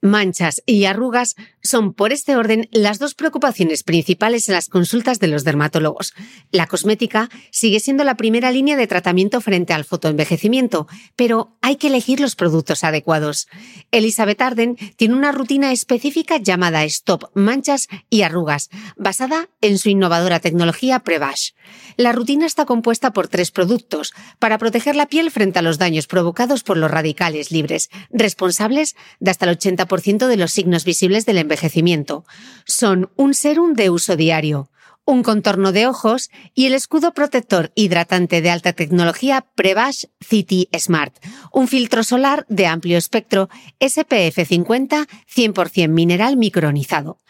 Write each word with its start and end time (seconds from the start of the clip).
Manchas 0.00 0.62
y 0.66 0.84
arrugas 0.84 1.34
son, 1.62 1.92
por 1.92 2.12
este 2.12 2.36
orden, 2.36 2.68
las 2.72 2.98
dos 2.98 3.14
preocupaciones 3.14 3.82
principales 3.82 4.48
en 4.48 4.54
las 4.54 4.68
consultas 4.68 5.18
de 5.18 5.28
los 5.28 5.44
dermatólogos. 5.44 6.14
La 6.50 6.66
cosmética 6.66 7.28
sigue 7.50 7.80
siendo 7.80 8.04
la 8.04 8.16
primera 8.16 8.50
línea 8.50 8.76
de 8.76 8.86
tratamiento 8.86 9.40
frente 9.40 9.72
al 9.72 9.84
fotoenvejecimiento, 9.84 10.86
pero 11.16 11.56
hay 11.62 11.76
que 11.76 11.88
elegir 11.88 12.20
los 12.20 12.36
productos 12.36 12.84
adecuados. 12.84 13.48
Elizabeth 13.90 14.40
Arden 14.40 14.76
tiene 14.96 15.14
una 15.14 15.32
rutina 15.32 15.72
específica 15.72 16.38
llamada 16.38 16.84
Stop 16.84 17.30
Manchas 17.34 17.88
y 18.10 18.22
Arrugas, 18.22 18.70
basada 18.96 19.48
en 19.60 19.78
su 19.78 19.88
innovadora 19.88 20.40
tecnología 20.40 21.00
Prevash. 21.00 21.50
La 21.96 22.12
rutina 22.12 22.46
está 22.46 22.64
compuesta 22.64 23.12
por 23.12 23.28
tres 23.28 23.50
productos 23.50 24.12
para 24.38 24.58
proteger 24.58 24.96
la 24.96 25.06
piel 25.06 25.30
frente 25.30 25.58
a 25.58 25.62
los 25.62 25.78
daños 25.78 26.06
provocados 26.06 26.62
por 26.62 26.76
los 26.76 26.90
radicales 26.90 27.50
libres, 27.50 27.90
responsables 28.10 28.94
de 29.20 29.30
hasta 29.30 29.50
el 29.50 29.58
80% 29.58 30.26
de 30.26 30.36
los 30.36 30.52
signos 30.52 30.84
visibles 30.84 31.26
del 31.26 31.38
envejecimiento. 31.48 32.24
Son 32.66 33.10
un 33.16 33.32
serum 33.32 33.72
de 33.72 33.88
uso 33.88 34.16
diario, 34.16 34.70
un 35.06 35.22
contorno 35.22 35.72
de 35.72 35.86
ojos 35.86 36.28
y 36.54 36.66
el 36.66 36.74
escudo 36.74 37.14
protector 37.14 37.72
hidratante 37.74 38.42
de 38.42 38.50
alta 38.50 38.74
tecnología 38.74 39.46
Prevash 39.54 40.04
City 40.20 40.68
Smart, 40.78 41.16
un 41.50 41.66
filtro 41.66 42.04
solar 42.04 42.44
de 42.50 42.66
amplio 42.66 42.98
espectro 42.98 43.48
SPF 43.80 44.46
50 44.46 45.06
100% 45.34 45.88
mineral 45.88 46.36
micronizado. 46.36 47.20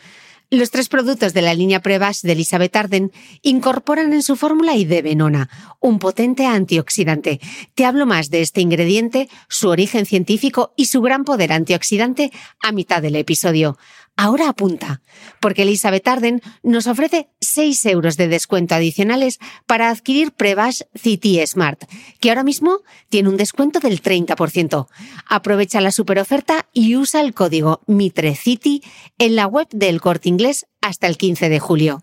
Los 0.51 0.71
tres 0.71 0.89
productos 0.89 1.35
de 1.35 1.43
la 1.43 1.53
línea 1.53 1.83
Prevash 1.83 2.23
de 2.23 2.33
Elizabeth 2.33 2.75
Arden 2.75 3.13
incorporan 3.43 4.15
en 4.15 4.23
su 4.23 4.35
fórmula 4.35 4.73
venona, 5.03 5.51
un 5.79 5.99
potente 5.99 6.47
antioxidante. 6.47 7.39
Te 7.75 7.85
hablo 7.85 8.07
más 8.07 8.31
de 8.31 8.41
este 8.41 8.63
ingrediente, 8.63 9.29
su 9.51 9.69
origen 9.69 10.07
científico 10.07 10.73
y 10.75 10.87
su 10.87 11.03
gran 11.03 11.25
poder 11.25 11.53
antioxidante 11.53 12.33
a 12.63 12.73
mitad 12.73 13.03
del 13.03 13.17
episodio. 13.17 13.77
Ahora 14.21 14.49
apunta, 14.49 15.01
porque 15.39 15.63
Elizabeth 15.63 16.09
Arden 16.09 16.43
nos 16.65 16.89
ofrece 16.89 17.29
6 17.41 17.87
euros 17.87 18.17
de 18.17 18.27
descuento 18.27 18.75
adicionales 18.75 19.39
para 19.65 19.91
adquirir 19.91 20.33
Prevash 20.33 20.81
City 20.97 21.41
Smart, 21.47 21.85
que 22.19 22.31
ahora 22.31 22.43
mismo 22.43 22.81
tiene 23.11 23.29
un 23.29 23.37
descuento 23.37 23.79
del 23.79 24.03
30%. 24.03 24.89
Aprovecha 25.29 25.81
la 25.81 25.93
superoferta 25.93 26.67
y 26.73 26.97
usa 26.97 27.21
el 27.21 27.33
código 27.33 27.83
MITRECITY 27.87 28.83
en 29.19 29.37
la 29.37 29.47
web 29.47 29.69
del 29.71 30.01
Corte 30.01 30.29
Inglés 30.29 30.67
hasta 30.81 31.07
el 31.07 31.17
15 31.17 31.49
de 31.49 31.61
julio. 31.61 32.03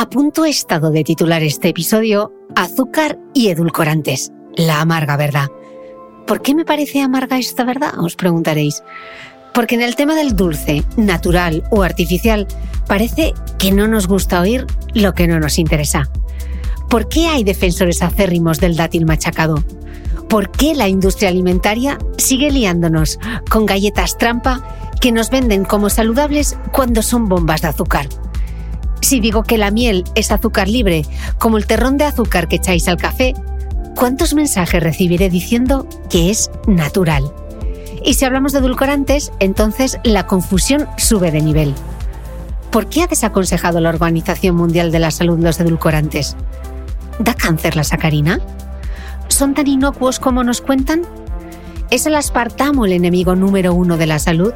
A 0.00 0.08
punto 0.08 0.46
he 0.46 0.48
estado 0.48 0.90
de 0.90 1.04
titular 1.04 1.42
este 1.42 1.68
episodio 1.68 2.32
Azúcar 2.56 3.18
y 3.34 3.48
edulcorantes. 3.48 4.32
La 4.56 4.80
amarga 4.80 5.18
verdad. 5.18 5.48
¿Por 6.26 6.40
qué 6.40 6.54
me 6.54 6.64
parece 6.64 7.02
amarga 7.02 7.36
esta 7.36 7.64
verdad? 7.64 7.98
Os 7.98 8.16
preguntaréis. 8.16 8.82
Porque 9.52 9.74
en 9.74 9.82
el 9.82 9.96
tema 9.96 10.14
del 10.14 10.34
dulce, 10.34 10.84
natural 10.96 11.64
o 11.70 11.82
artificial, 11.82 12.48
parece 12.86 13.34
que 13.58 13.72
no 13.72 13.88
nos 13.88 14.06
gusta 14.08 14.40
oír 14.40 14.66
lo 14.94 15.12
que 15.12 15.28
no 15.28 15.38
nos 15.38 15.58
interesa. 15.58 16.08
¿Por 16.88 17.10
qué 17.10 17.26
hay 17.26 17.44
defensores 17.44 18.00
acérrimos 18.00 18.58
del 18.58 18.76
dátil 18.76 19.04
machacado? 19.04 19.62
¿Por 20.30 20.50
qué 20.50 20.74
la 20.74 20.88
industria 20.88 21.28
alimentaria 21.28 21.98
sigue 22.16 22.50
liándonos 22.50 23.18
con 23.50 23.66
galletas 23.66 24.16
trampa 24.16 24.66
que 24.98 25.12
nos 25.12 25.28
venden 25.28 25.66
como 25.66 25.90
saludables 25.90 26.56
cuando 26.72 27.02
son 27.02 27.28
bombas 27.28 27.60
de 27.60 27.68
azúcar? 27.68 28.08
Si 29.00 29.20
digo 29.20 29.42
que 29.42 29.58
la 29.58 29.70
miel 29.70 30.04
es 30.14 30.30
azúcar 30.30 30.68
libre, 30.68 31.04
como 31.38 31.58
el 31.58 31.66
terrón 31.66 31.96
de 31.96 32.04
azúcar 32.04 32.48
que 32.48 32.56
echáis 32.56 32.86
al 32.88 32.96
café, 32.96 33.34
¿cuántos 33.94 34.34
mensajes 34.34 34.82
recibiré 34.82 35.30
diciendo 35.30 35.86
que 36.08 36.30
es 36.30 36.50
natural? 36.66 37.32
Y 38.04 38.14
si 38.14 38.24
hablamos 38.24 38.52
de 38.52 38.60
edulcorantes, 38.60 39.32
entonces 39.40 39.98
la 40.04 40.26
confusión 40.26 40.86
sube 40.96 41.30
de 41.30 41.42
nivel. 41.42 41.74
¿Por 42.70 42.86
qué 42.86 43.02
ha 43.02 43.06
desaconsejado 43.06 43.80
la 43.80 43.88
Organización 43.88 44.54
Mundial 44.54 44.92
de 44.92 45.00
la 45.00 45.10
Salud 45.10 45.38
los 45.40 45.58
edulcorantes? 45.60 46.36
¿Da 47.18 47.34
cáncer 47.34 47.76
la 47.76 47.84
sacarina? 47.84 48.40
¿Son 49.28 49.54
tan 49.54 49.66
inocuos 49.66 50.18
como 50.18 50.44
nos 50.44 50.60
cuentan? 50.60 51.02
¿Es 51.90 52.06
el 52.06 52.14
aspartamo 52.14 52.86
el 52.86 52.92
enemigo 52.92 53.34
número 53.34 53.74
uno 53.74 53.96
de 53.96 54.06
la 54.06 54.18
salud? 54.18 54.52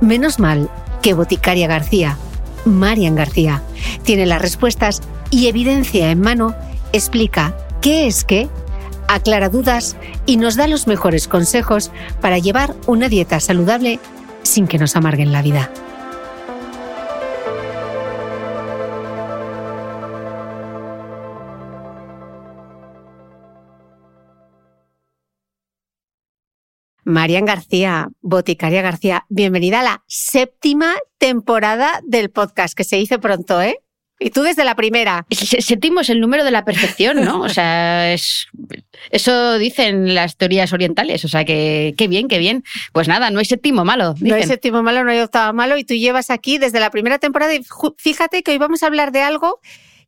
Menos 0.00 0.38
mal 0.38 0.70
que 1.02 1.14
Boticaria 1.14 1.66
García, 1.66 2.16
Marian 2.64 3.14
García. 3.14 3.62
Tiene 4.04 4.26
las 4.26 4.42
respuestas 4.42 5.02
y 5.30 5.48
evidencia 5.48 6.10
en 6.10 6.20
mano, 6.20 6.54
explica 6.92 7.56
qué 7.80 8.06
es 8.06 8.24
qué, 8.24 8.48
aclara 9.08 9.48
dudas 9.48 9.96
y 10.26 10.36
nos 10.36 10.56
da 10.56 10.66
los 10.66 10.86
mejores 10.86 11.28
consejos 11.28 11.90
para 12.20 12.38
llevar 12.38 12.74
una 12.86 13.08
dieta 13.08 13.40
saludable 13.40 13.98
sin 14.42 14.66
que 14.66 14.78
nos 14.78 14.96
amarguen 14.96 15.32
la 15.32 15.42
vida. 15.42 15.70
Marian 27.12 27.44
García, 27.44 28.08
Boticaria 28.22 28.82
García, 28.82 29.26
bienvenida 29.28 29.80
a 29.80 29.84
la 29.84 30.04
séptima 30.06 30.94
temporada 31.18 32.00
del 32.04 32.30
podcast, 32.30 32.74
que 32.74 32.84
se 32.84 32.96
dice 32.96 33.18
pronto, 33.18 33.60
¿eh? 33.60 33.78
Y 34.18 34.30
tú 34.30 34.42
desde 34.42 34.64
la 34.64 34.76
primera. 34.76 35.26
Séptimo 35.30 36.00
es 36.00 36.08
el 36.08 36.20
número 36.20 36.44
de 36.44 36.52
la 36.52 36.64
perfección, 36.64 37.24
¿no? 37.24 37.40
O 37.40 37.48
sea, 37.48 38.12
es, 38.12 38.46
eso 39.10 39.58
dicen 39.58 40.14
las 40.14 40.36
teorías 40.36 40.72
orientales. 40.72 41.24
O 41.24 41.28
sea, 41.28 41.44
que 41.44 41.94
qué 41.98 42.08
bien, 42.08 42.28
qué 42.28 42.38
bien. 42.38 42.62
Pues 42.92 43.08
nada, 43.08 43.30
no 43.30 43.40
hay 43.40 43.44
séptimo 43.44 43.84
malo. 43.84 44.14
No 44.20 44.34
hay 44.34 44.44
séptimo 44.44 44.82
malo, 44.82 45.02
no 45.02 45.10
hay 45.10 45.18
octavo 45.18 45.52
malo. 45.52 45.76
Y 45.76 45.84
tú 45.84 45.94
llevas 45.94 46.30
aquí 46.30 46.58
desde 46.58 46.78
la 46.78 46.90
primera 46.90 47.18
temporada. 47.18 47.52
Y 47.52 47.64
fíjate 47.96 48.44
que 48.44 48.52
hoy 48.52 48.58
vamos 48.58 48.84
a 48.84 48.86
hablar 48.86 49.10
de 49.10 49.22
algo 49.22 49.60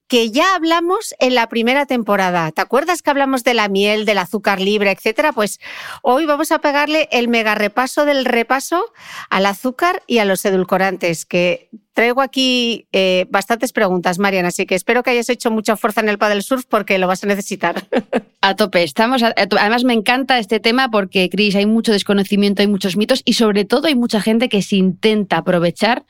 que 0.06 0.30
ya 0.30 0.54
hablamos 0.54 1.14
en 1.18 1.34
la 1.34 1.48
primera 1.48 1.86
temporada. 1.86 2.52
¿Te 2.52 2.60
acuerdas 2.60 3.02
que 3.02 3.10
hablamos 3.10 3.44
de 3.44 3.54
la 3.54 3.68
miel, 3.68 4.04
del 4.04 4.18
azúcar 4.18 4.60
libre, 4.60 4.90
etcétera? 4.90 5.32
Pues 5.32 5.60
hoy 6.02 6.26
vamos 6.26 6.52
a 6.52 6.58
pegarle 6.60 7.08
el 7.10 7.28
mega 7.28 7.54
repaso 7.54 8.04
del 8.04 8.24
repaso 8.24 8.92
al 9.30 9.46
azúcar 9.46 10.02
y 10.06 10.18
a 10.18 10.24
los 10.24 10.44
edulcorantes, 10.44 11.24
que 11.24 11.70
traigo 11.94 12.20
aquí 12.20 12.86
eh, 12.92 13.26
bastantes 13.30 13.72
preguntas, 13.72 14.18
Mariana, 14.18 14.48
así 14.48 14.66
que 14.66 14.74
espero 14.74 15.02
que 15.02 15.10
hayas 15.10 15.28
hecho 15.30 15.50
mucha 15.50 15.76
fuerza 15.76 16.00
en 16.00 16.08
el 16.08 16.18
paddle 16.18 16.42
surf 16.42 16.64
porque 16.68 16.98
lo 16.98 17.06
vas 17.06 17.24
a 17.24 17.26
necesitar. 17.26 17.86
A 18.42 18.56
tope, 18.56 18.82
estamos. 18.82 19.22
además, 19.22 19.84
me 19.84 19.94
encanta 19.94 20.38
este 20.38 20.60
tema 20.60 20.90
porque, 20.90 21.30
Cris, 21.30 21.54
hay 21.54 21.64
mucho 21.64 21.92
desconocimiento, 21.92 22.60
hay 22.60 22.68
muchos 22.68 22.94
mitos 22.94 23.22
y, 23.24 23.32
sobre 23.32 23.64
todo, 23.64 23.86
hay 23.86 23.94
mucha 23.94 24.20
gente 24.20 24.50
que 24.50 24.60
se 24.60 24.76
intenta 24.76 25.38
aprovechar 25.38 26.04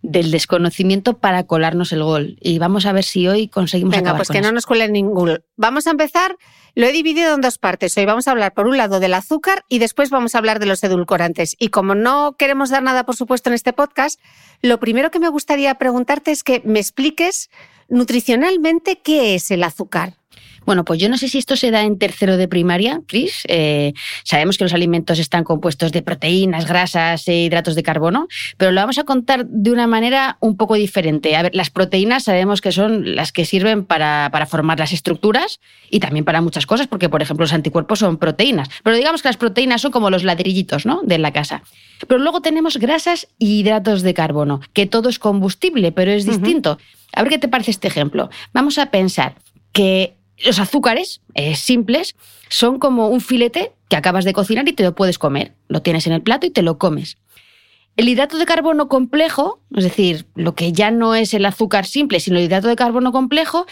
del 0.00 0.30
desconocimiento 0.30 1.18
para 1.18 1.42
colarnos 1.46 1.90
el 1.92 2.04
gol. 2.04 2.36
Y 2.40 2.60
vamos 2.60 2.86
a 2.86 2.92
ver 2.92 3.02
si 3.02 3.26
hoy 3.26 3.48
conseguimos 3.48 3.96
Venga, 3.96 4.14
pues 4.14 4.28
que 4.28 4.40
no 4.40 4.52
nos 4.52 4.66
cuelen 4.66 4.92
ningún. 4.92 5.40
Vamos 5.56 5.88
a 5.88 5.90
empezar. 5.90 6.36
Lo 6.74 6.86
he 6.86 6.92
dividido 6.92 7.34
en 7.34 7.40
dos 7.40 7.58
partes. 7.58 7.96
Hoy 7.96 8.04
vamos 8.04 8.28
a 8.28 8.30
hablar, 8.30 8.54
por 8.54 8.66
un 8.66 8.76
lado, 8.76 9.00
del 9.00 9.14
azúcar 9.14 9.64
y 9.68 9.78
después 9.78 10.10
vamos 10.10 10.34
a 10.34 10.38
hablar 10.38 10.60
de 10.60 10.66
los 10.66 10.82
edulcorantes. 10.84 11.56
Y 11.58 11.68
como 11.68 11.94
no 11.94 12.36
queremos 12.38 12.70
dar 12.70 12.82
nada, 12.82 13.04
por 13.04 13.16
supuesto, 13.16 13.50
en 13.50 13.54
este 13.54 13.72
podcast, 13.72 14.20
lo 14.62 14.78
primero 14.78 15.10
que 15.10 15.18
me 15.18 15.28
gustaría 15.28 15.74
preguntarte 15.74 16.30
es 16.30 16.44
que 16.44 16.62
me 16.64 16.78
expliques 16.78 17.50
nutricionalmente 17.88 19.00
qué 19.00 19.34
es 19.34 19.50
el 19.50 19.64
azúcar. 19.64 20.19
Bueno, 20.66 20.84
pues 20.84 21.00
yo 21.00 21.08
no 21.08 21.16
sé 21.16 21.28
si 21.28 21.38
esto 21.38 21.56
se 21.56 21.70
da 21.70 21.82
en 21.82 21.98
tercero 21.98 22.36
de 22.36 22.48
primaria, 22.48 23.00
Chris. 23.06 23.42
Eh, 23.48 23.92
sabemos 24.24 24.58
que 24.58 24.64
los 24.64 24.72
alimentos 24.72 25.18
están 25.18 25.44
compuestos 25.44 25.92
de 25.92 26.02
proteínas, 26.02 26.66
grasas 26.66 27.26
e 27.28 27.44
hidratos 27.44 27.74
de 27.74 27.82
carbono, 27.82 28.28
pero 28.56 28.70
lo 28.70 28.80
vamos 28.80 28.98
a 28.98 29.04
contar 29.04 29.46
de 29.46 29.70
una 29.72 29.86
manera 29.86 30.36
un 30.40 30.56
poco 30.56 30.74
diferente. 30.74 31.36
A 31.36 31.42
ver, 31.42 31.54
las 31.54 31.70
proteínas 31.70 32.24
sabemos 32.24 32.60
que 32.60 32.72
son 32.72 33.14
las 33.14 33.32
que 33.32 33.44
sirven 33.44 33.84
para, 33.84 34.28
para 34.32 34.46
formar 34.46 34.78
las 34.78 34.92
estructuras 34.92 35.60
y 35.90 36.00
también 36.00 36.24
para 36.24 36.40
muchas 36.40 36.66
cosas, 36.66 36.86
porque, 36.86 37.08
por 37.08 37.22
ejemplo, 37.22 37.44
los 37.44 37.52
anticuerpos 37.52 37.98
son 37.98 38.18
proteínas. 38.18 38.68
Pero 38.82 38.96
digamos 38.96 39.22
que 39.22 39.28
las 39.28 39.36
proteínas 39.36 39.80
son 39.80 39.90
como 39.90 40.10
los 40.10 40.24
ladrillitos 40.24 40.86
¿no? 40.86 41.00
de 41.02 41.18
la 41.18 41.32
casa. 41.32 41.62
Pero 42.06 42.20
luego 42.20 42.40
tenemos 42.40 42.78
grasas 42.78 43.28
y 43.38 43.60
hidratos 43.60 44.02
de 44.02 44.14
carbono, 44.14 44.60
que 44.72 44.86
todo 44.86 45.08
es 45.08 45.18
combustible, 45.18 45.92
pero 45.92 46.10
es 46.10 46.26
distinto. 46.26 46.78
A 47.12 47.22
ver 47.22 47.30
qué 47.30 47.38
te 47.38 47.48
parece 47.48 47.70
este 47.70 47.88
ejemplo. 47.88 48.30
Vamos 48.52 48.78
a 48.78 48.86
pensar 48.86 49.34
que 49.72 50.14
los 50.44 50.58
azúcares 50.58 51.20
eh, 51.34 51.56
simples 51.56 52.16
son 52.48 52.78
como 52.78 53.08
un 53.08 53.20
filete 53.20 53.72
que 53.88 53.96
acabas 53.96 54.24
de 54.24 54.32
cocinar 54.32 54.68
y 54.68 54.72
te 54.72 54.82
lo 54.82 54.94
puedes 54.94 55.18
comer. 55.18 55.54
Lo 55.68 55.82
tienes 55.82 56.06
en 56.06 56.12
el 56.12 56.22
plato 56.22 56.46
y 56.46 56.50
te 56.50 56.62
lo 56.62 56.78
comes. 56.78 57.18
El 57.96 58.08
hidrato 58.08 58.38
de 58.38 58.46
carbono 58.46 58.88
complejo, 58.88 59.60
es 59.74 59.84
decir, 59.84 60.26
lo 60.34 60.54
que 60.54 60.72
ya 60.72 60.90
no 60.90 61.14
es 61.14 61.34
el 61.34 61.44
azúcar 61.44 61.86
simple, 61.86 62.20
sino 62.20 62.38
el 62.38 62.44
hidrato 62.44 62.68
de 62.68 62.76
carbono 62.76 63.12
complejo, 63.12 63.66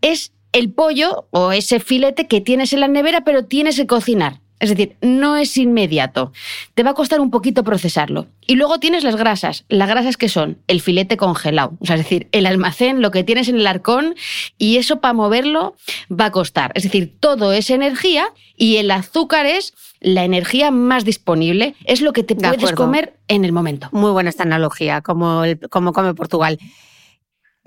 es 0.00 0.32
el 0.52 0.72
pollo 0.72 1.26
o 1.30 1.52
ese 1.52 1.80
filete 1.80 2.26
que 2.28 2.40
tienes 2.40 2.72
en 2.72 2.80
la 2.80 2.88
nevera, 2.88 3.24
pero 3.24 3.44
tienes 3.44 3.76
que 3.76 3.86
cocinar. 3.86 4.40
Es 4.60 4.70
decir, 4.70 4.96
no 5.00 5.36
es 5.36 5.56
inmediato. 5.56 6.32
Te 6.74 6.82
va 6.82 6.90
a 6.90 6.94
costar 6.94 7.20
un 7.20 7.30
poquito 7.30 7.62
procesarlo. 7.62 8.26
Y 8.46 8.56
luego 8.56 8.78
tienes 8.80 9.04
las 9.04 9.16
grasas. 9.16 9.64
Las 9.68 9.88
grasas 9.88 10.16
que 10.16 10.28
son 10.28 10.58
el 10.66 10.80
filete 10.80 11.16
congelado. 11.16 11.74
O 11.80 11.86
sea, 11.86 11.96
es 11.96 12.02
decir, 12.02 12.28
el 12.32 12.46
almacén, 12.46 13.00
lo 13.00 13.10
que 13.10 13.24
tienes 13.24 13.48
en 13.48 13.56
el 13.56 13.66
arcón, 13.66 14.14
y 14.56 14.76
eso 14.78 15.00
para 15.00 15.14
moverlo 15.14 15.76
va 16.10 16.26
a 16.26 16.32
costar. 16.32 16.72
Es 16.74 16.82
decir, 16.82 17.14
todo 17.20 17.52
es 17.52 17.70
energía 17.70 18.26
y 18.56 18.76
el 18.76 18.90
azúcar 18.90 19.46
es 19.46 19.74
la 20.00 20.24
energía 20.24 20.70
más 20.70 21.04
disponible. 21.04 21.74
Es 21.84 22.00
lo 22.00 22.12
que 22.12 22.22
te 22.22 22.34
puedes 22.34 22.72
comer 22.72 23.14
en 23.28 23.44
el 23.44 23.52
momento. 23.52 23.88
Muy 23.92 24.10
buena 24.10 24.30
esta 24.30 24.42
analogía, 24.42 25.02
como, 25.02 25.42
como 25.70 25.92
come 25.92 26.14
Portugal. 26.14 26.58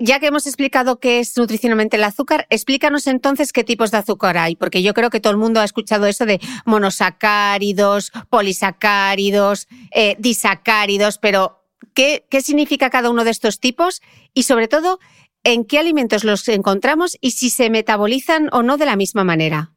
Ya 0.04 0.18
que 0.18 0.26
hemos 0.26 0.48
explicado 0.48 0.98
qué 0.98 1.20
es 1.20 1.36
nutricionalmente 1.36 1.96
el 1.96 2.02
azúcar, 2.02 2.48
explícanos 2.50 3.06
entonces 3.06 3.52
qué 3.52 3.62
tipos 3.62 3.92
de 3.92 3.98
azúcar 3.98 4.36
hay, 4.36 4.56
porque 4.56 4.82
yo 4.82 4.94
creo 4.94 5.10
que 5.10 5.20
todo 5.20 5.30
el 5.30 5.36
mundo 5.36 5.60
ha 5.60 5.64
escuchado 5.64 6.06
eso 6.06 6.26
de 6.26 6.40
monosacáridos, 6.64 8.10
polisacáridos, 8.28 9.68
eh, 9.92 10.16
disacáridos, 10.18 11.18
pero 11.18 11.62
¿qué, 11.94 12.26
¿qué 12.28 12.40
significa 12.40 12.90
cada 12.90 13.10
uno 13.10 13.22
de 13.22 13.30
estos 13.30 13.60
tipos? 13.60 14.02
Y 14.34 14.42
sobre 14.42 14.66
todo, 14.66 14.98
¿en 15.44 15.64
qué 15.64 15.78
alimentos 15.78 16.24
los 16.24 16.48
encontramos 16.48 17.16
y 17.20 17.30
si 17.30 17.48
se 17.48 17.70
metabolizan 17.70 18.48
o 18.50 18.64
no 18.64 18.78
de 18.78 18.86
la 18.86 18.96
misma 18.96 19.22
manera? 19.22 19.70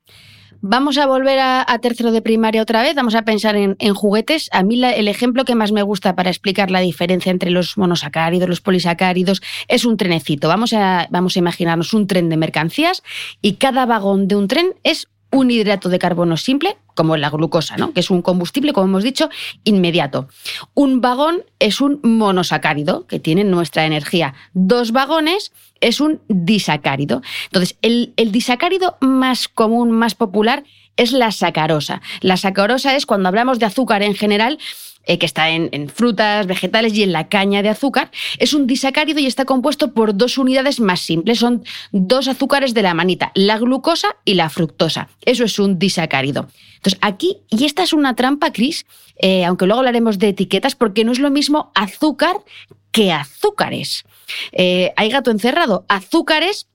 Vamos 0.61 0.97
a 0.97 1.05
volver 1.05 1.39
a, 1.39 1.65
tercero 1.81 2.11
de 2.11 2.21
primaria 2.21 2.61
otra 2.61 2.81
vez, 2.81 2.95
vamos 2.95 3.15
a 3.15 3.23
pensar 3.23 3.55
en, 3.55 3.75
juguetes. 3.93 4.49
A 4.51 4.63
mí 4.63 4.83
el 4.83 5.07
ejemplo 5.07 5.45
que 5.45 5.55
más 5.55 5.71
me 5.71 5.83
gusta 5.83 6.15
para 6.15 6.29
explicar 6.29 6.71
la 6.71 6.79
diferencia 6.79 7.31
entre 7.31 7.51
los 7.51 7.77
monosacáridos, 7.77 8.49
los 8.49 8.61
polisacáridos, 8.61 9.41
es 9.67 9.85
un 9.85 9.97
trenecito. 9.97 10.47
Vamos 10.47 10.73
a, 10.73 11.07
vamos 11.11 11.35
a 11.35 11.39
imaginarnos 11.39 11.93
un 11.93 12.07
tren 12.07 12.29
de 12.29 12.37
mercancías 12.37 13.03
y 13.41 13.53
cada 13.53 13.85
vagón 13.85 14.27
de 14.27 14.35
un 14.35 14.47
tren 14.47 14.73
es 14.83 15.07
un 15.35 15.51
hidrato 15.51 15.89
de 15.89 15.99
carbono 15.99 16.37
simple, 16.37 16.77
como 16.93 17.17
la 17.17 17.29
glucosa, 17.29 17.77
¿no? 17.77 17.93
que 17.93 17.99
es 17.99 18.09
un 18.09 18.21
combustible, 18.21 18.73
como 18.73 18.87
hemos 18.87 19.03
dicho, 19.03 19.29
inmediato. 19.63 20.27
Un 20.73 21.01
vagón 21.01 21.43
es 21.59 21.81
un 21.81 21.99
monosacárido, 22.03 23.05
que 23.05 23.19
tiene 23.19 23.43
nuestra 23.43 23.85
energía. 23.85 24.33
Dos 24.53 24.91
vagones 24.91 25.51
es 25.81 25.99
un 25.99 26.21
disacárido. 26.27 27.21
Entonces, 27.45 27.77
el, 27.81 28.13
el 28.15 28.31
disacárido 28.31 28.97
más 29.01 29.47
común, 29.47 29.91
más 29.91 30.15
popular, 30.15 30.63
es 30.97 31.11
la 31.11 31.31
sacarosa. 31.31 32.01
La 32.21 32.37
sacarosa 32.37 32.95
es 32.95 33.05
cuando 33.05 33.27
hablamos 33.27 33.59
de 33.59 33.65
azúcar 33.65 34.01
en 34.01 34.15
general, 34.15 34.57
eh, 35.05 35.17
que 35.17 35.25
está 35.25 35.49
en, 35.49 35.89
frutas, 35.89 36.47
vegetales 36.47 36.93
y 36.93 37.03
en 37.03 37.11
la 37.11 37.27
caña 37.27 37.61
de 37.61 37.69
azúcar, 37.69 38.11
es 38.39 38.53
un 38.53 38.67
disacárido 38.67 39.19
y 39.19 39.25
está 39.25 39.45
compuesto 39.45 39.93
por 39.93 40.15
dos 40.15 40.37
unidades 40.37 40.79
más 40.79 41.01
simples. 41.01 41.39
Son 41.39 41.63
dos 41.91 42.27
azúcares 42.27 42.73
de 42.73 42.81
la 42.81 42.93
manita, 42.93 43.31
la 43.35 43.57
glucosa 43.57 44.15
y 44.25 44.33
la 44.33 44.49
fructosa. 44.49 45.09
Eso 45.25 45.43
es 45.43 45.59
un 45.59 45.79
disacárido. 45.79 46.47
Entonces, 46.75 46.99
aquí, 47.01 47.37
y 47.49 47.65
esta 47.65 47.83
es 47.83 47.93
una 47.93 48.15
trampa, 48.15 48.51
Cris, 48.51 48.85
eh, 49.17 49.45
aunque 49.45 49.65
luego 49.65 49.79
hablaremos 49.79 50.19
de 50.19 50.29
etiquetas, 50.29 50.75
porque 50.75 51.03
no 51.03 51.11
es 51.11 51.19
lo 51.19 51.31
mismo 51.31 51.71
azúcar 51.73 52.37
que 52.91 53.11
azúcares. 53.11 54.03
Eh, 54.51 54.93
hay 54.95 55.09
gato 55.09 55.31
encerrado. 55.31 55.85
Azúcares 55.89 56.67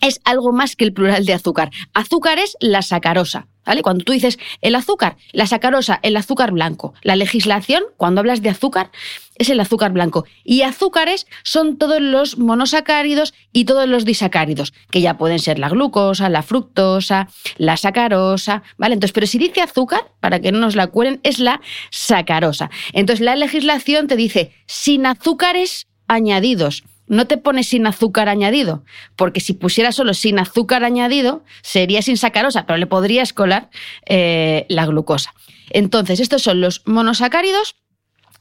es 0.00 0.20
algo 0.24 0.52
más 0.52 0.76
que 0.76 0.84
el 0.84 0.92
plural 0.92 1.24
de 1.26 1.34
azúcar. 1.34 1.70
Azúcar 1.94 2.38
es 2.38 2.56
la 2.60 2.82
sacarosa. 2.82 3.46
¿Vale? 3.66 3.82
Cuando 3.82 4.04
tú 4.04 4.12
dices 4.12 4.38
el 4.62 4.74
azúcar, 4.74 5.16
la 5.32 5.46
sacarosa, 5.46 6.00
el 6.02 6.16
azúcar 6.16 6.50
blanco. 6.50 6.94
La 7.02 7.14
legislación, 7.14 7.84
cuando 7.98 8.20
hablas 8.20 8.42
de 8.42 8.48
azúcar, 8.48 8.90
es 9.36 9.50
el 9.50 9.60
azúcar 9.60 9.92
blanco. 9.92 10.24
Y 10.44 10.62
azúcares 10.62 11.26
son 11.44 11.76
todos 11.76 12.00
los 12.00 12.38
monosacáridos 12.38 13.34
y 13.52 13.66
todos 13.66 13.88
los 13.88 14.04
disacáridos, 14.04 14.72
que 14.90 15.02
ya 15.02 15.18
pueden 15.18 15.38
ser 15.38 15.58
la 15.58 15.68
glucosa, 15.68 16.28
la 16.30 16.42
fructosa, 16.42 17.28
la 17.58 17.76
sacarosa, 17.76 18.62
¿vale? 18.76 18.94
Entonces, 18.94 19.12
pero 19.12 19.26
si 19.26 19.38
dice 19.38 19.60
azúcar, 19.60 20.10
para 20.20 20.40
que 20.40 20.52
no 20.52 20.58
nos 20.58 20.74
la 20.74 20.88
cuelen, 20.88 21.20
es 21.22 21.38
la 21.38 21.60
sacarosa. 21.90 22.70
Entonces, 22.92 23.24
la 23.24 23.36
legislación 23.36 24.08
te 24.08 24.16
dice 24.16 24.52
sin 24.66 25.06
azúcares 25.06 25.86
añadidos 26.08 26.82
no 27.10 27.26
te 27.26 27.36
pones 27.36 27.66
sin 27.66 27.88
azúcar 27.88 28.28
añadido, 28.28 28.84
porque 29.16 29.40
si 29.40 29.52
pusiera 29.52 29.90
solo 29.90 30.14
sin 30.14 30.38
azúcar 30.38 30.84
añadido, 30.84 31.42
sería 31.60 32.02
sin 32.02 32.16
sacarosa, 32.16 32.66
pero 32.66 32.76
le 32.76 32.86
podrías 32.86 33.32
colar 33.32 33.68
eh, 34.06 34.64
la 34.68 34.86
glucosa. 34.86 35.34
Entonces, 35.70 36.20
estos 36.20 36.42
son 36.42 36.60
los 36.60 36.82
monosacáridos 36.86 37.74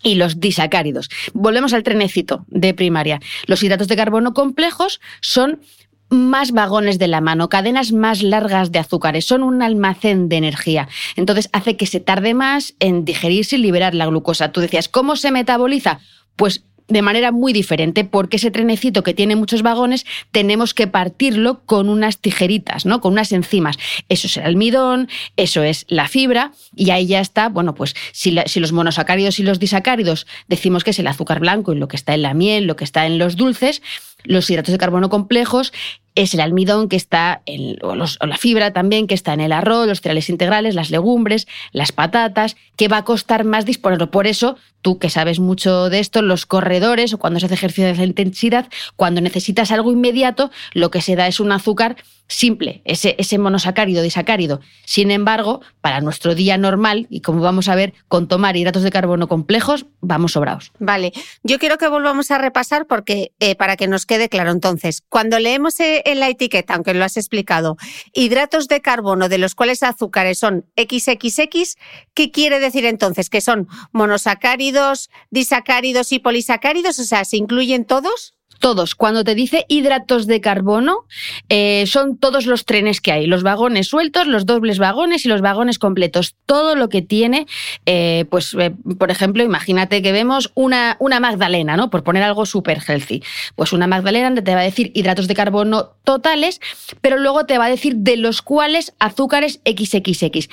y 0.04 0.16
los 0.16 0.40
disacáridos. 0.40 1.10
Volvemos 1.34 1.74
al 1.74 1.82
trenecito 1.82 2.46
de 2.48 2.76
primaria. 2.76 3.20
Los 3.48 3.64
hidratos 3.64 3.88
de 3.88 3.96
carbono 3.96 4.36
complejos 4.36 5.02
son 5.20 5.62
más 6.10 6.52
vagones 6.52 7.00
de 7.00 7.08
la 7.08 7.22
mano, 7.22 7.50
cadenas 7.50 7.92
más 7.92 8.22
largas 8.22 8.72
de 8.72 8.80
azúcares, 8.80 9.26
son 9.26 9.42
un 9.42 9.64
almacén 9.64 10.30
de 10.30 10.38
energía. 10.38 10.90
Entonces 11.16 11.50
hace 11.54 11.76
que 11.76 11.88
se 11.88 12.00
tarde 12.00 12.36
más 12.36 12.76
en 12.80 13.04
digerirse 13.04 13.56
y 13.56 13.60
liberar 13.60 13.96
la 13.96 14.06
glucosa. 14.06 14.52
Tú 14.52 14.62
decías, 14.62 14.90
¿cómo 14.90 15.16
se 15.16 15.32
metaboliza? 15.32 16.00
Pues 16.36 16.64
de 16.90 17.02
manera 17.02 17.32
muy 17.32 17.54
diferente, 17.54 18.04
porque 18.04 18.38
ese 18.38 18.52
trenecito 18.52 19.04
que 19.04 19.14
tiene 19.14 19.36
muchos 19.36 19.62
vagones 19.62 20.06
tenemos 20.32 20.74
que 20.74 20.88
partirlo 20.88 21.62
con 21.66 21.88
unas 21.90 22.18
tijeritas, 22.18 22.86
¿no? 22.86 23.00
Con 23.00 23.14
unas 23.14 23.32
enzimas. 23.32 23.78
Eso 24.10 24.28
es 24.28 24.38
el 24.38 24.44
almidón, 24.44 25.08
eso 25.38 25.64
es 25.64 25.86
la 25.88 26.08
fibra, 26.08 26.52
y 26.76 26.90
ahí 26.90 27.08
ya 27.08 27.20
está, 27.20 27.50
bueno, 27.50 27.76
pues 27.76 27.96
si, 28.12 28.36
si 28.46 28.60
los 28.60 28.72
monosacáridos 28.72 29.40
y 29.40 29.44
los 29.44 29.60
disacáridos 29.60 30.28
decimos 30.48 30.84
que 30.84 30.92
es 30.92 31.00
el 31.00 31.08
azúcar 31.08 31.40
blanco 31.40 31.74
y 31.74 31.78
lo 31.78 31.88
que 31.88 31.96
está 31.96 32.14
en 32.14 32.24
la 32.24 32.34
miel, 32.34 32.66
lo 32.66 32.76
que 32.76 32.84
está 32.84 33.06
en 33.06 33.18
los 33.18 33.36
dulces, 33.36 33.82
los 34.24 34.50
hidratos 34.50 34.72
de 34.72 34.78
carbono 34.78 35.10
complejos 35.10 35.72
es 36.16 36.34
el 36.34 36.42
almidón 36.42 36.90
que 36.90 36.96
está 36.96 37.42
en, 37.46 37.78
o, 37.82 37.96
la 37.96 38.38
fibra 38.38 38.74
también 38.74 39.08
que 39.08 39.16
está 39.16 39.34
en 39.34 39.42
el 39.42 39.52
arroz, 39.52 39.88
los 39.88 40.02
cereales 40.02 40.30
integrales, 40.30 40.76
las 40.76 40.92
legumbres, 40.92 41.48
las 41.72 41.92
patatas, 41.92 42.56
que 42.76 42.88
va 42.88 42.98
a 42.98 43.06
costar 43.06 43.44
más 43.44 43.66
disponerlo. 43.66 44.12
Por 44.12 44.28
eso, 44.28 44.58
tú 44.82 45.00
que 45.00 45.10
sabes 45.10 45.40
mucho 45.40 45.90
de 45.90 46.00
esto, 46.00 46.22
los 46.22 46.46
corredores 46.46 47.14
o 47.14 47.18
cuando 47.18 47.40
se 47.40 47.46
hace 47.46 47.56
ejercicio 47.56 47.94
de 47.94 48.04
intensidad, 48.04 48.68
cuando 48.96 49.22
necesitas 49.22 49.72
algo 49.72 49.92
inmediato, 49.92 50.52
lo 50.74 50.92
que 50.92 51.02
se 51.02 51.16
da 51.16 51.28
es 51.28 51.40
un 51.40 51.52
azúcar 51.52 51.98
simple, 52.30 52.82
ese, 52.86 53.38
monosacárido, 53.38 54.04
disacárido. 54.04 54.62
Sin 54.86 55.12
embargo, 55.12 55.62
para 55.82 56.00
nuestro 56.00 56.36
día 56.36 56.58
normal, 56.58 57.08
y 57.10 57.22
como 57.22 57.42
vamos 57.42 57.68
a 57.68 57.76
ver, 57.76 57.94
con 58.08 58.28
tomar 58.28 58.56
hidratos 58.56 58.84
de 58.84 58.92
carbono 58.92 59.28
complejos, 59.28 59.88
vamos 60.00 60.34
sobrados. 60.34 60.72
Vale, 60.80 61.12
yo 61.44 61.58
quiero 61.58 61.78
que 61.78 61.88
volvamos 61.88 62.30
a 62.30 62.38
repasar 62.38 62.86
porque 62.86 63.32
eh, 63.40 63.56
para 63.56 63.76
que 63.76 63.88
nos 63.88 64.06
quede 64.06 64.30
claro 64.30 64.52
entonces, 64.52 65.04
cuando 65.10 65.40
leemos 65.40 65.80
en 66.06 66.20
la 66.20 66.30
etiqueta, 66.30 66.76
aunque 66.76 66.94
lo 66.94 67.04
has 67.04 67.18
explicado, 67.18 67.78
hidratos 68.14 68.68
de 68.68 68.82
carbono 68.82 69.30
de 69.30 69.38
los 69.38 69.56
cuales 69.56 69.84
azúcares 69.84 70.40
son 70.40 70.66
XXX, 70.78 71.78
¿qué 72.14 72.32
quiere 72.32 72.60
decir 72.60 72.86
entonces? 72.86 73.30
¿Que 73.30 73.42
son 73.42 73.68
monosacáridos, 73.92 75.10
disacáridos 75.30 76.12
y 76.12 76.20
polisacáridos? 76.20 77.00
O 77.00 77.04
sea, 77.04 77.26
¿se 77.26 77.38
incluyen 77.38 77.86
todos? 77.86 78.36
Todos. 78.60 78.94
Cuando 78.94 79.24
te 79.24 79.36
dice 79.36 79.66
hidratos 79.70 80.28
de 80.28 80.42
carbono, 80.42 81.06
eh, 81.48 81.86
son 81.88 82.18
todos 82.18 82.46
los 82.46 82.66
trenes 82.66 83.00
que 83.00 83.14
hay. 83.14 83.26
Los 83.26 83.42
vagones 83.42 83.88
sueltos, 83.88 84.28
los 84.28 84.46
dobles 84.46 84.80
vagones 84.80 85.26
y 85.26 85.30
los 85.30 85.42
vagones 85.42 85.80
completos. 85.80 86.36
Todo 86.46 86.76
lo 86.76 86.90
que 86.90 87.02
tiene, 87.02 87.48
eh, 87.86 88.26
pues, 88.30 88.54
eh, 88.60 88.74
por 88.98 89.12
ejemplo, 89.12 89.44
imagínate 89.44 90.02
que 90.02 90.12
vemos 90.12 90.52
una, 90.56 90.98
una 91.00 91.22
Magdalena, 91.22 91.78
¿no? 91.78 91.90
Por 91.90 92.04
poner 92.04 92.22
algo 92.24 92.46
súper 92.46 92.82
healthy. 92.86 93.24
Pues 93.56 93.72
una 93.72 93.88
Magdalena 93.88 94.34
te 94.36 94.54
va 94.54 94.62
a 94.62 94.64
decir 94.64 94.92
hidratos 94.94 95.28
de 95.28 95.36
carbono 95.36 95.92
totales, 96.04 96.60
pero 97.00 97.18
luego 97.18 97.46
te 97.46 97.58
va 97.58 97.66
a 97.66 97.70
decir 97.70 97.96
de 97.96 98.18
los 98.18 98.42
cuales 98.42 98.94
azúcares 99.00 99.62
XXX. 99.66 100.50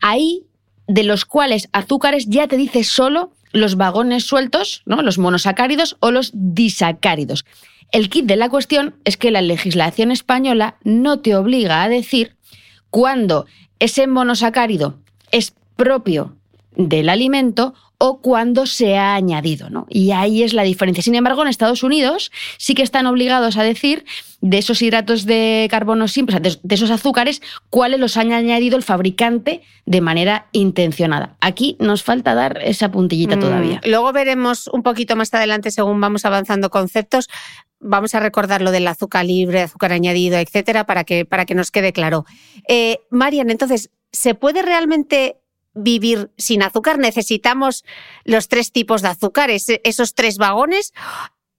Ahí, 0.00 0.44
de 0.88 1.04
los 1.04 1.24
cuales 1.24 1.68
azúcares 1.72 2.26
ya 2.26 2.48
te 2.48 2.56
dice 2.56 2.82
solo 2.84 3.32
los 3.54 3.76
vagones 3.76 4.24
sueltos, 4.24 4.82
¿no? 4.84 5.00
los 5.00 5.16
monosacáridos 5.16 5.96
o 6.00 6.10
los 6.10 6.32
disacáridos. 6.34 7.46
El 7.92 8.10
kit 8.10 8.26
de 8.26 8.36
la 8.36 8.48
cuestión 8.48 8.96
es 9.04 9.16
que 9.16 9.30
la 9.30 9.40
legislación 9.40 10.10
española 10.10 10.76
no 10.82 11.20
te 11.20 11.36
obliga 11.36 11.82
a 11.82 11.88
decir 11.88 12.36
cuándo 12.90 13.46
ese 13.78 14.08
monosacárido 14.08 14.98
es 15.30 15.54
propio 15.76 16.36
del 16.76 17.08
alimento 17.08 17.74
o 18.06 18.18
cuando 18.20 18.66
se 18.66 18.98
ha 18.98 19.14
añadido, 19.14 19.70
¿no? 19.70 19.86
Y 19.88 20.10
ahí 20.10 20.42
es 20.42 20.52
la 20.52 20.62
diferencia. 20.62 21.02
Sin 21.02 21.14
embargo, 21.14 21.40
en 21.40 21.48
Estados 21.48 21.82
Unidos 21.82 22.30
sí 22.58 22.74
que 22.74 22.82
están 22.82 23.06
obligados 23.06 23.56
a 23.56 23.62
decir 23.62 24.04
de 24.42 24.58
esos 24.58 24.82
hidratos 24.82 25.24
de 25.24 25.68
carbono 25.70 26.06
simples, 26.06 26.60
de 26.62 26.74
esos 26.74 26.90
azúcares, 26.90 27.40
cuáles 27.70 27.98
los 27.98 28.18
ha 28.18 28.20
añadido 28.20 28.76
el 28.76 28.82
fabricante 28.82 29.62
de 29.86 30.02
manera 30.02 30.48
intencionada. 30.52 31.38
Aquí 31.40 31.78
nos 31.80 32.02
falta 32.02 32.34
dar 32.34 32.60
esa 32.62 32.90
puntillita 32.90 33.36
mm, 33.36 33.40
todavía. 33.40 33.80
Luego 33.86 34.12
veremos 34.12 34.68
un 34.68 34.82
poquito 34.82 35.16
más 35.16 35.32
adelante, 35.32 35.70
según 35.70 35.98
vamos 35.98 36.26
avanzando 36.26 36.68
conceptos, 36.68 37.30
vamos 37.80 38.14
a 38.14 38.20
recordar 38.20 38.60
lo 38.60 38.70
del 38.70 38.86
azúcar 38.86 39.24
libre, 39.24 39.62
azúcar 39.62 39.92
añadido, 39.92 40.36
etcétera, 40.36 40.84
para 40.84 41.04
que, 41.04 41.24
para 41.24 41.46
que 41.46 41.54
nos 41.54 41.70
quede 41.70 41.94
claro. 41.94 42.26
Eh, 42.68 42.98
Marian, 43.08 43.48
entonces, 43.48 43.88
¿se 44.12 44.34
puede 44.34 44.60
realmente 44.60 45.38
vivir 45.74 46.30
sin 46.38 46.62
azúcar. 46.62 46.98
Necesitamos 46.98 47.84
los 48.24 48.48
tres 48.48 48.72
tipos 48.72 49.02
de 49.02 49.08
azúcares, 49.08 49.66
esos 49.84 50.14
tres 50.14 50.38
vagones. 50.38 50.92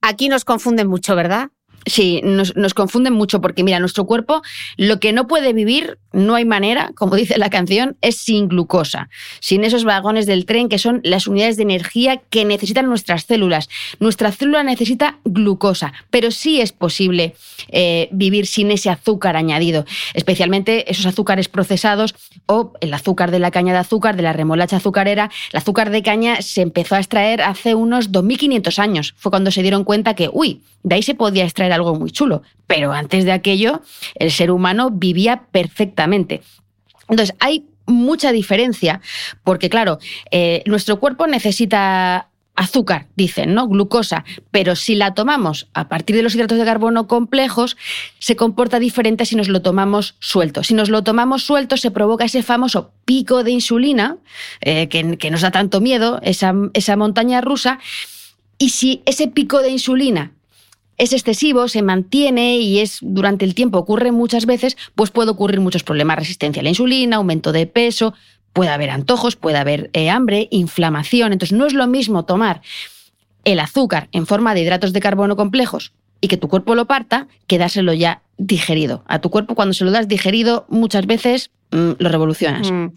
Aquí 0.02 0.30
nos 0.30 0.46
confunden 0.46 0.88
mucho, 0.88 1.16
¿verdad? 1.16 1.50
Sí, 1.86 2.22
nos, 2.24 2.74
confunden 2.74 3.13
mucho 3.13 3.42
porque, 3.42 3.63
mira, 3.63 3.80
nuestro 3.80 4.06
cuerpo 4.06 4.42
lo 4.75 5.00
que 5.00 5.13
no 5.13 5.27
puede 5.27 5.54
vivir, 5.54 6.00
no 6.13 6.34
hay 6.34 6.44
manera, 6.44 6.92
como 6.96 7.15
dice 7.15 7.38
la 7.38 7.50
canción, 7.50 7.96
es 8.01 8.18
sin 8.18 8.48
glucosa, 8.48 9.10
sin 9.39 9.63
esos 9.63 9.84
vagones 9.84 10.25
del 10.25 10.46
tren 10.46 10.68
que 10.68 10.80
son 10.80 11.01
las 11.04 11.27
unidades 11.27 11.58
de 11.58 11.63
energía 11.63 12.22
que 12.30 12.44
necesitan 12.44 12.88
nuestras 12.88 13.25
células. 13.25 13.70
Nuestra 14.00 14.32
célula 14.32 14.63
necesita 14.63 15.20
glucosa, 15.25 15.94
pero 16.10 16.32
sí 16.32 16.60
es 16.60 16.72
posible 16.72 17.36
eh, 17.70 18.10
vivir 18.12 18.48
sin 18.48 18.72
ese 18.72 18.89
azúcar 18.89 19.36
añadido, 19.36 19.86
especialmente 20.15 20.92
esos 20.92 21.06
azúcares 21.06 21.50
procesados 21.50 22.15
o 22.48 22.74
el 22.82 22.94
azúcar 22.94 23.30
de 23.30 23.39
la 23.39 23.51
caña 23.51 23.74
de 23.74 23.80
azúcar, 23.80 24.15
de 24.15 24.24
la 24.24 24.34
remolacha 24.34 24.77
azucarera. 24.77 25.30
El 25.54 25.58
azúcar 25.58 25.92
de 25.92 26.01
caña 26.01 26.42
se 26.42 26.62
empezó 26.62 26.96
a 26.96 27.00
extraer 27.00 27.42
hace 27.42 27.75
unos 27.75 28.12
2500 28.12 28.80
años. 28.80 29.13
Fue 29.18 29.30
cuando 29.30 29.51
se 29.51 29.62
dieron 29.62 29.84
cuenta 29.84 30.15
que, 30.15 30.30
uy, 30.32 30.62
de 30.84 30.96
ahí 30.96 31.04
se 31.04 31.15
podía 31.15 31.44
extraer 31.44 31.74
algo 31.75 31.96
muy 31.96 32.12
chulo. 32.12 32.41
Pero 32.67 32.91
antes 32.91 33.25
de 33.25 33.32
aquello, 33.32 33.82
el 34.15 34.32
ser 34.32 34.51
humano 34.51 34.89
vivía 34.91 35.44
perfectamente. 35.51 36.41
Entonces, 37.08 37.36
hay 37.39 37.67
mucha 37.86 38.32
diferencia 38.32 39.01
porque, 39.44 39.70
claro, 39.70 40.00
eh, 40.32 40.63
nuestro 40.65 41.00
cuerpo 41.00 41.27
necesita 41.27 42.29
azúcar, 42.55 43.08
dicen, 43.15 43.53
¿no? 43.53 43.67
Glucosa, 43.67 44.24
pero 44.50 44.75
si 44.75 44.96
la 44.96 45.13
tomamos 45.13 45.67
a 45.74 45.89
partir 45.89 46.15
de 46.15 46.24
los 46.24 46.36
hidratos 46.36 46.58
de 46.58 46.63
carbono 46.63 47.08
complejos, 47.08 47.75
se 48.20 48.36
comporta 48.36 48.79
diferente 48.79 49.25
si 49.25 49.36
nos 49.36 49.50
lo 49.50 49.62
tomamos 49.62 50.15
suelto. 50.20 50.63
Si 50.63 50.74
nos 50.74 50.89
lo 50.89 51.03
tomamos 51.03 51.44
suelto, 51.44 51.75
se 51.75 51.91
provoca 51.91 52.25
ese 52.25 52.44
famoso 52.44 52.91
pico 53.03 53.44
de 53.44 53.51
insulina, 53.51 54.17
eh, 54.62 54.88
que, 54.88 55.29
nos 55.32 55.41
da 55.41 55.51
tanto 55.51 55.82
miedo, 55.82 56.20
esa 56.24 56.96
montaña 56.96 57.41
rusa, 57.41 57.79
y 58.58 58.70
si 58.70 59.03
ese 59.05 59.27
pico 59.27 59.62
de 59.62 59.70
insulina 59.72 60.32
es 60.98 61.14
excesivo, 61.14 61.68
se 61.68 61.82
mantiene 61.82 62.58
y 62.58 62.80
es 62.80 63.00
durante 63.02 63.46
el 63.46 63.56
tiempo, 63.56 63.78
ocurre 63.78 64.12
muchas 64.12 64.46
veces, 64.46 64.78
pues 64.96 65.12
puede 65.12 65.32
ocurrir 65.32 65.60
muchos 65.60 65.84
problemas, 65.84 66.18
resistencia 66.18 66.62
a 66.62 66.64
la 66.64 66.70
insulina, 66.70 67.18
aumento 67.18 67.52
de 67.52 67.68
peso, 67.68 68.14
puede 68.54 68.70
haber 68.70 68.90
antojos, 68.90 69.36
puede 69.36 69.58
haber 69.58 69.90
eh, 69.94 70.10
hambre, 70.10 70.48
inflamación. 70.52 71.34
Entonces 71.34 71.58
no 71.58 71.66
es 71.66 71.74
lo 71.74 71.88
mismo 71.88 72.24
tomar 72.24 72.62
el 73.44 73.60
azúcar 73.60 74.08
en 74.12 74.25
forma 74.25 74.54
de 74.54 74.62
hidratos 74.62 74.94
de 74.94 75.02
carbono 75.02 75.36
complejos 75.36 75.92
y 76.22 76.28
que 76.28 76.38
tu 76.38 76.48
cuerpo 76.48 76.74
lo 76.74 76.86
parta 76.86 77.28
que 77.48 77.58
dárselo 77.58 77.94
ya 77.94 78.22
digerido. 78.38 79.04
A 79.08 79.20
tu 79.20 79.30
cuerpo 79.30 79.56
cuando 79.56 79.74
se 79.74 79.84
lo 79.84 79.92
das 79.92 80.08
digerido 80.08 80.66
muchas 80.70 81.06
veces 81.06 81.52
mm, 81.72 81.92
lo 82.00 82.10
revolucionas. 82.10 82.72
Mm. 82.72 82.88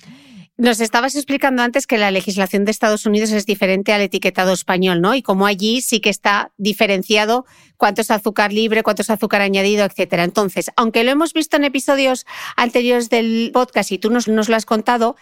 Nos 0.61 0.81
estabas 0.81 1.15
explicando 1.15 1.63
antes 1.63 1.87
que 1.87 1.99
la 1.99 2.11
legislación 2.11 2.65
de 2.65 2.73
Estados 2.73 3.07
Unidos 3.07 3.31
es 3.31 3.47
diferente 3.47 3.93
al 3.93 4.01
etiquetado 4.01 4.53
español, 4.53 5.01
¿no? 5.01 5.15
Y 5.15 5.23
como 5.23 5.47
allí 5.47 5.81
sí 5.83 6.01
que 6.01 6.11
está 6.11 6.51
diferenciado 6.57 7.47
cuánto 7.77 8.01
es 8.01 8.11
azúcar 8.11 8.53
libre, 8.53 8.83
cuánto 8.83 9.03
es 9.03 9.11
azúcar 9.11 9.41
añadido, 9.41 9.85
etcétera. 9.85 10.25
Entonces, 10.25 10.73
aunque 10.75 11.05
lo 11.05 11.13
hemos 11.13 11.33
visto 11.33 11.57
en 11.57 11.63
episodios 11.63 12.27
anteriores 12.57 13.09
del 13.09 13.53
podcast 13.55 13.93
y 13.93 13.99
tú 13.99 14.11
nos, 14.11 14.27
nos 14.27 14.49
lo 14.49 14.57
has 14.57 14.67
contado, 14.67 15.15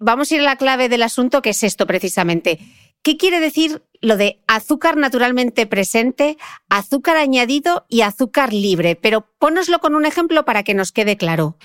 vamos 0.00 0.32
a 0.32 0.34
ir 0.34 0.40
a 0.40 0.44
la 0.44 0.56
clave 0.56 0.88
del 0.88 1.04
asunto, 1.04 1.40
que 1.40 1.50
es 1.50 1.62
esto 1.62 1.86
precisamente. 1.86 2.58
¿Qué 3.02 3.16
quiere 3.16 3.38
decir 3.38 3.84
lo 4.00 4.16
de 4.16 4.40
azúcar 4.48 4.96
naturalmente 4.96 5.66
presente, 5.66 6.36
azúcar 6.68 7.16
añadido 7.16 7.86
y 7.88 8.00
azúcar 8.00 8.52
libre? 8.52 8.96
Pero 8.96 9.28
pónoslo 9.38 9.78
con 9.78 9.94
un 9.94 10.04
ejemplo 10.04 10.44
para 10.44 10.64
que 10.64 10.74
nos 10.74 10.90
quede 10.90 11.16
claro. 11.16 11.56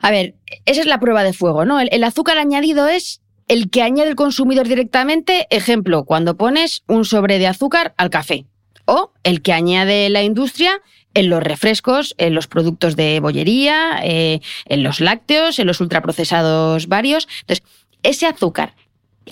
A 0.00 0.10
ver, 0.10 0.34
esa 0.64 0.80
es 0.80 0.86
la 0.86 1.00
prueba 1.00 1.24
de 1.24 1.32
fuego, 1.32 1.64
¿no? 1.64 1.80
El, 1.80 2.04
azúcar 2.04 2.38
añadido 2.38 2.88
es 2.88 3.20
el 3.48 3.70
que 3.70 3.82
añade 3.82 4.10
el 4.10 4.16
consumidor 4.16 4.68
directamente, 4.68 5.46
ejemplo, 5.50 6.04
cuando 6.04 6.36
pones 6.36 6.82
un 6.86 7.04
sobre 7.04 7.38
de 7.38 7.46
azúcar 7.46 7.94
al 7.96 8.10
café. 8.10 8.46
O 8.84 9.12
el 9.22 9.42
que 9.42 9.52
añade 9.52 10.08
la 10.08 10.22
industria 10.22 10.80
en 11.14 11.30
los 11.30 11.42
refrescos, 11.42 12.14
en 12.18 12.34
los 12.34 12.46
productos 12.46 12.96
de 12.96 13.20
bollería, 13.20 14.00
eh, 14.02 14.40
en 14.66 14.82
los 14.82 15.00
lácteos, 15.00 15.58
en 15.58 15.66
los 15.66 15.80
ultraprocesados 15.80 16.86
varios. 16.86 17.28
Entonces, 17.40 17.64
ese 18.02 18.26
azúcar 18.26 18.74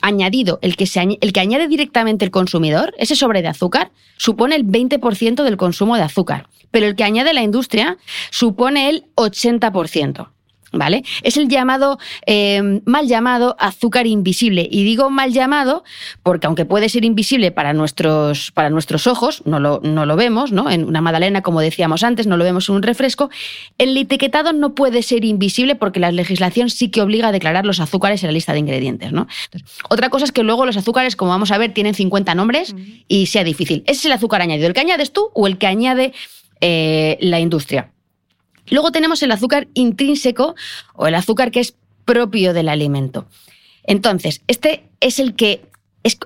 añadido, 0.03 0.59
el 0.63 0.77
que, 0.77 0.87
se, 0.87 1.01
el 1.01 1.33
que 1.33 1.41
añade 1.41 1.69
directamente 1.69 2.25
el 2.25 2.31
consumidor, 2.31 2.95
ese 2.99 3.17
sobre 3.17 3.41
de 3.43 3.49
azúcar, 3.49 3.93
supone 4.17 4.57
el 4.57 4.67
20% 4.67 5.43
del 5.43 5.57
consumo 5.57 5.97
de 5.97 6.03
azúcar. 6.03 6.49
Pero 6.71 6.87
el 6.87 6.97
que 6.97 7.05
añade 7.05 7.33
la 7.33 7.43
industria 7.43 7.97
supone 8.31 8.91
el 8.91 9.07
80%. 9.15 10.29
¿Vale? 10.73 11.05
Es 11.23 11.37
el 11.37 11.49
llamado, 11.49 11.99
eh, 12.27 12.81
mal 12.85 13.07
llamado 13.07 13.57
azúcar 13.59 14.07
invisible. 14.07 14.69
Y 14.71 14.85
digo 14.85 15.11
mal 15.11 15.33
llamado 15.33 15.85
porque 16.23 16.47
aunque 16.49 16.65
puede 16.65 16.89
ser 16.89 17.05
invisible 17.05 17.53
para 17.53 17.73
nuestros, 17.73 18.51
para 18.51 18.69
nuestros 18.69 19.07
ojos, 19.07 19.43
no 19.47 19.61
lo, 19.61 19.81
no 19.85 20.07
lo 20.07 20.17
vemos, 20.17 20.53
¿no? 20.53 20.69
En 20.69 20.85
una 20.85 21.01
magdalena, 21.01 21.43
como 21.43 21.61
decíamos 21.61 22.03
antes, 22.03 22.27
no 22.27 22.37
lo 22.37 22.45
vemos 22.45 22.69
en 22.69 22.75
un 22.75 22.83
refresco. 22.83 23.31
El 23.79 23.97
etiquetado 23.97 24.53
no 24.53 24.75
puede 24.75 25.03
ser 25.03 25.25
invisible 25.25 25.77
porque 25.77 26.01
la 26.01 26.11
legislación 26.11 26.69
sí 26.69 26.91
que 26.91 27.01
obliga 27.01 27.29
a 27.29 27.33
declarar 27.33 27.65
los 27.65 27.81
azúcares 27.81 28.23
en 28.23 28.29
la 28.29 28.33
lista 28.33 28.53
de 28.53 28.59
ingredientes, 28.59 29.13
¿no? 29.13 29.27
otra 29.89 30.11
cosa 30.11 30.25
es 30.25 30.33
que 30.33 30.43
luego 30.43 30.67
los 30.67 30.77
azúcares, 30.77 31.17
como 31.17 31.31
vamos 31.31 31.51
a 31.51 31.59
ver, 31.59 31.73
tienen 31.73 31.95
50 31.95 32.35
nombres 32.35 32.75
y 33.09 33.27
sea 33.27 33.45
difícil. 33.45 33.83
¿Ese 33.87 34.01
es 34.01 34.05
el 34.07 34.13
azúcar 34.13 34.43
añadido? 34.43 34.69
¿El 34.69 34.75
que 34.75 34.81
añades 34.81 35.13
tú 35.13 35.31
o 35.35 35.47
el 35.47 35.59
que 35.59 35.67
añade 35.67 36.13
eh, 36.61 37.19
la 37.21 37.41
industria? 37.41 37.91
Luego 38.71 38.93
tenemos 38.93 39.23
el 39.23 39.33
azúcar 39.33 39.69
intrínseco 39.75 40.55
o 40.95 41.07
el 41.07 41.15
azúcar 41.15 41.51
que 41.51 41.61
es 41.61 41.75
propio 42.05 42.53
del 42.53 42.69
alimento. 42.69 43.27
Entonces, 43.85 44.43
este 44.47 44.89
es 45.01 45.19
el 45.19 45.35
que 45.35 45.63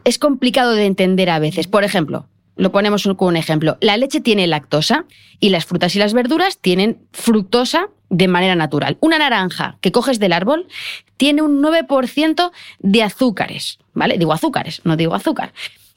es, 0.04 0.18
complicado 0.18 0.72
de 0.72 0.86
entender 0.86 1.30
a 1.30 1.38
veces. 1.38 1.66
Por 1.66 1.84
ejemplo, 1.84 2.26
lo 2.56 2.72
ponemos 2.72 3.08
con 3.16 3.28
un 3.28 3.36
ejemplo. 3.36 3.78
La 3.80 3.96
leche 3.96 4.20
tiene 4.20 4.46
lactosa 4.46 5.06
y 5.38 5.48
las 5.48 5.64
frutas 5.64 5.96
y 5.96 5.98
las 5.98 6.12
verduras 6.12 6.58
tienen 6.58 6.98
fructosa 7.12 7.88
de 8.10 8.28
manera 8.28 8.54
natural. 8.54 8.98
Una 9.00 9.18
naranja 9.18 9.78
que 9.80 9.92
coges 9.92 10.18
del 10.18 10.32
árbol 10.32 10.66
tiene 11.16 11.42
un 11.42 11.62
9% 11.62 12.50
de 12.80 13.02
azúcares, 13.02 13.78
¿vale? 13.94 14.18
Digo 14.18 14.32
azúcares, 14.32 14.82
no 14.84 14.96
digo 14.96 15.14
azúcar. 15.14 15.52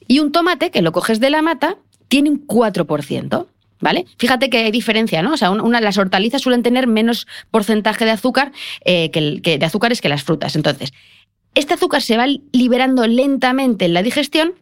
Y 0.07 0.19
un 0.19 0.31
tomate 0.31 0.71
que 0.71 0.81
lo 0.81 0.91
coges 0.91 1.19
de 1.19 1.29
la 1.29 1.41
mata 1.41 1.77
tiene 2.07 2.29
un 2.29 2.47
4%. 2.47 3.47
¿Vale? 3.83 4.05
Fíjate 4.17 4.49
que 4.49 4.59
hay 4.59 4.71
diferencia, 4.71 5.21
¿no? 5.21 5.33
O 5.33 5.37
sea, 5.37 5.51
las 5.51 5.97
hortalizas 5.97 6.41
suelen 6.41 6.63
tener 6.63 6.87
menos 6.87 7.27
porcentaje 7.51 8.05
de 8.05 8.11
azúcar 8.11 8.53
eh, 8.85 9.11
que, 9.11 9.57
de 9.57 9.65
azúcares 9.65 9.99
que 9.99 10.07
las 10.07 10.23
frutas. 10.23 10.55
Entonces, 10.55 10.93
este 11.53 11.73
azúcar 11.73 12.01
se 12.01 12.15
va 12.15 12.25
liberando 12.53 13.05
lentamente 13.07 13.83
en 13.83 13.93
la 13.93 14.01
digestión 14.01 14.53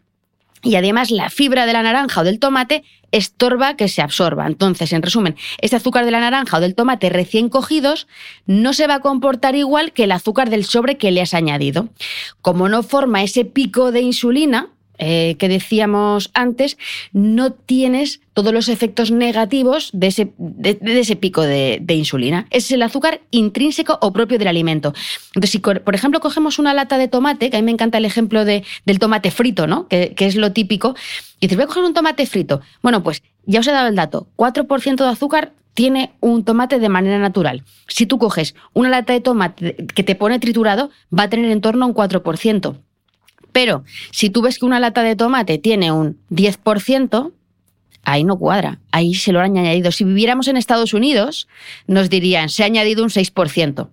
y 0.63 0.75
además 0.75 1.11
la 1.11 1.29
fibra 1.29 1.67
de 1.67 1.73
la 1.73 1.83
naranja 1.83 2.21
o 2.21 2.23
del 2.23 2.39
tomate 2.39 2.83
estorba 3.11 3.75
que 3.75 3.89
se 3.89 4.01
absorba. 4.01 4.47
Entonces, 4.47 4.91
en 4.91 5.03
resumen, 5.03 5.35
este 5.59 5.75
azúcar 5.75 6.03
de 6.03 6.11
la 6.11 6.19
naranja 6.19 6.57
o 6.57 6.59
del 6.59 6.73
tomate 6.73 7.09
recién 7.09 7.49
cogidos 7.49 8.07
no 8.47 8.73
se 8.73 8.87
va 8.87 8.95
a 8.95 8.99
comportar 9.01 9.55
igual 9.55 9.91
que 9.91 10.05
el 10.05 10.11
azúcar 10.13 10.49
del 10.49 10.65
sobre 10.65 10.97
que 10.97 11.11
le 11.11 11.21
has 11.21 11.35
añadido. 11.35 11.89
Como 12.41 12.69
no 12.69 12.81
forma 12.81 13.21
ese 13.21 13.45
pico 13.45 13.91
de 13.91 14.01
insulina, 14.01 14.69
eh, 15.03 15.35
que 15.39 15.49
decíamos 15.49 16.29
antes, 16.35 16.77
no 17.11 17.53
tienes 17.53 18.21
todos 18.33 18.53
los 18.53 18.69
efectos 18.69 19.09
negativos 19.09 19.89
de 19.93 20.07
ese, 20.07 20.31
de, 20.37 20.77
ese 20.83 21.15
pico 21.15 21.41
de, 21.41 21.83
insulina. 21.89 22.45
Es 22.51 22.71
el 22.71 22.83
azúcar 22.83 23.21
intrínseco 23.31 23.97
o 23.99 24.13
propio 24.13 24.37
del 24.37 24.47
alimento. 24.47 24.93
Entonces, 25.29 25.49
si 25.49 25.57
por 25.57 25.95
ejemplo 25.95 26.19
cogemos 26.19 26.59
una 26.59 26.75
lata 26.75 26.99
de 26.99 27.07
tomate, 27.07 27.49
que 27.49 27.57
a 27.57 27.61
mí 27.61 27.65
me 27.65 27.71
encanta 27.71 27.97
el 27.97 28.05
ejemplo 28.05 28.45
de, 28.45 28.63
del 28.85 28.99
tomate 28.99 29.31
frito, 29.31 29.65
¿no? 29.65 29.87
Que, 29.87 30.13
que, 30.13 30.27
es 30.27 30.35
lo 30.35 30.51
típico, 30.51 30.95
y 31.39 31.47
dices, 31.47 31.57
voy 31.57 31.63
a 31.63 31.67
coger 31.67 31.83
un 31.83 31.95
tomate 31.95 32.27
frito. 32.27 32.61
Bueno, 32.83 33.01
pues 33.01 33.23
ya 33.47 33.61
os 33.61 33.67
he 33.67 33.71
dado 33.71 33.87
el 33.87 33.95
dato, 33.95 34.27
4% 34.37 34.97
de 34.97 35.09
azúcar 35.09 35.53
tiene 35.73 36.13
un 36.19 36.43
tomate 36.43 36.77
de 36.77 36.89
manera 36.89 37.17
natural. 37.17 37.63
Si 37.87 38.05
tú 38.05 38.19
coges 38.19 38.53
una 38.73 38.89
lata 38.89 39.13
de 39.13 39.21
tomate 39.21 39.77
que 39.95 40.03
te 40.03 40.13
pone 40.13 40.37
triturado, 40.37 40.91
va 41.17 41.23
a 41.23 41.29
tener 41.29 41.49
en 41.49 41.61
torno 41.61 41.85
a 41.85 41.87
un 41.87 41.95
4%. 41.95 42.77
Pero 43.51 43.83
si 44.11 44.29
tú 44.29 44.41
ves 44.41 44.59
que 44.59 44.65
una 44.65 44.79
lata 44.79 45.03
de 45.03 45.15
tomate 45.15 45.57
tiene 45.57 45.91
un 45.91 46.17
10%, 46.29 47.31
ahí 48.03 48.23
no 48.23 48.37
cuadra, 48.37 48.79
ahí 48.91 49.13
se 49.13 49.31
lo 49.31 49.39
han 49.39 49.57
añadido. 49.57 49.91
Si 49.91 50.03
viviéramos 50.03 50.47
en 50.47 50.57
Estados 50.57 50.93
Unidos, 50.93 51.47
nos 51.87 52.09
dirían, 52.09 52.49
se 52.49 52.63
ha 52.63 52.65
añadido 52.65 53.03
un 53.03 53.09
6%. 53.09 53.89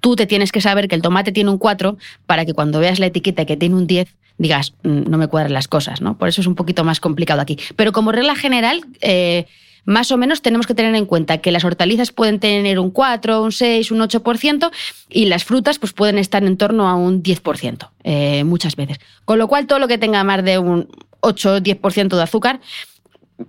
Tú 0.00 0.16
te 0.16 0.26
tienes 0.26 0.52
que 0.52 0.60
saber 0.60 0.88
que 0.88 0.94
el 0.94 1.02
tomate 1.02 1.32
tiene 1.32 1.50
un 1.50 1.58
4 1.58 1.96
para 2.26 2.44
que 2.44 2.52
cuando 2.52 2.78
veas 2.78 2.98
la 2.98 3.06
etiqueta 3.06 3.44
que 3.46 3.56
tiene 3.56 3.74
un 3.74 3.86
10, 3.86 4.14
digas, 4.38 4.74
mm, 4.82 5.08
no 5.08 5.18
me 5.18 5.28
cuadran 5.28 5.52
las 5.52 5.68
cosas, 5.68 6.00
¿no? 6.00 6.18
Por 6.18 6.28
eso 6.28 6.40
es 6.40 6.46
un 6.46 6.54
poquito 6.54 6.84
más 6.84 7.00
complicado 7.00 7.40
aquí. 7.40 7.58
Pero 7.76 7.92
como 7.92 8.12
regla 8.12 8.34
general, 8.34 8.84
eh, 9.00 9.46
más 9.84 10.10
o 10.12 10.16
menos 10.16 10.42
tenemos 10.42 10.66
que 10.66 10.74
tener 10.74 10.94
en 10.94 11.06
cuenta 11.06 11.38
que 11.38 11.52
las 11.52 11.64
hortalizas 11.64 12.12
pueden 12.12 12.40
tener 12.40 12.78
un 12.78 12.90
4, 12.90 13.42
un 13.42 13.52
6, 13.52 13.90
un 13.90 14.00
8% 14.00 14.70
y 15.10 15.26
las 15.26 15.44
frutas 15.44 15.78
pues 15.78 15.92
pueden 15.92 16.18
estar 16.18 16.44
en 16.44 16.56
torno 16.56 16.88
a 16.88 16.94
un 16.94 17.22
10% 17.22 17.90
eh, 18.04 18.44
muchas 18.44 18.76
veces. 18.76 18.98
Con 19.24 19.38
lo 19.38 19.48
cual 19.48 19.66
todo 19.66 19.78
lo 19.78 19.88
que 19.88 19.98
tenga 19.98 20.24
más 20.24 20.44
de 20.44 20.58
un 20.58 20.88
8 21.20 21.54
o 21.54 21.58
10% 21.58 22.16
de 22.16 22.22
azúcar 22.22 22.60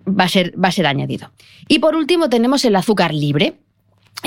va 0.07 0.25
a, 0.25 0.29
ser, 0.29 0.53
va 0.61 0.69
a 0.69 0.71
ser 0.71 0.87
añadido. 0.87 1.31
Y 1.67 1.79
por 1.79 1.95
último 1.95 2.29
tenemos 2.29 2.65
el 2.65 2.75
azúcar 2.75 3.13
libre. 3.13 3.55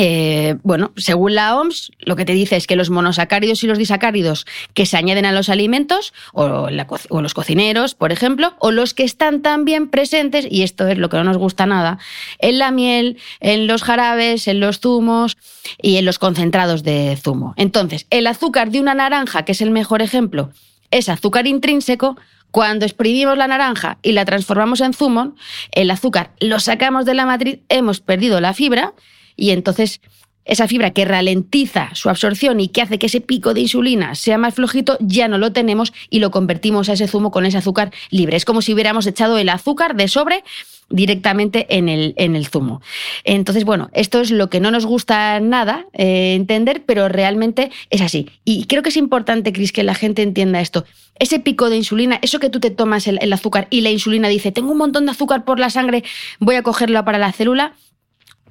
Eh, 0.00 0.56
bueno, 0.62 0.92
según 0.96 1.34
la 1.34 1.56
OMS, 1.56 1.90
lo 1.98 2.14
que 2.14 2.24
te 2.24 2.32
dice 2.32 2.54
es 2.54 2.68
que 2.68 2.76
los 2.76 2.88
monosacáridos 2.88 3.64
y 3.64 3.66
los 3.66 3.78
disacáridos 3.78 4.46
que 4.72 4.86
se 4.86 4.96
añaden 4.96 5.26
a 5.26 5.32
los 5.32 5.48
alimentos, 5.48 6.14
o, 6.32 6.68
los 6.70 7.34
cocineros, 7.34 7.96
por 7.96 8.12
ejemplo, 8.12 8.54
o 8.60 8.70
los 8.70 8.94
que 8.94 9.02
están 9.02 9.42
también 9.42 9.88
presentes, 9.88 10.46
y 10.48 10.62
esto 10.62 10.86
es 10.86 10.98
lo 10.98 11.08
que 11.08 11.16
no 11.16 11.24
nos 11.24 11.36
gusta 11.36 11.66
nada, 11.66 11.98
en 12.38 12.58
la 12.58 12.70
miel, 12.70 13.18
en 13.40 13.66
los 13.66 13.82
jarabes, 13.82 14.46
en 14.46 14.60
los 14.60 14.78
zumos 14.78 15.36
y 15.82 15.96
en 15.96 16.04
los 16.04 16.20
concentrados 16.20 16.84
de 16.84 17.18
zumo. 17.20 17.54
Entonces, 17.56 18.06
el 18.10 18.28
azúcar 18.28 18.70
de 18.70 18.80
una 18.80 18.94
naranja, 18.94 19.44
que 19.44 19.50
es 19.50 19.60
el 19.60 19.72
mejor 19.72 20.00
ejemplo, 20.00 20.50
es 20.92 21.08
azúcar 21.08 21.48
intrínseco, 21.48 22.16
cuando 22.52 22.86
exprimimos 22.86 23.36
la 23.36 23.48
naranja 23.48 23.98
y 24.02 24.12
la 24.12 24.24
transformamos 24.24 24.80
en 24.80 24.94
zumo, 24.94 25.34
el 25.72 25.90
azúcar 25.90 26.30
lo 26.38 26.60
sacamos 26.60 27.04
de 27.04 27.14
la 27.14 27.26
matriz, 27.26 27.58
hemos 27.68 28.00
perdido 28.00 28.40
la 28.40 28.54
fibra 28.54 28.94
y 29.38 29.50
entonces 29.52 30.02
esa 30.48 30.66
fibra 30.66 30.90
que 30.90 31.04
ralentiza 31.04 31.90
su 31.94 32.08
absorción 32.08 32.58
y 32.58 32.68
que 32.68 32.82
hace 32.82 32.98
que 32.98 33.06
ese 33.06 33.20
pico 33.20 33.54
de 33.54 33.60
insulina 33.60 34.14
sea 34.14 34.38
más 34.38 34.54
flojito, 34.54 34.96
ya 35.00 35.28
no 35.28 35.38
lo 35.38 35.52
tenemos 35.52 35.92
y 36.10 36.18
lo 36.20 36.30
convertimos 36.30 36.88
a 36.88 36.94
ese 36.94 37.06
zumo 37.06 37.30
con 37.30 37.44
ese 37.44 37.58
azúcar 37.58 37.92
libre. 38.10 38.36
Es 38.36 38.46
como 38.46 38.62
si 38.62 38.72
hubiéramos 38.72 39.06
echado 39.06 39.36
el 39.38 39.50
azúcar 39.50 39.94
de 39.94 40.08
sobre 40.08 40.42
directamente 40.88 41.66
en 41.76 41.90
el, 41.90 42.14
en 42.16 42.34
el 42.34 42.46
zumo. 42.46 42.80
Entonces, 43.24 43.64
bueno, 43.64 43.90
esto 43.92 44.22
es 44.22 44.30
lo 44.30 44.48
que 44.48 44.58
no 44.58 44.70
nos 44.70 44.86
gusta 44.86 45.38
nada 45.38 45.84
eh, 45.92 46.32
entender, 46.34 46.82
pero 46.86 47.08
realmente 47.08 47.70
es 47.90 48.00
así. 48.00 48.30
Y 48.46 48.64
creo 48.64 48.82
que 48.82 48.88
es 48.88 48.96
importante, 48.96 49.52
Cris, 49.52 49.70
que 49.70 49.82
la 49.82 49.94
gente 49.94 50.22
entienda 50.22 50.62
esto. 50.62 50.86
Ese 51.18 51.40
pico 51.40 51.68
de 51.68 51.76
insulina, 51.76 52.18
eso 52.22 52.40
que 52.40 52.48
tú 52.48 52.58
te 52.58 52.70
tomas 52.70 53.06
el, 53.06 53.18
el 53.20 53.32
azúcar 53.34 53.66
y 53.68 53.82
la 53.82 53.90
insulina 53.90 54.28
dice, 54.28 54.50
tengo 54.50 54.72
un 54.72 54.78
montón 54.78 55.04
de 55.04 55.10
azúcar 55.10 55.44
por 55.44 55.58
la 55.58 55.68
sangre, 55.68 56.04
voy 56.38 56.54
a 56.54 56.62
cogerlo 56.62 57.04
para 57.04 57.18
la 57.18 57.32
célula, 57.32 57.74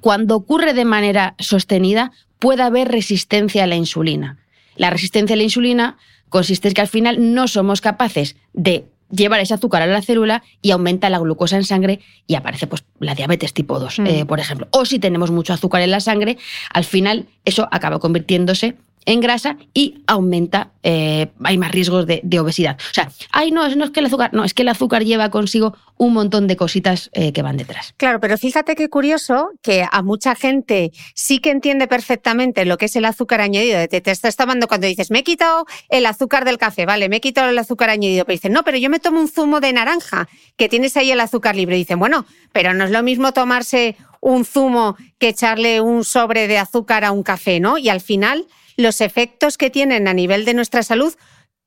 cuando 0.00 0.36
ocurre 0.36 0.74
de 0.74 0.84
manera 0.84 1.34
sostenida, 1.38 2.12
puede 2.38 2.62
haber 2.62 2.88
resistencia 2.88 3.64
a 3.64 3.66
la 3.66 3.76
insulina. 3.76 4.38
La 4.76 4.90
resistencia 4.90 5.34
a 5.34 5.36
la 5.36 5.42
insulina 5.42 5.98
consiste 6.28 6.68
en 6.68 6.74
que 6.74 6.80
al 6.80 6.88
final 6.88 7.34
no 7.34 7.48
somos 7.48 7.80
capaces 7.80 8.36
de 8.52 8.86
llevar 9.10 9.40
ese 9.40 9.54
azúcar 9.54 9.82
a 9.82 9.86
la 9.86 10.02
célula 10.02 10.42
y 10.60 10.70
aumenta 10.70 11.08
la 11.10 11.18
glucosa 11.18 11.56
en 11.56 11.64
sangre 11.64 12.00
y 12.26 12.34
aparece 12.34 12.66
pues, 12.66 12.84
la 13.00 13.14
diabetes 13.14 13.54
tipo 13.54 13.78
2, 13.78 14.00
mm. 14.00 14.06
eh, 14.06 14.24
por 14.26 14.40
ejemplo. 14.40 14.68
O 14.70 14.84
si 14.84 14.98
tenemos 14.98 15.30
mucho 15.30 15.52
azúcar 15.52 15.82
en 15.82 15.90
la 15.90 16.00
sangre, 16.00 16.38
al 16.72 16.84
final 16.84 17.26
eso 17.44 17.68
acaba 17.70 17.98
convirtiéndose 17.98 18.76
en 19.08 19.20
grasa 19.20 19.56
y 19.72 20.02
aumenta, 20.06 20.72
eh, 20.82 21.28
hay 21.42 21.56
más 21.56 21.72
riesgos 21.72 22.06
de, 22.06 22.20
obesidad. 22.38 22.76
O 22.90 22.94
sea, 22.94 23.10
ay, 23.32 23.50
no, 23.50 23.66
no 23.74 23.86
es 23.86 23.90
que 23.90 24.00
el 24.00 24.06
azúcar, 24.06 24.34
no, 24.34 24.44
es 24.44 24.52
que 24.52 24.60
el 24.60 24.68
azúcar 24.68 25.02
lleva 25.02 25.30
consigo 25.30 25.74
un 25.96 26.12
montón 26.12 26.46
de 26.46 26.56
cositas 26.56 27.08
eh, 27.14 27.32
que 27.32 27.40
van 27.40 27.56
detrás. 27.56 27.94
Claro, 27.96 28.20
pero 28.20 28.36
fíjate 28.36 28.76
qué 28.76 28.90
curioso 28.90 29.48
que 29.62 29.86
a 29.90 30.02
mucha 30.02 30.34
gente 30.34 30.92
sí 31.14 31.38
que 31.38 31.50
entiende 31.50 31.88
perfectamente 31.88 32.66
lo 32.66 32.76
que 32.76 32.84
es 32.84 32.96
el 32.96 33.06
azúcar 33.06 33.40
añadido. 33.40 33.78
Te, 33.88 34.02
te 34.02 34.10
estás 34.10 34.36
tomando 34.36 34.68
cuando 34.68 34.86
dices, 34.86 35.10
me 35.10 35.20
he 35.20 35.24
quitado 35.24 35.64
el 35.88 36.04
azúcar 36.04 36.44
del 36.44 36.58
café, 36.58 36.84
vale, 36.84 37.08
me 37.08 37.16
he 37.16 37.20
quitado 37.22 37.48
el 37.48 37.56
azúcar 37.56 37.88
añadido, 37.88 38.26
pero 38.26 38.34
dicen, 38.34 38.52
no, 38.52 38.62
pero 38.62 38.76
yo 38.76 38.90
me 38.90 39.00
tomo 39.00 39.20
un 39.20 39.28
zumo 39.28 39.60
de 39.60 39.72
naranja, 39.72 40.28
que 40.58 40.68
tienes 40.68 40.98
ahí 40.98 41.10
el 41.10 41.20
azúcar 41.20 41.56
libre. 41.56 41.76
dicen, 41.76 41.98
bueno, 41.98 42.26
pero 42.52 42.74
no 42.74 42.84
es 42.84 42.90
lo 42.90 43.02
mismo 43.02 43.32
tomarse 43.32 43.96
un 44.20 44.44
zumo 44.44 44.98
que 45.18 45.28
echarle 45.28 45.80
un 45.80 46.04
sobre 46.04 46.46
de 46.46 46.58
azúcar 46.58 47.06
a 47.06 47.12
un 47.12 47.22
café, 47.22 47.58
¿no? 47.58 47.78
Y 47.78 47.88
al 47.88 48.02
final 48.02 48.46
los 48.78 49.02
efectos 49.02 49.58
que 49.58 49.68
tienen 49.68 50.08
a 50.08 50.14
nivel 50.14 50.46
de 50.46 50.54
nuestra 50.54 50.82
salud, 50.82 51.12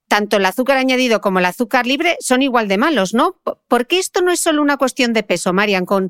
tanto 0.08 0.38
el 0.38 0.46
azúcar 0.46 0.78
añadido 0.78 1.22
como 1.22 1.40
el 1.40 1.46
azúcar 1.46 1.86
libre, 1.86 2.18
son 2.20 2.42
igual 2.42 2.68
de 2.68 2.78
malos, 2.78 3.14
¿no? 3.14 3.36
¿Por 3.68 3.86
qué 3.86 4.00
esto 4.00 4.22
no 4.22 4.32
es 4.32 4.40
solo 4.40 4.62
una 4.62 4.78
cuestión 4.78 5.14
de 5.14 5.22
peso, 5.22 5.54
Marian? 5.54 5.86
¿Con, 5.86 6.10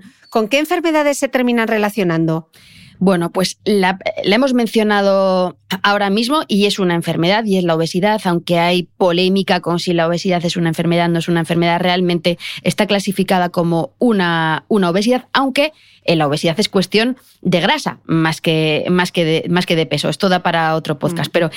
qué 0.49 0.59
enfermedades 0.59 1.17
se 1.17 1.27
terminan 1.27 1.67
relacionando? 1.67 2.49
Bueno, 2.99 3.31
pues 3.31 3.59
la, 3.65 3.97
hemos 4.23 4.53
mencionado 4.53 5.57
ahora 5.81 6.11
mismo 6.11 6.43
y 6.47 6.67
es 6.67 6.77
una 6.77 6.93
enfermedad 6.93 7.45
y 7.45 7.57
es 7.57 7.63
la 7.63 7.75
obesidad, 7.75 8.21
aunque 8.25 8.59
hay 8.59 8.83
polémica 8.83 9.59
con 9.59 9.79
si 9.79 9.93
la 9.93 10.07
obesidad 10.07 10.45
es 10.45 10.55
una 10.55 10.69
enfermedad, 10.69 11.09
no 11.09 11.17
es 11.17 11.27
una 11.27 11.39
enfermedad, 11.39 11.79
realmente 11.79 12.37
está 12.61 12.85
clasificada 12.85 13.49
como 13.49 13.93
una, 13.97 14.65
obesidad, 14.69 15.27
aunque 15.33 15.73
la 16.05 16.27
obesidad 16.27 16.59
es 16.59 16.69
cuestión 16.69 17.17
de 17.41 17.61
grasa 17.61 17.99
más 18.05 18.41
que, 18.41 18.85
más 18.89 19.11
que, 19.11 19.25
de, 19.25 19.45
más 19.49 19.65
que 19.65 19.75
de 19.75 19.85
peso. 19.85 20.09
Esto 20.09 20.29
da 20.29 20.43
para 20.43 20.75
otro 20.75 20.99
podcast, 20.99 21.29
mm. 21.29 21.33
pero 21.33 21.49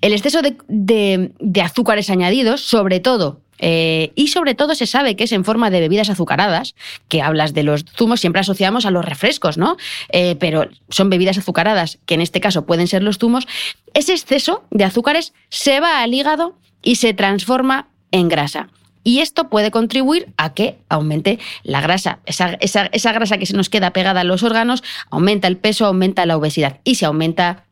el 0.00 0.12
exceso 0.12 0.40
de, 0.42 1.32
de 1.38 1.60
azúcares 1.62 2.10
añadidos, 2.10 2.60
sobre 2.60 3.00
todo 3.00 3.40
eh, 3.64 4.10
y 4.16 4.26
sobre 4.26 4.56
todo 4.56 4.74
se 4.74 4.86
sabe 4.86 5.14
que 5.14 5.24
es 5.24 5.32
en 5.32 5.44
forma 5.44 5.70
de 5.70 5.78
bebidas 5.78 6.10
azucaradas, 6.10 6.74
que 7.08 7.22
hablas 7.22 7.54
de 7.54 7.62
los 7.62 7.84
zumos, 7.84 8.20
siempre 8.20 8.40
asociamos 8.40 8.84
a 8.86 8.90
los 8.90 9.04
refrescos, 9.04 9.56
¿no? 9.56 9.76
Eh, 10.10 10.34
pero 10.40 10.68
son 10.88 11.08
bebidas 11.08 11.38
azucaradas, 11.38 11.98
que 12.04 12.14
en 12.14 12.20
este 12.20 12.40
caso 12.40 12.66
pueden 12.66 12.88
ser 12.88 13.04
los 13.04 13.18
zumos. 13.18 13.46
Ese 13.94 14.12
exceso 14.12 14.64
de 14.70 14.84
azúcares 14.84 15.32
se 15.48 15.78
va 15.78 16.02
al 16.02 16.12
hígado 16.12 16.56
y 16.82 16.96
se 16.96 17.14
transforma 17.14 17.86
en 18.10 18.28
grasa. 18.28 18.68
Y 19.04 19.18
esto 19.18 19.48
puede 19.48 19.70
contribuir 19.70 20.32
a 20.36 20.54
que 20.54 20.78
aumente 20.88 21.38
la 21.62 21.80
grasa. 21.80 22.20
Esa, 22.26 22.58
esa, 22.60 23.12
grasa 23.12 23.38
que 23.38 23.46
se 23.46 23.56
nos 23.56 23.68
queda 23.68 23.92
pegada 23.92 24.20
a 24.20 24.24
los 24.24 24.42
órganos 24.42 24.82
aumenta 25.10 25.48
el 25.48 25.56
peso, 25.56 25.86
aumenta 25.86 26.26
la 26.26 26.36
obesidad. 26.36 26.80
Y 26.84 26.96
si 26.96 27.04
aumenta 27.04 27.64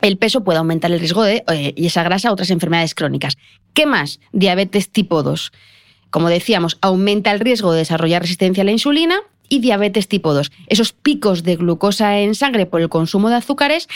el 0.00 0.18
peso 0.18 0.42
puede 0.42 0.58
aumentar 0.58 0.90
el 0.90 0.98
riesgo 0.98 1.22
de, 1.22 1.44
eh, 1.48 1.74
y 1.76 1.86
esa 1.86 2.02
grasa, 2.02 2.32
otras 2.32 2.50
enfermedades 2.50 2.94
crónicas. 2.94 3.36
¿Qué 3.72 3.86
más? 3.86 4.18
Diabetes 4.32 4.90
tipo 4.90 5.22
2. 5.22 5.52
Como 6.10 6.28
decíamos, 6.28 6.76
aumenta 6.80 7.30
el 7.30 7.40
riesgo 7.40 7.72
de 7.72 7.78
desarrollar 7.78 8.22
resistencia 8.22 8.62
a 8.62 8.64
la 8.64 8.72
insulina 8.72 9.20
y 9.48 9.60
diabetes 9.60 10.08
tipo 10.08 10.34
2. 10.34 10.50
Esos 10.66 10.92
picos 10.92 11.42
de 11.42 11.56
glucosa 11.56 12.18
en 12.18 12.34
sangre 12.34 12.66
por 12.66 12.80
el 12.80 12.88
consumo 12.88 13.28
de 13.28 13.36
azúcares, 13.36 13.88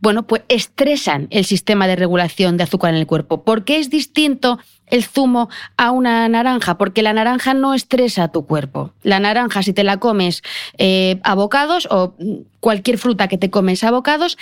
bueno, 0.00 0.26
pues 0.26 0.42
estresan 0.48 1.28
el 1.30 1.44
sistema 1.44 1.86
de 1.86 1.96
regulación 1.96 2.56
de 2.56 2.64
azúcar 2.64 2.94
en 2.94 3.00
el 3.00 3.06
cuerpo. 3.06 3.44
¿Por 3.44 3.64
qué 3.64 3.78
es 3.78 3.90
distinto 3.90 4.58
el 4.90 5.04
zumo 5.04 5.48
a 5.76 5.90
una 5.90 6.28
naranja? 6.28 6.78
Porque 6.78 7.02
la 7.02 7.12
naranja 7.12 7.54
no 7.54 7.74
estresa 7.74 8.28
tu 8.28 8.46
cuerpo. 8.46 8.92
La 9.02 9.20
naranja, 9.20 9.62
si 9.62 9.72
te 9.72 9.84
la 9.84 9.98
comes 9.98 10.42
eh, 10.78 11.20
a 11.22 11.34
bocados 11.34 11.88
o 11.90 12.14
cualquier 12.60 12.98
fruta 12.98 13.28
que 13.28 13.38
te 13.38 13.50
comes 13.50 13.84
a 13.84 13.90
bocados, 13.90 14.38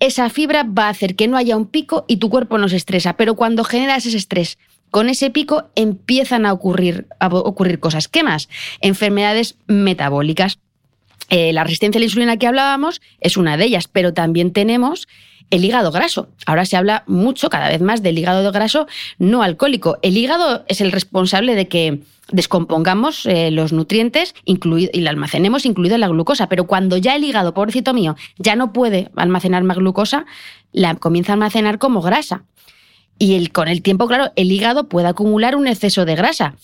esa 0.00 0.28
fibra 0.30 0.64
va 0.64 0.86
a 0.86 0.90
hacer 0.90 1.16
que 1.16 1.28
no 1.28 1.36
haya 1.36 1.56
un 1.56 1.66
pico 1.66 2.04
y 2.08 2.16
tu 2.18 2.30
cuerpo 2.30 2.58
no 2.58 2.68
se 2.68 2.76
estresa. 2.76 3.14
Pero 3.14 3.34
cuando 3.34 3.64
generas 3.64 4.06
ese 4.06 4.16
estrés 4.16 4.58
con 4.92 5.08
ese 5.08 5.30
pico 5.30 5.70
empiezan 5.74 6.44
a 6.44 6.52
ocurrir, 6.52 7.06
a 7.18 7.28
ocurrir 7.28 7.80
cosas. 7.80 8.08
¿Qué 8.08 8.22
más? 8.22 8.50
Enfermedades 8.82 9.56
metabólicas. 9.66 10.58
Eh, 11.30 11.54
la 11.54 11.64
resistencia 11.64 11.98
a 11.98 12.00
la 12.00 12.04
insulina 12.04 12.36
que 12.36 12.46
hablábamos 12.46 13.00
es 13.20 13.38
una 13.38 13.56
de 13.56 13.64
ellas, 13.64 13.88
pero 13.88 14.12
también 14.12 14.52
tenemos 14.52 15.08
el 15.50 15.64
hígado 15.64 15.90
graso. 15.92 16.28
Ahora 16.46 16.64
se 16.64 16.76
habla 16.76 17.04
mucho, 17.06 17.50
cada 17.50 17.68
vez 17.68 17.80
más, 17.80 18.02
del 18.02 18.18
hígado 18.18 18.50
graso 18.52 18.86
no 19.18 19.42
alcohólico. 19.42 19.98
El 20.02 20.16
hígado 20.16 20.64
es 20.68 20.80
el 20.80 20.92
responsable 20.92 21.54
de 21.54 21.68
que 21.68 22.02
descompongamos 22.30 23.26
eh, 23.26 23.50
los 23.50 23.72
nutrientes 23.72 24.34
y 24.44 25.00
la 25.00 25.10
almacenemos, 25.10 25.66
incluida 25.66 25.98
la 25.98 26.08
glucosa. 26.08 26.48
Pero 26.48 26.66
cuando 26.66 26.96
ya 26.96 27.16
el 27.16 27.24
hígado, 27.24 27.54
pobrecito 27.54 27.94
mío, 27.94 28.16
ya 28.38 28.56
no 28.56 28.72
puede 28.72 29.10
almacenar 29.16 29.64
más 29.64 29.78
glucosa, 29.78 30.26
la 30.72 30.94
comienza 30.94 31.32
a 31.32 31.34
almacenar 31.34 31.78
como 31.78 32.00
grasa. 32.00 32.44
Y 33.18 33.46
con 33.48 33.68
el 33.68 33.82
tiempo, 33.82 34.08
claro, 34.08 34.32
el 34.36 34.50
hígado 34.50 34.88
puede 34.88 35.08
acumular 35.08 35.54
un 35.54 35.66
exceso 35.66 36.04
de 36.04 36.16
grasa 36.16 36.56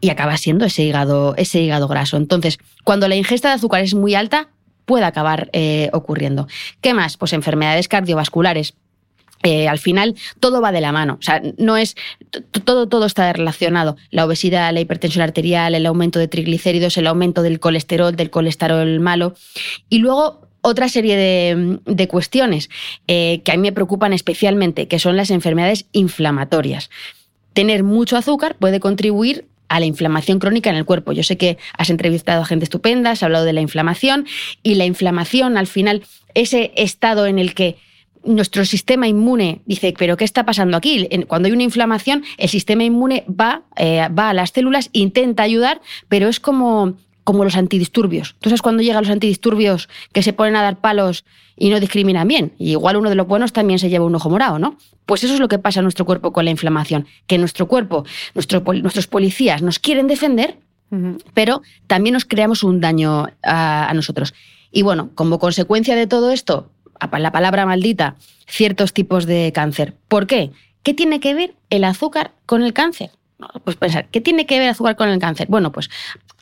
y 0.00 0.10
acaba 0.10 0.36
siendo 0.36 0.64
ese 0.64 0.82
hígado, 0.82 1.34
ese 1.36 1.62
hígado 1.62 1.88
graso. 1.88 2.16
Entonces, 2.16 2.58
cuando 2.84 3.08
la 3.08 3.14
ingesta 3.14 3.48
de 3.48 3.54
azúcar 3.54 3.82
es 3.82 3.94
muy 3.94 4.14
alta, 4.14 4.48
puede 4.84 5.04
acabar 5.04 5.50
eh, 5.52 5.90
ocurriendo. 5.92 6.46
¿Qué 6.80 6.94
más? 6.94 7.16
Pues 7.16 7.32
enfermedades 7.32 7.88
cardiovasculares. 7.88 8.74
Eh, 9.44 9.66
al 9.66 9.80
final 9.80 10.14
todo 10.38 10.60
va 10.60 10.70
de 10.70 10.80
la 10.80 10.92
mano, 10.92 11.16
o 11.18 11.22
sea, 11.22 11.42
no 11.58 11.76
es 11.76 11.96
todo 12.64 12.86
todo 12.88 13.06
está 13.06 13.32
relacionado, 13.32 13.96
la 14.10 14.24
obesidad, 14.24 14.72
la 14.72 14.78
hipertensión 14.78 15.24
arterial, 15.24 15.74
el 15.74 15.84
aumento 15.84 16.20
de 16.20 16.28
triglicéridos, 16.28 16.96
el 16.96 17.08
aumento 17.08 17.42
del 17.42 17.58
colesterol, 17.58 18.14
del 18.14 18.30
colesterol 18.30 19.00
malo 19.00 19.34
y 19.88 19.98
luego 19.98 20.46
otra 20.62 20.88
serie 20.88 21.16
de, 21.16 22.08
cuestiones 22.08 22.70
eh, 23.08 23.42
que 23.44 23.52
a 23.52 23.56
mí 23.56 23.62
me 23.62 23.72
preocupan 23.72 24.12
especialmente, 24.12 24.88
que 24.88 25.00
son 25.00 25.16
las 25.16 25.30
enfermedades 25.30 25.86
inflamatorias. 25.92 26.88
Tener 27.52 27.82
mucho 27.82 28.16
azúcar 28.16 28.56
puede 28.58 28.80
contribuir 28.80 29.46
a 29.72 29.80
la 29.80 29.86
inflamación 29.86 30.38
crónica 30.38 30.68
en 30.68 30.76
el 30.76 30.84
cuerpo. 30.84 31.12
Yo 31.12 31.22
sé 31.22 31.38
que 31.38 31.56
has 31.78 31.88
entrevistado 31.88 32.42
a 32.42 32.44
gente 32.44 32.64
estupenda, 32.64 33.12
has 33.12 33.22
hablado 33.22 33.46
de 33.46 33.54
la 33.54 33.62
inflamación 33.62 34.26
y 34.62 34.74
la 34.74 34.84
inflamación 34.84 35.56
al 35.56 35.66
final, 35.66 36.02
ese 36.34 36.72
estado 36.76 37.24
en 37.26 37.38
el 37.38 37.54
que 37.54 37.76
nuestro 38.22 38.66
sistema 38.66 39.08
inmune 39.08 39.62
dice, 39.64 39.94
pero 39.96 40.18
¿qué 40.18 40.24
está 40.24 40.44
pasando 40.44 40.76
aquí? 40.76 41.08
Cuando 41.26 41.46
hay 41.46 41.52
una 41.52 41.62
inflamación, 41.62 42.22
el 42.36 42.50
sistema 42.50 42.84
inmune 42.84 43.24
va, 43.28 43.62
eh, 43.76 44.06
va 44.16 44.28
a 44.28 44.34
las 44.34 44.50
células, 44.50 44.90
intenta 44.92 45.42
ayudar, 45.42 45.80
pero 46.08 46.28
es 46.28 46.38
como 46.38 46.94
como 47.24 47.44
los 47.44 47.56
antidisturbios. 47.56 48.36
¿Tú 48.40 48.48
sabes 48.50 48.62
cuando 48.62 48.82
llegan 48.82 49.02
los 49.02 49.10
antidisturbios 49.10 49.88
que 50.12 50.22
se 50.22 50.32
ponen 50.32 50.56
a 50.56 50.62
dar 50.62 50.80
palos 50.80 51.24
y 51.56 51.70
no 51.70 51.80
discriminan 51.80 52.26
bien? 52.28 52.52
Y 52.58 52.72
igual 52.72 52.96
uno 52.96 53.08
de 53.08 53.14
los 53.14 53.26
buenos 53.26 53.52
también 53.52 53.78
se 53.78 53.88
lleva 53.88 54.04
un 54.04 54.14
ojo 54.14 54.30
morado, 54.30 54.58
¿no? 54.58 54.76
Pues 55.06 55.24
eso 55.24 55.34
es 55.34 55.40
lo 55.40 55.48
que 55.48 55.58
pasa 55.58 55.80
en 55.80 55.84
nuestro 55.84 56.04
cuerpo 56.04 56.32
con 56.32 56.44
la 56.44 56.50
inflamación, 56.50 57.06
que 57.26 57.38
nuestro 57.38 57.66
cuerpo, 57.68 58.04
nuestros 58.34 59.06
policías 59.06 59.62
nos 59.62 59.78
quieren 59.78 60.06
defender, 60.06 60.58
pero 61.32 61.62
también 61.86 62.12
nos 62.12 62.24
creamos 62.24 62.62
un 62.62 62.80
daño 62.80 63.26
a, 63.42 63.90
nosotros. 63.94 64.34
Y 64.70 64.82
bueno, 64.82 65.10
como 65.14 65.38
consecuencia 65.38 65.96
de 65.96 66.06
todo 66.06 66.30
esto, 66.30 66.70
la 67.18 67.32
palabra 67.32 67.66
maldita, 67.66 68.16
ciertos 68.46 68.92
tipos 68.92 69.26
de 69.26 69.52
cáncer. 69.54 69.94
¿Por 70.08 70.26
qué? 70.26 70.52
¿Qué 70.82 70.94
tiene 70.94 71.20
que 71.20 71.34
ver 71.34 71.54
el 71.70 71.84
azúcar 71.84 72.32
con 72.46 72.62
el 72.62 72.72
cáncer? 72.72 73.10
Pues 73.64 73.76
pensar, 73.76 74.08
¿qué 74.08 74.20
tiene 74.20 74.46
que 74.46 74.56
ver 74.56 74.64
el 74.64 74.70
azúcar 74.70 74.96
con 74.96 75.08
el 75.08 75.18
cáncer? 75.18 75.46
Bueno, 75.48 75.72
pues 75.72 75.90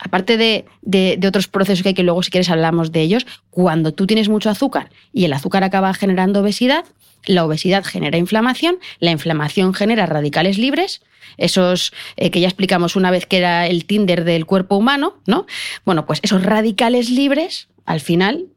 aparte 0.01 0.37
de, 0.37 1.27
otros 1.27 1.47
procesos 1.47 1.83
que 1.83 1.89
hay 1.89 1.95
que 1.95 2.03
luego, 2.03 2.23
si 2.23 2.31
quieres, 2.31 2.49
hablamos 2.49 2.91
de 2.91 3.01
ellos, 3.01 3.25
cuando 3.49 3.93
tú 3.93 4.07
tienes 4.07 4.29
mucho 4.29 4.49
azúcar 4.49 4.89
y 5.13 5.25
el 5.25 5.33
azúcar 5.33 5.63
acaba 5.63 5.93
generando 5.93 6.41
obesidad, 6.41 6.85
la 7.25 7.45
obesidad 7.45 7.83
genera 7.83 8.17
inflamación, 8.17 8.79
la 8.99 9.11
inflamación 9.11 9.73
genera 9.73 10.07
radicales 10.07 10.57
libres, 10.57 11.01
esos 11.37 11.93
eh, 12.17 12.31
que 12.31 12.41
ya 12.41 12.47
explicamos 12.47 12.95
una 12.95 13.11
vez 13.11 13.27
que 13.27 13.37
era 13.37 13.67
el 13.67 13.85
Tinder 13.85 14.23
del 14.23 14.45
cuerpo 14.45 14.75
humano, 14.75 15.17
¿no? 15.27 15.45
Bueno, 15.85 16.05
pues 16.05 16.19
esos 16.23 16.43
radicales 16.43 17.09
libres, 17.11 17.67
al 17.85 17.99
final, 17.99 18.47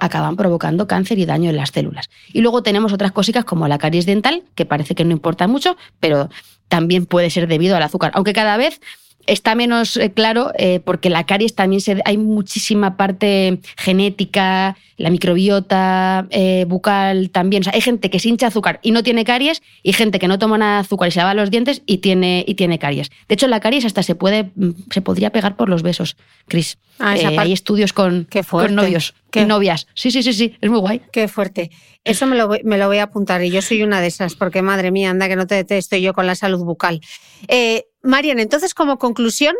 acaban 0.00 0.36
provocando 0.36 0.88
cáncer 0.88 1.18
y 1.18 1.26
daño 1.26 1.50
en 1.50 1.56
las 1.56 1.70
células. 1.70 2.08
Y 2.32 2.40
luego 2.40 2.62
tenemos 2.62 2.92
otras 2.92 3.12
cositas 3.12 3.44
como 3.44 3.68
la 3.68 3.78
caries 3.78 4.06
dental, 4.06 4.42
que 4.54 4.64
parece 4.64 4.94
que 4.94 5.04
no 5.04 5.12
importa 5.12 5.46
mucho, 5.46 5.76
pero 6.00 6.30
también 6.68 7.04
puede 7.04 7.28
ser 7.30 7.46
debido 7.46 7.76
al 7.76 7.82
azúcar, 7.82 8.10
aunque 8.14 8.32
cada 8.32 8.56
vez 8.56 8.80
está 9.26 9.54
menos 9.54 9.96
eh, 9.96 10.12
claro 10.12 10.52
eh, 10.58 10.80
porque 10.84 11.10
la 11.10 11.24
caries 11.24 11.54
también 11.54 11.80
se, 11.80 12.00
hay 12.04 12.18
muchísima 12.18 12.96
parte 12.96 13.60
genética, 13.76 14.76
la 14.96 15.10
microbiota 15.10 16.26
eh, 16.30 16.64
bucal 16.68 17.30
también. 17.30 17.62
O 17.62 17.64
sea, 17.64 17.72
hay 17.74 17.80
gente 17.80 18.10
que 18.10 18.18
se 18.18 18.28
hincha 18.28 18.48
azúcar 18.48 18.80
y 18.82 18.90
no 18.90 19.02
tiene 19.02 19.24
caries 19.24 19.62
y 19.82 19.92
gente 19.92 20.18
que 20.18 20.28
no 20.28 20.38
toma 20.38 20.58
nada 20.58 20.74
de 20.74 20.80
azúcar 20.80 21.08
y 21.08 21.10
se 21.12 21.18
lava 21.18 21.34
los 21.34 21.50
dientes 21.50 21.82
y 21.86 21.98
tiene, 21.98 22.44
y 22.46 22.54
tiene 22.54 22.78
caries. 22.78 23.10
De 23.28 23.34
hecho, 23.34 23.48
la 23.48 23.60
caries 23.60 23.84
hasta 23.84 24.02
se 24.02 24.14
puede 24.14 24.50
mm, 24.54 24.70
se 24.90 25.00
podría 25.00 25.30
pegar 25.30 25.56
por 25.56 25.68
los 25.68 25.82
besos, 25.82 26.16
Cris. 26.48 26.78
Ah, 26.98 27.16
hay 27.38 27.52
estudios 27.52 27.92
con, 27.92 28.28
con 28.48 28.74
novios 28.74 29.14
y 29.34 29.44
novias. 29.44 29.88
Sí, 29.94 30.10
sí, 30.10 30.22
sí, 30.22 30.32
sí, 30.32 30.54
es 30.60 30.70
muy 30.70 30.78
guay. 30.78 31.02
Qué 31.12 31.26
fuerte. 31.26 31.70
Eso 32.04 32.26
me 32.26 32.36
lo, 32.36 32.50
me 32.64 32.78
lo 32.78 32.86
voy 32.86 32.98
a 32.98 33.04
apuntar 33.04 33.42
y 33.42 33.50
yo 33.50 33.62
soy 33.62 33.82
una 33.82 34.00
de 34.00 34.06
esas 34.06 34.34
porque, 34.36 34.62
madre 34.62 34.90
mía, 34.90 35.10
anda 35.10 35.26
que 35.26 35.36
no 35.36 35.46
te 35.46 35.56
detesto 35.56 35.96
yo 35.96 36.12
con 36.12 36.26
la 36.26 36.34
salud 36.34 36.62
bucal. 36.64 37.00
Eh, 37.48 37.86
Marian, 38.04 38.38
entonces 38.38 38.74
como 38.74 38.98
conclusión, 38.98 39.54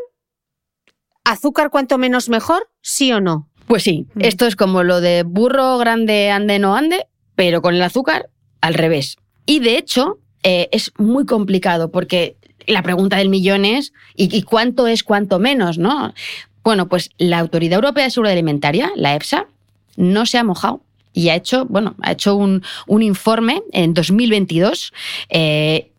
¿azúcar 1.25 1.71
cuanto 1.71 1.99
menos 1.99 2.29
mejor? 2.29 2.69
¿Sí 2.83 3.13
o 3.13 3.21
no? 3.21 3.49
Pues 3.67 3.83
sí, 3.83 4.07
mm. 4.15 4.21
esto 4.21 4.47
es 4.47 4.57
como 4.57 4.83
lo 4.83 5.01
de 5.01 5.23
burro 5.23 5.79
grande 5.79 6.31
ande 6.31 6.59
no 6.59 6.77
ande, 6.77 7.07
pero 7.35 7.63
con 7.63 7.75
el 7.75 7.83
azúcar 7.83 8.29
al 8.61 8.75
revés. 8.75 9.17
Y 9.47 9.61
de 9.61 9.79
hecho 9.79 10.19
eh, 10.43 10.69
es 10.73 10.93
muy 10.99 11.27
complicado 11.27 11.91
porque 11.91 12.37
la 12.67 12.83
pregunta 12.83 13.17
del 13.17 13.29
millón 13.29 13.65
es 13.65 13.93
¿y, 14.15 14.43
cuánto 14.43 14.87
es 14.87 15.03
cuánto 15.03 15.39
menos? 15.39 15.79
¿no? 15.79 16.15
Bueno, 16.63 16.89
pues 16.89 17.11
la 17.19 17.39
Autoridad 17.39 17.77
Europea 17.77 18.05
de 18.05 18.11
Seguridad 18.11 18.33
Alimentaria, 18.33 18.93
la 18.97 19.15
EFSA, 19.15 19.49
no 19.97 20.27
se 20.27 20.39
ha 20.39 20.45
mojado 20.45 20.83
y 21.13 21.29
ha 21.29 21.37
hecho, 21.37 21.65
bueno, 21.67 21.95
ha 22.03 22.13
hecho 22.13 22.35
un, 22.35 22.63
informe 22.89 23.63
en 23.73 23.95
2022 23.95 24.93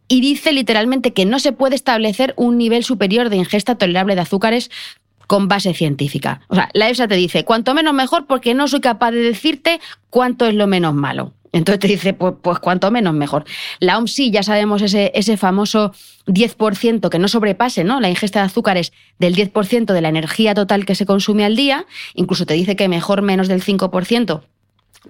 y 0.08 0.22
dice 0.22 0.52
literalmente 0.52 1.14
que 1.14 1.26
no 1.26 1.40
se 1.40 1.52
puede 1.52 1.76
establecer 1.76 2.34
un 2.38 2.58
nivel 2.58 2.84
superior 2.84 3.30
de 3.30 3.38
ingesta 3.38 3.76
tolerable 3.76 4.16
de 4.16 4.22
azúcares 4.22 4.70
con 5.28 5.48
base 5.48 5.74
científica. 5.74 6.42
O 6.48 6.56
sea, 6.56 6.70
la 6.74 6.90
EFSA 6.90 7.08
te 7.08 7.16
dice, 7.16 7.46
cuanto 7.46 7.74
menos 7.74 7.94
mejor 7.94 8.28
porque 8.28 8.54
no 8.54 8.68
soy 8.68 8.80
capaz 8.80 9.12
de 9.12 9.22
decirte 9.22 9.80
cuánto 10.10 10.46
es 10.46 10.54
lo 10.54 10.68
menos 10.68 10.94
malo. 10.94 11.34
Entonces 11.52 11.80
te 11.80 11.88
dice, 11.88 12.14
pues, 12.14 12.34
pues 12.42 12.60
cuanto 12.60 12.92
menos 12.92 13.14
mejor. 13.14 13.46
La 13.80 13.98
OMS 13.98 14.12
sí, 14.12 14.30
ya 14.30 14.44
sabemos 14.44 14.82
ese, 14.82 15.14
ese 15.16 15.38
famoso 15.38 15.94
10% 16.28 17.10
que 17.10 17.18
no 17.18 17.30
sobrepase, 17.30 17.86
¿no? 17.86 18.02
La 18.02 18.10
ingesta 18.10 18.40
de 18.40 18.48
azúcares 18.48 18.92
del 19.20 19.36
10% 19.36 19.94
de 19.94 20.02
la 20.02 20.10
energía 20.10 20.54
total 20.54 20.86
que 20.86 20.96
se 20.96 21.06
consume 21.06 21.46
al 21.46 21.56
día. 21.56 21.86
Incluso 22.14 22.46
te 22.46 22.56
dice 22.56 22.76
que 22.76 22.90
mejor 22.90 23.22
menos 23.22 23.48
del 23.48 23.64
5% 23.64 24.42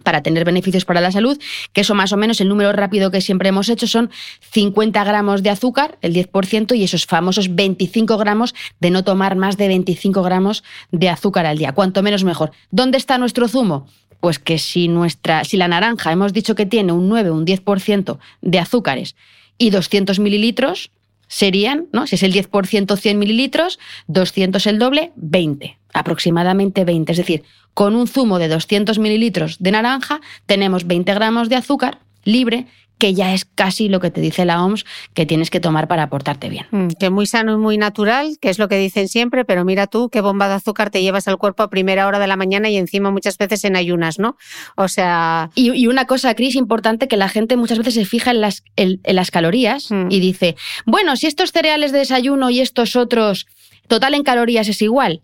para 0.04 0.24
tener 0.24 0.46
beneficios 0.46 0.86
para 0.86 1.02
la 1.02 1.12
salud, 1.12 1.40
que 1.74 1.82
eso 1.82 1.96
más 1.96 2.12
o 2.14 2.18
menos 2.18 2.42
el 2.42 2.48
número 2.48 2.72
rápido 2.72 3.12
que 3.12 3.22
siempre 3.22 3.50
hemos 3.50 3.70
hecho 3.70 3.88
son 3.88 4.10
50 4.52 5.04
gramos 5.04 5.44
de 5.44 5.50
azúcar, 5.50 5.98
el 6.02 6.14
10%, 6.14 6.76
y 6.78 6.84
esos 6.84 7.06
famosos 7.06 7.56
25 7.56 8.18
gramos 8.18 8.56
de 8.80 8.92
no 8.92 9.04
tomar 9.04 9.36
más 9.36 9.58
de 9.58 9.68
25 9.68 10.22
gramos 10.24 10.64
de 10.92 11.10
azúcar 11.10 11.46
al 11.46 11.58
día. 11.58 11.74
Cuanto 11.74 12.04
menos 12.04 12.24
mejor. 12.24 12.52
¿Dónde 12.72 12.98
está 12.98 13.18
nuestro 13.18 13.48
zumo? 13.48 13.88
Pues 14.20 14.40
que 14.40 14.58
si, 14.58 14.88
nuestra, 14.88 15.44
si 15.44 15.58
la 15.58 15.68
naranja 15.68 16.12
hemos 16.12 16.34
dicho 16.34 16.56
que 16.56 16.66
tiene 16.66 16.94
un 16.94 17.10
9 17.10 17.30
o 17.30 17.36
un 17.36 17.46
10% 17.46 18.18
de 18.42 18.60
azúcares 18.60 19.16
y 19.58 19.70
200 19.70 20.20
mililitros, 20.20 20.92
serían, 21.28 21.88
¿no? 21.92 22.08
si 22.08 22.16
es 22.16 22.24
el 22.24 22.34
10% 22.34 22.98
100 22.98 23.20
mililitros, 23.20 23.80
200 24.08 24.66
el 24.68 24.80
doble, 24.80 25.12
20, 25.16 25.78
aproximadamente 25.96 26.86
20. 26.86 27.12
Es 27.14 27.18
decir, 27.18 27.44
con 27.74 27.96
un 27.96 28.08
zumo 28.08 28.38
de 28.38 28.50
200 28.50 29.00
mililitros 29.00 29.58
de 29.60 29.72
naranja 29.72 30.22
tenemos 30.46 30.86
20 30.86 31.14
gramos 31.14 31.50
de 31.50 31.56
azúcar 31.56 32.00
libre 32.24 32.68
que 32.98 33.14
ya 33.14 33.34
es 33.34 33.44
casi 33.44 33.90
lo 33.90 34.00
que 34.00 34.10
te 34.10 34.22
dice 34.22 34.46
la 34.46 34.64
OMS 34.64 34.86
que 35.14 35.26
tienes 35.26 35.50
que 35.50 35.60
tomar 35.60 35.88
para 35.88 36.04
aportarte 36.04 36.50
bien. 36.50 36.66
Mm, 36.72 36.88
que 37.00 37.10
muy 37.10 37.26
sano 37.26 37.54
y 37.54 37.58
muy 37.58 37.78
natural, 37.78 38.38
que 38.40 38.50
es 38.50 38.58
lo 38.58 38.70
que 38.70 38.78
dicen 38.78 39.10
siempre, 39.10 39.44
pero 39.44 39.66
mira 39.66 39.88
tú 39.88 40.10
qué 40.10 40.22
bomba 40.22 40.48
de 40.48 40.56
azúcar 40.56 40.92
te 40.92 41.02
llevas 41.02 41.28
al 41.28 41.38
cuerpo 41.38 41.64
a 41.64 41.70
primera 41.70 42.08
hora 42.08 42.20
de 42.20 42.28
la 42.28 42.38
mañana 42.38 42.70
y 42.70 42.78
encima 42.78 43.12
muchas 43.12 43.38
veces 43.38 43.66
en 43.66 43.76
ayunas, 43.76 44.18
¿no? 44.18 44.38
O 44.76 44.88
sea... 44.88 45.50
Y, 45.56 45.88
una 45.88 46.06
cosa, 46.06 46.36
Cris, 46.36 46.56
importante, 46.56 47.08
que 47.08 47.18
la 47.18 47.28
gente 47.30 47.58
muchas 47.58 47.78
veces 47.78 47.96
se 47.96 48.06
fija 48.06 48.32
en 48.32 48.42
las, 48.42 48.64
en, 48.76 49.02
las 49.04 49.30
calorías 49.30 49.92
mm. 49.92 50.08
y 50.10 50.20
dice, 50.22 50.56
bueno, 50.86 51.18
si 51.18 51.28
estos 51.28 51.52
cereales 51.52 51.92
de 51.92 52.00
desayuno 52.00 52.50
y 52.50 52.62
estos 52.62 52.96
otros, 52.96 53.46
total 53.88 54.14
en 54.14 54.24
calorías 54.24 54.68
es 54.70 54.82
igual. 54.82 55.22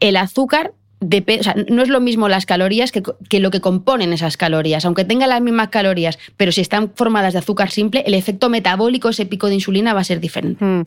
El 0.00 0.16
azúcar 0.16 0.72
no 1.00 1.82
es 1.82 1.88
lo 1.88 2.00
mismo 2.00 2.28
las 2.28 2.46
calorías 2.46 2.90
que, 2.92 3.02
lo 3.38 3.50
que 3.50 3.60
componen 3.60 4.12
esas 4.12 4.36
calorías. 4.36 4.84
Aunque 4.84 5.04
tengan 5.04 5.28
las 5.28 5.40
mismas 5.40 5.68
calorías, 5.68 6.18
pero 6.36 6.52
si 6.52 6.60
están 6.60 6.92
formadas 6.94 7.34
de 7.34 7.38
azúcar 7.40 7.70
simple, 7.70 8.02
el 8.06 8.14
efecto 8.14 8.48
metabólico, 8.48 9.08
ese 9.08 9.26
pico 9.26 9.48
de 9.48 9.54
insulina, 9.54 9.94
va 9.94 10.00
a 10.00 10.04
ser 10.04 10.20
diferente. 10.20 10.64
Mm. 10.64 10.82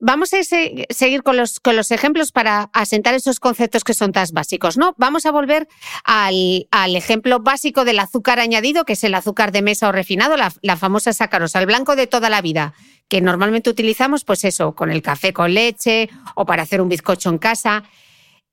Vamos 0.00 0.32
a 0.32 0.36
seguir 0.44 1.24
con 1.24 1.36
los, 1.36 1.58
con 1.58 1.74
los 1.74 1.90
ejemplos 1.90 2.30
para 2.30 2.70
asentar 2.72 3.14
esos 3.14 3.40
conceptos 3.40 3.82
que 3.82 3.94
son 3.94 4.12
tan 4.12 4.28
básicos, 4.32 4.76
¿no? 4.76 4.94
Vamos 4.96 5.26
a 5.26 5.32
volver 5.32 5.66
al, 6.04 6.94
ejemplo 6.94 7.40
básico 7.40 7.84
del 7.84 7.98
azúcar 7.98 8.38
añadido, 8.38 8.84
que 8.84 8.92
es 8.92 9.02
el 9.02 9.14
azúcar 9.14 9.50
de 9.50 9.60
mesa 9.60 9.88
o 9.88 9.92
refinado, 9.92 10.36
la, 10.36 10.52
la 10.62 10.76
famosa 10.76 11.12
sacarosa, 11.12 11.58
el 11.58 11.66
blanco 11.66 11.96
de 11.96 12.06
toda 12.06 12.30
la 12.30 12.40
vida, 12.42 12.74
que 13.08 13.20
normalmente 13.20 13.70
utilizamos, 13.70 14.24
pues 14.24 14.44
eso, 14.44 14.76
con 14.76 14.92
el 14.92 15.02
café 15.02 15.32
con 15.32 15.52
leche 15.52 16.10
o 16.36 16.46
para 16.46 16.62
hacer 16.62 16.80
un 16.80 16.88
bizcocho 16.88 17.30
en 17.30 17.38
casa. 17.38 17.82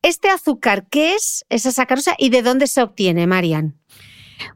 ¿Este 0.05 0.29
azúcar 0.29 0.85
qué 0.91 1.15
es 1.15 1.47
esa 1.49 1.71
sacarosa 1.71 2.13
y 2.19 2.29
de 2.29 2.43
dónde 2.43 2.67
se 2.67 2.83
obtiene, 2.83 3.25
Marian? 3.25 3.73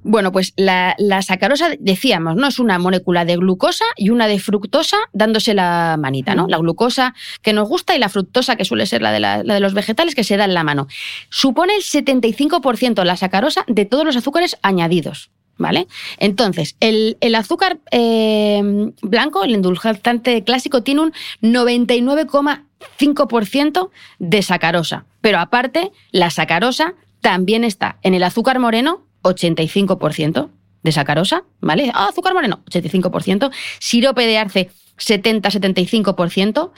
Bueno, 0.03 0.31
pues 0.31 0.53
la, 0.57 0.95
sacarosa, 1.23 1.69
decíamos, 1.79 2.35
¿no? 2.35 2.45
Es 2.45 2.59
una 2.59 2.77
molécula 2.77 3.25
de 3.25 3.35
glucosa 3.35 3.85
y 3.97 4.11
una 4.11 4.27
de 4.27 4.37
fructosa 4.37 4.97
dándose 5.11 5.55
la 5.55 5.97
manita, 5.99 6.35
¿no? 6.35 6.45
La 6.47 6.59
glucosa 6.59 7.15
que 7.41 7.53
nos 7.53 7.67
gusta 7.67 7.95
y 7.95 7.99
la 7.99 8.09
fructosa, 8.09 8.57
que 8.57 8.63
suele 8.63 8.85
ser 8.85 9.01
la 9.01 9.11
de, 9.11 9.21
la, 9.21 9.41
de 9.41 9.59
los 9.59 9.73
vegetales, 9.73 10.13
que 10.13 10.23
se 10.23 10.37
da 10.37 10.45
en 10.45 10.53
la 10.53 10.63
mano. 10.63 10.85
Supone 11.31 11.75
el 11.75 11.81
75% 11.81 13.03
la 13.03 13.17
sacarosa 13.17 13.65
de 13.67 13.85
todos 13.85 14.05
los 14.05 14.15
azúcares 14.17 14.55
añadidos. 14.61 15.31
¿Vale? 15.57 15.87
Entonces, 16.19 16.77
el, 16.79 17.17
azúcar 17.35 17.79
eh, 17.91 18.61
blanco, 19.01 19.43
el 19.43 19.55
endulzante 19.55 20.43
clásico, 20.45 20.83
tiene 20.83 21.01
un 21.01 21.13
99,5% 22.99 23.89
de 24.19 24.41
sacarosa. 24.41 25.05
Pero 25.21 25.39
aparte, 25.39 25.91
la 26.11 26.29
sacarosa 26.29 26.95
también 27.21 27.63
está 27.63 27.97
en 28.03 28.13
el 28.13 28.23
azúcar 28.23 28.59
moreno, 28.59 29.05
85% 29.23 30.49
de 30.83 30.91
sacarosa, 30.91 31.43
¿vale? 31.59 31.91
Ah, 31.93 32.07
azúcar 32.09 32.33
moreno, 32.33 32.61
85%. 32.69 33.51
Sirope 33.79 34.25
de 34.25 34.37
arce, 34.37 34.69
70-75%. 34.97 36.71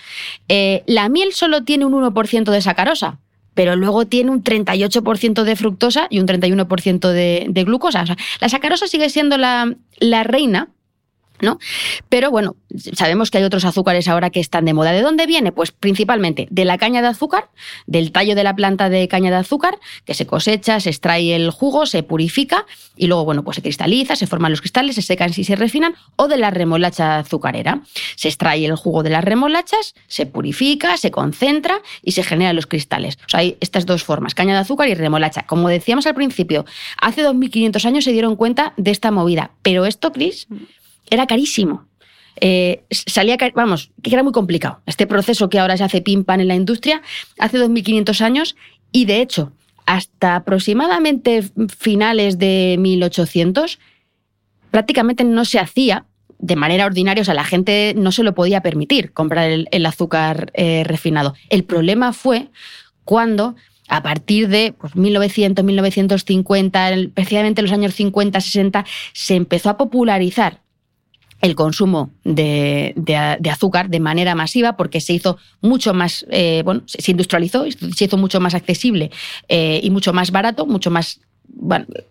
Eh, 0.47 0.83
la 0.87 1.09
miel 1.09 1.33
solo 1.33 1.63
tiene 1.63 1.85
un 1.85 1.93
1% 1.93 2.51
de 2.51 2.61
sacarosa, 2.61 3.19
pero 3.53 3.75
luego 3.75 4.05
tiene 4.05 4.31
un 4.31 4.43
38% 4.43 5.43
de 5.43 5.55
fructosa 5.55 6.07
y 6.09 6.19
un 6.19 6.27
31% 6.27 7.09
de, 7.09 7.45
de, 7.47 7.63
glucosa. 7.63 8.05
La 8.39 8.49
sacarosa 8.49 8.87
sigue 8.87 9.09
siendo 9.09 9.37
la 9.37 10.23
reina 10.23 10.69
¿no? 11.41 11.59
Pero 12.09 12.31
bueno, 12.31 12.55
sabemos 12.93 13.31
que 13.31 13.39
hay 13.39 13.43
otros 13.43 13.65
azúcares 13.65 14.07
ahora 14.07 14.29
que 14.29 14.39
están 14.39 14.65
de 14.65 14.73
moda. 14.73 14.91
¿De 14.91 15.01
dónde 15.01 15.25
viene? 15.25 15.51
Pues 15.51 15.71
principalmente 15.71 16.47
de 16.49 16.65
la 16.65 16.77
caña 16.77 17.01
de 17.01 17.07
azúcar, 17.07 17.49
del 17.87 18.11
tallo 18.11 18.35
de 18.35 18.43
la 18.43 18.55
planta 18.55 18.89
de 18.89 19.07
caña 19.07 19.31
de 19.31 19.37
azúcar, 19.37 19.79
que 20.05 20.13
se 20.13 20.25
cosecha, 20.25 20.79
se 20.79 20.89
extrae 20.89 21.35
el 21.35 21.49
jugo, 21.51 21.85
se 21.85 22.03
purifica 22.03 22.65
y 22.95 23.07
luego, 23.07 23.25
bueno, 23.25 23.43
pues 23.43 23.55
se 23.55 23.61
cristaliza, 23.61 24.15
se 24.15 24.27
forman 24.27 24.51
los 24.51 24.61
cristales, 24.61 24.95
se 24.95 25.01
secan 25.01 25.31
y 25.35 25.43
se 25.43 25.55
refinan, 25.55 25.95
o 26.15 26.27
de 26.27 26.37
la 26.37 26.51
remolacha 26.51 27.19
azucarera. 27.19 27.81
Se 28.15 28.27
extrae 28.27 28.65
el 28.65 28.75
jugo 28.75 29.03
de 29.03 29.09
las 29.09 29.23
remolachas, 29.23 29.95
se 30.07 30.25
purifica, 30.25 30.97
se 30.97 31.11
concentra 31.11 31.81
y 32.01 32.11
se 32.11 32.23
generan 32.23 32.55
los 32.55 32.67
cristales. 32.67 33.17
O 33.25 33.29
sea, 33.29 33.39
hay 33.39 33.57
estas 33.59 33.85
dos 33.85 34.03
formas, 34.03 34.35
caña 34.35 34.53
de 34.53 34.59
azúcar 34.59 34.89
y 34.89 34.93
remolacha. 34.93 35.43
Como 35.47 35.69
decíamos 35.69 36.05
al 36.05 36.15
principio, 36.15 36.65
hace 37.01 37.21
2500 37.23 37.85
años 37.85 38.03
se 38.03 38.11
dieron 38.11 38.35
cuenta 38.35 38.73
de 38.77 38.91
esta 38.91 39.11
movida, 39.11 39.51
pero 39.61 39.85
esto, 39.85 40.11
Cris, 40.11 40.47
era 41.11 41.27
carísimo. 41.27 41.85
Eh, 42.39 42.83
salía, 42.89 43.37
vamos, 43.53 43.91
que 44.01 44.11
era 44.11 44.23
muy 44.23 44.31
complicado. 44.31 44.81
Este 44.87 45.05
proceso 45.05 45.49
que 45.49 45.59
ahora 45.59 45.77
se 45.77 45.83
hace 45.83 46.01
pim 46.01 46.23
pam 46.23 46.39
en 46.39 46.47
la 46.47 46.55
industria, 46.55 47.03
hace 47.37 47.59
2500 47.59 48.21
años, 48.21 48.55
y 48.91 49.05
de 49.05 49.21
hecho, 49.21 49.51
hasta 49.85 50.37
aproximadamente 50.37 51.43
finales 51.77 52.39
de 52.39 52.77
1800, 52.79 53.79
prácticamente 54.71 55.23
no 55.23 55.45
se 55.45 55.59
hacía 55.59 56.05
de 56.39 56.55
manera 56.55 56.87
ordinaria, 56.87 57.21
o 57.21 57.25
sea, 57.25 57.35
la 57.35 57.43
gente 57.43 57.93
no 57.95 58.11
se 58.11 58.23
lo 58.23 58.33
podía 58.33 58.61
permitir 58.61 59.13
comprar 59.13 59.51
el, 59.69 59.85
azúcar 59.85 60.51
eh, 60.55 60.83
refinado. 60.83 61.35
El 61.49 61.63
problema 61.65 62.13
fue 62.13 62.47
cuando 63.03 63.55
a 63.87 64.01
partir 64.01 64.47
de 64.47 64.73
pues, 64.79 64.95
1900, 64.95 65.63
1950, 65.63 66.93
especialmente 66.93 67.61
en 67.61 67.65
los 67.65 67.73
años 67.73 67.93
50, 67.93 68.39
60, 68.39 68.85
se 69.13 69.35
empezó 69.35 69.69
a 69.69 69.77
popularizar 69.77 70.60
el 71.41 71.55
consumo 71.55 72.11
de, 72.23 72.93
azúcar 73.51 73.89
de 73.89 73.99
manera 73.99 74.35
masiva 74.35 74.77
porque 74.77 75.01
se 75.01 75.13
hizo 75.13 75.37
mucho 75.61 75.93
más, 75.93 76.25
eh, 76.29 76.61
bueno, 76.63 76.83
se 76.85 77.11
industrializó, 77.11 77.65
se 77.69 78.05
hizo 78.05 78.17
mucho 78.17 78.39
más 78.39 78.53
accesible 78.53 79.11
eh, 79.49 79.79
y 79.83 79.89
mucho 79.89 80.13
más 80.13 80.31
barato, 80.31 80.65
mucho 80.65 80.91
más 80.91 81.19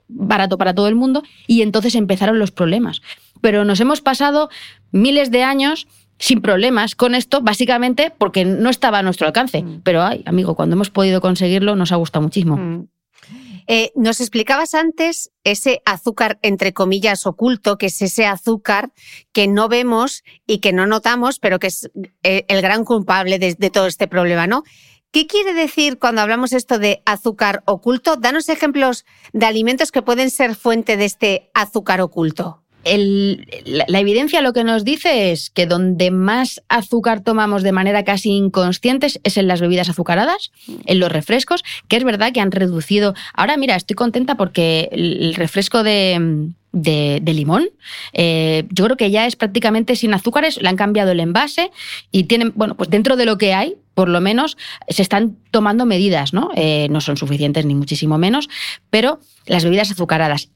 barato 0.08 0.58
para 0.58 0.74
todo 0.74 0.88
el 0.88 0.94
mundo 0.94 1.22
y 1.46 1.62
entonces 1.62 1.94
empezaron 1.94 2.38
los 2.38 2.50
problemas. 2.50 3.02
Pero 3.40 3.64
nos 3.64 3.80
hemos 3.80 4.00
pasado 4.00 4.50
miles 4.90 5.30
de 5.30 5.44
años 5.44 5.86
sin 6.18 6.42
problemas 6.42 6.94
con 6.94 7.14
esto, 7.14 7.40
básicamente 7.40 8.12
porque 8.16 8.44
no 8.44 8.68
estaba 8.68 8.98
a 8.98 9.02
nuestro 9.02 9.26
alcance. 9.26 9.62
Mm. 9.62 9.80
Pero, 9.82 10.02
ay, 10.02 10.22
amigo, 10.26 10.54
cuando 10.54 10.74
hemos 10.74 10.90
podido 10.90 11.20
conseguirlo 11.20 11.76
nos 11.76 11.92
ha 11.92 11.96
gustado 11.96 12.22
muchísimo. 12.22 12.56
Mm. 12.56 12.88
Eh, 13.66 13.92
nos 13.94 14.20
explicabas 14.20 14.74
antes 14.74 15.30
ese 15.44 15.82
azúcar, 15.84 16.38
entre 16.42 16.72
comillas, 16.72 17.26
oculto, 17.26 17.78
que 17.78 17.86
es 17.86 18.02
ese 18.02 18.26
azúcar 18.26 18.92
que 19.32 19.48
no 19.48 19.68
vemos 19.68 20.22
y 20.46 20.58
que 20.58 20.72
no 20.72 20.86
notamos, 20.86 21.38
pero 21.38 21.58
que 21.58 21.68
es 21.68 21.90
eh, 22.22 22.44
el 22.48 22.62
gran 22.62 22.84
culpable 22.84 23.38
de, 23.38 23.54
de 23.54 23.70
todo 23.70 23.86
este 23.86 24.08
problema, 24.08 24.46
¿no? 24.46 24.64
¿Qué 25.12 25.26
quiere 25.26 25.54
decir 25.54 25.98
cuando 25.98 26.20
hablamos 26.20 26.52
esto 26.52 26.78
de 26.78 27.02
azúcar 27.04 27.62
oculto? 27.66 28.16
Danos 28.16 28.48
ejemplos 28.48 29.04
de 29.32 29.46
alimentos 29.46 29.90
que 29.90 30.02
pueden 30.02 30.30
ser 30.30 30.54
fuente 30.54 30.96
de 30.96 31.04
este 31.04 31.50
azúcar 31.52 32.00
oculto 32.00 32.59
la, 32.84 33.98
evidencia 33.98 34.40
lo 34.40 34.52
que 34.52 34.64
nos 34.64 34.84
dice 34.84 35.32
es 35.32 35.50
que 35.50 35.66
donde 35.66 36.10
más 36.10 36.62
azúcar 36.68 37.20
tomamos 37.20 37.62
de 37.62 37.72
manera 37.72 38.04
casi 38.04 38.30
inconsciente 38.30 39.08
es 39.22 39.36
en 39.36 39.48
las 39.48 39.60
bebidas 39.60 39.88
azucaradas, 39.88 40.50
en 40.86 40.98
los 40.98 41.12
refrescos, 41.12 41.62
que 41.88 41.96
es 41.96 42.04
verdad 42.04 42.32
que 42.32 42.40
han 42.40 42.52
reducido. 42.52 43.14
Ahora, 43.34 43.56
mira, 43.56 43.76
estoy 43.76 43.96
contenta 43.96 44.36
porque 44.36 44.88
el 44.92 45.34
refresco 45.34 45.82
de, 45.82 46.52
limón. 46.72 47.68
Eh, 48.12 48.64
yo 48.70 48.84
creo 48.84 48.96
que 48.96 49.10
ya 49.10 49.26
es 49.26 49.36
prácticamente 49.36 49.96
sin 49.96 50.14
azúcares, 50.14 50.60
le 50.60 50.68
han 50.68 50.76
cambiado 50.76 51.12
el 51.12 51.20
envase 51.20 51.70
y 52.10 52.24
tienen, 52.24 52.52
bueno, 52.54 52.76
pues 52.76 52.88
dentro 52.88 53.16
de 53.16 53.26
lo 53.26 53.36
que 53.36 53.52
hay, 53.52 53.74
por 53.94 54.08
lo 54.08 54.20
menos 54.20 54.56
se 54.88 55.02
están 55.02 55.36
tomando 55.50 55.84
medidas, 55.84 56.32
¿no? 56.32 56.50
Eh, 56.54 56.88
no 56.90 57.02
son 57.02 57.18
suficientes 57.18 57.66
ni 57.66 57.74
muchísimo 57.74 58.16
menos, 58.16 58.48
pero 58.88 59.20
las 59.46 59.64
bebidas 59.64 59.90
azucaradas 59.90 60.48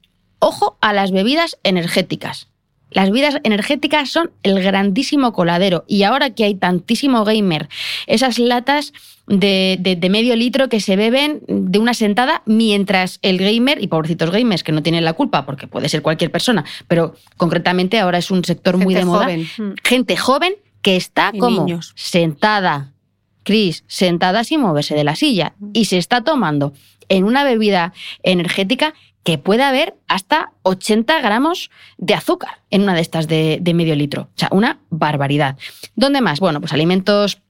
Ojo 0.44 0.76
a 0.82 0.92
las 0.92 1.10
bebidas 1.10 1.56
energéticas. 1.62 2.48
Las 2.90 3.06
bebidas 3.06 3.38
energéticas 3.44 4.10
son 4.10 4.30
el 4.42 4.62
grandísimo 4.62 5.32
coladero 5.32 5.86
y 5.88 6.02
ahora 6.02 6.34
que 6.34 6.44
hay 6.44 6.54
tantísimo 6.54 7.24
gamer, 7.24 7.70
esas 8.06 8.38
latas 8.38 8.92
de, 9.26 9.98
medio 10.10 10.36
litro 10.36 10.68
que 10.68 10.80
se 10.80 10.96
beben 10.96 11.40
de 11.48 11.78
una 11.78 11.94
sentada 11.94 12.42
mientras 12.44 13.20
el 13.22 13.38
gamer, 13.38 13.82
y 13.82 13.86
pobrecitos 13.86 14.30
gamers 14.30 14.62
que 14.62 14.72
no 14.72 14.82
tienen 14.82 15.06
la 15.06 15.14
culpa 15.14 15.46
porque 15.46 15.66
puede 15.66 15.88
ser 15.88 16.02
cualquier 16.02 16.30
persona, 16.30 16.66
pero 16.88 17.14
concretamente 17.38 17.98
ahora 17.98 18.18
es 18.18 18.30
un 18.30 18.44
sector 18.44 18.76
muy 18.76 18.92
de 18.92 19.06
moda, 19.06 19.26
mm. 19.26 19.76
gente 19.82 20.14
joven 20.18 20.56
que 20.82 20.96
está 20.96 21.32
como 21.38 21.66
sentada, 21.94 22.92
Cris, 23.44 23.82
sentada 23.86 24.44
sin 24.44 24.60
moverse 24.60 24.94
de 24.94 25.04
la 25.04 25.16
silla 25.16 25.54
y 25.72 25.86
se 25.86 25.96
está 25.96 26.22
tomando 26.22 26.74
en 27.08 27.24
una 27.24 27.44
bebida 27.44 27.94
energética 28.22 28.94
que 29.24 29.38
puede 29.38 29.62
haber 29.62 29.96
hasta 30.06 30.52
80 30.62 31.20
gramos 31.20 31.70
de 31.96 32.14
azúcar 32.14 32.60
en 32.70 32.82
una 32.82 32.94
de 32.94 33.00
estas 33.00 33.26
de, 33.26 33.60
medio 33.74 33.96
litro. 33.96 34.28
O 34.36 34.38
sea, 34.38 34.48
una 34.52 34.78
barbaridad. 34.90 35.56
¿Dónde 35.96 36.20
más? 36.20 36.40
Bueno, 36.40 36.60
pues 36.60 36.72
alimentos 36.72 37.40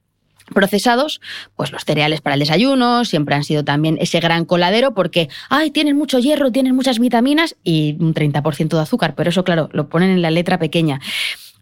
procesados, 0.54 1.20
pues 1.56 1.72
los 1.72 1.84
cereales 1.84 2.20
para 2.20 2.34
el 2.34 2.40
desayuno 2.40 3.04
siempre 3.04 3.34
han 3.34 3.44
sido 3.44 3.64
también 3.64 3.96
ese 4.00 4.20
gran 4.20 4.44
coladero 4.44 4.92
porque, 4.94 5.28
ay, 5.48 5.70
tienen 5.70 5.96
mucho 5.96 6.18
hierro, 6.18 6.52
tienen 6.52 6.76
muchas 6.76 6.98
vitaminas 6.98 7.56
y 7.64 7.96
un 7.98 8.14
30% 8.14 8.68
de 8.68 8.80
azúcar, 8.80 9.14
pero 9.14 9.30
eso, 9.30 9.42
claro, 9.42 9.68
lo 9.72 9.88
ponen 9.88 10.10
en 10.10 10.22
la 10.22 10.30
letra 10.30 10.58
pequeña. 10.58 11.00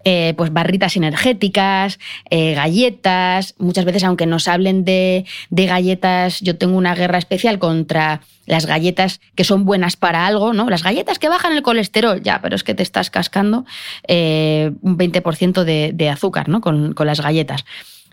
Eh, 0.05 0.35
pues 0.37 0.53
barritas 0.53 0.97
energéticas, 0.97 2.01
eh, 2.29 2.55
galletas. 2.55 3.55
Muchas 3.59 3.85
veces, 3.85 4.03
aunque 4.03 4.27
nos 4.27 4.49
hablen 4.49 4.85
de, 4.85 5.25
galletas, 5.51 6.41
yo 6.41 6.59
tengo 6.59 6.77
una 6.77 6.95
guerra 6.95 7.19
especial 7.19 7.61
contra 7.61 8.21
las 8.47 8.67
galletas 8.67 9.21
que 9.37 9.45
son 9.45 9.65
buenas 9.65 9.97
para 9.97 10.27
algo, 10.27 10.53
¿no? 10.53 10.69
Las 10.69 10.83
galletas 10.83 11.21
que 11.21 11.29
bajan 11.29 11.53
el 11.53 11.63
colesterol, 11.63 12.21
ya, 12.21 12.41
pero 12.43 12.57
es 12.57 12.65
que 12.65 12.75
te 12.75 12.83
estás 12.83 13.11
cascando 13.11 13.65
eh, 14.09 14.73
un 14.81 14.99
20% 14.99 15.63
de, 15.63 16.11
azúcar, 16.11 16.49
¿no? 16.49 16.61
Con, 16.61 16.95
las 16.99 17.21
galletas. 17.21 17.65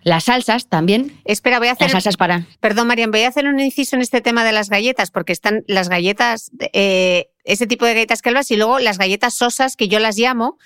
Las 0.03 0.25
salsas 0.25 0.67
también. 0.67 1.19
Espera, 1.25 1.57
voy 1.57 1.69
a 1.69 1.71
hacer. 1.71 1.87
Las 1.87 1.91
salsas 1.91 2.17
para. 2.17 2.45
Perdón, 2.59 2.87
Marian, 2.87 3.09
voy 3.09 3.21
a 3.21 3.27
hacer 3.27 3.47
un 3.47 3.59
inciso 3.59 3.95
en 3.95 4.03
este 4.03 4.21
tema 4.21 4.45
de 4.45 4.51
las 4.51 4.69
galletas, 4.69 5.09
porque 5.09 5.33
están 5.33 5.63
las 5.67 5.89
galletas, 5.89 6.51
ese 6.71 7.67
tipo 7.67 7.85
de 7.85 7.95
galletas 7.95 8.21
que 8.21 8.29
hablas, 8.29 8.51
y 8.51 8.57
luego 8.57 8.77
las 8.77 8.99
galletas 8.99 9.33
sosas, 9.33 9.75
que 9.75 9.87
yo 9.87 9.99
las 9.99 10.17
llamo, 10.17 10.57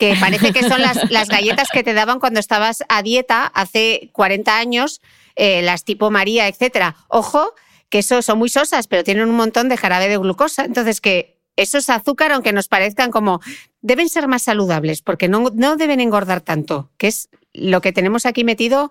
que 0.00 0.16
parece 0.18 0.52
que 0.52 0.66
son 0.66 0.80
las, 0.80 1.10
las, 1.10 1.28
galletas 1.28 1.68
que 1.70 1.84
te 1.84 1.92
daban 1.92 2.18
cuando 2.20 2.40
estabas 2.40 2.82
a 2.88 3.02
dieta 3.02 3.46
hace 3.46 4.08
40 4.12 4.58
años, 4.58 5.02
eh, 5.36 5.60
las 5.60 5.84
tipo 5.84 6.10
María, 6.10 6.48
etcétera. 6.48 6.96
Ojo, 7.08 7.54
que 7.90 7.98
eso 7.98 8.22
son 8.22 8.38
muy 8.38 8.48
sosas, 8.48 8.86
pero 8.86 9.04
tienen 9.04 9.28
un 9.28 9.36
montón 9.36 9.68
de 9.68 9.76
jarabe 9.76 10.08
de 10.08 10.16
glucosa. 10.16 10.64
Entonces, 10.64 11.02
que 11.02 11.38
eso 11.56 11.76
es 11.76 11.90
azúcar, 11.90 12.32
aunque 12.32 12.54
nos 12.54 12.66
parezcan 12.66 13.10
como, 13.10 13.40
deben 13.82 14.08
ser 14.08 14.26
más 14.26 14.42
saludables, 14.42 15.02
porque 15.02 15.28
no, 15.28 15.50
no 15.54 15.76
deben 15.76 16.00
engordar 16.00 16.40
tanto, 16.40 16.90
que 16.96 17.08
es 17.08 17.28
lo 17.52 17.82
que 17.82 17.92
tenemos 17.92 18.24
aquí 18.24 18.42
metido 18.42 18.90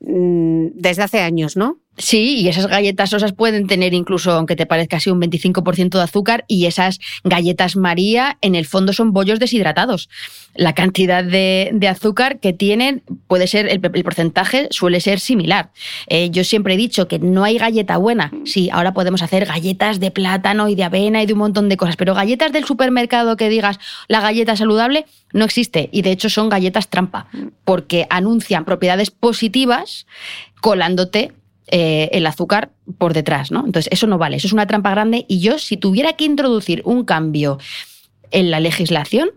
mm, 0.00 0.68
desde 0.74 1.02
hace 1.02 1.20
años, 1.20 1.56
¿no? 1.56 1.80
Sí, 1.98 2.36
y 2.36 2.48
esas 2.48 2.68
galletas 2.68 3.10
sosas 3.10 3.32
pueden 3.32 3.66
tener 3.66 3.92
incluso, 3.92 4.30
aunque 4.30 4.54
te 4.54 4.66
parezca 4.66 4.98
así, 4.98 5.10
un 5.10 5.20
25% 5.20 5.90
de 5.90 6.02
azúcar 6.02 6.44
y 6.46 6.66
esas 6.66 7.00
galletas 7.24 7.74
María 7.74 8.38
en 8.40 8.54
el 8.54 8.66
fondo 8.66 8.92
son 8.92 9.12
bollos 9.12 9.40
deshidratados. 9.40 10.08
La 10.54 10.74
cantidad 10.74 11.24
de, 11.24 11.76
azúcar 11.88 12.38
que 12.38 12.52
tienen 12.52 13.02
puede 13.26 13.48
ser, 13.48 13.66
el, 13.68 13.80
porcentaje 13.80 14.68
suele 14.70 15.00
ser 15.00 15.18
similar. 15.18 15.70
Eh, 16.06 16.30
yo 16.30 16.44
siempre 16.44 16.74
he 16.74 16.76
dicho 16.76 17.08
que 17.08 17.18
no 17.18 17.42
hay 17.42 17.58
galleta 17.58 17.96
buena. 17.96 18.30
Sí, 18.44 18.70
ahora 18.72 18.92
podemos 18.92 19.22
hacer 19.22 19.46
galletas 19.46 19.98
de 19.98 20.12
plátano 20.12 20.68
y 20.68 20.76
de 20.76 20.84
avena 20.84 21.22
y 21.22 21.26
de 21.26 21.32
un 21.32 21.40
montón 21.40 21.68
de 21.68 21.76
cosas, 21.76 21.96
pero 21.96 22.14
galletas 22.14 22.52
del 22.52 22.64
supermercado 22.64 23.36
que 23.36 23.48
digas 23.48 23.80
la 24.06 24.20
galleta 24.20 24.54
saludable 24.54 25.04
no 25.32 25.44
existe 25.44 25.88
y 25.92 26.02
de 26.02 26.12
hecho 26.12 26.30
son 26.30 26.48
galletas 26.48 26.88
trampa 26.88 27.26
porque 27.64 28.06
anuncian 28.08 28.64
propiedades 28.64 29.10
positivas 29.10 30.06
colándote 30.60 31.32
eh, 31.70 32.08
el 32.12 32.26
azúcar 32.26 32.70
por 32.98 33.14
detrás, 33.14 33.50
¿no? 33.50 33.64
Entonces, 33.66 33.88
eso 33.92 34.06
no 34.06 34.18
vale, 34.18 34.36
eso 34.36 34.46
es 34.46 34.52
una 34.52 34.66
trampa 34.66 34.90
grande 34.90 35.24
y 35.28 35.40
yo, 35.40 35.58
si 35.58 35.76
tuviera 35.76 36.14
que 36.14 36.24
introducir 36.24 36.82
un 36.84 37.04
cambio 37.04 37.58
en 38.30 38.50
la 38.50 38.60
legislación, 38.60 39.30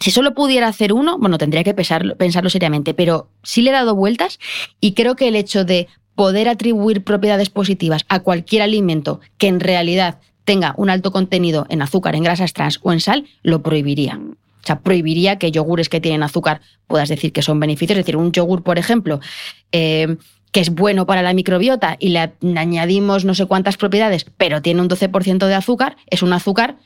si 0.00 0.10
solo 0.10 0.34
pudiera 0.34 0.66
hacer 0.66 0.92
uno, 0.92 1.18
bueno, 1.18 1.38
tendría 1.38 1.62
que 1.62 1.74
pensarlo 1.74 2.50
seriamente, 2.50 2.94
pero 2.94 3.28
sí 3.44 3.62
le 3.62 3.70
he 3.70 3.72
dado 3.72 3.94
vueltas 3.94 4.40
y 4.80 4.94
creo 4.94 5.14
que 5.14 5.28
el 5.28 5.36
hecho 5.36 5.64
de 5.64 5.86
poder 6.16 6.48
atribuir 6.48 7.04
propiedades 7.04 7.50
positivas 7.50 8.04
a 8.08 8.20
cualquier 8.20 8.62
alimento 8.62 9.20
que 9.38 9.46
en 9.46 9.60
realidad 9.60 10.18
tenga 10.44 10.74
un 10.76 10.90
alto 10.90 11.12
contenido 11.12 11.66
en 11.68 11.82
azúcar, 11.82 12.16
en 12.16 12.24
grasas 12.24 12.52
trans 12.52 12.80
o 12.82 12.92
en 12.92 13.00
sal, 13.00 13.26
lo 13.42 13.62
prohibiría. 13.62 14.18
O 14.62 14.66
sea, 14.66 14.80
prohibiría 14.80 15.38
que 15.38 15.50
yogures 15.50 15.88
que 15.88 16.00
tienen 16.00 16.22
azúcar 16.22 16.60
puedas 16.86 17.08
decir 17.08 17.32
que 17.32 17.42
son 17.42 17.58
beneficios. 17.58 17.98
Es 17.98 18.04
decir, 18.04 18.16
un 18.16 18.32
yogur, 18.32 18.62
por 18.62 18.78
ejemplo, 18.78 19.20
eh, 19.72 20.16
que 20.52 20.60
es 20.60 20.70
bueno 20.70 21.06
para 21.06 21.22
la 21.22 21.32
microbiota 21.32 21.96
y 21.98 22.10
le 22.10 22.32
añadimos 22.56 23.24
no 23.24 23.34
sé 23.34 23.46
cuántas 23.46 23.76
propiedades, 23.76 24.26
pero 24.36 24.62
tiene 24.62 24.82
un 24.82 24.88
12% 24.88 25.46
de 25.46 25.54
azúcar, 25.54 25.96
es 26.08 26.22
un 26.22 26.32
azúcar 26.32 26.76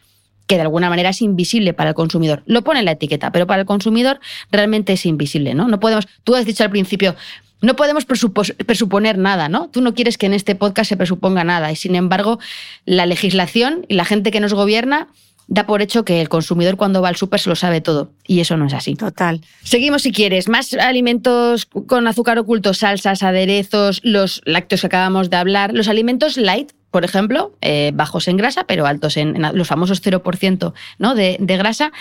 que 0.47 0.55
de 0.55 0.63
alguna 0.63 0.89
manera 0.89 1.11
es 1.11 1.21
invisible 1.21 1.75
para 1.75 1.91
el 1.91 1.95
consumidor. 1.95 2.43
Lo 2.47 2.63
pone 2.63 2.79
en 2.79 2.85
la 2.85 2.93
etiqueta, 2.93 3.33
pero 3.33 3.49
para 3.49 3.63
el 3.63 3.67
consumidor 3.67 4.21
realmente 4.53 4.93
es 4.93 5.05
invisible, 5.05 5.55
¿no? 5.55 5.67
No 5.67 5.81
podemos, 5.81 6.07
tú 6.23 6.37
has 6.37 6.47
dicho 6.47 6.63
al 6.63 6.71
principio, 6.71 7.17
no 7.61 7.75
podemos 7.75 8.05
presuponer 8.05 9.19
nada, 9.19 9.49
¿no? 9.49 9.69
Tú 9.69 9.81
no 9.81 9.95
quieres 9.95 10.19
que 10.19 10.27
en 10.27 10.35
este 10.35 10.55
podcast 10.55 10.89
se 10.89 10.97
presuponga 10.97 11.43
nada 11.43 11.73
y 11.73 11.77
sin 11.77 11.97
embargo 11.97 12.39
la 12.85 13.07
legislación 13.07 13.85
y 13.89 13.95
la 13.95 14.05
gente 14.05 14.31
que 14.31 14.41
nos 14.41 14.55
gobierna 14.55 15.09
da 15.49 15.67
por 15.67 15.83
hecho 15.83 16.05
que 16.05 16.21
el 16.21 16.29
consumidor 16.29 16.77
cuando 16.77 17.03
va 17.03 17.09
al 17.09 17.17
súper 17.17 17.41
se 17.41 17.49
lo 17.49 17.57
sabe 17.57 17.81
todo. 17.81 18.11
Y 18.27 18.41
eso 18.41 18.57
no 18.57 18.67
es 18.67 18.75
así. 18.75 18.95
Total. 18.97 19.41
Seguimos 19.63 20.03
si 20.03 20.13
quieres. 20.13 20.49
Más 20.49 20.73
alimentos 20.75 21.67
con 21.67 22.07
azúcar 22.07 22.39
oculto, 22.39 22.75
salsas, 22.75 23.23
aderezos, 23.23 24.01
los 24.03 24.43
lácteos 24.45 24.81
que 24.81 24.87
acabamos 24.89 25.31
de 25.31 25.37
hablar, 25.37 25.73
los 25.73 25.89
alimentos 25.89 26.37
light. 26.37 26.73
Por 26.91 27.05
ejemplo, 27.05 27.53
eh, 27.61 27.93
bajos 27.95 28.27
en 28.29 28.37
grasa, 28.37 28.65
pero 28.65 28.87
altos 28.87 29.17
en, 29.17 29.43
los 29.53 29.69
famosos 29.69 30.03
0% 30.03 30.73
¿no? 30.99 31.15
de, 31.15 31.37
grasa. 31.41 31.93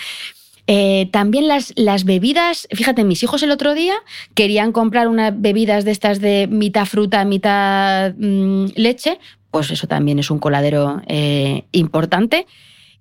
Eh, 0.68 1.08
también 1.12 1.46
las, 1.46 1.72
las, 1.76 2.04
bebidas, 2.04 2.66
fíjate, 2.72 3.04
mis 3.04 3.22
hijos 3.22 3.42
el 3.44 3.52
otro 3.52 3.74
día 3.74 3.94
querían 4.34 4.72
comprar 4.72 5.06
unas 5.06 5.38
bebidas 5.40 5.84
de 5.84 5.92
estas 5.92 6.20
de 6.20 6.48
mitad 6.50 6.86
fruta, 6.86 7.24
mitad 7.24 8.14
mm, 8.16 8.68
leche, 8.74 9.20
pues 9.52 9.70
eso 9.70 9.86
también 9.86 10.18
es 10.18 10.30
un 10.30 10.38
coladero 10.38 11.02
eh, 11.06 11.64
importante. 11.72 12.46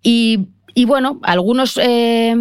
Y, 0.07 0.85
bueno, 0.85 1.19
algunos... 1.23 1.77
Eh, 1.81 2.35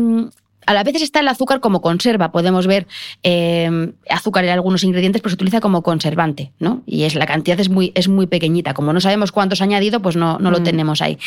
a 0.67 0.73
la 0.73 0.83
vez 0.83 0.95
está 1.03 1.21
el 1.21 1.29
azúcar 1.29 1.61
como 1.61 1.83
conserva. 1.83 2.33
Podemos 2.33 2.67
ver 2.67 2.87
eh, 3.23 3.93
azúcar 4.09 4.45
en 4.45 4.51
algunos 4.51 4.83
ingredientes, 4.83 5.21
pero 5.21 5.31
se 5.31 5.35
utiliza 5.35 5.61
como 5.61 5.83
conservante, 5.83 6.53
¿no? 6.59 6.83
Y 6.87 7.03
es 7.03 7.15
la 7.15 7.27
cantidad 7.27 7.61
es 7.61 7.69
muy, 7.69 7.93
es 7.95 8.09
muy 8.09 8.27
pequeñita. 8.27 8.73
Como 8.73 8.95
no 8.95 9.01
sabemos 9.01 9.31
cuántos 9.31 9.61
ha 9.61 9.65
añadido, 9.65 10.01
pues 10.01 10.17
no, 10.17 10.39
no 10.39 10.51
lo 10.51 10.61
mm. 10.61 10.65
tenemos 10.65 11.03
ahí. 11.03 11.19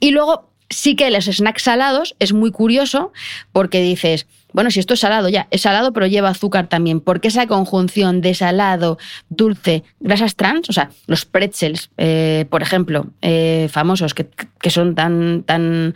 Y 0.00 0.10
luego 0.10 0.50
sí 0.70 0.96
que 0.96 1.10
los 1.10 1.24
snacks 1.24 1.62
salados 1.62 2.14
es 2.18 2.32
muy 2.32 2.50
curioso 2.50 3.12
porque 3.52 3.80
dices, 3.80 4.26
bueno, 4.58 4.72
si 4.72 4.80
esto 4.80 4.94
es 4.94 4.98
salado 4.98 5.28
ya, 5.28 5.46
es 5.52 5.60
salado 5.60 5.92
pero 5.92 6.08
lleva 6.08 6.30
azúcar 6.30 6.66
también, 6.66 6.98
porque 6.98 7.28
esa 7.28 7.46
conjunción 7.46 8.20
de 8.20 8.34
salado, 8.34 8.98
dulce, 9.28 9.84
grasas 10.00 10.34
trans, 10.34 10.68
o 10.68 10.72
sea, 10.72 10.90
los 11.06 11.24
pretzels, 11.26 11.90
eh, 11.96 12.44
por 12.50 12.60
ejemplo, 12.60 13.06
eh, 13.22 13.68
famosos, 13.70 14.14
que, 14.14 14.26
son 14.68 14.96
tan, 14.96 15.44
tan, 15.44 15.94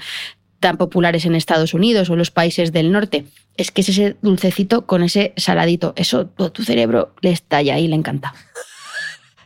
tan 0.61 0.77
populares 0.77 1.25
en 1.25 1.35
Estados 1.35 1.75
Unidos 1.75 2.09
o 2.09 2.13
en 2.13 2.21
los 2.21 2.31
países 2.31 2.71
del 2.71 2.93
norte, 2.93 3.25
es 3.57 3.73
que 3.73 3.81
es 3.81 3.89
ese 3.89 4.15
dulcecito 4.23 4.87
con 4.87 5.03
ese 5.03 5.33
saladito, 5.37 5.93
eso 5.97 6.27
tu 6.27 6.63
cerebro 6.63 7.17
le 7.21 7.33
estalla 7.33 7.81
y 7.81 7.89
le 7.89 7.97
encanta. 7.97 8.33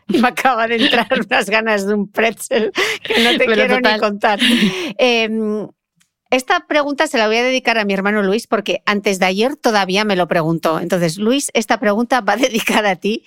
me 0.08 0.28
acaba 0.28 0.66
de 0.66 0.76
entrar 0.76 1.08
unas 1.26 1.50
ganas 1.50 1.86
de 1.86 1.94
un 1.94 2.10
pretzel 2.10 2.72
que 3.02 3.24
no 3.24 3.36
te 3.38 3.46
quiero 3.46 3.80
ni 3.80 3.98
contar. 3.98 4.38
Em, 4.98 5.68
esta 6.36 6.66
pregunta 6.66 7.06
se 7.06 7.18
la 7.18 7.26
voy 7.26 7.36
a 7.36 7.42
dedicar 7.42 7.78
a 7.78 7.84
mi 7.84 7.94
hermano 7.94 8.22
Luis 8.22 8.46
porque 8.46 8.82
antes 8.84 9.18
de 9.18 9.26
ayer 9.26 9.56
todavía 9.56 10.04
me 10.04 10.16
lo 10.16 10.28
preguntó. 10.28 10.80
Entonces, 10.80 11.16
Luis, 11.16 11.50
esta 11.54 11.80
pregunta 11.80 12.20
va 12.20 12.36
dedicada 12.36 12.90
a 12.90 12.96
ti. 12.96 13.24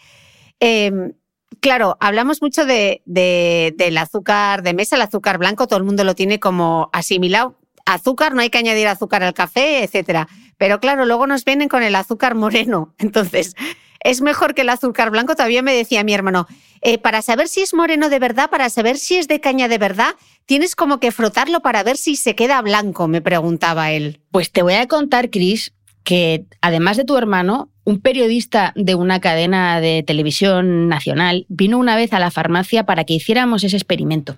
Em, 0.59 1.13
claro, 1.59 1.97
hablamos 1.99 2.41
mucho 2.41 2.65
de, 2.65 3.01
del 3.05 3.97
azúcar 3.97 4.61
de 4.61 4.73
mesa, 4.73 4.95
el 4.95 5.01
azúcar 5.01 5.37
blanco, 5.37 5.67
todo 5.67 5.77
el 5.77 5.85
mundo 5.85 6.03
lo 6.03 6.15
tiene 6.15 6.39
como 6.39 6.89
asimilado. 6.93 7.57
Azúcar, 7.85 8.35
no 8.35 8.41
hay 8.41 8.51
que 8.51 8.59
añadir 8.59 8.87
azúcar 8.87 9.23
al 9.23 9.33
café, 9.33 9.83
etcétera. 9.83 10.27
Pero 10.57 10.79
claro, 10.79 11.05
luego 11.05 11.25
nos 11.25 11.43
vienen 11.45 11.69
con 11.69 11.81
el 11.81 11.95
azúcar 11.95 12.35
moreno. 12.35 12.93
Entonces, 12.99 13.55
es 14.03 14.21
mejor 14.21 14.53
que 14.53 14.61
el 14.61 14.69
azúcar 14.69 15.11
blanco. 15.11 15.35
Todavía 15.35 15.61
me 15.61 15.73
decía 15.73 16.03
mi 16.03 16.13
hermano, 16.13 16.47
eh, 16.81 16.97
para 16.97 17.21
saber 17.21 17.47
si 17.47 17.61
es 17.61 17.73
moreno 17.73 18.09
de 18.09 18.19
verdad, 18.19 18.49
para 18.49 18.69
saber 18.69 18.97
si 18.97 19.17
es 19.17 19.27
de 19.27 19.39
caña 19.39 19.67
de 19.67 19.77
verdad, 19.77 20.15
tienes 20.45 20.75
como 20.75 20.99
que 20.99 21.11
frotarlo 21.11 21.61
para 21.61 21.83
ver 21.83 21.97
si 21.97 22.15
se 22.15 22.35
queda 22.35 22.61
blanco, 22.61 23.07
me 23.07 23.21
preguntaba 23.21 23.91
él. 23.91 24.21
Pues 24.31 24.51
te 24.51 24.61
voy 24.61 24.75
a 24.75 24.87
contar, 24.87 25.29
Cris, 25.29 25.73
que 26.03 26.45
además 26.61 26.97
de 26.97 27.05
tu 27.05 27.17
hermano, 27.17 27.69
un 27.83 27.99
periodista 27.99 28.73
de 28.75 28.95
una 28.95 29.19
cadena 29.19 29.81
de 29.81 30.03
televisión 30.03 30.87
nacional 30.87 31.45
vino 31.49 31.77
una 31.77 31.95
vez 31.95 32.13
a 32.13 32.19
la 32.19 32.31
farmacia 32.31 32.85
para 32.85 33.03
que 33.03 33.13
hiciéramos 33.13 33.63
ese 33.63 33.77
experimento. 33.77 34.37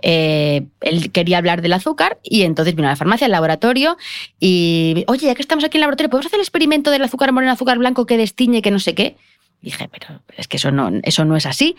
Eh, 0.00 0.66
él 0.80 1.10
quería 1.10 1.38
hablar 1.38 1.62
del 1.62 1.72
azúcar 1.72 2.18
y 2.22 2.42
entonces 2.42 2.74
vino 2.74 2.88
a 2.88 2.92
la 2.92 2.96
farmacia, 2.96 3.24
al 3.24 3.32
laboratorio 3.32 3.96
y, 4.38 5.04
oye, 5.08 5.26
ya 5.26 5.34
que 5.34 5.42
estamos 5.42 5.64
aquí 5.64 5.76
en 5.76 5.80
el 5.80 5.82
laboratorio, 5.82 6.10
¿podemos 6.10 6.26
hacer 6.26 6.38
el 6.38 6.44
experimento 6.44 6.90
del 6.90 7.02
azúcar 7.02 7.32
moreno, 7.32 7.52
azúcar 7.52 7.78
blanco 7.78 8.06
que 8.06 8.16
destiñe, 8.16 8.62
que 8.62 8.70
no 8.70 8.78
sé 8.78 8.94
qué? 8.94 9.16
Dije, 9.60 9.88
pero 9.88 10.20
es 10.36 10.46
que 10.46 10.56
eso 10.56 10.70
no, 10.70 10.90
eso 11.02 11.24
no 11.24 11.36
es 11.36 11.46
así. 11.46 11.76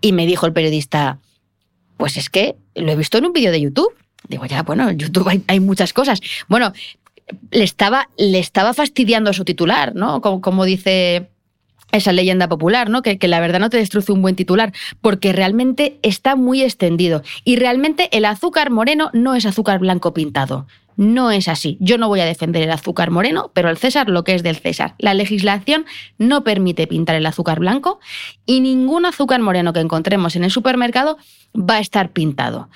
Y 0.00 0.12
me 0.12 0.26
dijo 0.26 0.44
el 0.46 0.52
periodista, 0.52 1.18
pues 1.96 2.16
es 2.16 2.28
que 2.28 2.56
lo 2.74 2.92
he 2.92 2.96
visto 2.96 3.18
en 3.18 3.26
un 3.26 3.32
vídeo 3.32 3.50
de 3.50 3.60
YouTube. 3.60 3.94
Digo, 4.28 4.44
ya, 4.46 4.62
bueno, 4.62 4.88
en 4.88 4.98
YouTube 4.98 5.42
hay, 5.46 5.60
muchas 5.60 5.92
cosas. 5.92 6.20
Bueno, 6.48 6.72
le 7.50 7.64
estaba, 7.64 8.08
le 8.16 8.38
estaba 8.38 8.74
fastidiando 8.74 9.30
a 9.30 9.32
su 9.32 9.44
titular, 9.44 9.94
¿no? 9.94 10.20
Como, 10.20 10.64
dice 10.64 11.28
esa 11.96 12.12
leyenda 12.12 12.48
popular, 12.48 12.90
¿no? 12.90 13.02
Que, 13.02 13.18
que, 13.18 13.28
la 13.28 13.40
verdad 13.40 13.60
no 13.60 13.70
te 13.70 13.76
destruye 13.76 14.12
un 14.12 14.22
buen 14.22 14.36
titular, 14.36 14.72
porque 15.00 15.32
realmente 15.32 15.98
está 16.02 16.36
muy 16.36 16.62
extendido. 16.62 17.22
Y 17.44 17.56
realmente 17.56 18.08
el 18.16 18.24
azúcar 18.24 18.70
moreno 18.70 19.10
no 19.12 19.34
es 19.34 19.46
azúcar 19.46 19.78
blanco 19.78 20.14
pintado. 20.14 20.66
No 20.96 21.30
es 21.30 21.48
así. 21.48 21.76
Yo 21.80 21.98
no 21.98 22.08
voy 22.08 22.20
a 22.20 22.24
defender 22.24 22.62
el 22.62 22.70
azúcar 22.70 23.10
moreno, 23.10 23.50
pero 23.52 23.68
el 23.68 23.76
César 23.76 24.08
lo 24.08 24.22
que 24.24 24.34
es 24.34 24.42
del 24.42 24.56
César. 24.56 24.94
La 24.98 25.14
legislación 25.14 25.86
no 26.18 26.44
permite 26.44 26.86
pintar 26.86 27.16
el 27.16 27.26
azúcar 27.26 27.58
blanco 27.58 27.98
y 28.46 28.60
ningún 28.60 29.06
azúcar 29.06 29.40
moreno 29.40 29.72
que 29.72 29.80
encontremos 29.80 30.36
en 30.36 30.44
el 30.44 30.50
supermercado 30.50 31.18
va 31.56 31.76
a 31.76 31.80
estar 31.80 32.12
pintado. 32.12 32.68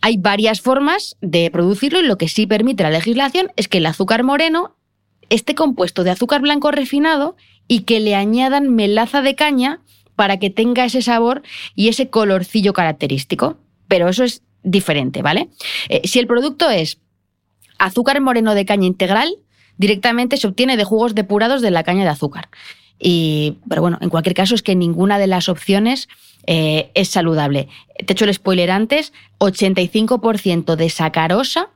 Hay 0.00 0.16
varias 0.16 0.60
formas 0.60 1.16
de 1.20 1.50
producirlo 1.50 2.00
y 2.00 2.06
lo 2.06 2.18
que 2.18 2.28
sí 2.28 2.46
permite 2.46 2.82
la 2.82 2.90
legislación 2.90 3.52
es 3.56 3.68
que 3.68 3.78
el 3.78 3.86
azúcar 3.86 4.24
moreno 4.24 4.76
esté 5.34 5.54
compuesto 5.54 6.04
de 6.04 6.10
azúcar 6.10 6.40
blanco 6.40 6.70
refinado 6.70 7.36
y 7.68 7.80
que 7.80 8.00
le 8.00 8.14
añadan 8.14 8.74
melaza 8.74 9.22
de 9.22 9.34
caña 9.34 9.80
para 10.16 10.38
que 10.38 10.50
tenga 10.50 10.84
ese 10.84 11.02
sabor 11.02 11.42
y 11.74 11.88
ese 11.88 12.10
colorcillo 12.10 12.72
característico. 12.72 13.56
Pero 13.88 14.08
eso 14.08 14.24
es 14.24 14.42
diferente, 14.62 15.22
¿vale? 15.22 15.48
Eh, 15.88 16.02
si 16.04 16.18
el 16.18 16.26
producto 16.26 16.70
es 16.70 16.98
azúcar 17.78 18.20
moreno 18.20 18.54
de 18.54 18.64
caña 18.64 18.86
integral 18.86 19.36
directamente 19.76 20.36
se 20.36 20.46
obtiene 20.46 20.76
de 20.76 20.84
jugos 20.84 21.14
depurados 21.14 21.60
de 21.60 21.70
la 21.70 21.82
caña 21.82 22.04
de 22.04 22.10
azúcar. 22.10 22.48
Y, 23.00 23.58
pero 23.68 23.82
bueno, 23.82 23.98
en 24.00 24.10
cualquier 24.10 24.34
caso 24.34 24.54
es 24.54 24.62
que 24.62 24.76
ninguna 24.76 25.18
de 25.18 25.26
las 25.26 25.48
opciones 25.48 26.08
eh, 26.46 26.90
es 26.94 27.08
saludable. 27.08 27.68
Te 27.98 28.04
he 28.08 28.12
hecho 28.12 28.24
el 28.24 28.34
spoiler 28.34 28.70
antes, 28.70 29.12
85% 29.40 30.76
de 30.76 30.88
sacarosa, 30.88 31.70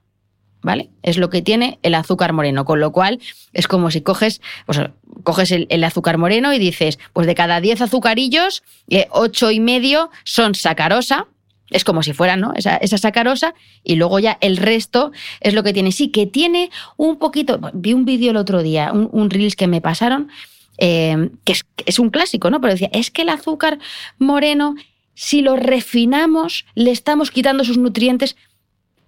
¿vale? 0.66 0.90
Es 1.04 1.16
lo 1.16 1.30
que 1.30 1.42
tiene 1.42 1.78
el 1.84 1.94
azúcar 1.94 2.32
moreno, 2.32 2.64
con 2.64 2.80
lo 2.80 2.90
cual 2.90 3.20
es 3.52 3.68
como 3.68 3.92
si 3.92 4.00
coges, 4.00 4.42
pues, 4.66 4.80
coges 5.22 5.52
el, 5.52 5.84
azúcar 5.84 6.18
moreno 6.18 6.52
y 6.52 6.58
dices, 6.58 6.98
pues 7.12 7.28
de 7.28 7.36
cada 7.36 7.60
10 7.60 7.82
azucarillos, 7.82 8.64
eh, 8.88 9.06
8 9.12 9.52
y 9.52 9.60
medio 9.60 10.10
son 10.24 10.56
sacarosa, 10.56 11.28
es 11.70 11.84
como 11.84 12.02
si 12.02 12.12
fuera, 12.14 12.36
¿no? 12.36 12.52
Esa, 12.56 12.80
sacarosa 12.98 13.54
y 13.84 13.94
luego 13.94 14.18
ya 14.18 14.38
el 14.40 14.56
resto 14.56 15.12
es 15.40 15.54
lo 15.54 15.62
que 15.62 15.72
tiene. 15.72 15.92
Sí, 15.92 16.08
que 16.08 16.26
tiene 16.26 16.70
un 16.96 17.16
poquito. 17.20 17.60
Vi 17.72 17.92
un 17.92 18.04
vídeo 18.04 18.32
el 18.32 18.36
otro 18.36 18.64
día, 18.64 18.92
un, 18.92 19.30
Reels 19.30 19.54
que 19.54 19.68
me 19.68 19.80
pasaron 19.80 20.30
eh, 20.78 21.30
que, 21.44 21.52
es, 21.52 21.64
es 21.86 22.00
un 22.00 22.10
clásico, 22.10 22.50
¿no? 22.50 22.60
Pero 22.60 22.72
decía, 22.72 22.90
es 22.92 23.12
que 23.12 23.22
el 23.22 23.28
azúcar 23.28 23.78
moreno, 24.18 24.74
si 25.14 25.42
lo 25.42 25.54
refinamos, 25.54 26.66
le 26.74 26.90
estamos 26.90 27.30
quitando 27.30 27.62
sus 27.62 27.78
nutrientes. 27.78 28.34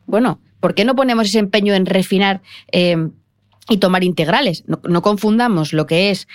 Bueno, 0.06 0.38
¿por 0.60 0.74
qué 0.74 0.84
no 0.84 0.94
ponemos 0.94 1.28
ese 1.28 1.38
empeño 1.38 1.74
en 1.74 1.86
refinar 1.86 2.42
eh, 2.72 3.08
y 3.68 3.76
tomar 3.78 4.04
integrales? 4.04 4.64
No, 4.66 5.02
confundamos 5.02 5.72
lo 5.72 5.86
que 5.86 6.10
es 6.10 6.28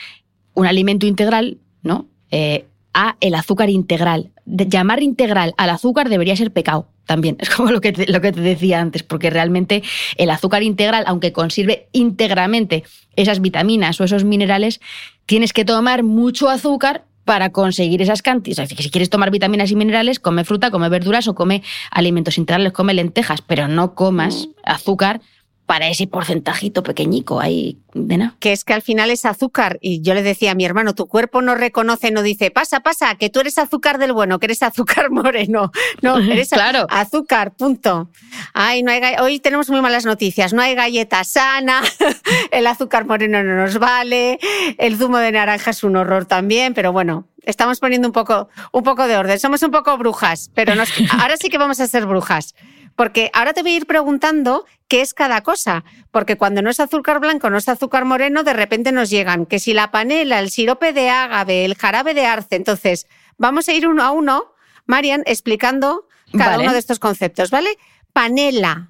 un 0.54 0.66
alimento 0.66 1.06
integral, 1.06 1.58
¿no? 1.82 2.08
Eh, 2.32 2.66
a 2.94 3.18
el 3.22 3.36
azúcar 3.36 3.70
integral. 3.70 4.32
Llamar 4.46 5.02
integral 5.02 5.54
al 5.58 5.70
azúcar 5.72 6.10
debería 6.10 6.36
ser 6.36 6.52
pecado 6.52 6.88
también. 7.06 7.38
Es 7.40 7.50
como 7.50 7.72
lo 7.72 7.82
que, 7.82 7.92
te, 7.92 8.12
lo 8.12 8.22
que 8.22 8.32
te 8.32 8.42
decía 8.42 8.80
antes, 8.80 9.04
porque 9.04 9.30
realmente 9.30 9.84
el 10.18 10.30
azúcar 10.30 10.64
integral, 10.64 11.04
aunque 11.08 11.34
conserve 11.34 11.88
íntegramente 11.92 12.84
esas 13.16 13.42
vitaminas 13.42 14.00
o 14.00 14.04
esos 14.04 14.24
minerales, 14.24 14.80
tienes 15.26 15.54
que 15.54 15.66
tomar 15.66 16.04
mucho 16.04 16.50
azúcar 16.50 17.06
para 17.26 17.52
conseguir 17.52 18.02
esas 18.02 18.22
cantidades. 18.22 18.70
Si 18.78 18.90
quieres 18.90 19.10
tomar 19.10 19.32
vitaminas 19.32 19.72
y 19.72 19.76
minerales, 19.76 20.20
come 20.20 20.44
fruta, 20.44 20.72
come 20.72 20.90
verduras 20.90 21.28
o 21.28 21.36
come 21.36 21.64
alimentos 21.92 22.38
integrales, 22.38 22.74
come 22.74 22.94
lentejas, 22.94 23.42
pero 23.42 23.68
no 23.68 23.96
comas 23.96 24.50
azúcar 24.64 25.22
para 25.66 25.88
ese 25.88 26.08
porcentajito 26.08 26.84
pequeñico 26.84 27.40
ahí 27.40 27.78
de 27.94 28.18
nada. 28.18 28.36
Que 28.40 28.52
es 28.52 28.64
que 28.66 28.74
al 28.74 28.82
final 28.82 29.10
es 29.10 29.26
azúcar. 29.26 29.78
Y 29.82 30.02
yo 30.02 30.14
le 30.14 30.24
decía 30.24 30.52
a 30.52 30.56
mi 30.56 30.66
hermano, 30.66 30.94
tu 30.94 31.08
cuerpo 31.08 31.42
no 31.42 31.56
reconoce, 31.56 32.12
no 32.12 32.22
dice, 32.22 32.52
pasa, 32.52 32.82
pasa, 32.82 33.16
que 33.16 33.30
tú 33.30 33.40
eres 33.40 33.58
azúcar 33.58 33.98
del 33.98 34.14
bueno, 34.14 34.40
que 34.40 34.48
eres 34.48 34.64
azúcar 34.64 35.10
moreno. 35.12 35.72
No, 36.02 36.18
eres 36.32 36.50
claro. 36.50 36.86
azúcar, 36.90 37.54
punto. 37.54 38.10
Ay, 38.54 38.84
no 38.84 38.92
hay 38.92 39.02
Hoy 39.20 39.40
tenemos 39.40 39.70
muy 39.70 39.82
malas 39.82 40.06
noticias. 40.06 40.54
No 40.54 40.62
hay 40.62 40.76
galleta 40.76 41.24
sana, 41.24 41.82
el 42.52 42.68
azúcar 42.68 43.06
moreno 43.06 43.44
no 43.44 43.56
nos 43.56 43.78
vale, 43.80 44.40
el 44.78 44.98
zumo 44.98 45.18
de 45.18 45.32
naranja 45.32 45.72
es 45.72 45.84
un 45.84 45.96
horror 45.96 46.26
también, 46.26 46.74
pero 46.74 46.92
bueno, 46.92 47.28
estamos 47.44 47.80
poniendo 47.80 48.08
un 48.08 48.14
poco, 48.14 48.50
un 48.72 48.84
poco 48.84 49.08
de 49.08 49.18
orden. 49.18 49.40
Somos 49.40 49.64
un 49.64 49.72
poco 49.72 49.98
brujas, 49.98 50.52
pero 50.54 50.76
nos, 50.76 50.90
ahora 51.12 51.38
sí 51.38 51.50
que 51.50 51.58
vamos 51.58 51.80
a 51.80 51.88
ser 51.88 52.06
brujas. 52.06 52.56
Porque 52.96 53.32
ahora 53.34 53.54
te 53.54 53.62
voy 53.62 53.74
a 53.74 53.78
ir 53.78 53.86
preguntando 53.86 54.66
qué 54.88 55.02
es 55.02 55.14
cada 55.14 55.42
cosa, 55.42 55.84
porque 56.12 56.38
cuando 56.38 56.62
no 56.62 56.70
es 56.70 56.80
azúcar 56.80 57.20
blanco, 57.20 57.50
no 57.50 57.58
es 57.58 57.68
azúcar 57.68 58.06
moreno, 58.06 58.44
de 58.44 58.54
repente 58.54 58.92
nos 58.92 59.10
llegan 59.10 59.46
que 59.46 59.60
si 59.60 59.74
la 59.74 59.90
panela, 59.92 60.40
el 60.40 60.52
sirope 60.52 60.94
de 60.94 61.10
ágave, 61.10 61.66
el 61.66 61.76
jarabe 61.76 62.14
de 62.14 62.26
arce. 62.26 62.56
Entonces, 62.56 63.08
vamos 63.38 63.68
a 63.68 63.74
ir 63.74 63.88
uno 63.88 64.04
a 64.04 64.12
uno, 64.12 64.54
Marian, 64.86 65.24
explicando 65.26 66.08
cada 66.32 66.52
Vale. 66.52 66.64
uno 66.64 66.74
de 66.74 66.80
estos 66.80 67.00
conceptos, 67.00 67.50
¿vale? 67.50 67.78
Panela. 68.12 68.90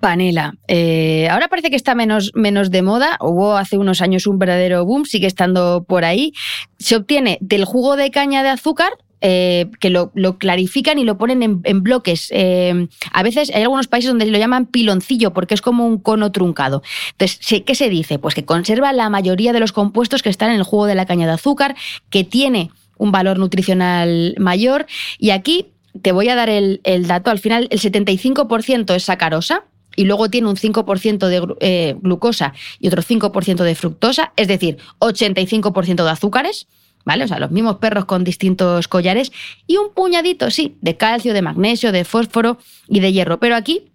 Panela. 0.00 0.54
Eh, 0.68 1.28
ahora 1.30 1.48
parece 1.48 1.70
que 1.70 1.76
está 1.76 1.94
menos, 1.94 2.32
menos 2.34 2.70
de 2.70 2.82
moda. 2.82 3.16
Hubo 3.20 3.56
hace 3.56 3.78
unos 3.78 4.02
años 4.02 4.26
un 4.26 4.38
verdadero 4.38 4.84
boom, 4.84 5.04
sigue 5.04 5.26
estando 5.26 5.84
por 5.84 6.04
ahí. 6.04 6.32
Se 6.78 6.96
obtiene 6.96 7.38
del 7.40 7.64
jugo 7.64 7.96
de 7.96 8.10
caña 8.10 8.42
de 8.42 8.50
azúcar. 8.50 8.92
Eh, 9.20 9.70
que 9.80 9.90
lo, 9.90 10.12
clarifican 10.38 10.98
y 10.98 11.04
lo 11.04 11.16
ponen 11.18 11.60
en, 11.64 11.82
bloques. 11.82 12.28
Eh, 12.32 12.88
a 13.12 13.22
veces 13.22 13.50
hay 13.54 13.62
algunos 13.62 13.88
países 13.88 14.10
donde 14.10 14.26
lo 14.26 14.38
llaman 14.38 14.66
piloncillo 14.66 15.32
porque 15.32 15.54
es 15.54 15.62
como 15.62 15.86
un 15.86 15.98
cono 15.98 16.32
truncado. 16.32 16.82
Entonces, 17.12 17.38
¿sí- 17.40 17.60
¿qué 17.62 17.74
se 17.74 17.88
dice? 17.88 18.18
Pues 18.18 18.34
que 18.34 18.44
conserva 18.44 18.92
la 18.92 19.08
mayoría 19.08 19.52
de 19.52 19.60
los 19.60 19.72
compuestos 19.72 20.22
que 20.22 20.28
están 20.28 20.50
en 20.50 20.56
el 20.56 20.62
jugo 20.62 20.86
de 20.86 20.94
la 20.94 21.06
caña 21.06 21.26
de 21.26 21.32
azúcar, 21.32 21.76
que 22.10 22.24
tiene 22.24 22.70
un 22.98 23.12
valor 23.12 23.38
nutricional 23.38 24.34
mayor. 24.38 24.86
Y 25.18 25.30
aquí 25.30 25.68
te 26.02 26.12
voy 26.12 26.28
a 26.28 26.34
dar 26.34 26.50
el, 26.50 26.80
dato. 27.06 27.30
Al 27.30 27.38
final, 27.38 27.68
el 27.70 27.80
75% 27.80 28.94
es 28.94 29.04
sacarosa, 29.04 29.64
y 29.98 30.04
luego 30.04 30.28
tiene 30.28 30.48
un 30.48 30.56
5% 30.56 31.26
de 31.26 31.56
eh, 31.60 31.96
glucosa 32.02 32.52
y 32.78 32.88
otro 32.88 33.02
5% 33.02 33.64
de 33.64 33.74
fructosa, 33.74 34.34
es 34.36 34.46
decir, 34.46 34.76
85% 34.98 36.04
de 36.04 36.10
azúcares, 36.10 36.68
¿vale? 37.06 37.24
O 37.24 37.28
sea, 37.28 37.38
los 37.38 37.52
mismos 37.52 37.76
perros 37.76 38.04
con 38.04 38.24
distintos 38.24 38.88
collares 38.88 39.32
y 39.66 39.78
un 39.78 39.94
puñadito, 39.94 40.50
sí, 40.50 40.76
de 40.82 40.98
calcio, 40.98 41.32
de 41.32 41.40
magnesio, 41.40 41.92
de 41.92 42.04
fósforo 42.04 42.58
y 42.88 43.00
de 43.00 43.12
hierro. 43.12 43.38
Pero 43.40 43.54
aquí 43.54 43.92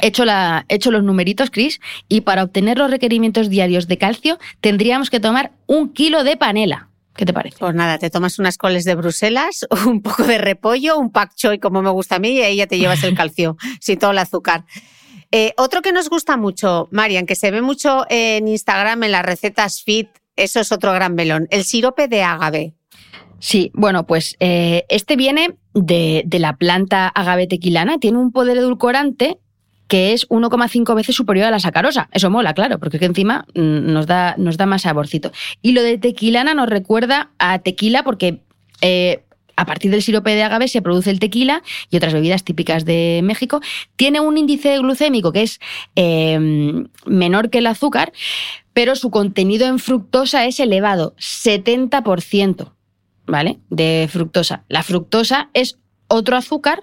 he 0.00 0.06
hecho, 0.06 0.24
la, 0.24 0.64
he 0.68 0.76
hecho 0.76 0.90
los 0.90 1.02
numeritos, 1.02 1.50
Chris, 1.50 1.80
y 2.08 2.22
para 2.22 2.44
obtener 2.44 2.78
los 2.78 2.90
requerimientos 2.90 3.50
diarios 3.50 3.88
de 3.88 3.98
calcio 3.98 4.38
tendríamos 4.60 5.10
que 5.10 5.20
tomar 5.20 5.52
un 5.66 5.92
kilo 5.92 6.24
de 6.24 6.38
panela. 6.38 6.88
¿Qué 7.16 7.26
te 7.26 7.32
parece? 7.32 7.58
Pues 7.58 7.74
nada, 7.74 7.98
te 7.98 8.08
tomas 8.08 8.38
unas 8.38 8.56
coles 8.56 8.84
de 8.84 8.94
Bruselas, 8.94 9.66
un 9.86 10.00
poco 10.00 10.22
de 10.22 10.38
repollo, 10.38 10.96
un 10.96 11.10
pak 11.10 11.34
choy 11.34 11.58
como 11.58 11.82
me 11.82 11.90
gusta 11.90 12.16
a 12.16 12.18
mí 12.20 12.30
y 12.30 12.42
ahí 12.42 12.56
ya 12.56 12.68
te 12.68 12.78
llevas 12.78 13.02
el 13.02 13.14
calcio, 13.16 13.56
sin 13.80 13.98
todo 13.98 14.12
el 14.12 14.18
azúcar. 14.18 14.64
Eh, 15.32 15.52
otro 15.58 15.82
que 15.82 15.92
nos 15.92 16.08
gusta 16.08 16.36
mucho, 16.36 16.88
Marian, 16.92 17.26
que 17.26 17.34
se 17.34 17.50
ve 17.50 17.60
mucho 17.60 18.06
en 18.08 18.46
Instagram 18.46 19.02
en 19.02 19.12
las 19.12 19.26
recetas 19.26 19.82
fit, 19.82 20.08
eso 20.38 20.60
es 20.60 20.72
otro 20.72 20.92
gran 20.92 21.14
melón, 21.14 21.46
el 21.50 21.64
sirope 21.64 22.08
de 22.08 22.22
ágave. 22.22 22.74
Sí, 23.40 23.70
bueno, 23.74 24.06
pues 24.06 24.36
eh, 24.40 24.84
este 24.88 25.14
viene 25.14 25.56
de, 25.74 26.22
de 26.26 26.38
la 26.38 26.56
planta 26.56 27.06
agave 27.08 27.46
tequilana, 27.46 27.98
tiene 27.98 28.18
un 28.18 28.32
poder 28.32 28.58
edulcorante 28.58 29.38
que 29.88 30.12
es 30.12 30.28
1,5 30.28 30.94
veces 30.94 31.16
superior 31.16 31.46
a 31.46 31.50
la 31.50 31.60
sacarosa. 31.60 32.08
Eso 32.12 32.30
mola, 32.30 32.52
claro, 32.52 32.78
porque 32.78 32.98
que 32.98 33.06
encima 33.06 33.46
mm, 33.54 33.92
nos 33.92 34.06
da, 34.06 34.34
nos 34.36 34.56
da 34.56 34.66
más 34.66 34.82
saborcito. 34.82 35.32
Y 35.62 35.72
lo 35.72 35.82
de 35.82 35.98
tequilana 35.98 36.54
nos 36.54 36.68
recuerda 36.68 37.30
a 37.38 37.58
tequila 37.60 38.04
porque 38.04 38.42
eh, 38.82 39.24
a 39.58 39.66
partir 39.66 39.90
del 39.90 40.02
sirope 40.02 40.34
de 40.34 40.42
agave 40.44 40.68
se 40.68 40.82
produce 40.82 41.10
el 41.10 41.18
tequila 41.18 41.62
y 41.90 41.96
otras 41.96 42.12
bebidas 42.12 42.44
típicas 42.44 42.84
de 42.84 43.20
México. 43.24 43.60
Tiene 43.96 44.20
un 44.20 44.38
índice 44.38 44.78
glucémico 44.78 45.32
que 45.32 45.42
es 45.42 45.58
eh, 45.96 46.86
menor 47.04 47.50
que 47.50 47.58
el 47.58 47.66
azúcar, 47.66 48.12
pero 48.72 48.94
su 48.94 49.10
contenido 49.10 49.66
en 49.66 49.80
fructosa 49.80 50.46
es 50.46 50.60
elevado, 50.60 51.14
70%. 51.16 52.72
¿vale? 53.26 53.58
De 53.68 54.08
fructosa. 54.10 54.64
La 54.68 54.82
fructosa 54.82 55.50
es 55.54 55.78
otro 56.08 56.36
azúcar 56.36 56.82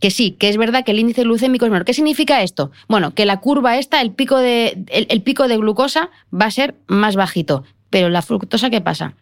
que 0.00 0.10
sí, 0.10 0.32
que 0.32 0.48
es 0.48 0.56
verdad 0.58 0.84
que 0.84 0.90
el 0.90 0.98
índice 0.98 1.22
glucémico 1.22 1.64
es 1.64 1.70
menor. 1.70 1.86
¿Qué 1.86 1.94
significa 1.94 2.42
esto? 2.42 2.70
Bueno, 2.88 3.14
que 3.14 3.24
la 3.24 3.40
curva 3.40 3.78
esta, 3.78 4.00
el 4.02 4.10
pico 4.10 4.38
de, 4.38 4.84
el, 4.88 5.06
el 5.08 5.22
pico 5.22 5.48
de 5.48 5.56
glucosa 5.56 6.10
va 6.32 6.46
a 6.46 6.50
ser 6.50 6.74
más 6.86 7.16
bajito. 7.16 7.64
Pero 7.90 8.10
la 8.10 8.20
fructosa, 8.22 8.70
¿qué 8.70 8.80
pasa? 8.80 9.14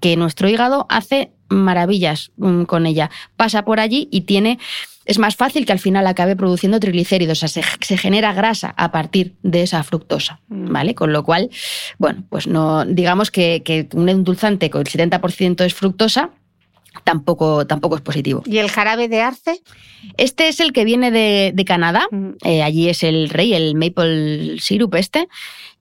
Que 0.00 0.16
nuestro 0.16 0.48
hígado 0.48 0.86
hace 0.88 1.30
maravillas 1.48 2.32
mm, 2.36 2.62
con 2.64 2.86
ella. 2.86 3.10
Pasa 3.36 3.64
por 3.64 3.80
allí 3.80 4.08
y 4.10 4.22
tiene. 4.22 4.58
Es 5.04 5.18
más 5.18 5.36
fácil 5.36 5.66
que 5.66 5.72
al 5.72 5.78
final 5.78 6.06
acabe 6.08 6.34
produciendo 6.34 6.80
triglicéridos, 6.80 7.38
o 7.42 7.46
sea, 7.46 7.62
se, 7.62 7.68
se 7.80 7.96
genera 7.96 8.32
grasa 8.32 8.74
a 8.76 8.90
partir 8.90 9.36
de 9.44 9.62
esa 9.62 9.84
fructosa, 9.84 10.40
¿vale? 10.48 10.96
Con 10.96 11.12
lo 11.12 11.22
cual, 11.22 11.48
bueno, 11.98 12.24
pues 12.28 12.48
no, 12.48 12.84
digamos 12.84 13.30
que, 13.30 13.62
que 13.64 13.88
un 13.92 14.08
endulzante 14.08 14.68
con 14.68 14.80
el 14.80 14.88
70% 14.88 15.64
es 15.64 15.74
fructosa, 15.74 16.30
tampoco, 17.04 17.66
tampoco 17.66 17.96
es 17.96 18.02
positivo. 18.02 18.42
¿Y 18.46 18.58
el 18.58 18.70
jarabe 18.70 19.08
de 19.08 19.20
arce? 19.20 19.62
Este 20.16 20.48
es 20.48 20.60
el 20.60 20.72
que 20.72 20.84
viene 20.84 21.10
de, 21.10 21.52
de 21.54 21.64
Canadá, 21.64 22.08
eh, 22.44 22.62
allí 22.62 22.88
es 22.88 23.02
el 23.02 23.28
rey, 23.28 23.54
el 23.54 23.74
maple 23.74 24.58
syrup 24.58 24.94
este. 24.96 25.28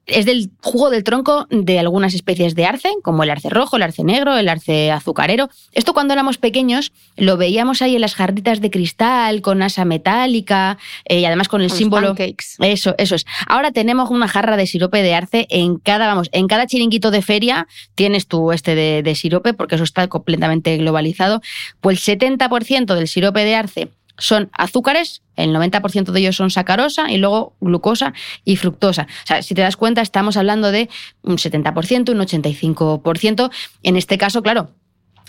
Es 0.08 0.26
del 0.26 0.52
jugo 0.62 0.90
del 0.90 1.04
tronco 1.04 1.48
de 1.50 1.80
algunas 1.80 2.14
especies 2.14 2.54
de 2.56 2.66
arce, 2.66 2.90
como 3.04 3.24
el 3.24 3.30
arce 3.30 3.50
rojo, 3.50 3.78
el 3.78 3.84
arce 3.84 4.04
negro, 4.04 4.38
el 4.38 4.50
arce 4.50 4.92
azucarero. 4.92 5.50
Esto 5.72 5.94
cuando 5.94 6.14
éramos 6.14 6.38
pequeños 6.38 6.92
lo 7.18 7.38
veíamos 7.38 7.82
ahí 7.82 7.96
en 7.96 8.02
las 8.02 8.16
jarditas 8.16 8.62
de 8.62 8.70
cristal, 8.70 9.42
con 9.42 9.62
asa 9.62 9.84
metálica 9.86 10.78
eh, 11.06 11.20
y 11.20 11.26
además 11.26 11.48
con 11.48 11.62
el 11.62 11.70
los 11.70 11.78
símbolo. 11.78 12.10
pancakes. 12.10 12.58
Eso, 12.60 12.94
eso 12.98 13.16
es. 13.16 13.26
Ahora 13.48 13.72
tenemos 13.72 14.12
una 14.12 14.28
jarra 14.28 14.58
de 14.58 14.68
sirope 14.68 15.02
de 15.02 15.16
arce 15.16 15.48
en 15.50 15.78
cada, 15.78 16.08
vamos, 16.08 16.30
en 16.32 16.48
cada 16.48 16.68
chiringuito 16.68 17.12
de 17.12 17.22
feria 17.22 17.68
tienes 17.96 18.28
tú 18.28 18.52
este 18.52 18.76
de, 18.76 19.02
de 19.04 19.16
sirope, 19.16 19.54
porque 19.54 19.76
eso 19.76 19.84
está 19.84 20.08
completamente 20.08 20.78
globalizado. 20.78 21.42
Pues 21.82 22.08
el 22.08 22.20
70% 22.20 22.94
del 22.94 23.08
sirope 23.08 23.44
de 23.44 23.56
arce 23.56 23.90
son 24.18 24.50
azúcares, 24.54 25.22
el 25.36 25.54
90% 25.54 26.12
de 26.12 26.20
ellos 26.20 26.36
son 26.36 26.50
sacarosa 26.50 27.12
y 27.12 27.18
luego 27.18 27.56
glucosa 27.60 28.14
y 28.44 28.56
fructosa. 28.56 29.08
O 29.24 29.28
sea, 29.28 29.42
si 29.42 29.54
te 29.56 29.62
das 29.62 29.78
cuenta, 29.78 30.02
estamos 30.02 30.38
hablando 30.38 30.72
de 30.72 30.90
un 31.24 31.38
70%, 31.38 32.12
un 32.12 32.20
85%. 32.20 33.52
En 33.84 33.96
este 33.98 34.18
caso, 34.18 34.42
claro, 34.42 34.72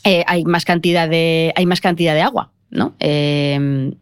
eh, 0.05 0.25
hay, 0.27 0.45
más 0.45 0.65
cantidad 0.65 1.09
de, 1.09 1.53
hay 1.57 1.67
más 1.67 1.81
cantidad 1.81 2.15
de 2.15 2.23
agua, 2.23 2.53
¿no? 2.71 2.95
Eh, 3.01 3.93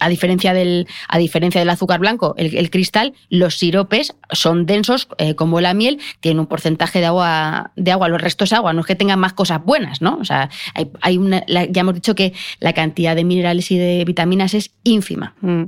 a 0.00 0.08
diferencia 0.08 0.52
del, 0.54 0.86
a 1.08 1.18
diferencia 1.18 1.60
del 1.60 1.70
azúcar 1.70 2.00
blanco, 2.00 2.34
el, 2.36 2.56
el 2.56 2.70
cristal, 2.70 3.14
los 3.28 3.58
siropes 3.58 4.14
son 4.32 4.66
densos 4.66 5.08
eh, 5.18 5.34
como 5.34 5.60
la 5.60 5.74
miel, 5.74 5.98
tienen 6.20 6.40
un 6.40 6.46
porcentaje 6.46 7.00
de 7.00 7.06
agua, 7.06 7.72
de 7.76 7.92
agua, 7.92 8.08
los 8.08 8.20
restos 8.20 8.52
agua, 8.52 8.72
no 8.72 8.80
es 8.80 8.86
que 8.86 8.94
tengan 8.94 9.18
más 9.18 9.32
cosas 9.32 9.62
buenas, 9.64 10.02
¿no? 10.02 10.16
O 10.20 10.24
sea, 10.24 10.50
hay, 10.74 10.90
hay 11.00 11.18
una, 11.18 11.42
la- 11.46 11.64
ya 11.66 11.80
hemos 11.80 11.94
dicho 11.94 12.14
que 12.14 12.32
la 12.60 12.72
cantidad 12.72 13.14
de 13.16 13.24
minerales 13.24 13.70
y 13.70 13.78
de 13.78 14.04
vitaminas 14.04 14.54
es 14.54 14.72
ínfima. 14.84 15.34
Mm. 15.40 15.64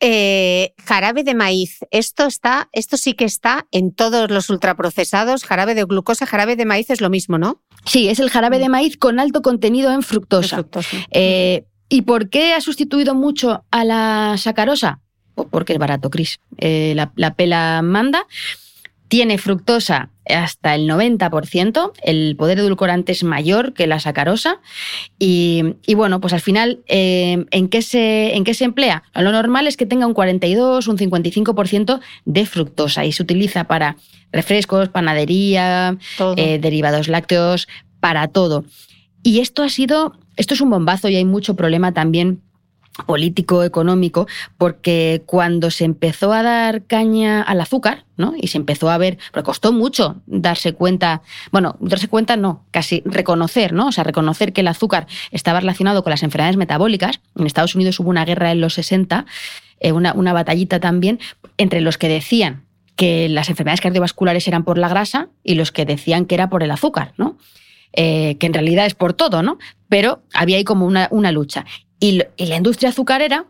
Eh, 0.00 0.74
jarabe 0.84 1.22
de 1.24 1.34
maíz. 1.34 1.78
Esto 1.90 2.26
está, 2.26 2.68
esto 2.72 2.96
sí 2.96 3.14
que 3.14 3.24
está 3.24 3.66
en 3.70 3.92
todos 3.94 4.30
los 4.30 4.50
ultraprocesados. 4.50 5.44
Jarabe 5.44 5.74
de 5.74 5.84
glucosa, 5.84 6.26
jarabe 6.26 6.56
de 6.56 6.66
maíz 6.66 6.90
es 6.90 7.00
lo 7.00 7.10
mismo, 7.10 7.38
¿no? 7.38 7.62
Sí, 7.86 8.08
es 8.08 8.18
el 8.18 8.28
jarabe 8.28 8.58
de 8.58 8.68
maíz 8.68 8.96
con 8.96 9.20
alto 9.20 9.40
contenido 9.40 9.92
en 9.92 10.02
fructosa. 10.02 10.56
De 10.56 10.62
fructosa. 10.62 10.96
Eh, 11.10 11.64
¿Y 11.88 12.02
por 12.02 12.28
qué 12.28 12.54
ha 12.54 12.60
sustituido 12.60 13.14
mucho 13.14 13.64
a 13.70 13.84
la 13.84 14.36
sacarosa? 14.38 15.00
Pues 15.34 15.48
porque 15.50 15.72
es 15.74 15.78
barato, 15.78 16.10
Cris. 16.10 16.38
Eh, 16.58 16.92
la, 16.96 17.12
la 17.16 17.34
pela 17.34 17.82
manda. 17.82 18.26
Tiene 19.08 19.38
fructosa 19.38 20.10
hasta 20.26 20.74
el 20.74 20.88
90%. 20.88 21.92
El 22.02 22.36
poder 22.36 22.58
edulcorante 22.58 23.12
es 23.12 23.24
mayor 23.24 23.74
que 23.74 23.86
la 23.86 24.00
sacarosa. 24.00 24.60
Y, 25.18 25.62
bueno, 25.94 26.20
pues 26.20 26.32
al 26.32 26.40
final, 26.40 26.80
eh, 26.86 27.44
¿en, 27.50 27.68
qué 27.68 27.82
se, 27.82 28.34
¿en 28.34 28.44
qué 28.44 28.54
se 28.54 28.64
emplea? 28.64 29.04
Lo 29.14 29.32
normal 29.32 29.66
es 29.66 29.76
que 29.76 29.86
tenga 29.86 30.06
un 30.06 30.14
42, 30.14 30.88
un 30.88 30.98
55% 30.98 32.00
de 32.24 32.46
fructosa 32.46 33.04
y 33.04 33.12
se 33.12 33.22
utiliza 33.22 33.64
para 33.64 33.96
refrescos, 34.32 34.88
panadería, 34.88 35.96
eh, 36.36 36.58
derivados 36.58 37.08
lácteos, 37.08 37.68
para 38.00 38.28
todo. 38.28 38.64
Y 39.22 39.40
esto 39.40 39.62
ha 39.62 39.68
sido, 39.68 40.18
esto 40.36 40.54
es 40.54 40.60
un 40.60 40.70
bombazo 40.70 41.08
y 41.08 41.16
hay 41.16 41.24
mucho 41.24 41.56
problema 41.56 41.92
también 41.92 42.42
político, 43.06 43.64
económico, 43.64 44.28
porque 44.56 45.22
cuando 45.26 45.70
se 45.70 45.84
empezó 45.84 46.32
a 46.32 46.42
dar 46.42 46.84
caña 46.84 47.42
al 47.42 47.60
azúcar, 47.60 48.04
¿no? 48.16 48.34
Y 48.40 48.48
se 48.48 48.58
empezó 48.58 48.88
a 48.88 48.98
ver, 48.98 49.18
pero 49.32 49.42
costó 49.42 49.72
mucho 49.72 50.22
darse 50.26 50.74
cuenta, 50.74 51.22
bueno, 51.50 51.76
darse 51.80 52.06
cuenta 52.06 52.36
no, 52.36 52.64
casi 52.70 53.02
reconocer, 53.04 53.72
¿no? 53.72 53.88
O 53.88 53.92
sea, 53.92 54.04
reconocer 54.04 54.52
que 54.52 54.60
el 54.60 54.68
azúcar 54.68 55.08
estaba 55.32 55.60
relacionado 55.60 56.04
con 56.04 56.10
las 56.10 56.22
enfermedades 56.22 56.56
metabólicas. 56.56 57.20
En 57.36 57.46
Estados 57.46 57.74
Unidos 57.74 57.98
hubo 57.98 58.10
una 58.10 58.24
guerra 58.24 58.52
en 58.52 58.60
los 58.60 58.74
60, 58.74 59.26
eh, 59.80 59.92
una, 59.92 60.12
una 60.12 60.32
batallita 60.32 60.78
también, 60.78 61.18
entre 61.58 61.80
los 61.80 61.98
que 61.98 62.08
decían 62.08 62.64
que 62.94 63.28
las 63.28 63.48
enfermedades 63.48 63.80
cardiovasculares 63.80 64.46
eran 64.46 64.62
por 64.62 64.78
la 64.78 64.88
grasa 64.88 65.28
y 65.42 65.56
los 65.56 65.72
que 65.72 65.84
decían 65.84 66.26
que 66.26 66.36
era 66.36 66.48
por 66.48 66.62
el 66.62 66.70
azúcar, 66.70 67.12
¿no? 67.16 67.36
Eh, 67.96 68.36
que 68.40 68.46
en 68.46 68.54
realidad 68.54 68.86
es 68.86 68.94
por 68.94 69.12
todo, 69.12 69.42
¿no? 69.42 69.58
Pero 69.88 70.22
había 70.32 70.56
ahí 70.56 70.64
como 70.64 70.84
una, 70.84 71.32
lucha. 71.32 71.64
Y, 72.00 72.22
la 72.36 72.56
industria 72.56 72.88
azucarera, 72.88 73.46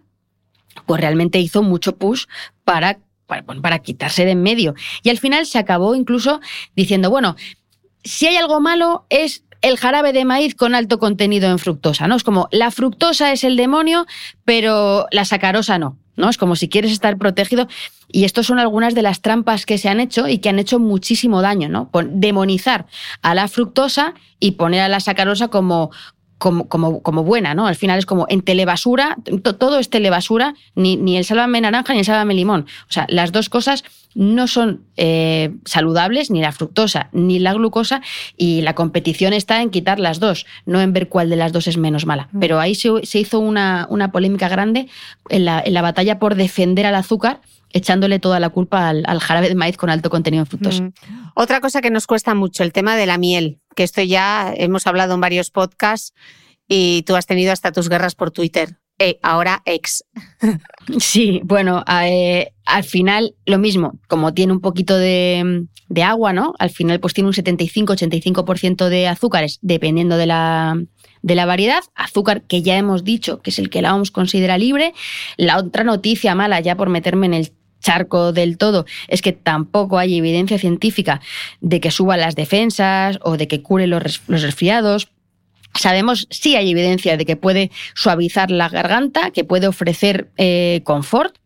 pues 0.85 1.01
realmente 1.01 1.39
hizo 1.39 1.63
mucho 1.63 1.97
push 1.97 2.27
para, 2.63 2.99
para, 3.27 3.79
quitarse 3.79 4.27
de 4.27 4.33
en 4.33 4.43
medio. 4.43 4.75
Y 5.03 5.09
al 5.09 5.19
final 5.19 5.47
se 5.47 5.59
acabó 5.59 5.95
incluso 5.95 6.41
diciendo, 6.77 7.09
bueno, 7.09 7.37
si 8.03 8.27
hay 8.27 8.37
algo 8.37 8.61
malo 8.61 9.07
es 9.09 9.45
el 9.63 9.79
jarabe 9.79 10.13
de 10.13 10.27
maíz 10.27 10.55
con 10.55 10.75
alto 10.75 10.99
contenido 10.99 11.51
en 11.51 11.59
fructosa, 11.59 12.07
¿no? 12.07 12.17
Es 12.17 12.23
como 12.23 12.49
la 12.53 12.71
fructosa 12.71 13.33
es 13.33 13.45
el 13.45 13.57
demonio, 13.57 14.07
pero 14.45 15.07
la 15.11 15.25
sacarosa 15.25 15.79
no, 15.79 15.97
¿no? 16.17 16.29
Es 16.29 16.39
como 16.39 16.57
si 16.57 16.69
quieres 16.69 16.93
estar 16.93 17.17
protegido. 17.19 17.69
Y 18.11 18.25
estas 18.25 18.47
son 18.47 18.59
algunas 18.59 18.95
de 18.95 19.03
las 19.03 19.21
trampas 19.21 19.67
que 19.67 19.79
se 19.79 19.89
han 19.89 20.01
hecho 20.01 20.29
y 20.29 20.39
que 20.39 20.49
han 20.49 20.59
hecho 20.59 20.79
muchísimo 20.79 21.43
daño, 21.43 21.69
¿no? 21.69 21.91
Demonizar 22.11 22.87
a 23.23 23.35
la 23.35 23.49
fructosa 23.49 24.15
y 24.39 24.53
poner 24.53 24.83
a 24.83 24.89
la 24.89 25.01
sacarosa 25.01 25.49
como, 25.49 25.91
como, 26.39 26.69
como, 26.69 27.03
como, 27.03 27.25
buena, 27.25 27.55
¿no? 27.55 27.67
Al 27.67 27.77
final 27.77 27.99
es 27.99 28.07
como 28.07 28.27
en 28.29 28.43
telebasura, 28.43 29.17
todo 29.59 29.79
es 29.79 29.91
telebasura, 29.91 30.55
ni, 30.75 30.97
ni 30.97 31.17
el 31.17 31.25
sálvame 31.25 31.61
naranja 31.61 31.93
ni 31.93 32.01
el 32.01 32.05
sálvame 32.05 32.35
limón. 32.35 32.67
O 32.89 32.93
sea, 32.93 33.07
las 33.09 33.33
dos 33.33 33.49
cosas 33.49 33.85
no 34.15 34.47
son 34.47 34.85
eh, 34.97 35.55
saludables, 35.65 36.31
ni 36.31 36.41
la 36.41 36.53
fructosa 36.53 37.09
ni 37.13 37.39
la 37.39 37.53
glucosa, 37.53 38.03
y 38.37 38.63
la 38.63 38.75
competición 38.75 39.33
está 39.33 39.63
en 39.63 39.71
quitar 39.71 39.99
las 39.99 40.21
dos, 40.21 40.47
no 40.67 40.81
en 40.81 40.93
ver 40.93 41.09
cuál 41.09 41.31
de 41.31 41.37
las 41.37 41.53
dos 41.53 41.67
es 41.67 41.77
menos 41.77 42.07
mala. 42.07 42.29
Mm. 42.33 42.41
Pero 42.41 42.61
ahí 42.61 42.75
se, 42.75 43.19
hizo 43.19 43.39
una, 43.41 43.87
una, 43.91 44.13
polémica 44.13 44.49
grande 44.49 44.89
en 45.29 45.45
la, 45.45 45.63
en 45.65 45.75
la 45.75 45.83
batalla 45.83 46.19
por 46.19 46.35
defender 46.35 46.87
al 46.87 46.95
azúcar 46.95 47.41
echándole 47.75 48.21
toda 48.21 48.39
la 48.39 48.51
culpa 48.51 48.89
al, 48.89 49.21
jarabe 49.21 49.49
de 49.49 49.57
maíz 49.57 49.77
con 49.77 49.91
alto 49.91 50.09
contenido 50.09 50.43
en 50.43 50.47
fructosa. 50.47 50.85
Mm. 50.85 50.93
Otra 51.35 51.61
cosa 51.61 51.83
que 51.83 51.91
nos 51.91 52.07
cuesta 52.07 52.33
mucho, 52.33 52.63
el 52.63 52.73
tema 52.73 52.97
de 52.97 53.05
la 53.05 53.19
miel, 53.19 53.59
que 53.75 53.83
esto 53.83 54.01
ya 54.01 54.55
hemos 54.57 54.87
hablado 54.87 55.15
en 55.15 55.21
varios 55.21 55.51
podcasts 55.51 56.15
y 56.69 57.03
tú 57.03 57.17
has 57.17 57.27
tenido 57.27 57.53
hasta 57.53 57.73
tus 57.73 57.89
guerras 57.89 58.15
por 58.15 58.31
Twitter. 58.31 58.79
Eh, 59.05 59.19
ahora 59.23 59.63
ex. 59.67 60.03
Sí, 60.99 61.43
bueno, 61.45 61.85
eh, 62.03 62.53
al 62.65 62.85
final 62.85 63.35
lo 63.45 63.59
mismo, 63.59 63.99
como 64.09 64.33
tiene 64.33 64.55
un 64.55 64.61
poquito 64.61 64.97
de, 64.97 65.67
de 65.89 66.03
agua, 66.03 66.33
¿no? 66.33 66.55
Al 66.59 66.71
final 66.71 67.01
pues 67.01 67.13
tiene 67.13 67.29
un 67.29 67.35
75-85% 67.35 68.89
de 68.89 69.09
azúcares, 69.09 69.59
dependiendo 69.61 70.17
de 70.17 70.25
la, 70.27 70.83
de 71.21 71.35
la 71.35 71.45
variedad. 71.45 71.83
Azúcar 71.95 72.43
que 72.43 72.63
ya 72.63 72.79
hemos 72.79 73.05
dicho 73.05 73.43
que 73.43 73.51
es 73.51 73.59
el 73.59 73.69
que 73.69 73.83
la 73.83 73.95
OMS 73.95 74.11
considera 74.11 74.57
libre. 74.57 74.95
La 75.37 75.59
otra 75.59 75.85
noticia 75.85 76.35
mala, 76.35 76.61
ya 76.61 76.75
por 76.75 76.89
meterme 76.89 77.27
en 77.27 77.35
el 77.35 77.53
charco 77.85 78.33
del 78.33 78.57
todo 78.57 78.87
es 79.09 79.23
que 79.23 79.33
tampoco 79.33 79.99
hay 79.99 80.17
evidencia 80.17 80.59
científica 80.59 81.21
de 81.61 81.81
que 81.81 81.91
suba 81.91 82.17
las 82.17 82.35
defensas 82.35 83.19
o 83.23 83.37
de 83.37 83.47
que 83.47 83.63
cure 83.63 83.87
los, 83.87 84.23
resfriados. 84.27 85.09
Sabemos, 85.75 86.27
sí 86.31 86.57
hay 86.57 86.71
evidencia 86.71 87.17
de 87.17 87.25
que 87.25 87.37
puede 87.37 87.71
suavizar 87.95 88.51
la 88.51 88.69
garganta, 88.69 89.31
que 89.31 89.45
puede 89.45 89.67
ofrecer 89.67 90.31
eh, 90.37 90.83
confort, 90.85 91.37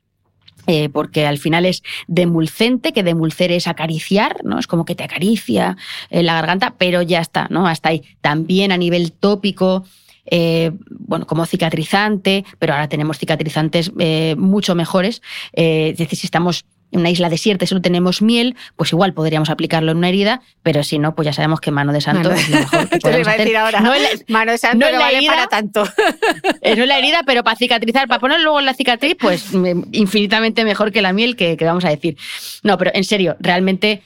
eh, 0.66 0.91
porque 0.91 1.26
al 1.26 1.39
final 1.39 1.64
es 1.64 1.83
demulcente, 2.09 2.93
que 2.93 3.03
demulcer 3.03 3.53
es 3.53 3.66
acariciar, 3.66 4.45
¿no? 4.45 4.59
Es 4.59 4.66
como 4.66 4.85
que 4.85 4.95
te 4.95 5.05
acaricia 5.05 5.79
eh, 6.11 6.22
la 6.22 6.35
garganta, 6.35 6.74
pero 6.76 7.01
ya 7.01 7.20
está, 7.20 7.47
¿no? 7.49 7.66
Hasta 7.66 7.89
ahí. 7.89 8.03
También 8.20 8.70
a 8.70 8.76
nivel 8.76 9.12
tópico, 9.12 9.85
eh, 10.31 10.72
bueno, 10.91 11.26
como 11.26 11.47
cicatrizante, 11.47 12.45
pero 12.59 12.74
ahora 12.74 12.89
tenemos 12.89 13.18
cicatrizantes 13.18 13.93
eh, 13.99 14.35
mucho 14.37 14.74
mejores. 14.74 15.22
Eh, 15.55 15.91
es 15.93 15.99
decir, 15.99 16.18
si 16.18 16.26
estamos 16.26 16.64
en 16.91 17.01
una 17.01 17.11
isla 17.11 17.28
desierta 17.28 17.64
y 17.64 17.68
solo 17.68 17.80
tenemos 17.80 18.22
miel, 18.22 18.57
pues 18.76 18.93
igual 18.93 19.12
podríamos 19.12 19.51
aplicarlo 19.51 19.93
en 19.93 19.99
una 19.99 20.09
herida, 20.09 20.41
pero 20.62 20.82
si 20.82 20.99
no, 20.99 21.14
pues 21.14 21.26
ya 21.26 21.32
sabemos 21.32 21.61
que 21.61 21.70
mano 21.70 21.93
de 21.93 22.01
santo 22.01 22.30
es 22.32 22.49
lo 22.49 22.59
mejor 22.59 22.89
que 22.89 22.99
podemos 23.03 23.28
hacer. 23.28 23.53
No 23.82 23.93
mano 24.28 24.53
de 24.53 24.59
santo 24.59 24.86
no, 24.91 24.99
vale 24.99 25.26
para 25.26 25.47
tanto. 25.47 25.84
no 26.45 26.82
es 26.82 26.86
la 26.86 26.99
herida, 26.99 27.22
pero 27.26 27.45
para 27.45 27.57
cicatrizar, 27.57 28.09
para 28.09 28.20
poner 28.20 28.41
luego 28.41 28.61
en 28.61 28.66
la 28.66 28.74
cicatriz, 28.74 29.16
pues 29.20 29.53
infinitamente 29.93 30.64
mejor 30.64 30.93
que 30.93 31.03
la 31.03 31.12
miel 31.12 31.36
que, 31.36 31.57
vamos 31.61 31.84
a 31.84 31.91
decir. 31.91 32.16
No, 32.62 32.78
pero 32.78 32.91
en 32.95 33.05
serio, 33.05 33.36
realmente 33.41 34.03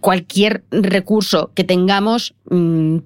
cualquier 0.00 0.64
recurso 0.70 1.52
que 1.54 1.64
tengamos 1.64 2.34
mm, 2.50 2.98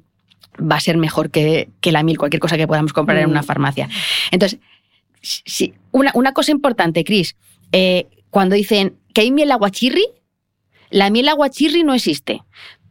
va 0.61 0.77
a 0.77 0.81
ser 0.81 0.97
mejor 0.97 1.31
que, 1.31 1.69
la 1.83 2.03
mil, 2.03 2.19
cualquier 2.19 2.41
cosa 2.41 2.57
que 2.57 2.67
podamos 2.67 2.93
comprar 2.93 3.19
en 3.19 3.31
una 3.31 3.43
mm. 3.43 3.47
farmacia. 3.47 3.89
Entonces, 4.31 4.59
sí, 5.21 5.75
una, 5.91 6.13
una 6.15 6.33
cosa 6.33 6.53
importante, 6.53 7.05
Cris, 7.05 7.37
eh, 7.73 8.07
cuando 8.37 8.55
dicen 8.55 8.99
que 9.15 9.23
hay 9.23 9.31
miel 9.31 9.51
aguachirri, 9.51 10.05
la 10.91 11.09
miel 11.09 11.31
aguachirri 11.31 11.85
no 11.85 11.95
existe, 11.95 12.43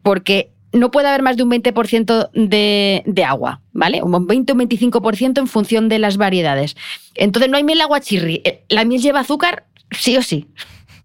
porque 0.01 0.51
no 0.73 0.89
puede 0.89 1.07
haber 1.07 1.21
más 1.21 1.37
de 1.37 1.43
un 1.43 1.51
20% 1.51 2.31
de, 2.33 3.03
de, 3.05 3.23
agua, 3.23 3.61
¿vale? 3.71 4.01
Un 4.01 4.25
20 4.25 4.51
o 4.51 4.55
un 4.55 4.61
25% 4.61 5.37
en 5.37 5.45
función 5.45 5.87
de 5.87 5.99
las 5.99 6.17
variedades. 6.17 6.75
Entonces 7.13 7.51
no 7.51 7.57
hay 7.57 7.63
miel 7.63 7.79
aguachirri. 7.81 8.41
Eh, 8.43 8.65
la 8.69 8.85
miel 8.85 9.03
lleva 9.03 9.19
azúcar, 9.19 9.67
sí 9.91 10.17
o 10.17 10.23
sí. 10.23 10.47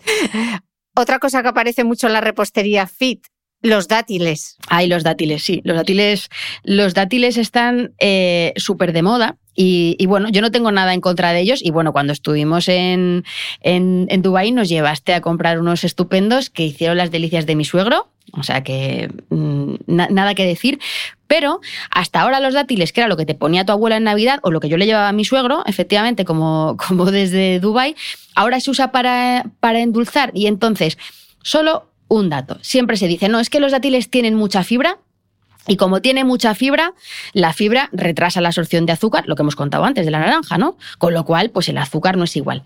Otra 0.97 1.18
cosa 1.18 1.43
que 1.43 1.49
aparece 1.49 1.84
mucho 1.84 2.07
en 2.07 2.14
la 2.14 2.22
repostería 2.22 2.86
fit 2.86 3.26
los 3.61 3.88
dátiles. 3.88 4.57
Ay, 4.68 4.86
los 4.86 5.05
dátiles, 5.05 5.43
sí. 5.43 5.61
Los 5.64 5.76
dátiles, 5.76 6.30
los 6.62 6.95
dátiles 6.95 7.36
están 7.36 7.95
eh, 7.99 8.55
súper 8.57 8.95
de 8.95 9.03
moda. 9.03 9.36
Y, 9.55 10.07
bueno, 10.07 10.28
yo 10.30 10.40
no 10.40 10.51
tengo 10.51 10.72
nada 10.72 10.94
en 10.94 11.01
contra 11.01 11.32
de 11.32 11.40
ellos. 11.40 11.61
Y 11.62 11.70
bueno, 11.70 11.92
cuando 11.92 12.12
estuvimos 12.12 12.68
en, 12.68 13.24
en, 13.61 14.07
en 14.09 14.22
Dubái 14.22 14.53
nos 14.53 14.68
llevaste 14.68 15.12
a 15.12 15.20
comprar 15.20 15.61
unos 15.61 15.84
estupendos 15.84 16.48
que 16.48 16.64
hicieron 16.64 16.96
las 16.96 17.11
delicias 17.11 17.46
de 17.46 17.57
mi 17.57 17.64
suegro. 17.64 18.09
O 18.32 18.42
sea 18.42 18.62
que 18.62 19.11
mm, 19.28 19.74
nada 19.86 20.34
que 20.34 20.46
decir. 20.46 20.78
Pero 21.26 21.61
hasta 21.90 22.20
ahora 22.20 22.40
los 22.40 22.55
dátiles, 22.55 22.92
que 22.92 23.01
era 23.01 23.09
lo 23.09 23.16
que 23.16 23.26
te 23.26 23.34
ponía 23.34 23.64
tu 23.64 23.72
abuela 23.72 23.96
en 23.96 24.05
Navidad 24.05 24.40
o 24.42 24.51
lo 24.51 24.61
que 24.61 24.68
yo 24.68 24.76
le 24.76 24.86
llevaba 24.86 25.09
a 25.09 25.12
mi 25.12 25.24
suegro, 25.24 25.62
efectivamente, 25.66 26.24
como, 26.24 26.76
como 26.88 27.11
desde 27.11 27.61
Dubái, 27.61 27.96
ahora 28.34 28.61
se 28.61 28.70
usa 28.70 28.92
para, 28.92 29.44
para 29.61 29.80
endulzar. 29.80 30.30
Y 30.34 30.46
entonces, 30.46 30.98
solo 31.42 31.90
un 32.09 32.28
dato. 32.28 32.59
Siempre 32.62 32.96
se 32.96 33.07
dice, 33.07 33.28
no, 33.28 33.40
es 33.40 33.51
que 33.51 33.61
los 33.61 33.72
dátiles 33.72 34.11
tienen 34.11 34.34
mucha 34.34 34.64
fibra. 34.64 34.98
Y 35.71 35.77
como 35.77 36.03
tiene 36.03 36.25
mucha 36.25 36.57
fibra, 36.57 36.95
la 37.33 37.53
fibra 37.53 37.91
retrasa 37.93 38.41
la 38.41 38.49
absorción 38.49 38.87
de 38.87 38.93
azúcar, 38.93 39.29
lo 39.29 39.37
que 39.37 39.43
hemos 39.43 39.55
contado 39.55 39.85
antes 39.85 40.05
de 40.05 40.11
la 40.11 40.18
naranja, 40.18 40.59
¿no? 40.59 40.77
Con 40.99 41.14
lo 41.14 41.25
cual, 41.25 41.51
pues 41.51 41.68
el 41.68 41.79
azúcar 41.79 42.16
no 42.16 42.25
es 42.25 42.35
igual. 42.35 42.64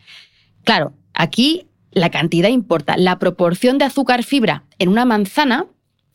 Claro, 0.64 0.94
aquí 1.12 1.66
la 1.90 2.10
cantidad 2.10 2.48
importa. 2.48 2.96
La 2.96 3.18
proporción 3.18 3.76
de 3.76 3.84
azúcar-fibra 3.84 4.64
en 4.78 4.88
una 4.88 5.04
manzana 5.04 5.66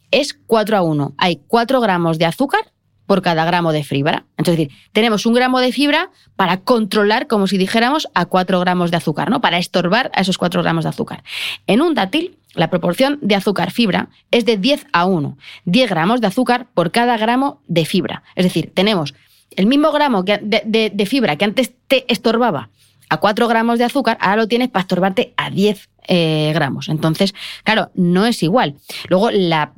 es 0.09 0.33
4 0.47 0.77
a 0.77 0.81
1. 0.81 1.13
Hay 1.19 1.43
4 1.47 1.79
gramos 1.79 2.17
de 2.17 2.25
azúcar 2.25 2.71
por 3.05 3.21
cada 3.21 3.45
gramo 3.45 3.71
de 3.71 3.83
fibra. 3.83 4.25
Entonces, 4.35 4.69
tenemos 4.91 5.27
un 5.27 5.35
gramo 5.35 5.59
de 5.59 5.71
fibra 5.71 6.09
para 6.35 6.61
controlar, 6.61 7.27
como 7.27 7.45
si 7.45 7.59
dijéramos, 7.59 8.07
a 8.15 8.25
4 8.25 8.59
gramos 8.61 8.89
de 8.89 8.97
azúcar, 8.97 9.29
¿no? 9.29 9.41
Para 9.41 9.59
estorbar 9.59 10.09
a 10.15 10.21
esos 10.21 10.39
4 10.39 10.63
gramos 10.63 10.85
de 10.85 10.89
azúcar. 10.89 11.23
En 11.67 11.81
un 11.81 11.93
dátil, 11.93 12.38
la 12.55 12.69
proporción 12.69 13.19
de 13.21 13.35
azúcar-fibra 13.35 14.09
es 14.31 14.45
de 14.45 14.57
10 14.57 14.87
a 14.91 15.05
1. 15.05 15.37
10 15.65 15.89
gramos 15.89 16.21
de 16.21 16.27
azúcar 16.27 16.67
por 16.73 16.91
cada 16.91 17.17
gramo 17.17 17.61
de 17.67 17.85
fibra. 17.85 18.23
Es 18.35 18.45
decir, 18.45 18.71
tenemos 18.73 19.13
el 19.55 19.65
mismo 19.65 19.91
gramo 19.91 20.23
de, 20.23 21.05
fibra 21.07 21.35
que 21.35 21.45
antes 21.45 21.71
te 21.87 22.11
estorbaba 22.11 22.69
a 23.09 23.17
4 23.17 23.47
gramos 23.47 23.79
de 23.79 23.85
azúcar, 23.85 24.17
ahora 24.21 24.37
lo 24.37 24.47
tienes 24.47 24.69
para 24.69 24.81
estorbarte 24.81 25.33
a 25.37 25.49
10 25.49 25.89
eh, 26.07 26.51
gramos. 26.53 26.89
Entonces, 26.89 27.33
claro, 27.63 27.91
no 27.95 28.25
es 28.25 28.43
igual. 28.43 28.75
Luego, 29.09 29.31
la 29.31 29.73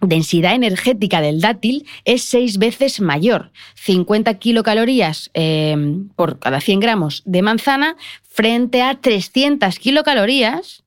densidad 0.00 0.54
energética 0.54 1.20
del 1.20 1.40
dátil 1.40 1.86
es 2.04 2.22
seis 2.24 2.58
veces 2.58 3.00
mayor, 3.00 3.52
50 3.74 4.34
kilocalorías 4.34 5.30
eh, 5.34 5.76
por 6.16 6.38
cada 6.38 6.60
100 6.60 6.80
gramos 6.80 7.22
de 7.24 7.42
manzana 7.42 7.96
frente 8.22 8.82
a 8.82 9.00
300 9.00 9.78
kilocalorías 9.78 10.82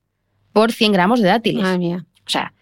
por 0.56 0.72
100 0.72 0.94
gramos 0.94 1.20
de 1.20 1.28
dátiles. 1.28 1.62
Madre 1.62 1.80
mía. 1.80 2.06
O 2.26 2.30
sea, 2.30 2.54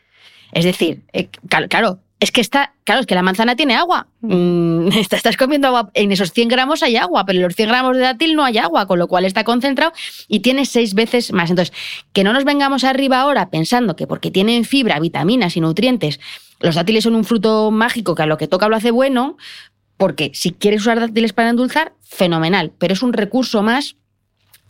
Es 0.52 0.66
decir, 0.66 1.04
eh, 1.14 1.30
claro, 1.70 2.00
es 2.20 2.32
que 2.32 2.42
está, 2.42 2.74
claro, 2.86 3.02
es 3.02 3.06
que 3.06 3.14
la 3.14 3.22
manzana 3.22 3.56
tiene 3.56 3.76
agua. 3.76 4.08
Mm, 4.22 4.88
estás 4.98 5.38
comiendo 5.38 5.68
agua, 5.68 5.92
en 5.94 6.12
esos 6.12 6.32
100 6.34 6.48
gramos 6.48 6.82
hay 6.82 6.96
agua, 6.96 7.24
pero 7.24 7.38
en 7.38 7.44
los 7.44 7.56
100 7.56 7.70
gramos 7.70 7.96
de 7.96 8.02
dátil 8.02 8.36
no 8.36 8.44
hay 8.44 8.58
agua, 8.58 8.88
con 8.88 8.98
lo 8.98 9.08
cual 9.08 9.26
está 9.26 9.44
concentrado 9.44 9.94
y 10.28 10.40
tiene 10.40 10.66
seis 10.66 10.96
veces 10.96 11.32
más. 11.34 11.52
Entonces, 11.52 11.72
que 12.14 12.24
no 12.24 12.34
nos 12.34 12.46
vengamos 12.46 12.84
arriba 12.84 13.22
ahora 13.22 13.52
pensando 13.52 13.96
que 13.96 14.08
porque 14.08 14.32
tienen 14.32 14.66
fibra, 14.66 15.00
vitaminas 15.00 15.56
y 15.56 15.62
nutrientes, 15.62 16.20
los 16.62 16.74
dátiles 16.74 17.04
son 17.04 17.14
un 17.14 17.26
fruto 17.26 17.70
mágico 17.70 18.16
que 18.16 18.24
a 18.24 18.26
lo 18.26 18.40
que 18.40 18.48
toca 18.48 18.68
lo 18.70 18.76
hace 18.76 18.90
bueno, 18.90 19.38
porque 19.98 20.32
si 20.34 20.52
quieres 20.52 20.82
usar 20.82 21.00
dátiles 21.00 21.32
para 21.32 21.50
endulzar, 21.50 21.94
fenomenal, 22.02 22.72
pero 22.80 22.94
es 22.94 23.04
un 23.04 23.14
recurso 23.14 23.62
más 23.62 23.98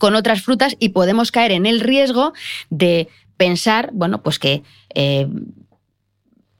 con 0.04 0.16
otras 0.16 0.41
frutas 0.41 0.76
y 0.80 0.89
podemos 0.89 1.32
caer 1.32 1.54
en 1.54 1.66
el 1.66 1.80
riesgo 1.80 2.34
de 2.70 3.08
pensar, 3.38 3.89
bueno, 3.93 4.22
pues 4.22 4.38
que 4.38 4.62
eh, 4.93 5.30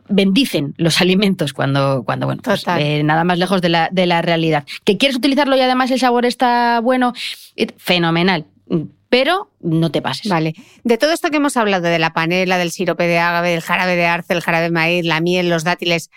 bendicen 0.08 0.74
los 0.78 1.02
alimentos 1.02 1.52
cuando, 1.52 2.04
cuando 2.06 2.26
bueno, 2.26 2.42
pues, 2.42 2.64
eh, 2.78 3.04
nada 3.04 3.26
más 3.26 3.38
lejos 3.38 3.62
de 3.62 3.68
la, 3.68 3.90
de 3.92 4.06
la 4.06 4.22
realidad. 4.22 4.64
¿Que 4.86 4.98
quieres 4.98 5.18
utilizarlo 5.18 5.58
y 5.58 5.60
además 5.60 5.92
el 5.92 6.00
sabor 6.00 6.26
está 6.26 6.80
bueno? 6.80 7.12
Eh, 7.58 7.68
fenomenal 7.76 8.46
pero 9.10 9.52
no 9.60 9.92
te 9.92 10.02
pases. 10.02 10.32
Vale. 10.32 10.56
De 10.86 10.98
todo 10.98 11.12
esto 11.12 11.30
que 11.30 11.38
hemos 11.38 11.58
hablado, 11.58 11.84
de 11.84 12.00
la 12.00 12.14
panela, 12.14 12.58
del 12.58 12.72
sirope 12.72 13.08
de 13.08 13.20
agave, 13.20 13.52
del 13.52 13.62
jarabe 13.62 13.98
de 13.98 14.06
arce, 14.06 14.34
el 14.34 14.42
jarabe 14.42 14.64
de 14.64 14.72
maíz, 14.72 15.06
la 15.06 15.20
miel, 15.20 15.50
los 15.50 15.66
dátiles, 15.66 16.10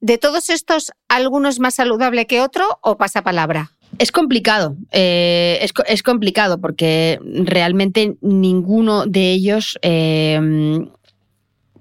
¿de 0.00 0.16
todos 0.16 0.48
estos 0.48 0.92
alguno 1.08 1.50
es 1.50 1.60
más 1.60 1.74
saludable 1.74 2.26
que 2.26 2.40
otro 2.40 2.80
o 2.80 2.96
pasa 2.96 3.22
palabra? 3.22 3.70
Es 3.98 4.12
complicado, 4.12 4.76
eh, 4.92 5.66
es, 5.86 6.02
complicado 6.02 6.60
porque 6.60 7.18
realmente 7.22 8.16
ninguno 8.22 9.04
de 9.04 9.32
ellos 9.32 9.78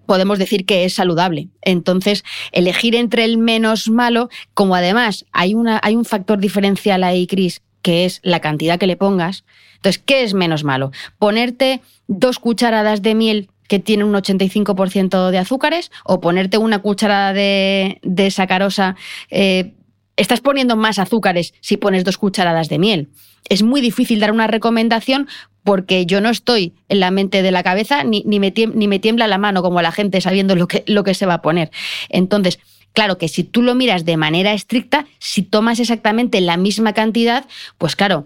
podemos 0.10 0.40
decir 0.40 0.66
que 0.66 0.86
es 0.86 0.96
saludable. 0.96 1.50
Entonces, 1.62 2.24
elegir 2.52 2.96
entre 2.96 3.26
el 3.26 3.38
menos 3.38 3.90
malo, 3.90 4.30
como 4.56 4.74
además 4.74 5.28
hay, 5.32 5.54
una, 5.54 5.80
hay 5.84 5.96
un 5.96 6.04
factor 6.04 6.40
diferencial 6.40 7.04
ahí, 7.04 7.28
Cris, 7.28 7.62
que 7.84 8.06
es 8.06 8.20
la 8.24 8.40
cantidad 8.40 8.80
que 8.80 8.88
le 8.88 8.98
pongas. 8.98 9.44
Entonces, 9.76 10.02
¿qué 10.04 10.24
es 10.24 10.34
menos 10.34 10.64
malo? 10.64 10.92
Ponerte 11.20 11.82
dos 12.08 12.40
cucharadas 12.40 13.04
de 13.04 13.14
miel 13.14 13.50
que 13.68 13.78
tiene 13.78 14.04
un 14.04 14.16
85% 14.16 15.30
de 15.30 15.38
azúcares 15.38 15.92
o 16.04 16.20
ponerte 16.20 16.58
una 16.58 16.80
cucharada 16.80 17.32
de, 17.32 18.32
sacarosa. 18.32 18.96
Eh, 19.30 19.74
estás 20.20 20.42
poniendo 20.42 20.76
más 20.76 21.00
azúcares 21.00 21.54
si 21.62 21.78
pones 21.78 22.04
dos 22.04 22.18
cucharadas 22.18 22.70
de 22.70 22.78
miel. 22.78 23.10
Es 23.48 23.64
muy 23.64 23.82
difícil 23.82 24.20
dar 24.20 24.32
una 24.32 24.48
recomendación 24.48 25.28
porque 25.64 26.06
yo 26.06 26.20
no 26.20 26.30
estoy 26.30 26.74
en 26.90 27.00
la 27.00 27.10
mente 27.10 27.42
de 27.42 27.52
la 27.52 27.64
cabeza 27.64 28.04
ni, 28.04 28.24
ni, 28.26 28.40
me, 28.40 28.52
tiembla, 28.52 29.28
la 29.28 29.38
mano 29.38 29.62
como 29.62 29.82
la 29.82 29.92
gente 29.92 30.20
sabiendo 30.22 30.56
lo 30.56 30.68
que, 30.68 30.84
lo 30.88 31.04
que 31.04 31.14
se 31.14 31.26
va 31.26 31.36
a 31.36 31.42
poner. 31.42 31.72
Entonces, 32.10 32.60
claro 32.94 33.18
que 33.18 33.30
si 33.30 33.44
tú 33.44 33.62
lo 33.62 33.76
miras 33.76 34.04
de 34.04 34.18
manera 34.18 34.54
estricta, 34.54 35.06
si 35.20 35.42
tomas 35.42 35.80
exactamente 35.80 36.42
la 36.42 36.58
misma 36.58 36.94
cantidad, 36.94 37.46
pues 37.78 37.96
claro, 37.96 38.26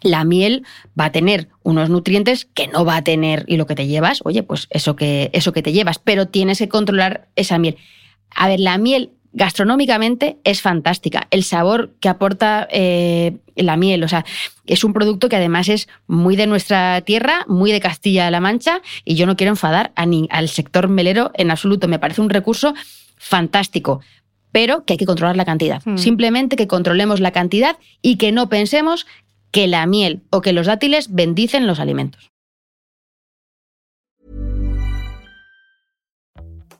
la 0.00 0.24
miel 0.24 0.64
va 0.98 1.06
a 1.06 1.12
tener 1.12 1.48
unos 1.62 1.90
nutrientes 1.90 2.46
que 2.46 2.68
no 2.68 2.84
va 2.84 2.96
a 2.96 3.04
tener 3.04 3.44
y 3.48 3.56
lo 3.56 3.66
que 3.66 3.74
te 3.74 3.86
llevas, 3.86 4.20
oye, 4.24 4.42
pues 4.42 4.66
eso 4.70 4.96
que, 4.96 5.30
eso 5.34 5.52
que 5.52 5.62
te 5.62 5.72
llevas, 5.72 5.98
pero 5.98 6.26
tienes 6.26 6.58
que 6.58 6.68
controlar 6.68 7.28
esa 7.36 7.58
miel. 7.58 7.76
A 8.34 8.48
ver, 8.48 8.60
la 8.60 8.78
miel 8.78 9.12
gastronómicamente 9.32 10.38
es 10.44 10.62
fantástica. 10.62 11.26
El 11.30 11.44
sabor 11.44 11.92
que 12.00 12.08
aporta 12.08 12.66
eh, 12.70 13.36
la 13.56 13.76
miel, 13.76 14.02
o 14.04 14.08
sea, 14.08 14.24
es 14.66 14.84
un 14.84 14.92
producto 14.92 15.28
que 15.28 15.36
además 15.36 15.68
es 15.68 15.88
muy 16.06 16.36
de 16.36 16.46
nuestra 16.46 17.00
tierra, 17.02 17.44
muy 17.46 17.72
de 17.72 17.80
Castilla-La 17.80 18.40
Mancha, 18.40 18.80
y 19.04 19.14
yo 19.14 19.26
no 19.26 19.36
quiero 19.36 19.52
enfadar 19.52 19.92
a 19.96 20.06
ni, 20.06 20.28
al 20.30 20.48
sector 20.48 20.88
melero 20.88 21.30
en 21.34 21.50
absoluto. 21.50 21.88
Me 21.88 21.98
parece 21.98 22.20
un 22.20 22.30
recurso 22.30 22.74
fantástico, 23.16 24.00
pero 24.52 24.84
que 24.84 24.94
hay 24.94 24.98
que 24.98 25.06
controlar 25.06 25.36
la 25.36 25.44
cantidad. 25.44 25.82
Hmm. 25.84 25.98
Simplemente 25.98 26.56
que 26.56 26.66
controlemos 26.66 27.20
la 27.20 27.32
cantidad 27.32 27.78
y 28.02 28.16
que 28.16 28.32
no 28.32 28.48
pensemos 28.48 29.06
que 29.50 29.66
la 29.66 29.86
miel 29.86 30.22
o 30.30 30.40
que 30.40 30.52
los 30.52 30.66
dátiles 30.66 31.12
bendicen 31.12 31.66
los 31.66 31.80
alimentos. 31.80 32.30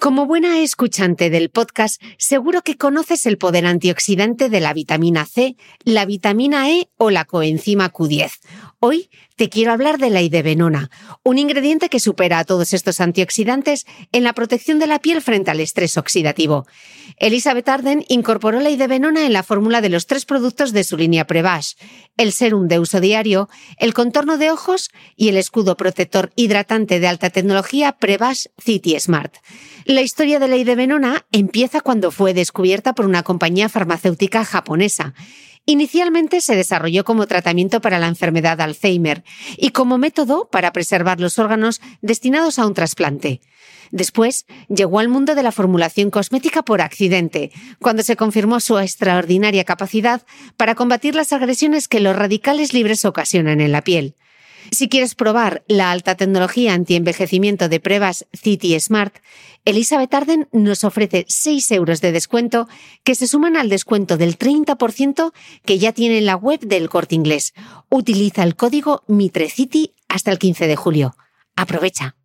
Como 0.00 0.24
buena 0.24 0.60
escuchante 0.60 1.28
del 1.28 1.50
podcast, 1.50 2.00
seguro 2.16 2.62
que 2.62 2.78
conoces 2.78 3.26
el 3.26 3.36
poder 3.36 3.66
antioxidante 3.66 4.48
de 4.48 4.60
la 4.60 4.72
vitamina 4.72 5.26
C, 5.26 5.56
la 5.84 6.06
vitamina 6.06 6.70
E 6.70 6.88
o 6.96 7.10
la 7.10 7.26
coenzima 7.26 7.92
Q10. 7.92 8.30
Hoy 8.78 9.10
te 9.36 9.50
quiero 9.50 9.72
hablar 9.72 9.98
de 9.98 10.08
la 10.08 10.22
idebenona, 10.22 10.90
un 11.22 11.36
ingrediente 11.36 11.90
que 11.90 12.00
supera 12.00 12.38
a 12.38 12.44
todos 12.44 12.72
estos 12.72 12.98
antioxidantes 13.02 13.84
en 14.10 14.24
la 14.24 14.32
protección 14.32 14.78
de 14.78 14.86
la 14.86 15.00
piel 15.00 15.20
frente 15.20 15.50
al 15.50 15.60
estrés 15.60 15.98
oxidativo. 15.98 16.66
Elizabeth 17.18 17.68
Arden 17.68 18.02
incorporó 18.08 18.60
la 18.60 18.70
idebenona 18.70 19.26
en 19.26 19.34
la 19.34 19.42
fórmula 19.42 19.82
de 19.82 19.90
los 19.90 20.06
tres 20.06 20.24
productos 20.24 20.72
de 20.72 20.84
su 20.84 20.96
línea 20.96 21.26
Prevash, 21.26 21.74
el 22.16 22.32
serum 22.32 22.68
de 22.68 22.78
uso 22.78 23.00
diario, 23.00 23.50
el 23.76 23.92
contorno 23.92 24.38
de 24.38 24.50
ojos 24.50 24.88
y 25.14 25.28
el 25.28 25.36
escudo 25.36 25.76
protector 25.76 26.32
hidratante 26.36 27.00
de 27.00 27.08
alta 27.08 27.28
tecnología 27.28 27.92
Prevash 27.92 28.46
City 28.56 28.98
Smart. 28.98 29.34
La 29.90 30.02
historia 30.02 30.38
de 30.38 30.46
la 30.46 30.56
idebenona 30.56 31.26
empieza 31.32 31.80
cuando 31.80 32.12
fue 32.12 32.32
descubierta 32.32 32.94
por 32.94 33.06
una 33.06 33.24
compañía 33.24 33.68
farmacéutica 33.68 34.44
japonesa. 34.44 35.14
Inicialmente 35.66 36.40
se 36.40 36.54
desarrolló 36.54 37.02
como 37.02 37.26
tratamiento 37.26 37.80
para 37.80 37.98
la 37.98 38.06
enfermedad 38.06 38.56
de 38.56 38.62
Alzheimer 38.62 39.24
y 39.56 39.70
como 39.70 39.98
método 39.98 40.48
para 40.48 40.72
preservar 40.72 41.18
los 41.18 41.40
órganos 41.40 41.80
destinados 42.02 42.60
a 42.60 42.68
un 42.68 42.74
trasplante. 42.74 43.40
Después 43.90 44.46
llegó 44.68 45.00
al 45.00 45.08
mundo 45.08 45.34
de 45.34 45.42
la 45.42 45.50
formulación 45.50 46.12
cosmética 46.12 46.62
por 46.62 46.82
accidente, 46.82 47.50
cuando 47.80 48.04
se 48.04 48.14
confirmó 48.14 48.60
su 48.60 48.78
extraordinaria 48.78 49.64
capacidad 49.64 50.22
para 50.56 50.76
combatir 50.76 51.16
las 51.16 51.32
agresiones 51.32 51.88
que 51.88 51.98
los 51.98 52.14
radicales 52.14 52.72
libres 52.74 53.04
ocasionan 53.04 53.60
en 53.60 53.72
la 53.72 53.82
piel. 53.82 54.14
Si 54.72 54.88
quieres 54.88 55.16
probar 55.16 55.64
la 55.66 55.90
alta 55.90 56.14
tecnología 56.14 56.74
anti-envejecimiento 56.74 57.68
de 57.68 57.80
pruebas 57.80 58.26
City 58.32 58.78
Smart, 58.78 59.16
Elizabeth 59.64 60.14
Arden 60.14 60.48
nos 60.52 60.84
ofrece 60.84 61.24
6 61.28 61.72
euros 61.72 62.00
de 62.00 62.12
descuento 62.12 62.68
que 63.02 63.16
se 63.16 63.26
suman 63.26 63.56
al 63.56 63.68
descuento 63.68 64.16
del 64.16 64.38
30% 64.38 65.32
que 65.64 65.78
ya 65.78 65.92
tiene 65.92 66.18
en 66.18 66.26
la 66.26 66.36
web 66.36 66.60
del 66.60 66.88
corte 66.88 67.16
inglés. 67.16 67.52
Utiliza 67.88 68.44
el 68.44 68.54
código 68.54 69.02
MITRECITY 69.08 69.94
hasta 70.08 70.30
el 70.30 70.38
15 70.38 70.66
de 70.68 70.76
julio. 70.76 71.16
Aprovecha. 71.56 72.16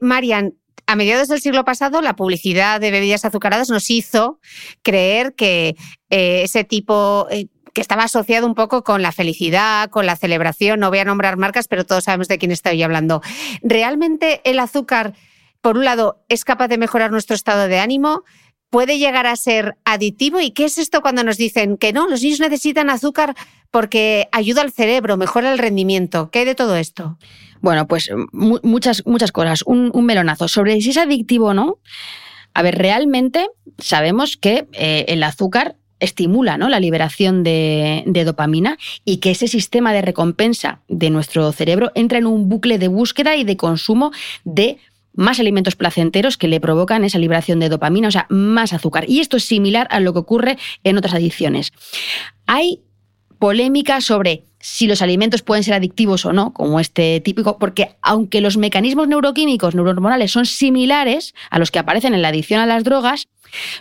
Marian, 0.00 0.58
a 0.86 0.96
mediados 0.96 1.28
del 1.28 1.40
siglo 1.40 1.64
pasado, 1.64 2.02
la 2.02 2.16
publicidad 2.16 2.80
de 2.80 2.90
bebidas 2.90 3.24
azucaradas 3.24 3.70
nos 3.70 3.88
hizo 3.90 4.40
creer 4.82 5.34
que 5.34 5.76
eh, 6.10 6.42
ese 6.42 6.64
tipo 6.64 7.26
eh, 7.30 7.46
que 7.72 7.80
estaba 7.80 8.04
asociado 8.04 8.46
un 8.46 8.54
poco 8.54 8.84
con 8.84 9.00
la 9.02 9.12
felicidad, 9.12 9.88
con 9.90 10.06
la 10.06 10.16
celebración, 10.16 10.80
no 10.80 10.90
voy 10.90 10.98
a 10.98 11.04
nombrar 11.04 11.36
marcas, 11.36 11.68
pero 11.68 11.86
todos 11.86 12.04
sabemos 12.04 12.28
de 12.28 12.38
quién 12.38 12.52
estoy 12.52 12.82
hablando. 12.82 13.22
¿Realmente 13.62 14.40
el 14.44 14.58
azúcar, 14.58 15.14
por 15.60 15.78
un 15.78 15.84
lado, 15.84 16.22
es 16.28 16.44
capaz 16.44 16.68
de 16.68 16.78
mejorar 16.78 17.10
nuestro 17.10 17.34
estado 17.34 17.68
de 17.68 17.78
ánimo? 17.78 18.24
puede 18.72 18.96
llegar 18.96 19.26
a 19.26 19.36
ser 19.36 19.76
adictivo. 19.84 20.40
¿Y 20.40 20.52
qué 20.52 20.64
es 20.64 20.78
esto 20.78 21.02
cuando 21.02 21.22
nos 21.22 21.36
dicen 21.36 21.76
que 21.76 21.92
no, 21.92 22.08
los 22.08 22.22
niños 22.22 22.40
necesitan 22.40 22.88
azúcar 22.88 23.34
porque 23.70 24.30
ayuda 24.32 24.62
al 24.62 24.72
cerebro, 24.72 25.18
mejora 25.18 25.52
el 25.52 25.58
rendimiento? 25.58 26.30
¿Qué 26.30 26.38
hay 26.38 26.44
de 26.46 26.54
todo 26.54 26.76
esto? 26.76 27.18
Bueno, 27.62 27.86
pues 27.86 28.10
muchas, 28.32 29.06
muchas 29.06 29.32
cosas. 29.32 29.62
Un, 29.64 29.92
melonazo. 30.04 30.48
Sobre 30.48 30.80
si 30.80 30.90
es 30.90 30.98
adictivo 30.98 31.46
o 31.46 31.54
no. 31.54 31.78
A 32.52 32.62
ver, 32.62 32.76
realmente 32.76 33.48
sabemos 33.78 34.36
que 34.36 34.66
eh, 34.72 35.06
el 35.08 35.22
azúcar 35.22 35.76
estimula 36.00 36.58
¿no? 36.58 36.68
la 36.68 36.80
liberación 36.80 37.44
de, 37.44 38.02
de, 38.04 38.24
dopamina 38.24 38.76
y 39.04 39.18
que 39.18 39.30
ese 39.30 39.46
sistema 39.46 39.92
de 39.92 40.02
recompensa 40.02 40.80
de 40.88 41.08
nuestro 41.08 41.50
cerebro 41.52 41.92
entra 41.94 42.18
en 42.18 42.26
un 42.26 42.48
bucle 42.48 42.78
de 42.78 42.88
búsqueda 42.88 43.36
y 43.36 43.44
de 43.44 43.56
consumo 43.56 44.10
de 44.44 44.78
más 45.14 45.38
alimentos 45.40 45.76
placenteros 45.76 46.36
que 46.36 46.48
le 46.48 46.60
provocan 46.60 47.04
esa 47.04 47.18
liberación 47.18 47.60
de 47.60 47.68
dopamina, 47.68 48.08
o 48.08 48.10
sea, 48.10 48.26
más 48.28 48.72
azúcar. 48.72 49.04
Y 49.08 49.20
esto 49.20 49.36
es 49.36 49.44
similar 49.44 49.86
a 49.90 50.00
lo 50.00 50.12
que 50.12 50.18
ocurre 50.18 50.58
en 50.84 50.98
otras 50.98 51.14
adicciones. 51.14 51.72
Hay 52.46 52.80
polémica 53.42 54.00
sobre 54.00 54.44
si 54.60 54.86
los 54.86 55.02
alimentos 55.02 55.42
pueden 55.42 55.64
ser 55.64 55.74
adictivos 55.74 56.24
o 56.26 56.32
no, 56.32 56.52
como 56.52 56.78
este 56.78 57.18
típico, 57.18 57.58
porque 57.58 57.96
aunque 58.00 58.40
los 58.40 58.56
mecanismos 58.56 59.08
neuroquímicos, 59.08 59.74
neurohormonales 59.74 60.30
son 60.30 60.46
similares 60.46 61.34
a 61.50 61.58
los 61.58 61.72
que 61.72 61.80
aparecen 61.80 62.14
en 62.14 62.22
la 62.22 62.28
adicción 62.28 62.60
a 62.60 62.66
las 62.66 62.84
drogas, 62.84 63.26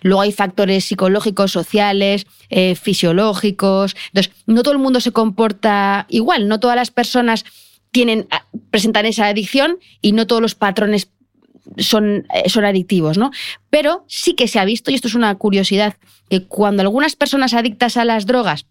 luego 0.01 0.21
hay 0.21 0.31
factores 0.31 0.85
psicológicos, 0.85 1.51
sociales, 1.51 2.25
eh, 2.49 2.73
fisiológicos. 2.73 3.95
Entonces, 4.07 4.33
no 4.47 4.63
todo 4.63 4.73
el 4.73 4.79
mundo 4.79 4.99
se 4.99 5.11
comporta 5.11 6.07
igual, 6.09 6.47
no 6.47 6.59
todas 6.59 6.75
las 6.75 6.89
personas 6.89 7.45
tienen, 7.91 8.27
presentan 8.71 9.05
esa 9.05 9.27
adicción 9.27 9.77
y 10.01 10.13
no 10.13 10.25
todos 10.25 10.41
los 10.41 10.55
patrones 10.55 11.11
son, 11.77 12.25
eh, 12.33 12.49
son 12.49 12.65
adictivos, 12.65 13.19
¿no? 13.19 13.29
Pero 13.69 14.05
sí 14.07 14.33
que 14.33 14.47
se 14.47 14.57
ha 14.57 14.65
visto, 14.65 14.89
y 14.89 14.95
esto 14.95 15.07
es 15.07 15.13
una 15.13 15.35
curiosidad, 15.35 15.97
que 16.31 16.47
cuando 16.47 16.81
algunas 16.81 17.15
personas 17.15 17.53
adictas 17.53 17.95
a 17.95 18.05
las 18.05 18.25
drogas, 18.25 18.65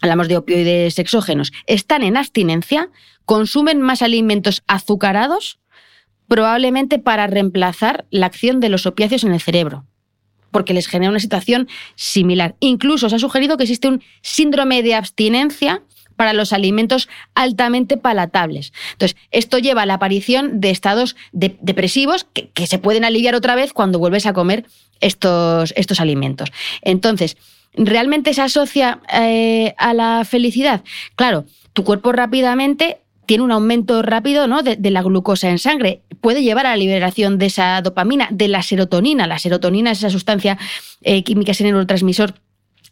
hablamos 0.00 0.28
de 0.28 0.36
opioides 0.36 0.98
exógenos, 0.98 1.52
están 1.66 2.02
en 2.02 2.16
abstinencia, 2.16 2.90
consumen 3.24 3.80
más 3.80 4.02
alimentos 4.02 4.62
azucarados, 4.66 5.58
probablemente 6.28 6.98
para 6.98 7.26
reemplazar 7.26 8.06
la 8.10 8.26
acción 8.26 8.60
de 8.60 8.68
los 8.68 8.86
opiáceos 8.86 9.24
en 9.24 9.32
el 9.32 9.40
cerebro 9.40 9.84
porque 10.50 10.72
les 10.72 10.86
genera 10.86 11.10
una 11.10 11.20
situación 11.20 11.68
similar. 11.94 12.56
Incluso 12.60 13.10
se 13.10 13.16
ha 13.16 13.18
sugerido 13.18 13.58
que 13.58 13.64
existe 13.64 13.86
un 13.86 14.02
síndrome 14.22 14.82
de 14.82 14.94
abstinencia 14.94 15.82
para 16.18 16.32
los 16.32 16.52
alimentos 16.52 17.08
altamente 17.34 17.96
palatables. 17.96 18.72
Entonces, 18.92 19.16
esto 19.30 19.58
lleva 19.58 19.82
a 19.82 19.86
la 19.86 19.94
aparición 19.94 20.60
de 20.60 20.70
estados 20.70 21.16
depresivos 21.32 22.26
que, 22.32 22.66
se 22.66 22.78
pueden 22.78 23.04
aliviar 23.04 23.34
otra 23.34 23.54
vez 23.54 23.72
cuando 23.72 23.98
vuelves 24.00 24.26
a 24.26 24.32
comer 24.32 24.66
estos, 25.00 25.72
estos 25.76 26.00
alimentos. 26.00 26.50
Entonces, 26.82 27.36
¿realmente 27.74 28.34
se 28.34 28.42
asocia 28.42 29.00
eh, 29.12 29.74
a 29.78 29.94
la 29.94 30.24
felicidad? 30.24 30.82
Claro, 31.16 31.44
tu 31.72 31.84
cuerpo 31.84 32.12
rápidamente 32.12 32.98
tiene 33.26 33.44
un 33.44 33.52
aumento 33.52 34.00
rápido 34.02 34.46
¿no? 34.46 34.62
de, 34.62 34.90
la 34.90 35.02
glucosa 35.02 35.50
en 35.50 35.58
sangre. 35.58 36.02
Puede 36.20 36.42
llevar 36.42 36.66
a 36.66 36.70
la 36.70 36.76
liberación 36.76 37.38
de 37.38 37.46
esa 37.46 37.80
dopamina, 37.82 38.28
de 38.30 38.48
la 38.48 38.62
serotonina. 38.62 39.26
La 39.26 39.38
serotonina 39.38 39.90
es 39.90 39.98
esa 39.98 40.10
sustancia 40.10 40.56
eh, 41.02 41.22
química, 41.22 41.52
ese 41.52 41.64
neurotransmisor 41.64 42.34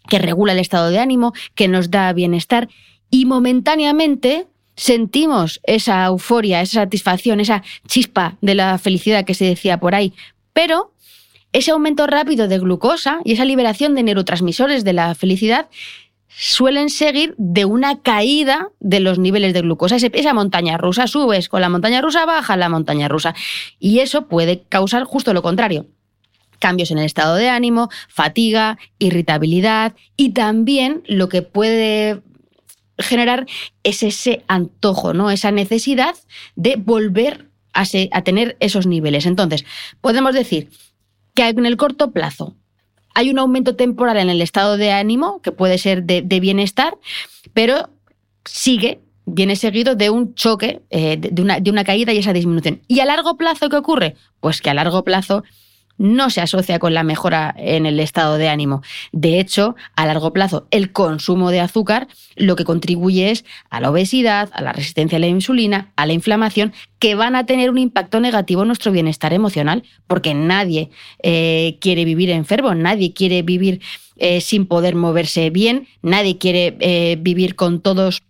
que 0.08 0.18
regula 0.18 0.52
el 0.52 0.58
estado 0.58 0.90
de 0.90 0.98
ánimo, 0.98 1.32
que 1.54 1.68
nos 1.68 1.90
da 1.90 2.12
bienestar 2.12 2.68
y 3.10 3.24
momentáneamente 3.24 4.46
sentimos 4.76 5.60
esa 5.64 6.04
euforia, 6.04 6.60
esa 6.60 6.82
satisfacción, 6.82 7.40
esa 7.40 7.62
chispa 7.88 8.36
de 8.40 8.54
la 8.54 8.78
felicidad 8.78 9.24
que 9.24 9.34
se 9.34 9.46
decía 9.46 9.80
por 9.80 9.94
ahí. 9.94 10.12
Pero 10.52 10.92
ese 11.52 11.70
aumento 11.70 12.06
rápido 12.06 12.48
de 12.48 12.58
glucosa 12.58 13.20
y 13.24 13.32
esa 13.32 13.44
liberación 13.44 13.94
de 13.94 14.02
neurotransmisores 14.02 14.84
de 14.84 14.92
la 14.92 15.14
felicidad 15.14 15.68
suelen 16.28 16.90
seguir 16.90 17.34
de 17.38 17.64
una 17.64 18.02
caída 18.02 18.68
de 18.78 19.00
los 19.00 19.18
niveles 19.18 19.54
de 19.54 19.62
glucosa. 19.62 19.96
Esa 19.96 20.34
montaña 20.34 20.76
rusa 20.76 21.06
subes 21.06 21.48
con 21.48 21.62
la 21.62 21.70
montaña 21.70 22.02
rusa, 22.02 22.26
baja 22.26 22.56
la 22.56 22.68
montaña 22.68 23.08
rusa. 23.08 23.34
Y 23.78 24.00
eso 24.00 24.26
puede 24.26 24.62
causar 24.68 25.04
justo 25.04 25.32
lo 25.32 25.42
contrario. 25.42 25.86
Cambios 26.58 26.90
en 26.90 26.98
el 26.98 27.04
estado 27.04 27.36
de 27.36 27.48
ánimo, 27.48 27.88
fatiga, 28.08 28.78
irritabilidad 28.98 29.94
y 30.16 30.30
también 30.30 31.02
lo 31.06 31.28
que 31.28 31.42
puede 31.42 32.20
generar 32.98 33.46
es 33.82 34.02
ese 34.02 34.44
antojo, 34.46 35.14
¿no? 35.14 35.30
Esa 35.30 35.52
necesidad 35.52 36.14
de 36.54 36.76
volver 36.76 37.46
a, 37.72 37.84
a 38.12 38.22
tener 38.22 38.56
esos 38.60 38.86
niveles. 38.86 39.26
Entonces, 39.26 39.64
podemos 40.00 40.34
decir 40.34 40.68
que 41.36 41.46
en 41.46 41.66
el 41.66 41.76
corto 41.76 42.10
plazo 42.10 42.56
hay 43.14 43.30
un 43.30 43.38
aumento 43.38 43.76
temporal 43.76 44.16
en 44.16 44.28
el 44.28 44.42
estado 44.42 44.76
de 44.76 44.90
ánimo, 44.90 45.40
que 45.40 45.52
puede 45.52 45.78
ser 45.78 46.02
de, 46.02 46.40
bienestar, 46.40 46.98
pero 47.54 47.88
sigue 48.44 49.00
viene 49.24 49.56
seguido 49.56 49.96
de 49.96 50.08
un 50.10 50.34
choque, 50.34 50.82
eh, 50.90 51.16
de, 51.16 51.42
una, 51.42 51.58
de, 51.58 51.70
una, 51.70 51.82
caída 51.82 52.12
y 52.12 52.18
esa 52.18 52.32
disminución. 52.32 52.80
¿Y 52.86 53.00
a 53.00 53.04
largo 53.04 53.36
plazo 53.36 53.68
qué 53.68 53.76
ocurre? 53.76 54.14
Pues 54.38 54.60
que 54.60 54.70
a 54.70 54.74
largo 54.74 55.02
plazo 55.02 55.42
no 55.98 56.30
se 56.30 56.40
asocia 56.40 56.78
con 56.78 56.94
la 56.94 57.02
mejora 57.02 57.54
en 57.56 57.86
el 57.86 58.00
estado 58.00 58.38
de 58.38 58.48
ánimo. 58.48 58.82
De 59.12 59.40
hecho, 59.40 59.76
a 59.94 60.06
largo 60.06 60.32
plazo, 60.32 60.66
el 60.70 60.92
consumo 60.92 61.50
de 61.50 61.60
azúcar 61.60 62.08
lo 62.36 62.56
que 62.56 62.64
contribuye 62.64 63.30
es 63.30 63.44
a 63.70 63.80
la 63.80 63.90
obesidad, 63.90 64.50
a 64.52 64.62
la 64.62 64.72
resistencia 64.72 65.16
a 65.16 65.20
la 65.20 65.26
insulina, 65.26 65.92
a 65.96 66.06
la 66.06 66.12
inflamación, 66.12 66.72
que 66.98 67.14
van 67.14 67.36
a 67.36 67.46
tener 67.46 67.70
un 67.70 67.78
impacto 67.78 68.20
negativo 68.20 68.62
en 68.62 68.68
nuestro 68.68 68.92
bienestar 68.92 69.32
emocional, 69.32 69.84
porque 70.06 70.34
nadie 70.34 70.90
eh, 71.22 71.78
quiere 71.80 72.04
vivir 72.04 72.30
enfermo, 72.30 72.74
nadie 72.74 73.12
quiere 73.12 73.42
vivir 73.42 73.80
eh, 74.16 74.40
sin 74.40 74.66
poder 74.66 74.94
moverse 74.94 75.50
bien, 75.50 75.86
nadie 76.02 76.38
quiere 76.38 76.76
eh, 76.80 77.16
vivir 77.20 77.54
con 77.54 77.80
todos 77.80 78.22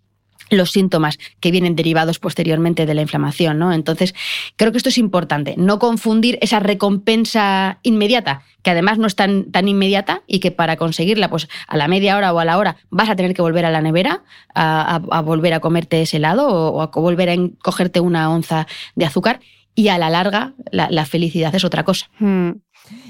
los 0.50 0.70
síntomas 0.70 1.18
que 1.40 1.50
vienen 1.50 1.76
derivados 1.76 2.18
posteriormente 2.18 2.86
de 2.86 2.94
la 2.94 3.02
inflamación, 3.02 3.58
¿no? 3.58 3.72
Entonces, 3.72 4.14
creo 4.56 4.72
que 4.72 4.78
esto 4.78 4.88
es 4.88 4.98
importante, 4.98 5.54
no 5.56 5.78
confundir 5.78 6.38
esa 6.40 6.60
recompensa 6.60 7.78
inmediata, 7.82 8.42
que 8.62 8.70
además 8.70 8.98
no 8.98 9.06
es 9.06 9.14
tan, 9.14 9.50
tan 9.52 9.68
inmediata 9.68 10.22
y 10.26 10.40
que 10.40 10.50
para 10.50 10.76
conseguirla, 10.76 11.30
pues 11.30 11.48
a 11.68 11.76
la 11.76 11.88
media 11.88 12.16
hora 12.16 12.32
o 12.32 12.38
a 12.38 12.44
la 12.44 12.58
hora 12.58 12.76
vas 12.90 13.08
a 13.08 13.16
tener 13.16 13.34
que 13.34 13.42
volver 13.42 13.64
a 13.64 13.70
la 13.70 13.80
nevera 13.80 14.24
a, 14.54 14.98
volver 15.24 15.54
a 15.54 15.60
comerte 15.60 16.02
ese 16.02 16.16
helado 16.16 16.48
o, 16.48 16.82
a 16.82 16.86
volver 16.88 17.30
a 17.30 17.36
cogerte 17.62 18.00
una 18.00 18.30
onza 18.30 18.66
de 18.94 19.04
azúcar 19.04 19.40
y 19.74 19.88
a 19.88 19.98
la 19.98 20.10
larga 20.10 20.54
la, 20.72 21.04
felicidad 21.04 21.54
es 21.54 21.64
otra 21.64 21.84
cosa. 21.84 22.08
Hmm. 22.18 22.52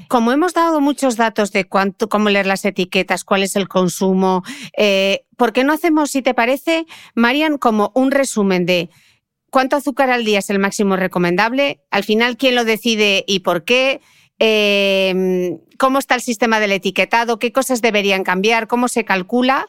Como 0.09 0.33
hemos 0.33 0.55
dado 0.55 0.81
muchos 0.81 1.17
datos 1.17 1.53
de 1.53 1.65
cuánto, 1.65 2.09
cómo 2.09 2.29
leer 2.29 2.47
las 2.47 2.65
etiquetas, 2.65 3.25
cuál 3.25 3.43
es 3.43 3.57
el 3.57 3.69
consumo, 3.69 4.43
eh, 4.77 5.25
¿por 5.37 5.53
qué 5.53 5.65
no 5.65 5.73
hacemos, 5.73 6.11
si 6.11 6.23
te 6.23 6.35
parece, 6.35 6.87
Marian, 7.15 7.59
como 7.59 7.93
un 7.95 8.11
resumen 8.11 8.67
de 8.67 8.91
cuánto 9.51 9.77
azúcar 9.77 10.11
al 10.11 10.25
día 10.25 10.39
es 10.41 10.51
el 10.51 10.59
máximo 10.59 10.97
recomendable? 10.97 11.81
Al 11.91 12.05
final, 12.05 12.37
¿quién 12.37 12.55
lo 12.55 12.65
decide 12.65 13.25
y 13.27 13.41
por 13.41 13.65
qué? 13.65 14.01
Eh, 14.39 15.59
¿Cómo 15.79 15.99
está 15.99 16.15
el 16.15 16.21
sistema 16.21 16.61
del 16.61 16.73
etiquetado? 16.73 17.39
¿Qué 17.39 17.53
cosas 17.53 17.83
deberían 17.83 18.25
cambiar? 18.25 18.67
¿Cómo 18.67 18.89
se 18.89 19.05
calcula? 19.05 19.69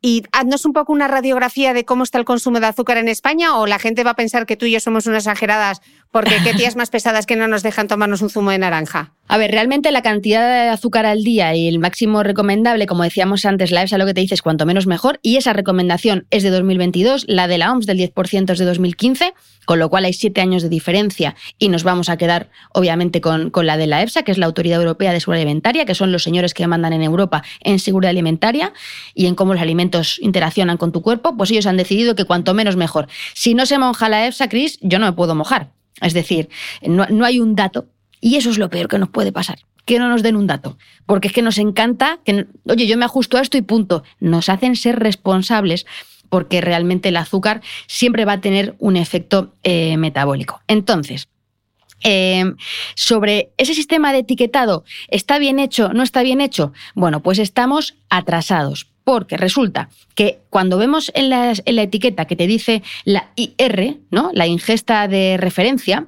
Y 0.00 0.22
haznos 0.32 0.66
un 0.66 0.74
poco 0.74 0.92
una 0.92 1.08
radiografía 1.08 1.72
de 1.72 1.86
cómo 1.86 2.04
está 2.04 2.18
el 2.18 2.26
consumo 2.26 2.60
de 2.60 2.66
azúcar 2.66 2.98
en 2.98 3.08
España 3.08 3.56
o 3.58 3.66
la 3.66 3.78
gente 3.78 4.04
va 4.04 4.10
a 4.10 4.16
pensar 4.16 4.44
que 4.44 4.56
tú 4.56 4.66
y 4.66 4.72
yo 4.72 4.80
somos 4.80 5.06
unas 5.06 5.22
exageradas 5.22 5.80
porque 6.10 6.36
qué 6.44 6.54
tías 6.54 6.76
más 6.76 6.90
pesadas 6.90 7.26
que 7.26 7.36
no 7.36 7.48
nos 7.48 7.62
dejan 7.62 7.88
tomarnos 7.88 8.22
un 8.22 8.30
zumo 8.30 8.50
de 8.50 8.58
naranja. 8.58 9.12
A 9.26 9.38
ver, 9.38 9.50
realmente 9.50 9.90
la 9.90 10.02
cantidad 10.02 10.46
de 10.46 10.68
azúcar 10.68 11.06
al 11.06 11.24
día 11.24 11.54
y 11.54 11.66
el 11.66 11.78
máximo 11.78 12.22
recomendable, 12.22 12.86
como 12.86 13.04
decíamos 13.04 13.44
antes, 13.44 13.70
la 13.70 13.82
EFSA 13.82 13.98
lo 13.98 14.06
que 14.06 14.14
te 14.14 14.20
dice 14.20 14.34
es 14.34 14.42
cuanto 14.42 14.66
menos 14.66 14.86
mejor 14.86 15.18
y 15.22 15.36
esa 15.36 15.52
recomendación 15.52 16.26
es 16.30 16.42
de 16.42 16.50
2022, 16.50 17.24
la 17.26 17.48
de 17.48 17.58
la 17.58 17.72
OMS 17.72 17.86
del 17.86 17.98
10% 17.98 18.52
es 18.52 18.58
de 18.58 18.64
2015 18.64 19.34
con 19.64 19.78
lo 19.78 19.88
cual 19.88 20.04
hay 20.04 20.12
siete 20.12 20.40
años 20.40 20.62
de 20.62 20.68
diferencia 20.68 21.34
y 21.58 21.68
nos 21.68 21.84
vamos 21.84 22.08
a 22.08 22.16
quedar 22.16 22.50
obviamente 22.72 23.20
con, 23.20 23.50
con, 23.50 23.66
la 23.66 23.76
de 23.76 23.86
la 23.86 24.02
EFSA, 24.02 24.22
que 24.22 24.32
es 24.32 24.38
la 24.38 24.46
Autoridad 24.46 24.78
Europea 24.78 25.12
de 25.12 25.20
Seguridad 25.20 25.42
Alimentaria, 25.42 25.84
que 25.84 25.94
son 25.94 26.12
los 26.12 26.22
señores 26.22 26.54
que 26.54 26.66
mandan 26.66 26.92
en 26.92 27.02
Europa 27.02 27.42
en 27.60 27.78
seguridad 27.78 28.10
alimentaria 28.10 28.72
y 29.14 29.26
en 29.26 29.34
cómo 29.34 29.54
los 29.54 29.62
alimentos 29.62 30.18
interaccionan 30.20 30.76
con 30.76 30.92
tu 30.92 31.02
cuerpo, 31.02 31.36
pues 31.36 31.50
ellos 31.50 31.66
han 31.66 31.76
decidido 31.76 32.14
que 32.14 32.24
cuanto 32.24 32.54
menos 32.54 32.76
mejor. 32.76 33.08
Si 33.34 33.54
no 33.54 33.66
se 33.66 33.78
moja 33.78 34.08
la 34.08 34.26
EFSA, 34.26 34.48
Cris, 34.48 34.78
yo 34.80 34.98
no 34.98 35.06
me 35.06 35.12
puedo 35.12 35.34
mojar. 35.34 35.70
Es 36.00 36.14
decir, 36.14 36.48
no, 36.82 37.06
no 37.06 37.24
hay 37.24 37.40
un 37.40 37.54
dato 37.54 37.86
y 38.20 38.36
eso 38.36 38.50
es 38.50 38.58
lo 38.58 38.70
peor 38.70 38.88
que 38.88 38.98
nos 38.98 39.10
puede 39.10 39.32
pasar 39.32 39.58
que 39.84 39.98
no 39.98 40.08
nos 40.08 40.22
den 40.22 40.36
un 40.36 40.46
dato, 40.46 40.78
porque 41.06 41.28
es 41.28 41.34
que 41.34 41.42
nos 41.42 41.58
encanta 41.58 42.20
que, 42.24 42.46
oye, 42.66 42.86
yo 42.86 42.96
me 42.96 43.04
ajusto 43.04 43.36
a 43.36 43.42
esto 43.42 43.56
y 43.56 43.62
punto. 43.62 44.02
Nos 44.20 44.48
hacen 44.48 44.76
ser 44.76 44.98
responsables 44.98 45.86
porque 46.28 46.60
realmente 46.60 47.10
el 47.10 47.16
azúcar 47.16 47.62
siempre 47.86 48.24
va 48.24 48.32
a 48.34 48.40
tener 48.40 48.74
un 48.78 48.96
efecto 48.96 49.54
eh, 49.62 49.96
metabólico. 49.96 50.62
Entonces, 50.66 51.28
em, 52.00 52.56
sobre 52.94 53.52
ese 53.56 53.74
sistema 53.74 54.12
de 54.12 54.20
etiquetado, 54.20 54.84
¿está 55.08 55.38
bien 55.38 55.58
hecho? 55.58 55.92
¿No 55.92 56.02
está 56.02 56.22
bien 56.22 56.40
hecho? 56.40 56.72
Bueno, 56.94 57.22
pues 57.22 57.38
estamos 57.38 57.94
atrasados. 58.08 58.93
Porque 59.04 59.36
resulta 59.36 59.90
que 60.14 60.40
cuando 60.50 60.78
vemos 60.78 61.12
en 61.14 61.28
la, 61.28 61.52
etiqueta 61.64 62.24
que 62.24 62.36
te 62.36 62.46
dice 62.46 62.82
la 63.04 63.30
IR, 63.36 63.98
¿no? 64.10 64.30
la 64.32 64.46
ingesta 64.46 65.06
de 65.08 65.36
referencia, 65.38 66.06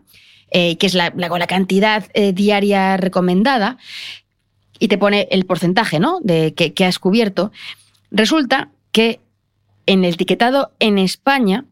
eh, 0.50 0.76
que 0.76 0.86
es 0.86 0.94
la, 0.94 1.12
cantidad 1.46 2.06
eh, 2.14 2.32
diaria 2.32 2.96
recomendada, 2.96 3.76
y 4.78 4.88
te 4.88 4.98
pone 4.98 5.28
el 5.30 5.44
porcentaje 5.46 5.98
¿no? 5.98 6.18
de 6.22 6.54
que, 6.54 6.72
que 6.72 6.84
has 6.84 6.98
cubierto. 6.98 7.52
Resulta 8.10 8.70
que 8.92 9.20
en 9.86 10.04
el 10.04 10.14
etiquetado 10.14 10.72
en 10.80 10.98
España 10.98 11.64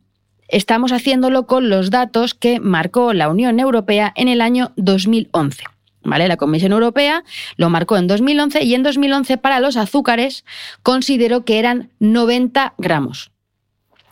estamos 0.49 0.93
haciéndolo 0.93 1.47
con 1.47 1.69
los 1.69 1.91
datos 1.91 2.35
que 2.35 2.61
marcó 2.61 3.13
la 3.13 3.29
Unión 3.29 3.61
Europea 3.61 4.13
en 4.17 4.29
el 4.29 4.41
año 4.41 4.73
2011. 4.77 5.65
¿Vale? 6.05 6.29
La 6.29 6.37
Comisión 6.37 6.73
Europea 6.73 7.25
lo 7.57 7.71
marcó 7.71 7.97
en 7.97 8.07
2011 8.07 8.63
y 8.63 8.75
en 8.75 8.83
2011 8.83 9.39
para 9.39 9.61
los 9.61 9.77
azúcares 9.77 10.45
consideró 10.83 11.45
que 11.45 11.59
eran 11.59 11.91
90 11.99 12.75
gramos. 12.79 13.31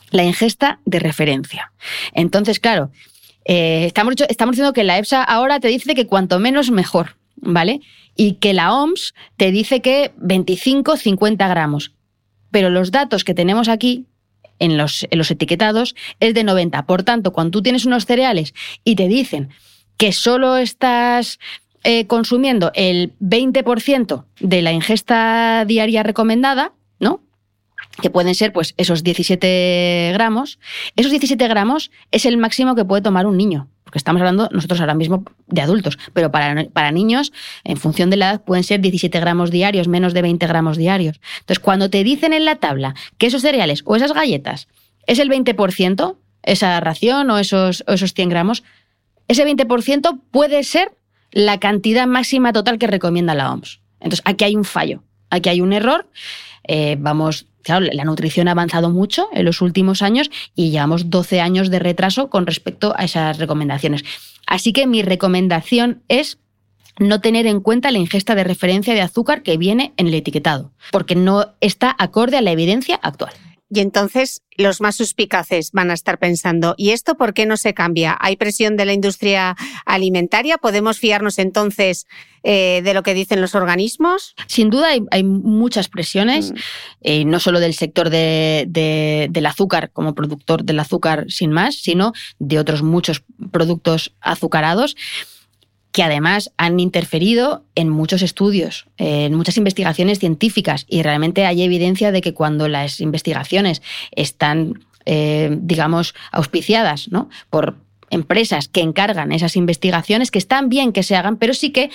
La 0.09 0.23
ingesta 0.23 0.79
de 0.85 0.99
referencia. 0.99 1.71
Entonces, 2.13 2.59
claro, 2.59 2.91
eh, 3.45 3.85
estamos, 3.85 4.15
estamos 4.27 4.53
diciendo 4.53 4.73
que 4.73 4.83
la 4.83 4.97
EFSA 4.97 5.23
ahora 5.23 5.59
te 5.59 5.67
dice 5.67 5.95
que 5.95 6.07
cuanto 6.07 6.39
menos 6.39 6.71
mejor, 6.71 7.15
¿vale? 7.35 7.81
Y 8.15 8.33
que 8.33 8.53
la 8.53 8.73
OMS 8.73 9.13
te 9.37 9.51
dice 9.51 9.81
que 9.81 10.13
25, 10.17 10.97
50 10.97 11.47
gramos. 11.47 11.93
Pero 12.51 12.69
los 12.69 12.91
datos 12.91 13.23
que 13.23 13.33
tenemos 13.33 13.67
aquí 13.69 14.05
en 14.59 14.77
los, 14.77 15.05
en 15.09 15.17
los 15.17 15.31
etiquetados 15.31 15.95
es 16.19 16.33
de 16.33 16.43
90. 16.43 16.85
Por 16.85 17.03
tanto, 17.03 17.33
cuando 17.33 17.51
tú 17.51 17.61
tienes 17.63 17.85
unos 17.85 18.05
cereales 18.05 18.53
y 18.83 18.95
te 18.95 19.07
dicen 19.07 19.49
que 19.97 20.11
solo 20.11 20.57
estás 20.57 21.39
eh, 21.83 22.07
consumiendo 22.07 22.71
el 22.75 23.13
20% 23.19 24.25
de 24.39 24.61
la 24.61 24.71
ingesta 24.71 25.65
diaria 25.65 26.03
recomendada, 26.03 26.73
¿no? 26.99 27.21
que 28.01 28.09
pueden 28.09 28.35
ser 28.35 28.53
pues 28.53 28.73
esos 28.77 29.03
17 29.03 30.11
gramos, 30.13 30.59
esos 30.95 31.11
17 31.11 31.47
gramos 31.47 31.91
es 32.11 32.25
el 32.25 32.37
máximo 32.37 32.75
que 32.75 32.85
puede 32.85 33.01
tomar 33.01 33.27
un 33.27 33.37
niño, 33.37 33.67
porque 33.83 33.97
estamos 33.97 34.21
hablando 34.21 34.49
nosotros 34.51 34.79
ahora 34.79 34.95
mismo 34.95 35.23
de 35.47 35.61
adultos, 35.61 35.99
pero 36.13 36.31
para, 36.31 36.65
para 36.71 36.91
niños, 36.91 37.31
en 37.63 37.77
función 37.77 38.09
de 38.09 38.17
la 38.17 38.31
edad, 38.31 38.43
pueden 38.43 38.63
ser 38.63 38.79
17 38.79 39.19
gramos 39.19 39.51
diarios, 39.51 39.87
menos 39.87 40.13
de 40.13 40.21
20 40.21 40.47
gramos 40.47 40.77
diarios. 40.77 41.19
Entonces, 41.41 41.59
cuando 41.59 41.89
te 41.89 42.03
dicen 42.03 42.33
en 42.33 42.45
la 42.45 42.55
tabla 42.55 42.95
que 43.17 43.27
esos 43.27 43.41
cereales 43.41 43.83
o 43.85 43.95
esas 43.95 44.13
galletas 44.13 44.67
es 45.05 45.19
el 45.19 45.29
20%, 45.29 46.15
esa 46.43 46.79
ración 46.79 47.29
o 47.29 47.37
esos, 47.37 47.83
o 47.87 47.93
esos 47.93 48.13
100 48.13 48.29
gramos, 48.29 48.63
ese 49.27 49.45
20% 49.45 50.19
puede 50.31 50.63
ser 50.63 50.91
la 51.33 51.59
cantidad 51.59 52.07
máxima 52.07 52.53
total 52.53 52.77
que 52.77 52.87
recomienda 52.87 53.35
la 53.35 53.51
OMS. 53.51 53.81
Entonces, 53.99 54.21
aquí 54.25 54.45
hay 54.45 54.55
un 54.55 54.63
fallo, 54.63 55.03
aquí 55.29 55.49
hay 55.49 55.61
un 55.61 55.73
error. 55.73 56.07
Eh, 56.65 56.95
vamos 56.99 57.47
Claro, 57.63 57.87
la 57.91 58.03
nutrición 58.03 58.49
ha 58.49 58.51
avanzado 58.51 58.89
mucho 58.89 59.29
en 59.31 59.45
los 59.45 59.61
últimos 59.61 60.01
años 60.01 60.29
y 60.53 60.69
llevamos 60.69 61.09
12 61.09 61.39
años 61.39 61.69
de 61.69 61.79
retraso 61.79 62.29
con 62.29 62.45
respecto 62.45 62.93
a 62.97 63.05
esas 63.05 63.37
recomendaciones. 63.37 64.03
Así 64.45 64.73
que 64.73 64.85
mi 64.85 65.01
recomendación 65.01 66.03
es 66.09 66.39
no 66.99 67.21
tener 67.21 67.47
en 67.47 67.61
cuenta 67.61 67.91
la 67.91 67.99
ingesta 67.99 68.35
de 68.35 68.43
referencia 68.43 68.93
de 68.93 69.01
azúcar 69.01 69.43
que 69.43 69.57
viene 69.57 69.93
en 69.97 70.07
el 70.07 70.13
etiquetado, 70.13 70.71
porque 70.91 71.15
no 71.15 71.53
está 71.61 71.95
acorde 71.97 72.37
a 72.37 72.41
la 72.41 72.51
evidencia 72.51 72.99
actual. 73.01 73.33
Y 73.73 73.79
entonces 73.79 74.43
los 74.55 74.81
más 74.81 74.95
suspicaces 74.95 75.71
van 75.71 75.89
a 75.89 75.95
estar 75.95 76.19
pensando, 76.19 76.75
¿y 76.77 76.91
esto 76.91 77.15
por 77.15 77.33
qué 77.33 77.47
no 77.47 77.57
se 77.57 77.73
cambia? 77.73 78.15
¿Hay 78.19 78.35
presión 78.35 78.77
de 78.77 78.85
la 78.85 78.93
industria 78.93 79.55
alimentaria? 79.85 80.59
¿Podemos 80.59 80.99
fiarnos 80.99 81.39
entonces 81.39 82.05
eh, 82.43 82.81
de 82.83 82.93
lo 82.93 83.01
que 83.01 83.15
dicen 83.15 83.41
los 83.41 83.55
organismos? 83.55 84.35
Sin 84.45 84.69
duda 84.69 84.89
hay, 85.09 85.23
muchas 85.23 85.89
presiones, 85.89 86.51
mm. 86.51 86.55
eh, 87.01 87.25
no 87.25 87.39
solo 87.39 87.59
del 87.59 87.73
sector 87.73 88.11
del 88.11 89.45
azúcar 89.47 89.89
como 89.91 90.13
productor 90.13 90.63
del 90.63 90.79
azúcar 90.79 91.25
sin 91.29 91.51
más, 91.51 91.75
sino 91.77 92.13
de 92.37 92.59
otros 92.59 92.83
muchos 92.83 93.23
productos 93.51 94.13
azucarados 94.21 94.95
que 95.93 96.03
además 96.03 96.51
han 96.57 96.79
interferido 96.79 97.63
en 97.75 97.87
muchos 97.87 98.23
estudios, 98.23 98.87
en 98.97 99.35
muchas 99.35 99.57
investigaciones 99.57 100.19
científicas 100.19 100.85
y 100.89 101.03
realmente 101.03 101.45
hay 101.45 101.61
evidencia 101.61 102.11
de 102.11 102.19
que 102.21 102.33
cuando 102.33 102.67
las 102.67 102.99
investigaciones 102.99 103.83
están, 104.11 104.85
eh, 105.05 105.55
digamos, 105.61 106.15
auspiciadas 106.31 107.09
¿no? 107.09 107.29
por 107.51 107.77
empresas 108.09 108.67
que 108.67 108.81
encargan 108.81 109.31
esas 109.31 109.55
investigaciones, 109.55 110.31
que 110.31 110.39
están 110.39 110.67
bien 110.67 110.93
que 110.93 111.03
se 111.03 111.15
hagan, 111.15 111.37
pero 111.37 111.53
sí 111.53 111.69
que 111.69 111.91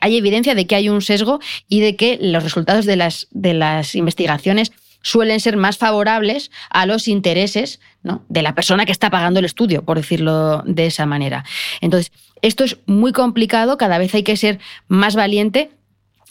hay 0.00 0.16
evidencia 0.16 0.54
de 0.54 0.68
que 0.68 0.76
hay 0.76 0.88
un 0.88 1.02
sesgo 1.02 1.40
y 1.68 1.80
de 1.80 1.96
que 1.96 2.18
los 2.22 2.44
resultados 2.44 2.86
de 2.86 2.94
las, 2.94 3.26
de 3.32 3.54
las 3.54 3.96
investigaciones 3.96 4.70
suelen 5.04 5.38
ser 5.38 5.56
más 5.56 5.78
favorables 5.78 6.50
a 6.70 6.86
los 6.86 7.06
intereses 7.06 7.78
¿no? 8.02 8.24
de 8.28 8.42
la 8.42 8.56
persona 8.56 8.86
que 8.86 8.92
está 8.92 9.10
pagando 9.10 9.38
el 9.38 9.44
estudio, 9.44 9.84
por 9.84 9.98
decirlo 9.98 10.62
de 10.66 10.86
esa 10.86 11.06
manera. 11.06 11.44
Entonces, 11.80 12.10
esto 12.42 12.64
es 12.64 12.78
muy 12.86 13.12
complicado, 13.12 13.78
cada 13.78 13.98
vez 13.98 14.14
hay 14.14 14.24
que 14.24 14.36
ser 14.36 14.58
más 14.88 15.14
valiente 15.14 15.70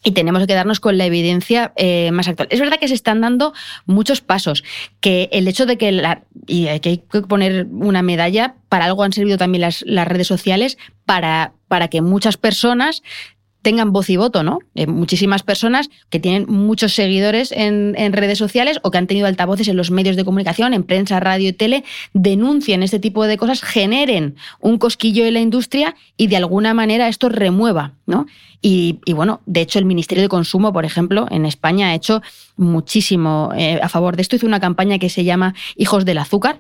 y 0.04 0.12
tenemos 0.12 0.42
que 0.42 0.48
quedarnos 0.48 0.80
con 0.80 0.98
la 0.98 1.06
evidencia 1.06 1.72
eh, 1.76 2.12
más 2.12 2.28
actual. 2.28 2.50
Es 2.52 2.60
verdad 2.60 2.78
que 2.80 2.88
se 2.88 2.94
están 2.94 3.22
dando 3.22 3.54
muchos 3.86 4.22
pasos, 4.22 4.64
que 5.00 5.30
el 5.32 5.48
hecho 5.48 5.66
de 5.66 5.78
que, 5.78 5.92
la, 5.92 6.24
y 6.46 6.68
hay 6.68 6.80
que 6.80 6.98
poner 6.98 7.68
una 7.72 8.02
medalla, 8.02 8.56
para 8.70 8.86
algo 8.86 9.04
han 9.04 9.14
servido 9.14 9.38
también 9.38 9.62
las, 9.62 9.84
las 9.88 10.08
redes 10.08 10.28
sociales, 10.28 10.78
para, 11.06 11.54
para 11.68 11.88
que 11.88 12.02
muchas 12.02 12.38
personas 12.38 13.02
tengan 13.64 13.92
voz 13.92 14.10
y 14.10 14.18
voto, 14.18 14.44
¿no? 14.44 14.60
Eh, 14.76 14.86
muchísimas 14.86 15.42
personas 15.42 15.90
que 16.10 16.20
tienen 16.20 16.46
muchos 16.48 16.94
seguidores 16.94 17.52
en, 17.52 17.94
redes 18.14 18.38
sociales 18.38 18.80
o 18.84 18.92
que 18.92 19.00
han 19.00 19.08
tenido 19.08 19.26
altavoces 19.26 19.68
en 19.70 19.78
los 19.78 19.90
medios 19.90 20.16
de 20.16 20.26
comunicación, 20.26 20.74
en 20.74 20.84
prensa, 20.84 21.20
radio 21.20 21.50
y 21.50 21.54
tele, 21.54 21.84
denuncien 22.14 22.84
este 22.84 23.00
tipo 23.00 23.26
de 23.26 23.38
cosas, 23.38 23.64
generen 23.64 24.36
un 24.60 24.78
cosquillo 24.78 25.26
en 25.26 25.34
la 25.34 25.40
industria 25.40 25.96
y 26.18 26.28
de 26.28 26.38
alguna 26.38 26.74
manera 26.74 27.08
esto 27.08 27.30
remueva, 27.30 27.94
¿no? 28.06 28.28
Y, 28.62 29.00
bueno, 29.14 29.42
de 29.46 29.62
hecho 29.62 29.80
el 29.80 29.86
Ministerio 29.86 30.22
de 30.22 30.30
Consumo, 30.30 30.72
por 30.72 30.86
ejemplo, 30.86 31.28
en 31.32 31.46
España 31.46 31.90
ha 31.90 31.96
hecho 31.96 32.22
muchísimo 32.56 33.52
eh, 33.56 33.80
a 33.82 33.90
favor 33.90 34.16
de 34.16 34.22
esto. 34.22 34.38
Hizo 34.38 34.48
una 34.48 34.62
campaña 34.62 35.00
que 35.00 35.10
se 35.10 35.26
llama 35.26 35.54
Hijos 35.76 36.06
del 36.06 36.18
Azúcar, 36.18 36.60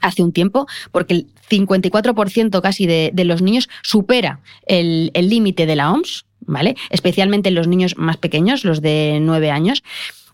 hace 0.00 0.22
un 0.22 0.32
tiempo, 0.32 0.66
porque 0.92 1.14
el 1.14 1.26
54% 1.50 2.60
casi 2.60 2.86
de, 2.86 3.12
los 3.24 3.42
niños 3.42 3.68
supera 3.82 4.40
el 4.66 5.10
límite 5.14 5.66
de 5.66 5.76
la 5.76 5.92
OMS, 5.92 6.26
¿vale? 6.40 6.76
Especialmente 6.90 7.50
los 7.50 7.68
niños 7.68 7.96
más 7.96 8.16
pequeños, 8.16 8.64
los 8.64 8.80
de 8.80 9.18
9 9.20 9.50
años. 9.50 9.82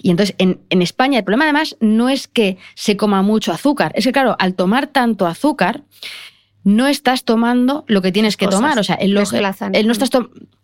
Y 0.01 0.11
entonces 0.11 0.35
en, 0.39 0.61
España 0.83 1.19
el 1.19 1.25
problema 1.25 1.45
además 1.45 1.77
no 1.81 2.09
es 2.09 2.29
que 2.29 2.59
se 2.75 2.97
coma 2.97 3.23
mucho 3.23 3.53
azúcar, 3.53 3.93
es 3.95 4.05
que 4.05 4.13
claro, 4.13 4.37
al 4.39 4.55
tomar 4.55 4.89
tanto 4.89 5.27
azúcar, 5.27 5.83
no 6.65 6.87
estás 6.87 7.25
tomando 7.25 7.85
lo 7.89 8.03
que 8.03 8.13
tienes 8.13 8.37
que 8.37 8.47
tomar. 8.47 8.79
O 8.79 8.85
sea, 8.85 8.95
el, 8.97 9.15
no 9.15 9.23
estás 9.23 10.11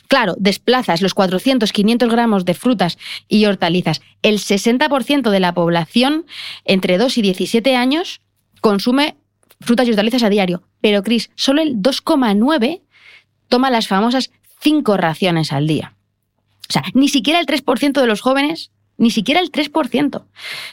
Claro, 0.06 0.36
desplazas 0.38 1.02
los 1.02 1.12
400, 1.12 1.70
500 1.70 2.08
gramos 2.08 2.44
de 2.46 2.54
frutas 2.54 2.98
y 3.28 3.44
hortalizas. 3.44 4.00
El 4.22 4.38
60% 4.38 5.30
de 5.30 5.40
la 5.40 5.52
población 5.52 6.24
entre 6.64 6.96
2 6.96 7.18
y 7.18 7.22
17 7.22 7.76
años 7.76 8.22
consume 8.60 9.16
frutas 9.60 9.86
y 9.86 9.90
hortalizas 9.90 10.22
a 10.22 10.28
diario. 10.28 10.62
Pero, 10.80 11.02
Cris, 11.02 11.30
solo 11.34 11.62
el 11.62 11.76
2,9 11.76 12.82
toma 13.48 13.70
las 13.70 13.88
famosas 13.88 14.30
5 14.60 14.96
raciones 14.96 15.52
al 15.52 15.66
día. 15.66 15.94
O 16.68 16.72
sea, 16.72 16.82
ni 16.94 17.08
siquiera 17.08 17.40
el 17.40 17.46
3% 17.46 18.00
de 18.00 18.06
los 18.06 18.20
jóvenes, 18.20 18.70
ni 18.98 19.10
siquiera 19.10 19.40
el 19.40 19.50
3%. 19.50 20.24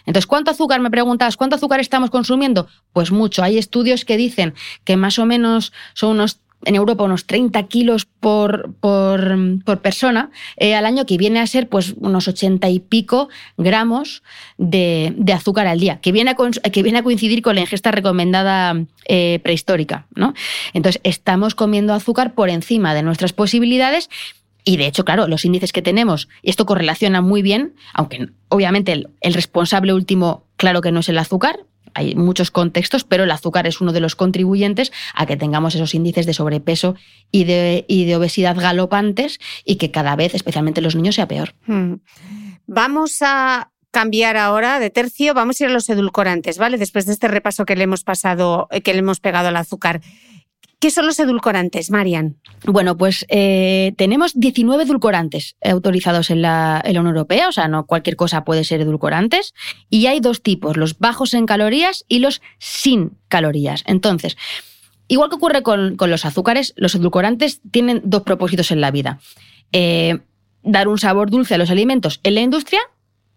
Entonces, 0.06 0.28
¿cuánto 0.28 0.52
azúcar, 0.52 0.82
me 0.82 0.92
preguntas, 0.92 1.38
cuánto 1.38 1.56
azúcar 1.56 1.80
estamos 1.80 2.10
consumiendo? 2.10 2.68
Pues 2.92 3.12
mucho. 3.12 3.44
Hay 3.44 3.58
estudios 3.58 4.04
que 4.04 4.18
dicen 4.18 4.56
que 4.84 4.98
más 4.98 5.20
o 5.20 5.26
menos 5.26 5.72
son 5.94 6.12
unos 6.12 6.40
en 6.66 6.76
Europa 6.76 7.04
unos 7.04 7.26
30 7.26 7.64
kilos 7.64 8.06
por, 8.06 8.74
por, 8.80 9.80
persona 9.82 10.32
eh, 10.58 10.76
al 10.76 10.86
año, 10.86 11.06
que 11.06 11.18
viene 11.18 11.40
a 11.40 11.48
ser 11.48 11.70
pues 11.70 11.94
unos 11.98 12.28
80 12.28 12.70
y 12.70 12.80
pico 12.80 13.30
gramos 13.58 14.24
de, 14.58 15.16
azúcar 15.34 15.68
al 15.68 15.80
día, 15.80 16.00
que 16.02 16.12
viene, 16.12 16.32
a, 16.32 16.70
que 16.70 16.84
viene 16.84 17.00
a 17.00 17.04
coincidir 17.04 17.42
con 17.42 17.56
la 17.56 17.62
ingesta 17.62 17.92
recomendada 17.92 18.86
eh, 19.08 19.40
prehistórica. 19.44 20.08
¿no? 20.16 20.34
Entonces, 20.74 21.02
estamos 21.04 21.56
comiendo 21.56 21.94
azúcar 21.94 22.34
por 22.34 22.50
encima 22.50 22.94
de 22.94 23.04
nuestras 23.04 23.34
posibilidades 23.34 24.10
y 24.68 24.78
de 24.78 24.88
hecho, 24.88 25.06
claro, 25.06 25.28
los 25.28 25.46
índices 25.46 25.72
que 25.72 25.84
tenemos, 25.84 26.28
y 26.42 26.50
esto 26.50 26.66
correlaciona 26.66 27.22
muy 27.22 27.44
bien, 27.44 27.76
aunque 27.94 28.30
obviamente 28.50 28.92
el, 28.92 29.34
responsable 29.34 29.94
último, 29.94 30.44
claro 30.58 30.82
que 30.82 30.92
no 30.92 31.02
es 31.02 31.10
el 31.10 31.20
azúcar, 31.20 31.60
hay 31.96 32.14
muchos 32.14 32.52
contextos, 32.52 33.04
pero 33.04 33.24
el 33.24 33.32
azúcar 33.32 33.66
es 33.66 33.82
uno 33.82 33.94
de 33.94 34.02
los 34.02 34.16
contribuyentes 34.16 34.92
a 35.16 35.26
que 35.26 35.38
tengamos 35.38 35.74
esos 35.74 35.96
índices 35.96 36.26
de 36.26 36.34
sobrepeso 36.34 36.96
y 37.32 37.46
de, 37.46 38.16
obesidad 38.16 38.56
galopantes 38.56 39.40
y 39.64 39.78
que 39.78 39.90
cada 39.90 40.16
vez, 40.16 40.36
especialmente 40.36 40.82
los 40.82 40.96
niños, 40.96 41.16
sea 41.16 41.28
peor. 41.28 41.56
Hmm. 41.66 41.96
Vamos 42.68 43.22
a 43.22 43.72
cambiar 43.92 44.36
ahora 44.36 44.80
de 44.80 44.90
tercio, 44.90 45.34
vamos 45.34 45.60
a 45.60 45.64
ir 45.64 45.70
a 45.70 45.74
los 45.74 45.90
edulcorantes, 45.90 46.58
¿vale? 46.58 46.78
Después 46.78 47.06
de 47.06 47.14
este 47.14 47.30
repaso 47.30 47.66
que 47.66 47.78
le 47.78 47.86
hemos 47.86 48.04
pasado, 48.04 48.68
que 48.84 48.94
le 48.94 49.00
hemos 49.00 49.22
pegado 49.22 49.48
al 49.48 49.56
azúcar. 49.56 50.02
¿Qué 50.86 50.92
son 50.92 51.08
los 51.08 51.20
edulcorantes, 51.20 51.90
Marian? 51.90 52.38
Bueno, 52.64 52.96
pues 52.96 53.26
eh, 53.30 53.94
tenemos 53.98 54.40
19 54.40 54.84
edulcorantes 54.84 55.56
autorizados 55.64 56.30
en 56.30 56.44
la, 56.44 56.84
Unión 56.86 57.08
Europea, 57.08 57.48
o 57.48 57.52
sea, 57.52 57.68
no 57.68 57.88
cualquier 57.88 58.16
cosa 58.16 58.44
puede 58.46 58.64
ser 58.64 58.82
edulcorantes, 58.82 59.56
y 59.90 60.06
hay 60.06 60.20
dos 60.20 60.44
tipos, 60.44 60.78
los 60.78 61.00
bajos 61.00 61.34
en 61.34 61.48
calorías 61.48 62.06
y 62.08 62.20
los 62.20 62.40
sin 62.60 63.18
calorías. 63.30 63.84
Entonces, 63.88 64.38
igual 65.08 65.32
que 65.32 65.38
ocurre 65.38 65.64
con, 65.64 65.98
los 65.98 66.24
azúcares, 66.24 66.76
los 66.78 66.94
edulcorantes 66.94 67.62
tienen 67.72 68.04
dos 68.06 68.22
propósitos 68.22 68.70
en 68.70 68.80
la 68.80 68.92
vida. 68.92 69.18
Eh, 69.72 70.20
dar 70.62 70.88
un 70.88 71.00
sabor 71.00 71.32
dulce 71.32 71.56
a 71.56 71.58
los 71.58 71.72
alimentos 71.72 72.20
en 72.22 72.36
la 72.36 72.42
industria 72.42 72.82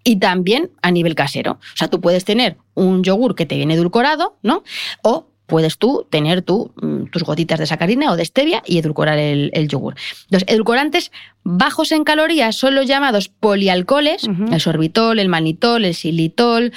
y 0.05 0.17
también 0.17 0.71
a 0.83 0.91
nivel 0.91 1.15
casero. 1.15 1.53
O 1.53 1.77
sea, 1.77 1.89
tú 1.89 2.03
puedes 2.03 2.27
tener 2.27 2.59
un 2.75 3.03
yogur 3.03 3.35
que 3.35 3.47
te 3.47 3.57
viene 3.57 3.73
edulcorado, 3.73 4.37
¿no? 4.43 4.65
O 5.03 5.29
puedes 5.49 5.79
tú 5.79 6.07
tener 6.11 6.43
tú, 6.43 6.73
mm, 6.81 7.07
tus 7.07 7.25
gotitas 7.25 7.59
de 7.59 7.67
sacarina 7.67 8.13
o 8.13 8.17
de 8.17 8.25
stevia 8.25 8.63
y 8.67 8.79
edulcorar 8.79 9.19
el, 9.19 9.69
yogur. 9.69 9.95
Los 10.29 10.45
edulcorantes 10.47 11.11
bajos 11.43 11.91
en 11.91 12.05
calorías 12.05 12.55
son 12.55 12.75
los 12.75 12.87
llamados 12.87 13.29
polialcoholes, 13.29 14.29
el 14.53 14.61
sorbitol, 14.61 15.19
el 15.19 15.29
manitol, 15.29 15.87
el 15.87 15.95
xilitol. 15.95 16.73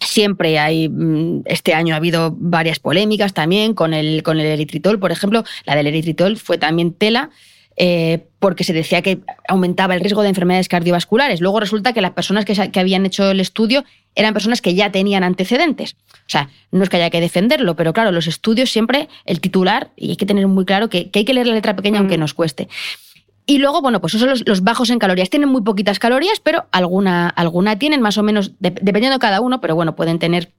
Siempre 0.00 0.60
hay, 0.60 0.88
mm, 0.88 1.42
este 1.46 1.74
año 1.74 1.94
ha 1.94 1.96
habido 1.96 2.34
varias 2.38 2.78
polémicas 2.78 3.34
también 3.34 3.74
con 3.74 3.94
el, 3.94 4.22
con 4.22 4.38
el 4.38 4.46
eritritol, 4.46 5.00
por 5.00 5.10
ejemplo, 5.10 5.42
la 5.64 5.74
del 5.74 5.88
eritritol 5.88 6.36
fue 6.36 6.58
también 6.58 6.92
tela 6.92 7.30
eh, 7.76 8.26
porque 8.38 8.64
se 8.64 8.72
decía 8.72 9.02
que 9.02 9.20
aumentaba 9.48 9.94
el 9.94 10.00
riesgo 10.00 10.22
de 10.22 10.30
enfermedades 10.30 10.68
cardiovasculares. 10.68 11.40
Luego 11.40 11.60
resulta 11.60 11.92
que 11.92 12.00
las 12.00 12.12
personas 12.12 12.46
que, 12.46 12.70
que, 12.70 12.80
habían 12.80 13.04
hecho 13.04 13.30
el 13.30 13.40
estudio 13.40 13.84
eran 14.14 14.32
personas 14.32 14.62
que 14.62 14.74
ya 14.74 14.90
tenían 14.90 15.22
antecedentes. 15.24 15.96
O 16.10 16.28
sea, 16.28 16.48
no 16.70 16.82
es 16.82 16.88
que 16.88 16.96
haya 16.96 17.10
que 17.10 17.20
defenderlo, 17.20 17.76
pero 17.76 17.92
claro, 17.92 18.12
los 18.12 18.26
estudios 18.28 18.70
siempre, 18.70 19.08
el 19.26 19.40
titular, 19.40 19.90
y 19.94 20.10
hay 20.10 20.16
que 20.16 20.24
tener 20.24 20.46
muy 20.46 20.64
claro 20.64 20.88
que, 20.88 21.10
hay 21.12 21.24
que 21.24 21.34
leer 21.34 21.46
la 21.48 21.54
letra 21.54 21.76
pequeña 21.76 21.98
aunque 21.98 22.16
mm. 22.16 22.20
nos 22.20 22.34
cueste. 22.34 22.68
Y 23.44 23.58
luego, 23.58 23.82
bueno, 23.82 24.00
pues 24.00 24.14
esos 24.14 24.38
son 24.38 24.44
los, 24.46 24.62
bajos 24.62 24.90
en 24.90 24.98
calorías. 24.98 25.28
Tienen 25.28 25.50
muy 25.50 25.62
poquitas 25.62 25.98
calorías, 25.98 26.40
pero 26.40 26.66
alguna, 26.72 27.28
alguna 27.28 27.78
tienen 27.78 28.00
más 28.00 28.16
o 28.18 28.22
menos, 28.22 28.52
dependiendo 28.58 29.12
de 29.12 29.20
cada 29.20 29.40
uno, 29.40 29.60
pero 29.60 29.76
bueno, 29.76 29.94
pueden 29.94 30.18
tener 30.18 30.52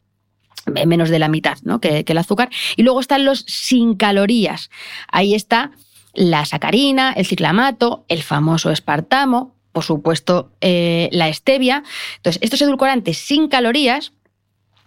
menos 0.86 1.09
de 1.09 1.20
la 1.20 1.30
mitad 1.30 1.57
¿no? 1.63 1.82
que, 1.82 2.05
que 2.05 2.13
el 2.13 2.18
azúcar. 2.18 2.49
Y 2.76 2.84
luego 2.84 2.99
están 2.99 3.26
los 3.26 3.39
sin 3.47 3.95
calorías. 3.95 4.70
Ahí 5.07 5.34
está 5.34 5.72
la 6.14 6.45
sacarina, 6.45 7.14
el 7.14 7.26
ciclamato, 7.26 8.05
el 8.08 8.24
famoso 8.24 8.72
espartamo, 8.72 9.55
por 9.72 9.84
supuesto 9.84 10.51
eh, 10.62 11.10
la 11.12 11.32
stevia. 11.32 11.84
Entonces, 12.18 12.41
estos 12.41 12.62
edulcorantes 12.62 13.18
sin 13.18 13.47
calorías 13.47 14.14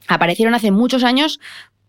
aparecieron 0.09 0.55
hace 0.55 0.71
muchos 0.71 1.05
años 1.05 1.41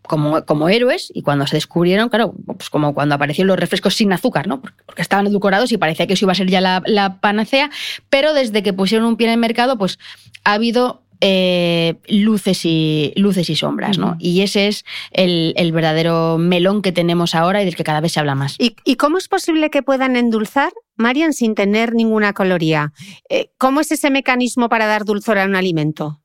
como, 0.04 0.46
como, 0.46 0.70
héroes 0.70 1.12
y 1.14 1.22
cuando 1.22 1.48
se 1.48 1.56
descubrieron, 1.56 2.10
claro, 2.10 2.34
pues 2.46 2.70
como 2.70 2.94
cuando 2.94 3.16
aparecieron 3.16 3.48
los 3.48 3.60
refrescos 3.60 3.96
sin 3.96 4.12
azúcar, 4.14 4.48
¿no? 4.48 4.62
Porque 4.62 5.02
estaban 5.02 5.28
edulcorados 5.28 5.72
y 5.72 5.78
parecía 5.78 6.08
que 6.08 6.14
eso 6.14 6.26
iba 6.26 6.34
a 6.34 6.36
ser 6.36 6.50
ya 6.50 6.62
la, 6.62 6.84
la 6.86 7.20
panacea, 7.20 7.70
pero 8.10 8.34
desde 8.34 8.64
que 8.64 8.74
pusieron 8.74 9.08
un 9.08 9.16
pie 9.16 9.28
en 9.28 9.34
el 9.34 9.40
mercado, 9.40 9.78
pues 9.78 10.00
ha 10.44 10.54
habido 10.54 11.02
eh, 11.22 11.96
luces, 12.08 12.66
y, 12.66 13.14
luces 13.16 13.50
y 13.50 13.56
sombras, 13.56 14.00
¿no? 14.00 14.16
Y 14.20 14.42
ese 14.42 14.68
es 14.68 14.86
el, 15.12 15.72
verdadero 15.72 16.38
melón 16.40 16.82
que 16.82 16.92
tenemos 16.92 17.36
ahora 17.36 17.62
y 17.62 17.66
del 17.66 17.76
que 17.76 17.84
cada 17.84 18.02
vez 18.02 18.14
se 18.14 18.20
habla 18.20 18.36
más. 18.36 18.56
¿Y, 18.58 18.96
cómo 18.96 19.20
es 19.20 19.28
posible 19.28 19.70
que 19.70 19.84
puedan 19.84 20.16
endulzar, 20.16 20.74
Marian, 20.98 21.34
sin 21.34 21.54
tener 21.54 21.94
ninguna 21.94 22.34
caloría? 22.34 22.92
Eh, 23.30 23.52
¿Cómo 23.58 23.82
es 23.82 23.92
ese 23.92 24.10
mecanismo 24.10 24.68
para 24.68 24.88
dar 24.88 25.06
dulzor 25.06 25.38
a 25.38 25.46
un 25.46 25.56
alimento? 25.56 26.22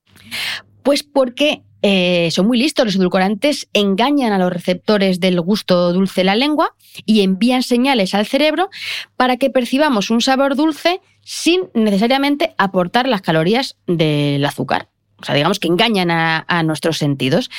Pues 0.82 1.02
porque 1.02 1.62
eh, 1.82 2.30
son 2.32 2.46
muy 2.46 2.58
listos. 2.58 2.86
Los 2.86 2.96
edulcorantes 2.96 3.68
engañan 3.72 4.32
a 4.32 4.38
los 4.38 4.52
receptores 4.52 5.20
del 5.20 5.40
gusto 5.40 5.92
dulce 5.92 6.22
de 6.22 6.24
la 6.24 6.36
lengua 6.36 6.74
y 7.04 7.20
envían 7.20 7.62
señales 7.62 8.14
al 8.14 8.26
cerebro 8.26 8.70
para 9.16 9.36
que 9.36 9.50
percibamos 9.50 10.10
un 10.10 10.20
sabor 10.20 10.56
dulce 10.56 11.00
sin 11.28 11.70
necesariamente 11.74 12.54
aportar 12.56 13.08
las 13.08 13.20
calorías 13.20 13.74
del 13.88 14.44
azúcar. 14.44 14.86
O 15.16 15.24
sea, 15.24 15.34
digamos 15.34 15.58
que 15.58 15.66
engañan 15.66 16.08
a, 16.12 16.62
nuestros 16.62 16.98
sentidos. 16.98 17.50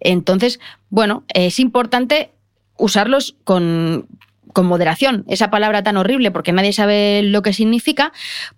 Entonces, 0.00 0.60
bueno, 0.88 1.22
es 1.28 1.60
importante 1.60 2.30
usarlos 2.78 3.36
con, 3.44 4.06
con 4.54 4.64
moderación. 4.64 5.26
Esa 5.28 5.50
palabra 5.50 5.82
tan 5.82 5.98
horrible 5.98 6.30
porque 6.30 6.52
nadie 6.52 6.72
sabe 6.72 7.22
lo 7.22 7.42
que 7.42 7.52
significa, 7.52 8.14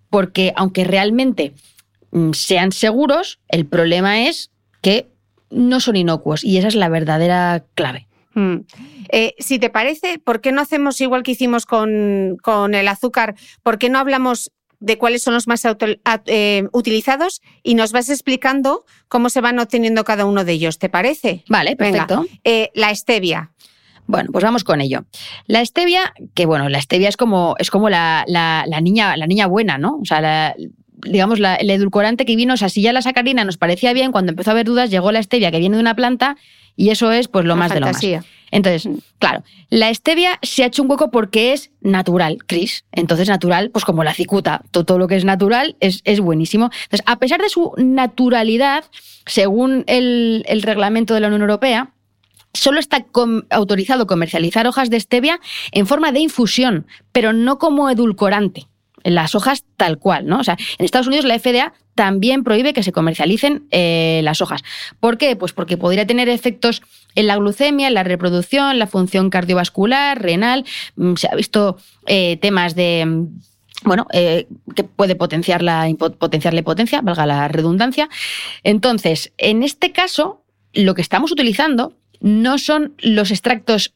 porque 0.08 0.52
aunque 0.54 0.84
realmente 0.84 1.52
mm, 2.12 2.30
sean 2.30 2.70
seguros, 2.70 3.40
el 3.48 3.66
problema 3.66 4.28
es 4.28 4.52
que 4.82 5.08
no 5.50 5.80
son 5.80 5.96
inocuos 5.96 6.44
y 6.44 6.58
esa 6.58 6.68
es 6.68 6.76
la 6.76 6.88
verdadera 6.88 7.64
clave. 7.74 8.06
Hmm. 8.34 8.58
Eh, 9.10 9.34
si 9.38 9.58
te 9.58 9.70
parece, 9.70 10.18
¿por 10.18 10.40
qué 10.40 10.52
no 10.52 10.60
hacemos 10.60 11.00
igual 11.00 11.22
que 11.22 11.32
hicimos 11.32 11.66
con, 11.66 12.38
el 12.74 12.88
azúcar? 12.88 13.34
¿Por 13.62 13.78
qué 13.78 13.88
no 13.88 13.98
hablamos 13.98 14.50
de 14.80 14.98
cuáles 14.98 15.22
son 15.22 15.34
los 15.34 15.46
más 15.46 15.66
eh, 16.26 16.64
utilizados 16.72 17.40
y 17.62 17.74
nos 17.74 17.92
vas 17.92 18.10
explicando 18.10 18.84
cómo 19.08 19.30
se 19.30 19.40
van 19.40 19.58
obteniendo 19.58 20.04
cada 20.04 20.24
uno 20.24 20.44
de 20.44 20.52
ellos? 20.52 20.78
¿Te 20.78 20.88
parece? 20.88 21.44
Vale, 21.48 21.76
perfecto. 21.76 22.26
Eh, 22.44 22.70
la 22.74 22.94
stevia. 22.94 23.52
Bueno, 24.06 24.30
pues 24.32 24.44
vamos 24.44 24.64
con 24.64 24.80
ello. 24.80 25.06
La 25.46 25.64
stevia, 25.64 26.12
que 26.34 26.44
bueno, 26.46 26.68
la 26.68 26.80
stevia 26.80 27.08
es 27.08 27.16
como, 27.16 27.54
es 27.58 27.70
como 27.70 27.88
la, 27.88 28.24
niña, 28.82 29.16
la 29.16 29.26
niña 29.26 29.46
buena, 29.46 29.78
¿no? 29.78 29.98
O 30.02 30.04
sea, 30.04 30.20
la, 30.20 30.54
digamos, 31.04 31.38
el 31.38 31.70
edulcorante 31.70 32.26
que 32.26 32.36
vino, 32.36 32.54
o 32.54 32.56
sea, 32.56 32.68
si 32.68 32.82
ya 32.82 32.92
la 32.92 33.02
sacarina 33.02 33.44
nos 33.44 33.56
parecía 33.56 33.92
bien, 33.92 34.12
cuando 34.12 34.32
empezó 34.32 34.50
a 34.50 34.52
haber 34.52 34.66
dudas, 34.66 34.90
llegó 34.90 35.10
la 35.12 35.22
stevia 35.22 35.50
que 35.50 35.58
viene 35.58 35.76
de 35.76 35.80
una 35.80 35.96
planta 35.96 36.36
y 36.76 36.90
eso 36.90 37.12
es 37.12 37.28
pues 37.28 37.44
lo 37.44 37.56
más 37.56 37.72
de 37.72 37.80
lo 37.80 37.86
más. 37.86 38.00
Entonces, 38.54 38.88
claro, 39.18 39.42
la 39.68 39.92
stevia 39.92 40.38
se 40.42 40.62
ha 40.62 40.66
hecho 40.66 40.84
un 40.84 40.90
hueco 40.90 41.10
porque 41.10 41.52
es 41.52 41.72
natural, 41.80 42.38
Cris. 42.46 42.84
Entonces, 42.92 43.28
natural, 43.28 43.70
pues 43.70 43.84
como 43.84 44.04
la 44.04 44.14
cicuta, 44.14 44.62
todo, 44.70 44.96
lo 44.96 45.08
que 45.08 45.16
es 45.16 45.24
natural 45.24 45.76
es, 45.80 46.02
es, 46.04 46.20
buenísimo. 46.20 46.70
Entonces, 46.84 47.02
a 47.06 47.18
pesar 47.18 47.42
de 47.42 47.48
su 47.48 47.72
naturalidad, 47.78 48.84
según 49.26 49.82
el, 49.88 50.44
el 50.46 50.62
reglamento 50.62 51.14
de 51.14 51.20
la 51.20 51.26
Unión 51.26 51.42
Europea, 51.42 51.94
solo 52.52 52.78
está 52.78 53.04
autorizado 53.50 54.06
comercializar 54.06 54.68
hojas 54.68 54.88
de 54.88 55.00
stevia 55.00 55.40
en 55.72 55.88
forma 55.88 56.12
de 56.12 56.20
infusión, 56.20 56.86
pero 57.10 57.32
no 57.32 57.58
como 57.58 57.90
edulcorante 57.90 58.68
las 59.04 59.34
hojas 59.34 59.64
tal 59.76 59.98
cual, 59.98 60.26
¿no? 60.26 60.38
O 60.38 60.44
sea, 60.44 60.56
en 60.78 60.84
Estados 60.84 61.06
Unidos 61.06 61.26
la 61.26 61.38
FDA 61.38 61.74
también 61.94 62.42
prohíbe 62.42 62.72
que 62.72 62.82
se 62.82 62.92
comercialicen 62.92 63.66
eh, 63.70 64.20
las 64.24 64.40
hojas. 64.40 64.62
¿Por 65.00 65.18
qué? 65.18 65.36
Pues 65.36 65.52
porque 65.52 65.76
podría 65.76 66.06
tener 66.06 66.28
efectos 66.28 66.82
en 67.14 67.26
la 67.26 67.36
glucemia, 67.36 67.88
en 67.88 67.94
la 67.94 68.02
reproducción, 68.02 68.78
la 68.78 68.86
función 68.86 69.30
cardiovascular, 69.30 70.20
renal. 70.20 70.64
Mm, 70.96 71.14
se 71.14 71.28
ha 71.30 71.34
visto 71.36 71.76
eh, 72.06 72.38
temas 72.38 72.74
de 72.74 73.04
mm, 73.06 73.26
bueno, 73.84 74.06
eh, 74.12 74.46
que 74.74 74.82
puede 74.84 75.14
potenciar 75.14 75.62
la, 75.62 75.86
potenciarle 76.18 76.62
potencia, 76.62 77.02
valga 77.02 77.26
la 77.26 77.48
redundancia. 77.48 78.08
Entonces, 78.62 79.32
en 79.36 79.62
este 79.62 79.92
caso, 79.92 80.42
lo 80.72 80.94
que 80.94 81.02
estamos 81.02 81.30
utilizando 81.30 81.92
no 82.20 82.56
son 82.56 82.94
los 82.98 83.30
extractos, 83.30 83.92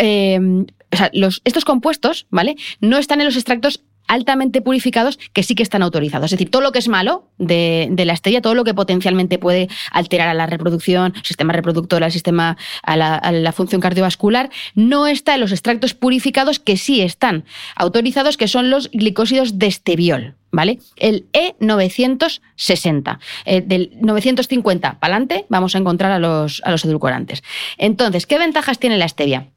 o 0.00 0.96
sea, 0.96 1.10
los, 1.12 1.42
estos 1.44 1.66
compuestos, 1.66 2.26
¿vale? 2.30 2.56
No 2.80 2.96
están 2.96 3.20
en 3.20 3.26
los 3.26 3.36
extractos 3.36 3.82
altamente 4.06 4.60
purificados 4.60 5.18
que 5.32 5.42
sí 5.42 5.54
que 5.54 5.62
están 5.62 5.82
autorizados. 5.82 6.26
Es 6.26 6.30
decir, 6.32 6.50
todo 6.50 6.62
lo 6.62 6.72
que 6.72 6.78
es 6.78 6.88
malo 6.88 7.28
de, 7.38 7.92
la 7.96 8.12
estrella, 8.12 8.40
todo 8.40 8.54
lo 8.54 8.64
que 8.64 8.74
potencialmente 8.74 9.38
puede 9.38 9.68
alterar 9.90 10.28
a 10.28 10.34
la 10.34 10.46
reproducción, 10.46 11.14
sistema 11.22 11.52
reproductor, 11.52 12.04
al 12.04 12.12
sistema, 12.12 12.56
a 12.82 12.96
la, 12.96 13.52
función 13.52 13.80
cardiovascular, 13.80 14.50
no 14.74 15.06
está 15.06 15.34
en 15.34 15.40
los 15.40 15.52
extractos 15.52 15.94
purificados 15.94 16.60
que 16.60 16.76
sí 16.76 17.00
están 17.00 17.44
autorizados, 17.74 18.36
que 18.36 18.48
son 18.48 18.70
los 18.70 18.90
glicósidos 18.90 19.58
de 19.58 19.66
esteviol. 19.66 20.34
¿Vale? 20.52 20.78
El 20.96 21.26
E960. 21.32 23.18
Eh, 23.44 23.60
del 23.60 23.90
950 24.00 24.98
para 25.00 25.14
adelante 25.14 25.44
vamos 25.50 25.74
a 25.74 25.78
encontrar 25.78 26.12
a 26.12 26.18
los, 26.18 26.62
a 26.64 26.70
los 26.70 26.84
edulcorantes. 26.84 27.42
Entonces, 27.76 28.26
¿qué 28.26 28.38
ventajas 28.38 28.78
tiene 28.78 28.96
la 28.96 29.08
stevia? 29.08 29.48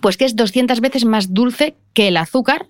Pues 0.00 0.16
que 0.16 0.24
es 0.24 0.36
200 0.36 0.80
veces 0.80 1.04
más 1.04 1.34
dulce 1.34 1.74
que 1.92 2.08
el 2.08 2.16
azúcar, 2.16 2.68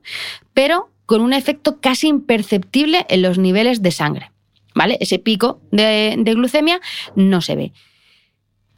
pero 0.55 0.91
con 1.11 1.23
un 1.23 1.33
efecto 1.33 1.81
casi 1.81 2.07
imperceptible 2.07 3.05
en 3.09 3.23
los 3.23 3.37
niveles 3.37 3.83
de 3.83 3.91
sangre. 3.91 4.31
¿Vale? 4.77 4.97
Ese 5.01 5.19
pico 5.19 5.61
de, 5.73 6.15
glucemia 6.25 6.81
no 7.17 7.41
se 7.41 7.57
ve. 7.57 7.73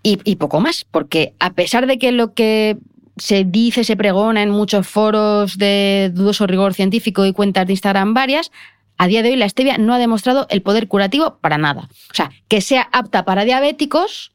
Y, 0.03 0.37
poco 0.37 0.59
más, 0.59 0.87
porque 0.91 1.35
a 1.41 1.53
pesar 1.53 1.87
de 1.87 1.99
que 1.99 2.11
lo 2.11 2.33
que 2.33 2.79
se 3.19 3.45
dice, 3.45 3.85
se 3.85 3.99
pregona 3.99 4.43
en 4.43 4.49
muchos 4.49 4.89
foros 4.89 5.59
de 5.59 6.11
dudoso 6.15 6.47
rigor 6.47 6.73
científico 6.73 7.27
y 7.27 7.35
cuentas 7.35 7.67
de 7.67 7.75
Instagram 7.75 8.15
varias, 8.15 8.51
a 8.97 9.09
día 9.09 9.23
de 9.23 9.29
hoy 9.29 9.37
la 9.37 9.47
stevia 9.47 9.77
no 9.77 9.93
ha 9.93 9.99
demostrado 9.99 10.47
el 10.49 10.63
poder 10.63 10.89
curativo 10.89 11.37
para 11.43 11.59
nada. 11.59 11.91
O 12.11 12.15
sea, 12.15 12.31
que 12.49 12.63
sea 12.63 12.89
apta 12.93 13.27
para 13.27 13.45
diabéticos, 13.45 14.33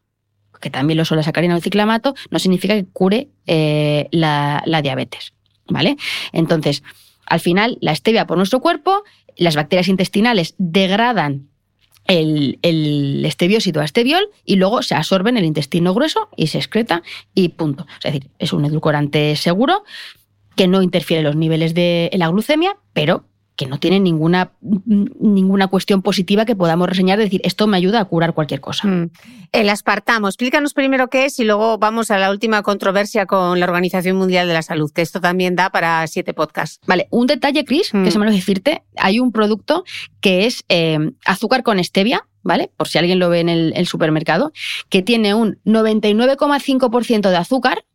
que 0.61 0.69
también 0.69 0.97
lo 0.97 1.05
son 1.05 1.17
la 1.17 1.23
sacarina 1.23 1.55
o 1.55 1.57
el 1.57 1.63
ciclamato, 1.63 2.13
no 2.29 2.37
significa 2.37 2.75
que 2.75 2.85
cure 2.85 3.29
eh, 3.47 4.07
la, 4.11 4.61
la 4.67 4.83
diabetes. 4.83 5.33
¿Vale? 5.67 5.97
Entonces, 6.31 6.83
al 7.27 7.39
final, 7.39 7.77
la 7.81 7.95
stevia 7.95 8.27
por 8.27 8.37
nuestro 8.37 8.59
cuerpo, 8.59 9.03
las 9.35 9.55
bacterias 9.55 9.87
intestinales 9.87 10.55
degradan 10.57 11.49
el, 12.05 12.57
el 12.61 13.23
estebiósido 13.25 13.81
a 13.81 13.85
esteviol 13.85 14.29
y 14.45 14.55
luego 14.55 14.81
se 14.81 14.95
absorbe 14.95 15.29
en 15.29 15.37
el 15.37 15.45
intestino 15.45 15.93
grueso 15.93 16.29
y 16.35 16.47
se 16.47 16.57
excreta 16.57 17.03
y 17.33 17.49
punto. 17.49 17.85
Es 18.03 18.13
decir, 18.13 18.29
es 18.39 18.53
un 18.53 18.65
edulcorante 18.65 19.35
seguro 19.35 19.83
que 20.55 20.67
no 20.67 20.81
interfiere 20.81 21.19
en 21.19 21.25
los 21.25 21.35
niveles 21.35 21.73
de 21.73 22.09
la 22.13 22.29
glucemia, 22.29 22.77
pero 22.93 23.25
que 23.57 23.65
no 23.65 23.79
tiene 23.79 23.99
ninguna, 23.99 24.51
ninguna 24.61 25.67
cuestión 25.67 26.03
positiva 26.03 26.45
que 26.45 26.55
podamos 26.55 26.87
reseñar, 26.87 27.17
decir, 27.17 27.41
esto 27.43 27.65
me 27.65 27.75
ayuda 27.75 27.99
a 27.99 28.05
curar 28.05 28.33
cualquier 28.35 28.61
cosa. 28.61 28.87
Mm. 28.87 29.09
El 29.51 29.69
aspartamo, 29.69 30.27
explícanos 30.27 30.75
primero 30.75 31.09
qué 31.09 31.25
es 31.25 31.39
y 31.39 31.43
luego 31.43 31.79
vamos 31.79 32.11
a 32.11 32.19
la 32.19 32.29
última 32.29 32.61
controversia 32.61 33.25
con 33.25 33.59
la 33.59 33.65
Organización 33.65 34.15
Mundial 34.15 34.47
de 34.47 34.53
la 34.53 34.61
Salud, 34.61 34.91
que 34.93 35.01
esto 35.01 35.19
también 35.19 35.55
da 35.55 35.71
para 35.71 36.05
siete 36.05 36.35
podcasts. 36.35 36.79
Vale, 36.85 37.07
un 37.09 37.25
detalle, 37.25 37.65
Chris, 37.65 37.89
que 37.91 37.97
Mm. 37.97 38.11
se 38.11 38.19
me 38.19 38.25
olvidó 38.25 38.37
decirte, 38.37 38.83
hay 38.95 39.19
un 39.19 39.31
producto 39.31 39.83
que 40.21 40.45
es 40.45 40.63
eh, 40.69 40.99
azúcar 41.25 41.63
con 41.63 41.83
stevia, 41.83 42.27
¿vale? 42.43 42.69
Por 42.77 42.87
si 42.87 42.99
alguien 42.99 43.17
lo 43.17 43.29
ve 43.29 43.39
en 43.39 43.49
el, 43.49 43.73
el 43.75 43.87
supermercado, 43.87 44.53
que 44.89 45.01
tiene 45.01 45.33
un 45.33 45.57
99,5% 45.65 47.29
de 47.31 47.37
azúcar 47.37 47.85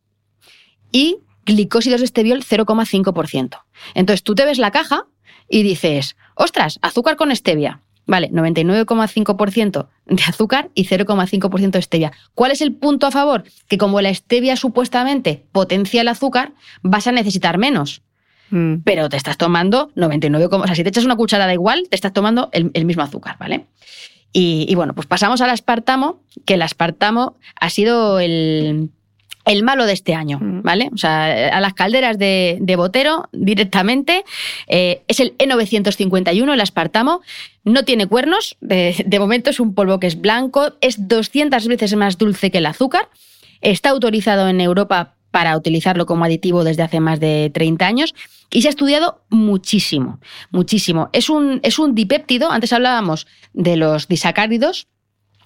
y 0.90 1.18
glicósidos 1.46 2.00
de 2.00 2.06
esteviol 2.06 2.42
0,5%. 2.44 3.60
Entonces 3.94 4.22
tú 4.22 4.34
te 4.34 4.44
ves 4.44 4.58
la 4.58 4.70
caja 4.72 5.06
y 5.52 5.62
dices, 5.62 6.16
ostras, 6.34 6.78
azúcar 6.82 7.16
con 7.16 7.34
stevia. 7.36 7.80
Vale, 8.04 8.30
99,5% 8.32 9.86
de 10.06 10.22
azúcar 10.24 10.70
y 10.74 10.86
0,5% 10.86 11.70
de 11.70 11.82
stevia. 11.82 12.12
¿Cuál 12.34 12.50
es 12.50 12.60
el 12.60 12.72
punto 12.72 13.06
a 13.06 13.12
favor? 13.12 13.44
Que 13.68 13.78
como 13.78 14.00
la 14.00 14.12
stevia 14.12 14.56
supuestamente 14.56 15.44
potencia 15.52 16.00
el 16.00 16.08
azúcar, 16.08 16.52
vas 16.82 17.06
a 17.06 17.12
necesitar 17.12 17.58
menos 17.58 18.02
Mm. 18.52 18.82
pero 18.84 19.08
te 19.08 19.16
estás 19.16 19.38
tomando 19.38 19.90
99, 19.94 20.46
o 20.50 20.66
sea, 20.66 20.74
si 20.74 20.82
te 20.82 20.90
echas 20.90 21.06
una 21.06 21.16
cucharada 21.16 21.54
igual, 21.54 21.86
te 21.88 21.96
estás 21.96 22.12
tomando 22.12 22.50
el, 22.52 22.70
el 22.74 22.84
mismo 22.84 23.02
azúcar, 23.02 23.36
¿vale? 23.40 23.64
Y, 24.34 24.66
y 24.68 24.74
bueno, 24.74 24.94
pues 24.94 25.06
pasamos 25.06 25.40
al 25.40 25.48
aspartamo, 25.48 26.20
que 26.44 26.54
el 26.54 26.62
aspartamo 26.62 27.38
ha 27.58 27.70
sido 27.70 28.20
el, 28.20 28.90
el 29.44 29.62
malo 29.62 29.86
de 29.86 29.92
este 29.92 30.14
año, 30.14 30.38
Mm. 30.40 30.62
¿vale? 30.62 30.90
O 30.94 30.96
sea, 30.96 31.48
a 31.56 31.60
las 31.60 31.74
calderas 31.74 32.18
de, 32.18 32.58
de 32.60 32.76
Botero 32.76 33.28
directamente. 33.32 34.24
eh, 34.68 35.02
es 35.08 35.20
el 35.20 35.36
E951, 35.38 36.52
el 36.52 36.60
aspartamo. 36.60 37.20
No 37.64 37.84
tiene 37.84 38.06
cuernos, 38.06 38.56
de, 38.60 38.94
de 39.06 39.18
momento 39.18 39.50
es 39.50 39.60
un 39.60 39.74
polvo 39.74 40.00
que 40.00 40.06
es 40.06 40.20
blanco, 40.20 40.72
es 40.80 41.08
200 41.08 41.66
veces 41.68 41.94
más 41.96 42.18
dulce 42.18 42.50
que 42.50 42.58
el 42.58 42.66
azúcar. 42.66 43.08
Está 43.60 43.90
autorizado 43.90 44.48
en 44.48 44.60
Europa 44.60 45.14
para 45.30 45.56
utilizarlo 45.56 46.04
como 46.06 46.24
aditivo 46.24 46.62
desde 46.64 46.82
hace 46.82 47.00
más 47.00 47.18
de 47.20 47.50
30 47.54 47.86
años 47.86 48.14
y 48.50 48.60
se 48.62 48.68
ha 48.68 48.70
estudiado 48.70 49.22
muchísimo, 49.30 50.20
muchísimo. 50.50 51.08
Es 51.12 51.30
un, 51.30 51.60
es 51.62 51.78
un 51.78 51.94
dipéptido, 51.94 52.50
antes 52.50 52.72
hablábamos 52.72 53.26
de 53.54 53.76
los 53.76 54.08
disacáridos, 54.08 54.88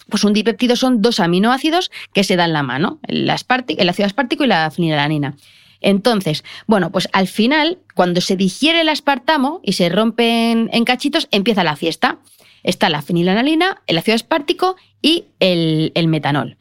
pues 0.09 0.25
un 0.25 0.33
dipéptido 0.33 0.77
son 0.77 1.03
dos 1.03 1.21
aminoácidos 1.21 1.91
que 2.13 2.25
se 2.25 2.37
dan 2.37 2.53
la 2.53 2.63
mano, 2.63 3.01
el, 3.07 3.29
ácido 3.31 4.07
aspartico 4.07 4.45
y 4.45 4.47
la 4.47 4.71
fenilalanina. 4.71 5.37
Entonces, 5.81 6.43
bueno, 6.67 6.91
pues 6.91 7.09
al 7.13 7.29
final, 7.29 7.79
cuando 7.95 8.21
se 8.21 8.37
digiere 8.37 8.81
el 8.81 8.89
aspartamo 8.89 9.61
y 9.63 9.75
se 9.75 9.89
rompen 9.89 10.71
en 10.73 10.85
cachitos, 10.85 11.29
empieza 11.31 11.65
la 11.65 11.77
fiesta. 11.77 12.19
Está 12.63 12.89
la 12.89 13.03
fenilalanina, 13.03 13.83
el 13.87 13.99
ácido 13.99 14.15
aspartico 14.15 14.77
y 15.03 15.27
el, 15.39 15.93
el 15.95 16.09
metanol 16.09 16.57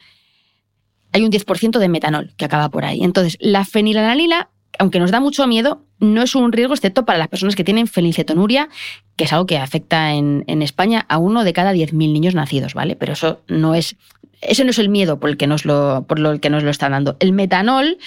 hay 1.15 1.23
un 1.23 1.31
10% 1.31 1.79
de 1.79 1.87
metanol 1.87 2.33
que 2.35 2.43
acaba 2.43 2.67
por 2.67 2.83
ahí. 2.83 3.01
Entonces, 3.01 3.37
la 3.39 3.63
fenilalanina, 3.63 4.49
aunque 4.79 4.99
nos 4.99 5.11
da 5.11 5.19
mucho 5.19 5.47
miedo, 5.47 5.83
no 5.99 6.23
es 6.23 6.35
un 6.35 6.51
riesgo 6.51 6.73
excepto 6.73 7.05
para 7.05 7.17
las 7.17 7.27
personas 7.27 7.55
que 7.55 7.63
tienen 7.63 7.87
fenilcetonuria, 7.87 8.69
que 9.15 9.25
es 9.25 9.33
algo 9.33 9.45
que 9.45 9.57
afecta 9.57 10.13
en, 10.13 10.43
en 10.47 10.61
España 10.61 11.05
a 11.09 11.17
uno 11.17 11.43
de 11.43 11.53
cada 11.53 11.73
10.000 11.73 11.93
niños 11.93 12.35
nacidos, 12.35 12.73
¿vale? 12.73 12.95
Pero 12.95 13.13
eso 13.13 13.41
no 13.47 13.75
es, 13.75 13.95
eso 14.41 14.63
no 14.63 14.69
es 14.69 14.79
el 14.79 14.89
miedo 14.89 15.19
por 15.19 15.29
el 15.29 15.37
que 15.37 15.47
nos 15.47 15.65
lo, 15.65 16.05
por 16.07 16.19
lo 16.19 16.39
que 16.39 16.49
nos 16.49 16.63
lo 16.63 16.71
están 16.71 16.91
dando. 16.91 17.17
El 17.19 17.33
metanol, 17.33 17.97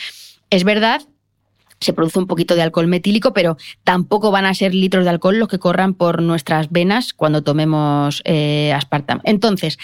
es 0.50 0.64
verdad, 0.64 1.02
se 1.80 1.92
produce 1.92 2.18
un 2.18 2.26
poquito 2.26 2.54
de 2.54 2.62
alcohol 2.62 2.86
metílico, 2.86 3.32
pero 3.32 3.56
tampoco 3.84 4.30
van 4.30 4.46
a 4.46 4.54
ser 4.54 4.74
litros 4.74 5.04
de 5.04 5.10
alcohol 5.10 5.38
los 5.38 5.48
que 5.48 5.58
corran 5.58 5.94
por 5.94 6.22
nuestras 6.22 6.70
venas 6.70 7.12
cuando 7.12 7.42
tomemos 7.42 8.22
eh, 8.24 8.72
aspartamo. 8.74 9.20
Entonces, 9.24 9.78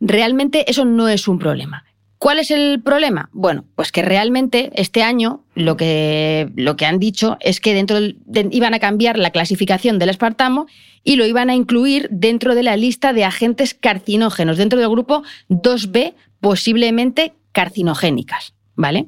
realmente 0.00 0.70
eso 0.70 0.84
no 0.84 1.08
es 1.08 1.28
un 1.28 1.38
problema. 1.38 1.84
¿Cuál 2.20 2.38
es 2.38 2.50
el 2.50 2.82
problema? 2.82 3.30
Bueno, 3.32 3.64
pues 3.76 3.92
que 3.92 4.02
realmente 4.02 4.70
este 4.74 5.02
año 5.02 5.42
lo 5.54 5.78
que, 5.78 6.50
lo 6.54 6.76
que 6.76 6.84
han 6.84 6.98
dicho 6.98 7.38
es 7.40 7.60
que 7.60 7.72
dentro 7.72 7.98
iban 8.50 8.74
a 8.74 8.78
cambiar 8.78 9.18
la 9.18 9.30
clasificación 9.30 9.98
del 9.98 10.10
aspartamo 10.10 10.66
y 11.02 11.16
lo 11.16 11.24
iban 11.24 11.48
a 11.48 11.54
incluir 11.54 12.08
dentro 12.10 12.54
de 12.54 12.62
la 12.62 12.76
lista 12.76 13.14
de 13.14 13.24
agentes 13.24 13.72
carcinógenos, 13.72 14.58
dentro 14.58 14.78
del 14.78 14.90
grupo 14.90 15.22
2B, 15.48 16.12
posiblemente 16.40 17.32
carcinogénicas, 17.52 18.52
¿vale? 18.74 19.06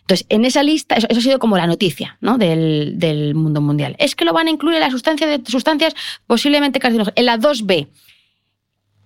Entonces, 0.00 0.24
en 0.30 0.46
esa 0.46 0.62
lista, 0.62 0.94
eso, 0.94 1.08
ha 1.10 1.20
sido 1.20 1.38
como 1.38 1.58
la 1.58 1.66
noticia 1.66 2.16
¿no? 2.22 2.38
del, 2.38 2.94
del 2.96 3.34
mundo 3.34 3.60
mundial. 3.60 3.96
Es 3.98 4.16
que 4.16 4.24
lo 4.24 4.32
van 4.32 4.46
a 4.46 4.50
incluir 4.50 4.76
en 4.76 4.80
la 4.80 4.90
sustancias 4.90 5.94
posiblemente 6.26 6.80
carcinógenas. 6.80 7.16
En 7.16 7.26
la 7.26 7.36
2B. 7.36 7.88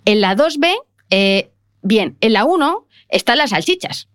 En 0.04 0.20
la 0.20 0.36
2B, 0.36 0.72
eh, 1.10 1.50
bien, 1.82 2.16
en 2.20 2.34
la 2.34 2.44
1 2.44 2.86
están 3.10 3.38
las 3.38 3.50
salchichas, 3.50 4.08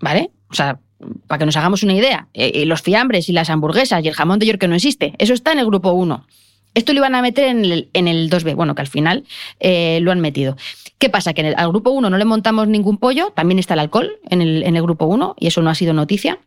¿vale? 0.00 0.30
O 0.50 0.54
sea, 0.54 0.80
para 1.26 1.38
que 1.38 1.46
nos 1.46 1.56
hagamos 1.56 1.82
una 1.82 1.94
idea, 1.94 2.28
eh, 2.34 2.52
y 2.54 2.64
los 2.64 2.82
fiambres 2.82 3.28
y 3.28 3.32
las 3.32 3.50
hamburguesas 3.50 4.04
y 4.04 4.08
el 4.08 4.14
jamón 4.14 4.38
de 4.38 4.46
York 4.46 4.60
que 4.60 4.68
no 4.68 4.74
existe, 4.74 5.14
eso 5.18 5.32
está 5.32 5.52
en 5.52 5.60
el 5.60 5.66
grupo 5.66 5.92
1. 5.92 6.26
Esto 6.74 6.92
lo 6.92 6.98
iban 6.98 7.14
a 7.14 7.22
meter 7.22 7.48
en 7.48 7.64
el, 7.64 7.90
en 7.94 8.06
el 8.06 8.30
2B, 8.30 8.54
bueno, 8.54 8.74
que 8.74 8.82
al 8.82 8.88
final 8.88 9.24
eh, 9.58 9.98
lo 10.02 10.12
han 10.12 10.20
metido. 10.20 10.56
¿Qué 10.98 11.08
pasa? 11.08 11.32
Que 11.32 11.54
al 11.56 11.68
grupo 11.68 11.90
1 11.90 12.10
no 12.10 12.16
le 12.16 12.24
montamos 12.24 12.68
ningún 12.68 12.98
pollo, 12.98 13.32
también 13.34 13.58
está 13.58 13.74
el 13.74 13.80
alcohol 13.80 14.18
en 14.28 14.40
el, 14.42 14.62
en 14.62 14.76
el 14.76 14.82
grupo 14.82 15.06
1 15.06 15.36
y 15.38 15.48
eso 15.48 15.62
no 15.62 15.70
ha 15.70 15.74
sido 15.74 15.94
noticia. 15.94 16.38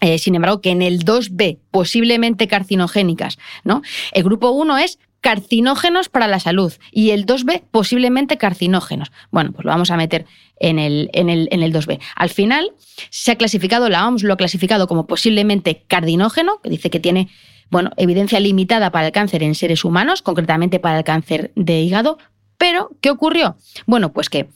Eh, 0.00 0.18
sin 0.18 0.34
embargo, 0.34 0.62
que 0.62 0.70
en 0.70 0.80
el 0.80 1.04
2B, 1.04 1.58
posiblemente 1.70 2.48
carcinogénicas, 2.48 3.38
¿no? 3.64 3.82
El 4.12 4.24
grupo 4.24 4.50
1 4.50 4.78
es 4.78 4.98
carcinógenos 5.20 6.08
para 6.08 6.28
la 6.28 6.40
salud 6.40 6.72
y 6.90 7.10
el 7.10 7.26
2B 7.26 7.62
posiblemente 7.70 8.38
carcinógenos. 8.38 9.12
Bueno, 9.30 9.52
pues 9.52 9.64
lo 9.64 9.70
vamos 9.70 9.90
a 9.90 9.96
meter 9.96 10.26
en 10.58 10.78
el, 10.78 11.10
en 11.12 11.30
el, 11.30 11.48
en 11.50 11.62
el 11.62 11.72
2B. 11.72 12.00
Al 12.16 12.30
final 12.30 12.72
se 13.10 13.32
ha 13.32 13.36
clasificado, 13.36 13.88
la 13.88 14.06
OMS 14.06 14.22
lo 14.22 14.34
ha 14.34 14.36
clasificado 14.36 14.86
como 14.86 15.06
posiblemente 15.06 15.84
carcinógeno, 15.86 16.60
que 16.62 16.70
dice 16.70 16.90
que 16.90 17.00
tiene 17.00 17.28
bueno, 17.70 17.90
evidencia 17.96 18.40
limitada 18.40 18.90
para 18.90 19.06
el 19.06 19.12
cáncer 19.12 19.42
en 19.42 19.54
seres 19.54 19.84
humanos, 19.84 20.22
concretamente 20.22 20.80
para 20.80 20.98
el 20.98 21.04
cáncer 21.04 21.52
de 21.54 21.80
hígado. 21.80 22.18
Pero, 22.58 22.90
¿qué 23.00 23.10
ocurrió? 23.10 23.56
Bueno, 23.86 24.12
pues 24.12 24.28
que 24.28 24.48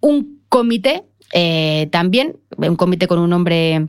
un 0.00 0.42
comité, 0.48 1.04
eh, 1.32 1.88
también, 1.92 2.36
un 2.56 2.76
comité 2.76 3.06
con 3.06 3.20
un 3.20 3.30
nombre 3.30 3.88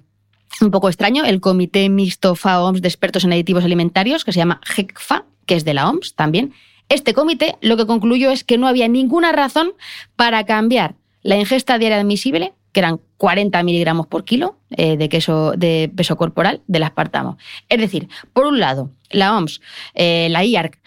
un 0.61 0.71
poco 0.71 0.89
extraño, 0.89 1.25
el 1.25 1.41
Comité 1.41 1.89
Mixto 1.89 2.35
FA-OMS 2.35 2.81
de 2.81 2.87
Expertos 2.87 3.23
en 3.23 3.31
Aditivos 3.31 3.63
Alimentarios, 3.63 4.25
que 4.25 4.31
se 4.31 4.39
llama 4.39 4.59
GECFA, 4.63 5.25
que 5.49 5.55
es 5.55 5.65
de 5.65 5.73
la 5.73 5.89
OMS 5.89 6.13
también. 6.13 6.53
Este 6.89 7.15
comité 7.15 7.55
lo 7.59 7.75
que 7.75 7.87
concluyó 7.87 8.29
es 8.29 8.43
que 8.43 8.59
no 8.59 8.67
había 8.67 8.87
ninguna 8.87 9.31
razón 9.31 9.71
para 10.15 10.45
cambiar 10.45 10.93
la 11.23 11.37
ingesta 11.37 11.79
diaria 11.79 11.99
admisible, 11.99 12.53
que 12.71 12.81
eran 12.81 13.01
40 13.17 13.63
miligramos 13.63 14.05
por 14.05 14.25
kilo 14.25 14.59
eh, 14.69 14.95
de, 14.95 15.09
queso, 15.09 15.53
de 15.57 15.91
peso 15.95 16.17
corporal 16.17 16.61
del 16.67 16.83
aspartamo. 16.83 17.39
Es 17.67 17.79
decir, 17.79 18.09
por 18.31 18.45
un 18.45 18.59
lado, 18.59 18.91
la 19.09 19.35
OMS, 19.35 19.59
eh, 19.95 20.27
la 20.29 20.45
IARC, 20.45 20.79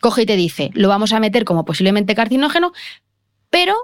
coge 0.00 0.22
y 0.22 0.26
te 0.26 0.36
dice, 0.36 0.70
lo 0.74 0.88
vamos 0.88 1.12
a 1.12 1.18
meter 1.18 1.44
como 1.44 1.64
posiblemente 1.64 2.14
carcinógeno, 2.14 2.72
pero 3.50 3.74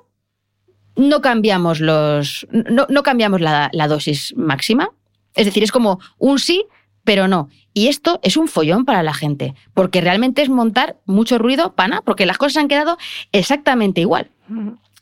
no 0.94 1.20
cambiamos, 1.22 1.80
los, 1.80 2.46
no, 2.52 2.86
no 2.88 3.02
cambiamos 3.02 3.40
la, 3.40 3.68
la 3.72 3.88
dosis 3.88 4.32
máxima. 4.36 4.90
Es 5.34 5.46
decir, 5.46 5.64
es 5.64 5.72
como 5.72 5.98
un 6.18 6.38
sí, 6.38 6.66
pero 7.02 7.26
no. 7.26 7.48
Y 7.72 7.88
esto 7.88 8.18
es 8.22 8.36
un 8.36 8.48
follón 8.48 8.84
para 8.84 9.02
la 9.02 9.14
gente, 9.14 9.54
porque 9.74 10.00
realmente 10.00 10.42
es 10.42 10.48
montar 10.48 10.96
mucho 11.06 11.38
ruido, 11.38 11.74
pana, 11.74 12.02
porque 12.02 12.26
las 12.26 12.38
cosas 12.38 12.58
han 12.58 12.68
quedado 12.68 12.98
exactamente 13.32 14.00
igual. 14.00 14.30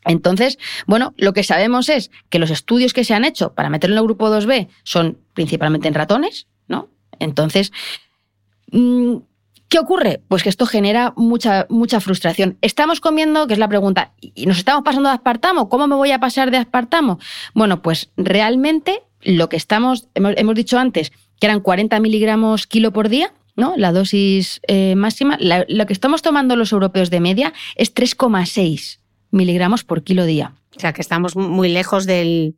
Entonces, 0.04 0.58
bueno, 0.86 1.14
lo 1.16 1.32
que 1.32 1.42
sabemos 1.42 1.88
es 1.88 2.10
que 2.30 2.38
los 2.38 2.50
estudios 2.50 2.92
que 2.92 3.04
se 3.04 3.14
han 3.14 3.24
hecho 3.24 3.54
para 3.54 3.70
meterlo 3.70 3.96
en 3.96 4.00
el 4.00 4.04
grupo 4.04 4.30
2B 4.30 4.68
son 4.82 5.18
principalmente 5.34 5.88
en 5.88 5.94
ratones, 5.94 6.46
¿no? 6.66 6.88
Entonces, 7.18 7.72
mm, 8.70 9.16
¿qué 9.68 9.78
ocurre? 9.78 10.22
Pues 10.28 10.42
que 10.42 10.48
esto 10.48 10.66
genera 10.66 11.12
mucha, 11.16 11.66
mucha 11.68 12.00
frustración. 12.00 12.58
Estamos 12.60 13.00
comiendo, 13.00 13.46
que 13.46 13.54
es 13.54 13.58
la 13.58 13.68
pregunta, 13.68 14.12
¿y 14.20 14.46
nos 14.46 14.58
estamos 14.58 14.82
pasando 14.82 15.08
de 15.08 15.14
aspartamo? 15.14 15.68
¿Cómo 15.68 15.86
me 15.86 15.94
voy 15.94 16.12
a 16.12 16.20
pasar 16.20 16.50
de 16.50 16.58
aspartamo? 16.58 17.18
Bueno, 17.54 17.82
pues 17.82 18.10
realmente 18.16 19.02
lo 19.22 19.48
que 19.48 19.56
estamos, 19.56 20.08
hemos, 20.14 20.34
hemos 20.36 20.54
dicho 20.54 20.78
antes, 20.78 21.12
que 21.41 21.47
eran 21.47 21.61
40 21.61 21.99
miligramos 22.01 22.66
kilo 22.66 22.93
por 22.93 23.09
día, 23.09 23.32
¿no? 23.57 23.74
La 23.76 23.93
dosis 23.93 24.61
eh, 24.68 24.95
máxima. 24.97 25.36
La- 25.41 25.64
lo 25.68 25.86
que 25.86 25.93
estamos 25.93 26.22
tomando 26.22 26.57
los 26.57 26.72
europeos 26.72 27.11
de 27.11 27.20
media 27.20 27.53
es 27.76 27.95
3,6 27.95 28.99
miligramos 29.30 29.84
por 29.84 30.03
kilo 30.03 30.24
día. 30.26 30.55
O 30.76 30.80
sea, 30.80 30.93
que 30.93 31.01
estamos 31.01 31.36
muy 31.36 31.68
lejos 31.68 32.07
del, 32.07 32.55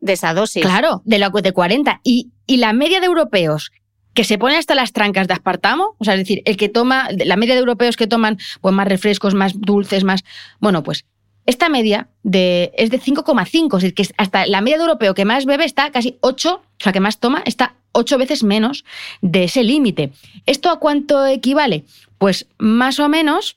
de 0.00 0.12
esa 0.12 0.34
dosis. 0.34 0.62
Claro, 0.62 1.02
de 1.04 1.18
lo 1.18 1.30
de 1.30 1.52
40. 1.52 2.00
Y, 2.04 2.30
y 2.46 2.58
la 2.58 2.72
media 2.72 3.00
de 3.00 3.06
europeos 3.06 3.72
que 4.14 4.24
se 4.24 4.38
pone 4.38 4.56
hasta 4.56 4.74
las 4.74 4.92
trancas 4.92 5.28
de 5.28 5.34
aspartamo, 5.34 5.94
o 5.98 6.04
sea, 6.04 6.14
es 6.14 6.20
decir, 6.20 6.40
el 6.46 6.56
que 6.56 6.70
toma, 6.70 7.08
la 7.24 7.36
media 7.36 7.52
de 7.54 7.60
europeos 7.60 7.96
que 7.96 8.06
toman 8.06 8.38
pues 8.62 8.74
más 8.74 8.88
refrescos, 8.88 9.34
más 9.34 9.52
dulces, 9.60 10.04
más. 10.04 10.22
Bueno, 10.58 10.82
pues 10.82 11.04
esta 11.46 11.68
media 11.68 12.08
de, 12.22 12.72
es 12.76 12.90
de 12.90 13.00
5,5, 13.00 13.76
es 13.76 13.82
decir, 13.82 13.94
que 13.94 14.14
hasta 14.16 14.46
la 14.46 14.60
media 14.60 14.78
de 14.78 14.84
europeo 14.84 15.14
que 15.14 15.24
más 15.24 15.46
bebe 15.46 15.64
está 15.64 15.90
casi 15.90 16.18
8, 16.20 16.54
o 16.54 16.62
sea, 16.78 16.92
que 16.92 17.00
más 17.00 17.18
toma, 17.18 17.42
está 17.44 17.74
8 17.92 18.18
veces 18.18 18.42
menos 18.42 18.84
de 19.22 19.44
ese 19.44 19.64
límite. 19.64 20.12
¿Esto 20.44 20.70
a 20.70 20.78
cuánto 20.78 21.24
equivale? 21.26 21.84
Pues 22.18 22.46
más 22.58 22.98
o 22.98 23.08
menos 23.08 23.56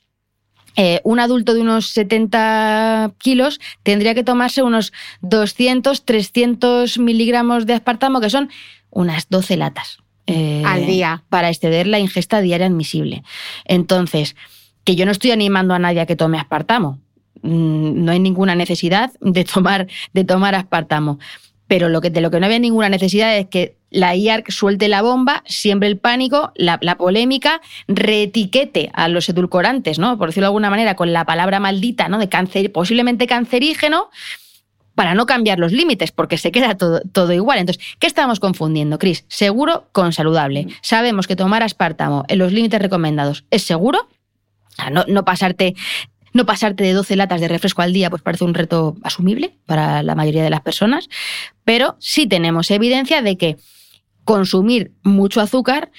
eh, 0.76 1.02
un 1.03 1.20
adulto 1.20 1.53
de 1.53 1.61
unos 1.61 1.88
70 1.88 3.14
kilos 3.18 3.60
tendría 3.84 4.16
que 4.16 4.24
tomarse 4.24 4.64
unos 4.64 4.94
200, 5.22 6.06
300 6.06 6.99
miligramos 6.99 7.66
de 7.66 7.74
aspartamo, 7.74 8.22
que 8.22 8.30
son 8.30 8.49
unas 8.90 9.30
12 9.30 9.57
latas. 9.57 9.98
Eh, 10.28 10.64
Al 10.66 10.86
día. 10.86 11.24
Para 11.30 11.49
exceder 11.49 11.88
la 11.88 11.99
ingesta 11.99 12.40
diaria 12.40 12.68
admisible. 12.68 13.24
Entonces, 13.66 14.36
que 14.84 14.95
yo 14.95 15.06
no 15.06 15.11
estoy 15.11 15.32
animando 15.32 15.74
a 15.74 15.80
nadie 15.80 16.02
a 16.02 16.06
que 16.06 16.16
tome 16.16 16.40
aspartamo. 16.40 16.99
Mm, 17.41 18.03
no 18.03 18.11
hay 18.11 18.19
ninguna 18.19 18.56
necesidad 18.56 19.11
de 19.22 19.43
tomar, 19.43 19.88
de 20.14 20.23
tomar 20.23 20.56
aspartamo. 20.56 21.19
Pero 21.68 21.89
lo 21.89 22.01
que, 22.01 22.10
de 22.10 22.22
lo 22.22 22.31
que 22.31 22.39
no 22.39 22.47
había 22.47 22.60
ninguna 22.60 22.89
necesidad 22.89 23.38
es 23.38 23.47
que 23.47 23.77
la 23.91 24.15
IARC 24.15 24.51
suelte 24.51 24.88
la 24.88 25.01
bomba, 25.01 25.43
siembre 25.45 25.88
el 25.88 25.97
pánico, 25.97 26.51
la, 26.56 26.80
polémica, 26.97 27.61
reetiquete 27.88 28.91
a 28.93 29.07
los 29.07 29.30
edulcorantes, 29.30 29.99
¿no? 29.99 30.18
Por 30.18 30.30
decirlo 30.30 30.45
de 30.45 30.49
alguna 30.49 30.69
manera, 30.69 30.95
con 30.95 31.14
la 31.14 31.26
palabra 31.26 31.60
maldita, 31.60 32.07
¿no? 32.07 32.18
De 32.18 32.30
cáncer, 32.30 32.72
posiblemente 32.72 33.27
cancerígeno, 33.27 34.10
para 34.95 35.14
no 35.14 35.26
cambiar 35.26 35.60
los 35.60 35.72
límites, 35.72 36.11
porque 36.11 36.38
se 36.38 36.51
queda 36.51 36.76
todo, 36.76 37.01
todo 37.11 37.34
igual. 37.34 37.60
Entonces, 37.60 37.84
¿qué 37.99 38.07
estamos 38.07 38.39
confundiendo, 38.39 38.99
Cris? 38.99 39.26
Seguro 39.27 39.88
con 39.91 40.11
saludable. 40.11 40.65
Mm. 40.65 40.69
Sabemos 40.81 41.27
que 41.27 41.35
tomar 41.35 41.64
aspartamo 41.64 42.26
en 42.27 42.39
los 42.39 42.51
límites 42.51 42.81
recomendados 42.81 43.45
es 43.49 43.64
seguro. 43.64 44.07
No, 44.91 45.03
no 45.07 45.26
pasarte 45.26 45.76
no 46.34 46.45
pasarte 46.45 46.84
de 46.84 46.93
12 46.93 47.15
latas 47.15 47.41
de 47.41 47.47
refresco 47.47 47.81
al 47.81 47.93
día 47.93 48.10
pues 48.10 48.22
parece 48.22 48.45
un 48.45 48.53
reto 48.53 48.97
asumible 49.03 49.57
para 49.65 50.03
la 50.03 50.15
mayoría 50.15 50.43
de 50.43 50.49
las 50.49 50.61
personas, 50.61 51.10
pero 51.64 51.95
sí 51.99 52.27
tenemos 52.27 52.72
evidencia 52.72 53.22
de 53.22 53.38
que 53.38 53.57
consumir 54.23 54.91
mucho 55.03 55.41
azúcar 55.41 55.91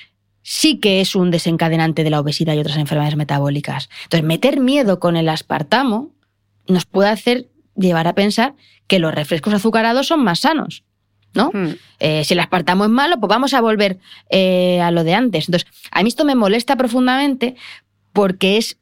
sí 0.42 0.78
que 0.78 1.00
es 1.00 1.14
un 1.14 1.30
desencadenante 1.30 2.04
de 2.04 2.10
la 2.10 2.20
obesidad 2.20 2.54
y 2.54 2.58
otras 2.58 2.78
enfermedades 2.78 3.16
metabólicas. 3.16 3.88
Entonces, 4.04 4.26
meter 4.26 4.60
miedo 4.60 5.00
con 5.00 5.16
el 5.16 5.28
aspartamo 5.28 6.10
nos 6.66 6.86
puede 6.86 7.10
hacer 7.10 7.48
llevar 7.76 8.06
a 8.06 8.14
pensar 8.14 8.54
que 8.86 8.98
los 8.98 9.14
refrescos 9.14 9.54
azucarados 9.54 10.06
son 10.06 10.22
más 10.24 10.40
sanos. 10.40 10.84
¿no? 11.34 11.50
Hmm. 11.52 11.74
Eh, 12.00 12.24
si 12.24 12.34
el 12.34 12.40
aspartamo 12.40 12.84
es 12.84 12.90
malo, 12.90 13.20
pues 13.20 13.28
vamos 13.28 13.54
a 13.54 13.60
volver 13.60 13.98
eh, 14.30 14.80
a 14.80 14.90
lo 14.90 15.04
de 15.04 15.14
antes. 15.14 15.48
Entonces, 15.48 15.68
a 15.90 16.02
mí 16.02 16.08
esto 16.08 16.24
me 16.24 16.34
molesta 16.34 16.76
profundamente 16.76 17.54
porque 18.12 18.56
es 18.56 18.78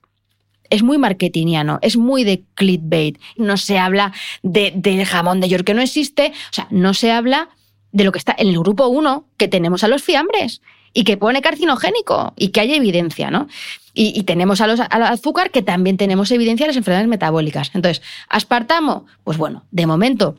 es 0.70 0.82
muy 0.82 0.98
marketingiano, 0.98 1.78
es 1.82 1.96
muy 1.96 2.24
de 2.24 2.42
clickbait. 2.54 3.18
No 3.36 3.56
se 3.56 3.78
habla 3.78 4.12
de, 4.42 5.04
jamón 5.06 5.40
de 5.40 5.48
York 5.48 5.64
que 5.64 5.74
no 5.74 5.82
existe, 5.82 6.32
o 6.50 6.52
sea, 6.52 6.66
no 6.70 6.94
se 6.94 7.10
habla 7.10 7.48
de 7.92 8.04
lo 8.04 8.12
que 8.12 8.18
está 8.18 8.34
en 8.38 8.48
el 8.48 8.58
grupo 8.58 8.86
1, 8.86 9.26
que 9.36 9.48
tenemos 9.48 9.82
a 9.84 9.88
los 9.88 10.02
fiambres 10.02 10.60
y 10.92 11.04
que 11.04 11.16
pone 11.16 11.42
carcinogénico 11.42 12.34
y 12.36 12.48
que 12.48 12.60
hay 12.60 12.74
evidencia, 12.74 13.30
¿no? 13.30 13.48
Y, 13.94 14.22
tenemos 14.22 14.60
a 14.60 14.68
los, 14.68 14.78
al 14.78 15.02
azúcar 15.02 15.50
que 15.50 15.60
también 15.60 15.96
tenemos 15.96 16.30
evidencia 16.30 16.64
de 16.64 16.68
las 16.68 16.76
enfermedades 16.76 17.08
metabólicas. 17.08 17.72
Entonces, 17.74 18.00
aspartamo, 18.28 19.06
pues 19.24 19.38
bueno, 19.38 19.64
de 19.72 19.86
momento 19.88 20.38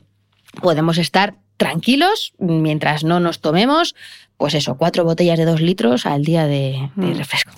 podemos 0.62 0.98
estar 0.98 1.36
tranquilos 1.58 2.32
mientras 2.38 3.04
no 3.04 3.20
nos 3.20 3.42
tomemos, 3.42 3.96
pues 4.38 4.54
eso, 4.54 4.78
cuatro 4.78 5.04
botellas 5.04 5.38
de 5.38 5.44
dos 5.44 5.60
litros 5.60 6.06
al 6.06 6.24
día 6.24 6.46
de, 6.46 6.90
de 6.96 7.08
mm. 7.08 7.18
refresco. 7.18 7.52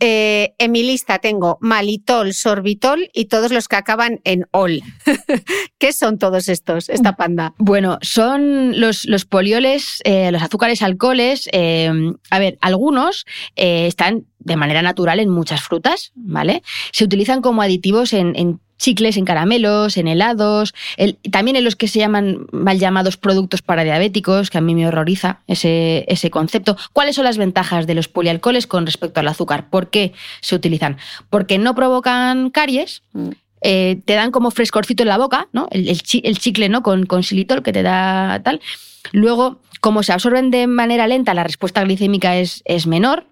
Eh, 0.00 0.54
en 0.58 0.72
mi 0.72 0.82
lista 0.82 1.18
tengo 1.18 1.58
malitol, 1.60 2.34
sorbitol 2.34 3.10
y 3.12 3.26
todos 3.26 3.52
los 3.52 3.68
que 3.68 3.76
acaban 3.76 4.20
en 4.24 4.46
ol. 4.50 4.82
¿Qué 5.78 5.92
son 5.92 6.18
todos 6.18 6.48
estos, 6.48 6.88
esta 6.88 7.16
panda? 7.16 7.54
Bueno, 7.58 7.98
son 8.02 8.78
los, 8.80 9.04
los 9.04 9.24
polioles, 9.24 10.00
eh, 10.04 10.32
los 10.32 10.42
azúcares 10.42 10.82
alcoholes. 10.82 11.48
Eh, 11.52 11.90
a 12.30 12.38
ver, 12.38 12.58
algunos 12.60 13.24
están 13.54 14.26
de 14.38 14.56
manera 14.56 14.82
natural 14.82 15.20
en 15.20 15.30
muchas 15.30 15.62
frutas, 15.62 16.12
¿vale? 16.14 16.62
Se 16.92 17.04
utilizan 17.04 17.40
como 17.40 17.62
aditivos 17.62 18.12
en, 18.12 18.34
en 18.36 18.60
chicles, 18.78 19.16
en 19.16 19.24
caramelos, 19.24 19.96
en 19.96 20.08
helados, 20.08 20.74
también 21.30 21.56
en 21.56 21.64
los 21.64 21.76
que 21.76 21.88
se 21.88 21.98
llaman 21.98 22.46
mal 22.52 22.78
llamados 22.78 23.16
productos 23.16 23.62
para 23.62 23.84
diabéticos, 23.84 24.50
que 24.50 24.58
a 24.58 24.60
mí 24.60 24.74
me 24.74 24.86
horroriza 24.86 25.40
ese, 25.46 26.04
ese 26.08 26.30
concepto. 26.30 26.76
¿Cuáles 26.92 27.16
son 27.16 27.24
las 27.24 27.38
ventajas 27.38 27.86
de 27.86 27.94
los 27.94 28.08
polialcoholes 28.08 28.66
con 28.66 28.86
respecto 28.86 29.20
al 29.20 29.28
azúcar? 29.28 29.70
¿Por 29.70 29.90
qué 29.90 30.12
se 30.40 30.54
utilizan? 30.54 30.98
Porque 31.30 31.58
no 31.58 31.74
provocan 31.74 32.50
caries. 32.50 33.02
Mm. 33.12 33.30
Eh, 33.66 34.02
te 34.04 34.12
dan 34.12 34.30
como 34.30 34.50
frescorcito 34.50 35.04
en 35.04 35.08
la 35.08 35.16
boca, 35.16 35.48
¿no? 35.52 35.68
El, 35.70 36.02
chicle, 36.02 36.68
¿no? 36.68 36.82
Con, 36.82 37.06
con 37.06 37.22
xilitol 37.22 37.62
que 37.62 37.72
te 37.72 37.82
da 37.82 38.42
tal. 38.44 38.60
Luego, 39.12 39.62
como 39.80 40.02
se 40.02 40.12
absorben 40.12 40.50
de 40.50 40.66
manera 40.66 41.06
lenta, 41.06 41.32
la 41.32 41.44
respuesta 41.44 41.82
glicémica 41.82 42.36
es, 42.36 42.62
es 42.66 42.86
menor. 42.86 43.26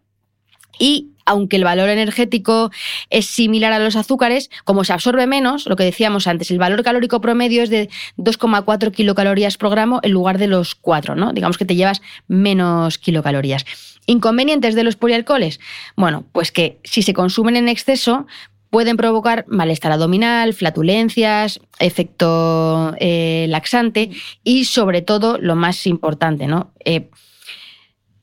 Y 0.78 1.11
aunque 1.24 1.56
el 1.56 1.64
valor 1.64 1.88
energético 1.88 2.70
es 3.10 3.26
similar 3.26 3.72
a 3.72 3.78
los 3.78 3.96
azúcares, 3.96 4.50
como 4.64 4.84
se 4.84 4.92
absorbe 4.92 5.26
menos, 5.26 5.66
lo 5.66 5.76
que 5.76 5.84
decíamos 5.84 6.26
antes, 6.26 6.50
el 6.50 6.58
valor 6.58 6.82
calórico 6.82 7.20
promedio 7.20 7.62
es 7.62 7.70
de 7.70 7.88
2,4 8.18 8.92
kilocalorías 8.92 9.56
por 9.56 9.70
gramo 9.70 10.00
en 10.02 10.12
lugar 10.12 10.38
de 10.38 10.46
los 10.46 10.74
4, 10.74 11.14
¿no? 11.14 11.32
Digamos 11.32 11.58
que 11.58 11.64
te 11.64 11.76
llevas 11.76 12.02
menos 12.28 12.98
kilocalorías. 12.98 13.64
¿Inconvenientes 14.06 14.74
de 14.74 14.82
los 14.82 14.96
polialcoholes? 14.96 15.60
Bueno, 15.96 16.24
pues 16.32 16.50
que 16.50 16.78
si 16.82 17.02
se 17.02 17.14
consumen 17.14 17.56
en 17.56 17.68
exceso, 17.68 18.26
pueden 18.72 18.96
provocar 18.96 19.44
malestar 19.48 19.92
abdominal, 19.92 20.54
flatulencias, 20.54 21.60
efecto 21.78 22.94
eh, 22.98 23.46
laxante 23.48 24.10
y 24.44 24.64
sobre 24.64 25.02
todo, 25.02 25.36
lo 25.38 25.56
más 25.56 25.86
importante, 25.86 26.46
¿no? 26.46 26.72
Eh, 26.84 27.10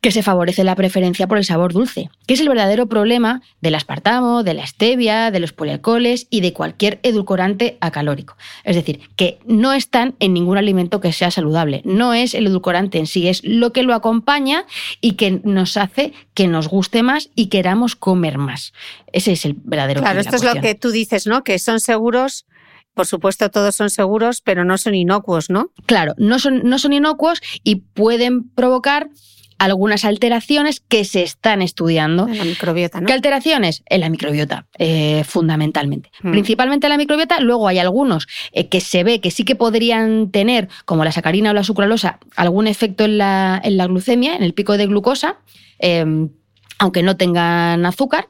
que 0.01 0.11
se 0.11 0.23
favorece 0.23 0.63
la 0.63 0.75
preferencia 0.75 1.27
por 1.27 1.37
el 1.37 1.45
sabor 1.45 1.73
dulce, 1.73 2.09
que 2.25 2.33
es 2.33 2.39
el 2.39 2.47
verdadero 2.47 2.87
problema 2.87 3.41
del 3.59 3.75
aspartamo, 3.75 4.43
de 4.43 4.53
la 4.53 4.65
stevia, 4.65 5.29
de 5.31 5.39
los 5.39 5.51
polialcoholes 5.51 6.27
y 6.29 6.41
de 6.41 6.53
cualquier 6.53 6.99
edulcorante 7.03 7.77
acalórico. 7.81 8.37
Es 8.63 8.75
decir, 8.75 9.01
que 9.15 9.39
no 9.45 9.73
están 9.73 10.15
en 10.19 10.33
ningún 10.33 10.57
alimento 10.57 11.01
que 11.01 11.11
sea 11.11 11.31
saludable. 11.31 11.81
No 11.83 12.13
es 12.13 12.33
el 12.33 12.47
edulcorante 12.47 12.97
en 12.97 13.07
sí, 13.07 13.27
es 13.27 13.43
lo 13.43 13.73
que 13.73 13.83
lo 13.83 13.93
acompaña 13.93 14.65
y 15.01 15.13
que 15.13 15.41
nos 15.43 15.75
hace 15.75 16.13
que 16.33 16.47
nos 16.47 16.69
guste 16.69 17.03
más 17.03 17.29
y 17.35 17.47
queramos 17.47 17.95
comer 17.95 18.37
más. 18.37 18.73
Ese 19.11 19.33
es 19.33 19.43
el 19.43 19.53
verdadero 19.53 20.01
Claro, 20.01 20.21
esto 20.21 20.37
es 20.37 20.43
lo 20.43 20.61
que 20.61 20.75
tú 20.75 20.91
dices, 20.91 21.27
¿no? 21.27 21.43
Que 21.43 21.59
son 21.59 21.79
seguros 21.79 22.45
por 22.95 23.05
supuesto, 23.05 23.49
todos 23.49 23.75
son 23.75 23.89
seguros, 23.89 24.41
pero 24.41 24.65
no 24.65 24.77
son 24.77 24.93
inocuos, 24.93 25.49
¿no? 25.49 25.71
Claro, 25.85 26.15
no 26.17 26.37
son, 26.37 26.63
no 26.65 26.79
son 26.79 26.91
inocuos 26.91 27.39
y 27.63 27.75
pueden 27.75 28.49
provocar 28.49 29.09
algunas 29.59 30.05
alteraciones 30.05 30.79
que 30.79 31.05
se 31.05 31.21
están 31.21 31.61
estudiando. 31.61 32.27
En 32.27 32.37
la 32.37 32.45
microbiota, 32.45 33.01
¿no? 33.01 33.07
¿Qué 33.07 33.13
alteraciones? 33.13 33.83
En 33.87 33.99
la 33.99 34.09
microbiota, 34.09 34.65
eh, 34.79 35.23
fundamentalmente. 35.25 36.09
Mm. 36.23 36.31
Principalmente 36.31 36.87
en 36.87 36.91
la 36.91 36.97
microbiota, 36.97 37.39
luego 37.41 37.67
hay 37.67 37.77
algunos 37.77 38.27
eh, 38.53 38.67
que 38.69 38.79
se 38.79 39.03
ve 39.03 39.19
que 39.19 39.31
sí 39.31 39.43
que 39.43 39.55
podrían 39.55 40.31
tener, 40.31 40.69
como 40.85 41.03
la 41.03 41.11
sacarina 41.11 41.51
o 41.51 41.53
la 41.53 41.63
sucralosa, 41.63 42.19
algún 42.35 42.67
efecto 42.67 43.03
en 43.03 43.17
la, 43.17 43.61
en 43.63 43.77
la 43.77 43.85
glucemia, 43.85 44.35
en 44.35 44.43
el 44.43 44.53
pico 44.53 44.77
de 44.77 44.87
glucosa, 44.87 45.37
em, 45.77 46.29
aunque 46.79 47.03
no 47.03 47.17
tengan 47.17 47.85
azúcar 47.85 48.27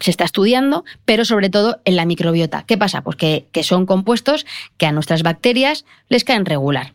se 0.00 0.12
está 0.12 0.22
estudiando, 0.22 0.84
pero 1.04 1.24
sobre 1.24 1.50
todo 1.50 1.80
en 1.84 1.96
la 1.96 2.04
microbiota. 2.04 2.62
¿Qué 2.64 2.78
pasa? 2.78 3.02
Pues 3.02 3.16
que, 3.16 3.48
que, 3.50 3.64
son 3.64 3.84
compuestos 3.84 4.46
que 4.76 4.86
a 4.86 4.92
nuestras 4.92 5.24
bacterias 5.24 5.84
les 6.08 6.22
caen 6.22 6.44
regular. 6.44 6.92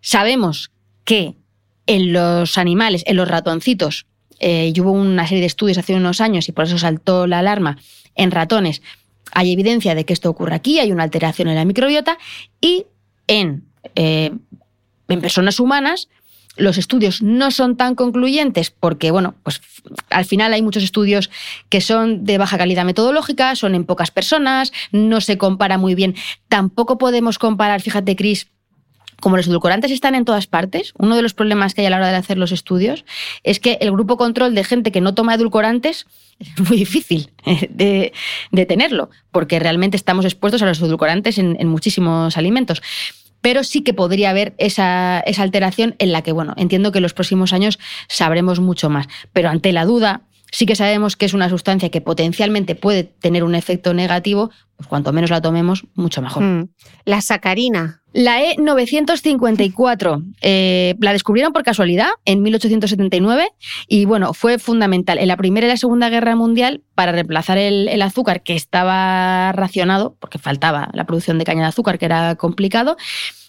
Sabemos 0.00 0.72
que 1.04 1.36
en 1.86 2.12
los 2.12 2.58
animales, 2.58 3.02
en 3.06 3.16
los 3.16 3.28
ratoncitos, 3.28 4.06
eh, 4.40 4.72
hubo 4.78 4.92
una 4.92 5.26
serie 5.26 5.40
de 5.40 5.46
estudios 5.46 5.78
hace 5.78 5.94
unos 5.94 6.20
años 6.20 6.48
y 6.48 6.52
por 6.52 6.64
eso 6.64 6.78
saltó 6.78 7.26
la 7.26 7.38
alarma, 7.38 7.78
en 8.14 8.30
ratones 8.30 8.82
hay 9.32 9.52
evidencia 9.52 9.94
de 9.94 10.04
que 10.04 10.12
esto 10.12 10.30
ocurre 10.30 10.54
aquí, 10.54 10.78
hay 10.78 10.92
una 10.92 11.02
alteración 11.02 11.48
en 11.48 11.56
la 11.56 11.64
microbiota 11.64 12.18
y 12.60 12.86
en, 13.26 13.64
eh, 13.96 14.32
en 15.08 15.20
personas 15.20 15.60
humanas 15.60 16.08
los 16.56 16.78
estudios 16.78 17.20
no 17.20 17.50
son 17.50 17.76
tan 17.76 17.96
concluyentes 17.96 18.70
porque, 18.70 19.10
bueno, 19.10 19.34
pues 19.42 19.60
al 20.08 20.24
final 20.24 20.52
hay 20.52 20.62
muchos 20.62 20.84
estudios 20.84 21.30
que 21.68 21.80
son 21.80 22.24
de 22.24 22.38
baja 22.38 22.56
calidad 22.56 22.84
metodológica, 22.84 23.56
son 23.56 23.74
en 23.74 23.84
pocas 23.84 24.12
personas, 24.12 24.72
no 24.92 25.20
se 25.20 25.36
compara 25.36 25.78
muy 25.78 25.96
bien. 25.96 26.14
Tampoco 26.48 26.96
podemos 26.96 27.40
comparar, 27.40 27.82
fíjate, 27.82 28.14
Cris, 28.14 28.46
como 29.24 29.38
los 29.38 29.48
edulcorantes 29.48 29.90
están 29.90 30.14
en 30.14 30.26
todas 30.26 30.46
partes, 30.46 30.92
uno 30.98 31.16
de 31.16 31.22
los 31.22 31.32
problemas 31.32 31.72
que 31.72 31.80
hay 31.80 31.86
a 31.86 31.90
la 31.90 31.96
hora 31.96 32.10
de 32.10 32.16
hacer 32.16 32.36
los 32.36 32.52
estudios 32.52 33.06
es 33.42 33.58
que 33.58 33.78
el 33.80 33.90
grupo 33.90 34.18
control 34.18 34.54
de 34.54 34.64
gente 34.64 34.92
que 34.92 35.00
no 35.00 35.14
toma 35.14 35.34
edulcorantes 35.34 36.06
es 36.38 36.60
muy 36.68 36.76
difícil 36.76 37.30
de, 37.70 38.12
tenerlo, 38.68 39.08
porque 39.32 39.58
realmente 39.58 39.96
estamos 39.96 40.26
expuestos 40.26 40.60
a 40.60 40.66
los 40.66 40.78
edulcorantes 40.82 41.38
en, 41.38 41.66
muchísimos 41.66 42.36
alimentos 42.36 42.82
pero 43.40 43.64
sí 43.64 43.82
que 43.82 43.94
podría 43.94 44.28
haber 44.28 44.54
esa, 44.58 45.20
alteración 45.20 45.96
en 45.98 46.12
la 46.12 46.20
que, 46.20 46.32
bueno, 46.32 46.52
entiendo 46.58 46.92
que 46.92 47.00
los 47.00 47.14
próximos 47.14 47.54
años 47.54 47.78
sabremos 48.08 48.60
mucho 48.60 48.90
más, 48.90 49.06
pero 49.32 49.48
ante 49.48 49.72
la 49.72 49.86
duda, 49.86 50.22
sí 50.50 50.66
que 50.66 50.76
sabemos 50.76 51.16
que 51.16 51.26
es 51.26 51.34
una 51.34 51.48
sustancia 51.48 51.90
que 51.90 52.02
potencialmente 52.02 52.74
puede 52.74 53.04
tener 53.04 53.42
un 53.44 53.54
efecto 53.54 53.92
negativo 53.94 54.50
pues 54.76 54.88
cuanto 54.88 55.12
menos 55.12 55.30
la 55.30 55.40
tomemos, 55.40 55.86
mucho 55.94 56.20
mejor. 56.20 56.42
Mm. 56.42 56.68
La 57.04 57.20
sacarina. 57.20 58.02
La 58.14 58.40
E954 58.40 60.34
eh, 60.40 60.94
la 61.00 61.12
descubrieron 61.12 61.52
por 61.52 61.64
casualidad 61.64 62.10
en 62.24 62.42
1879 62.42 63.48
y 63.88 64.04
bueno, 64.04 64.34
fue 64.34 64.60
fundamental 64.60 65.18
en 65.18 65.26
la 65.26 65.36
Primera 65.36 65.66
y 65.66 65.70
la 65.70 65.76
Segunda 65.76 66.10
Guerra 66.10 66.36
Mundial 66.36 66.80
para 66.94 67.10
reemplazar 67.10 67.58
el, 67.58 67.88
el, 67.88 68.00
azúcar 68.02 68.44
que 68.44 68.54
estaba 68.54 69.50
racionado, 69.50 70.14
porque 70.20 70.38
faltaba 70.38 70.90
la 70.92 71.06
producción 71.06 71.38
de 71.38 71.44
caña 71.44 71.62
de 71.62 71.66
azúcar, 71.66 71.98
que 71.98 72.04
era 72.04 72.36
complicado, 72.36 72.96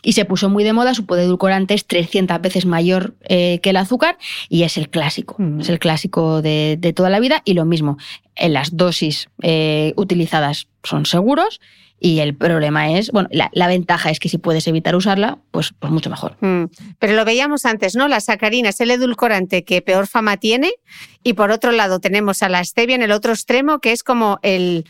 y 0.01 0.13
se 0.13 0.25
puso 0.25 0.49
muy 0.49 0.63
de 0.63 0.73
moda. 0.73 0.95
Su 0.95 1.05
poder 1.05 1.25
edulcorante 1.25 1.75
es 1.75 1.85
300 1.85 2.41
veces 2.41 2.65
mayor 2.65 3.13
eh, 3.29 3.59
que 3.61 3.69
el 3.69 3.77
azúcar 3.77 4.17
y 4.49 4.63
es 4.63 4.77
el 4.77 4.89
clásico, 4.89 5.35
mm. 5.37 5.59
es 5.59 5.69
el 5.69 5.77
clásico 5.77 6.41
de, 6.41 6.75
de, 6.79 6.91
toda 6.91 7.11
la 7.11 7.19
vida 7.19 7.43
y 7.45 7.53
lo 7.53 7.65
mismo, 7.65 7.99
en 8.35 8.53
las 8.53 8.75
dosis 8.75 9.29
eh, 9.43 9.93
utilizadas 9.95 10.69
son 10.83 11.05
seguros 11.05 11.61
y 12.05 12.19
el 12.19 12.35
problema 12.35 12.91
es, 12.91 13.09
bueno, 13.09 13.29
la, 13.31 13.49
la, 13.51 13.65
ventaja 13.67 14.11
es 14.11 14.19
que 14.19 14.29
si 14.29 14.37
puedes 14.37 14.67
evitar 14.67 14.95
usarla, 14.95 15.39
pues, 15.49 15.73
pues 15.79 15.91
mucho 15.91 16.11
mejor. 16.11 16.37
Mm. 16.39 16.65
Pero 16.99 17.13
lo 17.13 17.25
veíamos 17.25 17.65
antes, 17.65 17.95
¿no? 17.95 18.07
La 18.07 18.19
sacarina 18.19 18.69
es 18.69 18.79
el 18.79 18.91
edulcorante 18.91 19.63
que 19.63 19.81
peor 19.81 20.05
fama 20.05 20.37
tiene 20.37 20.71
y 21.23 21.33
por 21.33 21.49
otro 21.49 21.71
lado 21.71 21.99
tenemos 21.99 22.43
a 22.43 22.49
la 22.49 22.63
stevia 22.63 22.95
en 22.95 23.01
el 23.01 23.11
otro 23.11 23.31
extremo 23.31 23.79
que 23.79 23.91
es 23.91 24.03
como 24.03 24.37
el 24.43 24.85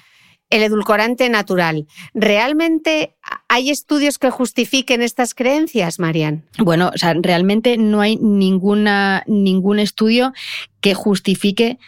el 0.49 0.63
edulcorante 0.63 1.29
natural. 1.29 1.87
¿Realmente 2.13 3.15
hay 3.47 3.71
estudios 3.71 4.19
que 4.19 4.29
justifiquen 4.29 5.01
estas 5.01 5.33
creencias, 5.33 5.99
Marian? 5.99 6.43
Bueno, 6.59 6.91
o 6.93 6.97
sea, 6.97 7.15
realmente 7.19 7.77
no 7.77 8.01
hay 8.01 8.17
ninguna, 8.17 9.23
ningún 9.25 9.79
estudio 9.79 10.33
que 10.81 10.93
justifique 10.93 11.77
que 11.77 11.79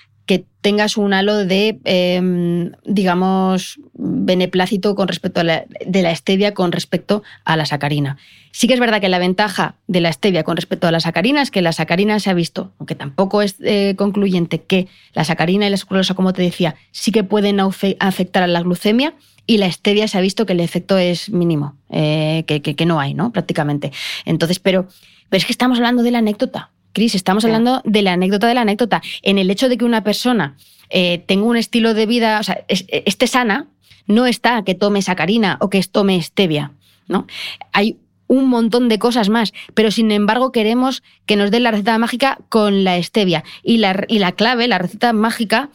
tengas 0.67 0.97
un 0.97 1.13
halo 1.13 1.45
de, 1.45 1.79
eh, 1.85 2.71
digamos, 2.83 3.79
beneplácito 3.93 4.95
con 4.95 5.07
respecto 5.07 5.39
a 5.39 5.45
la, 5.45 5.63
de 5.85 6.01
la 6.01 6.13
stevia 6.13 6.53
con 6.53 6.73
respecto 6.73 7.23
a 7.45 7.55
la 7.55 7.65
sacarina. 7.65 8.17
Sí 8.51 8.67
que 8.67 8.73
es 8.73 8.79
verdad 8.81 8.99
que 8.99 9.07
la 9.07 9.17
ventaja 9.17 9.75
de 9.87 10.01
la 10.01 10.11
stevia 10.11 10.43
con 10.43 10.57
respecto 10.57 10.85
a 10.85 10.91
la 10.91 10.99
sacarina 10.99 11.41
es 11.41 11.51
que 11.51 11.61
la 11.61 11.71
sacarina 11.71 12.19
se 12.19 12.31
ha 12.31 12.33
visto, 12.33 12.73
aunque 12.79 12.95
tampoco 12.95 13.41
es 13.41 13.55
eh, 13.61 13.95
concluyente, 13.97 14.61
que 14.61 14.89
la 15.13 15.23
sacarina 15.23 15.67
y 15.67 15.69
la 15.69 15.77
sucralosa, 15.77 16.15
como 16.15 16.33
te 16.33 16.41
decía, 16.41 16.75
sí 16.91 17.13
que 17.13 17.23
pueden 17.23 17.61
afectar 17.61 18.43
a 18.43 18.47
la 18.47 18.61
glucemia 18.61 19.13
y 19.45 19.59
la 19.59 19.71
stevia 19.71 20.09
se 20.09 20.17
ha 20.17 20.21
visto 20.21 20.45
que 20.45 20.51
el 20.51 20.59
efecto 20.59 20.97
es 20.97 21.29
mínimo, 21.29 21.77
eh, 21.89 22.43
que, 22.45 22.85
no 22.85 22.99
hay, 22.99 23.13
¿no? 23.13 23.31
Prácticamente. 23.31 23.93
Entonces, 24.25 24.59
pero 24.59 24.89
es 25.31 25.45
que 25.45 25.53
estamos 25.53 25.77
hablando 25.77 26.03
de 26.03 26.11
la 26.11 26.17
anécdota. 26.17 26.71
Cris, 26.97 27.13
estamos 27.13 27.45
hablando 27.45 27.83
de 27.85 28.01
la 28.01 28.13
anécdota 28.13 28.47
de 28.47 28.55
la 28.55 28.61
anécdota. 28.61 29.03
En 29.21 29.37
el 29.37 29.51
hecho 29.51 29.69
de 29.69 29.77
que 29.77 29.85
una 29.85 30.03
persona 30.03 30.57
eh, 30.89 31.19
tenga 31.27 31.45
un 31.45 31.55
estilo 31.55 31.93
de 31.93 32.07
vida, 32.07 32.39
o 32.39 32.43
sea, 32.43 32.65
esté 32.67 33.27
sana, 33.27 33.67
no 34.07 34.25
está 34.25 34.63
que 34.63 34.73
tome 34.73 35.03
sacarina 35.03 35.59
o 35.61 35.69
que 35.69 35.79
tome 35.83 36.19
stevia, 36.23 36.71
¿no? 37.07 37.27
Hay 37.71 37.99
un 38.25 38.47
montón 38.49 38.89
de 38.89 38.97
cosas 38.97 39.29
más, 39.29 39.53
pero 39.75 39.91
sin 39.91 40.09
embargo 40.09 40.51
queremos 40.51 41.03
que 41.27 41.35
nos 41.35 41.51
den 41.51 41.61
la 41.61 41.69
receta 41.69 41.99
mágica 41.99 42.39
con 42.49 42.83
la 42.83 42.99
stevia. 43.03 43.43
Y 43.61 43.77
la, 43.77 44.03
y 44.07 44.17
la 44.17 44.31
clave, 44.31 44.67
la 44.67 44.79
receta 44.79 45.13
mágica, 45.13 45.69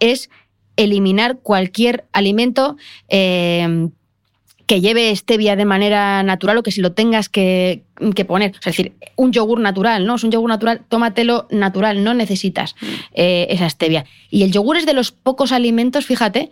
es 0.00 0.28
eliminar 0.76 1.38
cualquier 1.38 2.04
alimento 2.12 2.76
eh, 3.08 3.88
que 4.68 4.82
lleve 4.82 5.16
stevia 5.16 5.56
de 5.56 5.64
manera 5.64 6.22
natural 6.22 6.58
o 6.58 6.62
que 6.62 6.70
si 6.70 6.82
lo 6.82 6.92
tengas 6.92 7.30
que, 7.30 7.84
que 8.14 8.26
poner. 8.26 8.52
es 8.52 8.60
decir, 8.60 8.92
un 9.16 9.32
yogur 9.32 9.60
natural, 9.60 10.04
¿no? 10.04 10.16
Es 10.16 10.24
un 10.24 10.30
yogur 10.30 10.50
natural, 10.50 10.82
tómatelo 10.90 11.48
natural, 11.50 12.04
no 12.04 12.12
necesitas 12.12 12.76
mm. 12.78 12.86
eh, 13.14 13.46
esa 13.48 13.68
stevia. 13.70 14.04
Y 14.30 14.42
el 14.42 14.52
yogur 14.52 14.76
es 14.76 14.84
de 14.84 14.92
los 14.92 15.10
pocos 15.10 15.52
alimentos, 15.52 16.04
fíjate, 16.04 16.50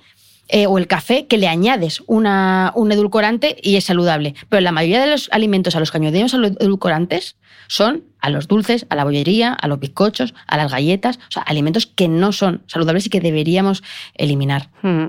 eh, 0.49 0.67
o 0.67 0.79
el 0.79 0.87
café, 0.87 1.27
que 1.27 1.37
le 1.37 1.47
añades 1.47 2.03
una, 2.07 2.73
un 2.75 2.91
edulcorante 2.91 3.59
y 3.63 3.77
es 3.77 3.85
saludable. 3.85 4.35
Pero 4.49 4.63
la 4.63 4.73
mayoría 4.73 5.03
de 5.03 5.11
los 5.11 5.29
alimentos 5.31 5.77
a 5.77 5.81
los 5.81 5.91
que 5.91 5.99
añadimos 5.99 6.33
a 6.33 6.39
los 6.39 6.53
edulcorantes 6.53 7.37
son 7.69 8.05
a 8.21 8.31
los 8.31 8.49
dulces, 8.49 8.87
a 8.89 8.97
la 8.97 9.05
bollería, 9.05 9.53
a 9.53 9.69
los 9.69 9.79
bizcochos, 9.79 10.33
a 10.47 10.57
las 10.57 10.73
galletas, 10.73 11.19
o 11.19 11.33
sea, 11.33 11.43
alimentos 11.43 11.87
que 11.87 12.09
no 12.09 12.33
son 12.33 12.63
saludables 12.67 13.05
y 13.07 13.11
que 13.11 13.21
deberíamos 13.21 13.83
eliminar. 14.15 14.71
Mm 14.81 15.09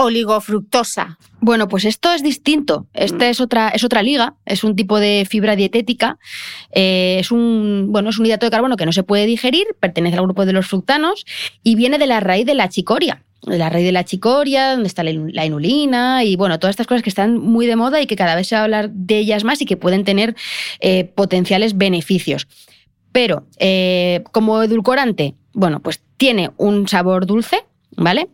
oligofructosa. 0.00 1.18
Bueno, 1.40 1.68
pues 1.68 1.84
esto 1.84 2.12
es 2.12 2.22
distinto. 2.22 2.86
Esta 2.94 3.28
es 3.28 3.40
otra, 3.40 3.68
es 3.68 3.84
otra 3.84 4.02
liga, 4.02 4.34
es 4.46 4.64
un 4.64 4.74
tipo 4.74 4.98
de 4.98 5.26
fibra 5.28 5.56
dietética. 5.56 6.18
Eh, 6.72 7.18
es 7.20 7.30
un, 7.30 7.88
bueno, 7.90 8.08
es 8.08 8.18
un 8.18 8.24
hidrato 8.24 8.46
de 8.46 8.50
carbono 8.50 8.76
que 8.76 8.86
no 8.86 8.92
se 8.92 9.02
puede 9.02 9.26
digerir, 9.26 9.66
pertenece 9.78 10.16
al 10.16 10.24
grupo 10.24 10.46
de 10.46 10.54
los 10.54 10.66
fructanos 10.66 11.26
y 11.62 11.74
viene 11.74 11.98
de 11.98 12.06
la 12.06 12.20
raíz 12.20 12.46
de 12.46 12.54
la 12.54 12.68
chicoria. 12.70 13.22
De 13.42 13.58
la 13.58 13.68
raíz 13.68 13.84
de 13.84 13.92
la 13.92 14.04
chicoria, 14.04 14.72
donde 14.72 14.86
está 14.86 15.02
la 15.02 15.44
inulina 15.44 16.24
y 16.24 16.36
bueno, 16.36 16.58
todas 16.58 16.74
estas 16.74 16.86
cosas 16.86 17.02
que 17.02 17.10
están 17.10 17.38
muy 17.38 17.66
de 17.66 17.76
moda 17.76 18.00
y 18.00 18.06
que 18.06 18.16
cada 18.16 18.34
vez 18.34 18.48
se 18.48 18.54
va 18.54 18.62
a 18.62 18.64
hablar 18.64 18.90
de 18.90 19.18
ellas 19.18 19.44
más 19.44 19.60
y 19.60 19.66
que 19.66 19.76
pueden 19.76 20.04
tener 20.04 20.34
eh, 20.80 21.04
potenciales 21.14 21.76
beneficios. 21.76 22.48
Pero 23.12 23.46
eh, 23.58 24.24
como 24.32 24.62
edulcorante, 24.62 25.34
bueno, 25.52 25.80
pues 25.80 26.00
tiene 26.16 26.50
un 26.56 26.88
sabor 26.88 27.26
dulce, 27.26 27.64
¿vale? 27.96 28.28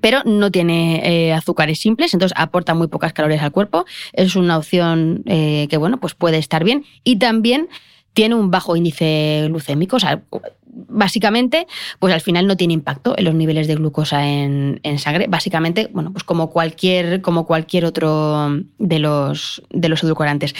Pero 0.00 0.22
no 0.24 0.50
tiene 0.50 1.00
eh, 1.04 1.32
azúcares 1.32 1.80
simples, 1.80 2.14
entonces 2.14 2.36
aporta 2.38 2.74
muy 2.74 2.88
pocas 2.88 3.12
calorías 3.12 3.42
al 3.42 3.52
cuerpo. 3.52 3.84
Es 4.12 4.36
una 4.36 4.56
opción 4.56 5.22
eh, 5.26 5.66
que, 5.70 5.76
bueno, 5.76 5.98
pues 5.98 6.14
puede 6.14 6.38
estar 6.38 6.64
bien. 6.64 6.84
Y 7.04 7.16
también 7.16 7.68
tiene 8.12 8.34
un 8.34 8.50
bajo 8.50 8.76
índice 8.76 9.44
glucémico. 9.48 9.96
O 9.96 10.00
sea, 10.00 10.22
básicamente, 10.66 11.66
pues 11.98 12.12
al 12.12 12.20
final 12.20 12.46
no 12.46 12.56
tiene 12.56 12.74
impacto 12.74 13.14
en 13.16 13.24
los 13.24 13.34
niveles 13.34 13.66
de 13.66 13.74
glucosa 13.76 14.26
en, 14.26 14.80
sangre. 14.98 15.26
Básicamente, 15.28 15.88
bueno, 15.92 16.12
pues 16.12 16.24
como 16.24 16.50
cualquier, 16.50 17.20
como 17.20 17.46
cualquier 17.46 17.84
otro 17.84 18.48
de 18.78 18.98
los, 18.98 19.62
de 19.70 19.88
los 19.88 20.02
edulcorantes. 20.02 20.54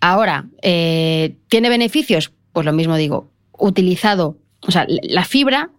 Ahora, 0.00 0.46
eh, 0.62 1.34
¿tiene 1.48 1.68
beneficios? 1.68 2.32
Pues 2.52 2.64
lo 2.64 2.72
mismo 2.72 2.96
digo, 2.96 3.28
utilizado, 3.58 4.36
o 4.66 4.70
sea, 4.70 4.86
la 4.88 5.24
fibra 5.24 5.70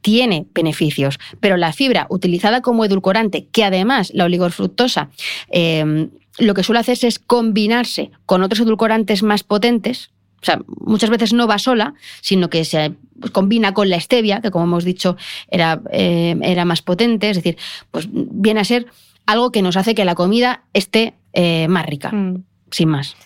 tiene 0.00 0.46
beneficios, 0.54 1.18
pero 1.40 1.56
la 1.56 1.72
fibra 1.72 2.06
utilizada 2.10 2.60
como 2.60 2.84
edulcorante, 2.84 3.48
que 3.50 3.64
además 3.64 4.12
la 4.14 4.24
oligofructosa 4.24 5.10
eh, 5.50 6.08
lo 6.38 6.54
que 6.54 6.62
suele 6.62 6.80
hacerse 6.80 7.06
es 7.06 7.18
combinarse 7.18 8.10
con 8.26 8.42
otros 8.42 8.60
edulcorantes 8.60 9.22
más 9.22 9.42
potentes, 9.42 10.10
o 10.42 10.44
sea, 10.44 10.60
muchas 10.80 11.10
veces 11.10 11.32
no 11.32 11.46
va 11.46 11.58
sola, 11.58 11.94
sino 12.20 12.50
que 12.50 12.64
se 12.64 12.94
combina 13.32 13.72
con 13.72 13.88
la 13.88 13.98
stevia, 13.98 14.40
que 14.40 14.50
como 14.50 14.64
hemos 14.64 14.84
dicho 14.84 15.16
era, 15.48 15.80
eh, 15.90 16.36
era 16.42 16.64
más 16.64 16.82
potente, 16.82 17.30
es 17.30 17.36
decir, 17.36 17.56
pues 17.90 18.08
viene 18.10 18.60
a 18.60 18.64
ser 18.64 18.86
algo 19.24 19.50
que 19.50 19.62
nos 19.62 19.76
hace 19.76 19.94
que 19.94 20.04
la 20.04 20.14
comida 20.14 20.64
esté 20.72 21.14
eh, 21.32 21.68
más 21.68 21.86
rica, 21.86 22.12
mm. 22.12 22.44
sin 22.70 22.88
más. 22.88 23.16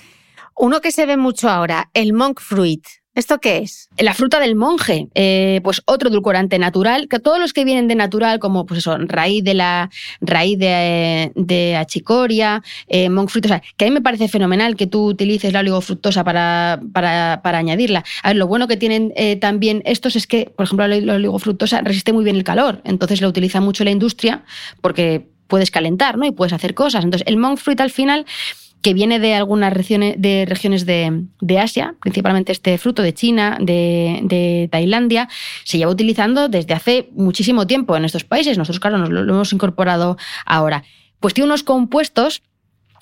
Uno 0.56 0.80
que 0.80 0.92
se 0.92 1.06
ve 1.06 1.16
mucho 1.16 1.48
ahora, 1.48 1.90
el 1.94 2.12
monk 2.12 2.40
fruit. 2.40 2.86
¿Esto 3.12 3.38
qué 3.40 3.58
es? 3.58 3.88
La 3.98 4.14
fruta 4.14 4.38
del 4.38 4.54
monje, 4.54 5.08
eh, 5.14 5.60
pues 5.64 5.82
otro 5.86 6.10
edulcorante 6.10 6.60
natural, 6.60 7.08
que 7.08 7.18
todos 7.18 7.40
los 7.40 7.52
que 7.52 7.64
vienen 7.64 7.88
de 7.88 7.96
natural, 7.96 8.38
como 8.38 8.66
pues 8.66 8.78
eso, 8.78 8.96
raíz 8.98 9.42
de 9.42 9.54
la 9.54 9.90
raíz 10.20 10.56
de, 10.60 11.32
de 11.34 11.76
achicoria, 11.76 12.62
eh, 12.86 13.08
sea, 13.44 13.62
que 13.76 13.84
a 13.84 13.88
mí 13.88 13.94
me 13.94 14.00
parece 14.00 14.28
fenomenal 14.28 14.76
que 14.76 14.86
tú 14.86 15.06
utilices 15.06 15.52
la 15.52 15.58
oligofructosa 15.60 16.22
para, 16.22 16.80
para, 16.92 17.40
para 17.42 17.58
añadirla. 17.58 18.04
A 18.22 18.28
ver, 18.28 18.36
lo 18.36 18.46
bueno 18.46 18.68
que 18.68 18.76
tienen 18.76 19.12
eh, 19.16 19.34
también 19.34 19.82
estos 19.86 20.14
es 20.14 20.28
que, 20.28 20.52
por 20.56 20.64
ejemplo, 20.64 20.86
la 20.86 21.14
oligofructosa 21.14 21.80
resiste 21.80 22.12
muy 22.12 22.22
bien 22.22 22.36
el 22.36 22.44
calor, 22.44 22.80
entonces 22.84 23.20
la 23.20 23.28
utiliza 23.28 23.60
mucho 23.60 23.82
la 23.82 23.90
industria 23.90 24.44
porque 24.80 25.26
puedes 25.50 25.70
calentar, 25.70 26.16
¿no? 26.16 26.24
Y 26.24 26.30
puedes 26.30 26.54
hacer 26.54 26.74
cosas. 26.74 27.04
Entonces, 27.04 27.26
el 27.26 27.36
monk 27.36 27.58
fruit 27.58 27.80
al 27.80 27.90
final 27.90 28.24
que 28.82 28.94
viene 28.94 29.18
de 29.18 29.34
algunas 29.34 29.72
regiones 29.72 30.14
de, 30.18 30.46
regiones 30.46 30.86
de, 30.86 31.24
de 31.40 31.58
Asia, 31.58 31.94
principalmente 32.00 32.52
este 32.52 32.78
fruto 32.78 33.02
de 33.02 33.12
China, 33.12 33.58
de, 33.60 34.20
de, 34.22 34.68
Tailandia, 34.70 35.28
se 35.64 35.78
lleva 35.78 35.90
utilizando 35.90 36.48
desde 36.48 36.74
hace 36.74 37.08
muchísimo 37.12 37.66
tiempo 37.66 37.96
en 37.96 38.04
estos 38.04 38.24
países. 38.24 38.56
Nosotros, 38.56 38.80
claro, 38.80 38.98
nos 38.98 39.10
lo, 39.10 39.20
hemos 39.20 39.52
incorporado 39.52 40.16
ahora. 40.46 40.84
Pues 41.20 41.34
tiene 41.34 41.46
unos 41.46 41.62
compuestos 41.62 42.42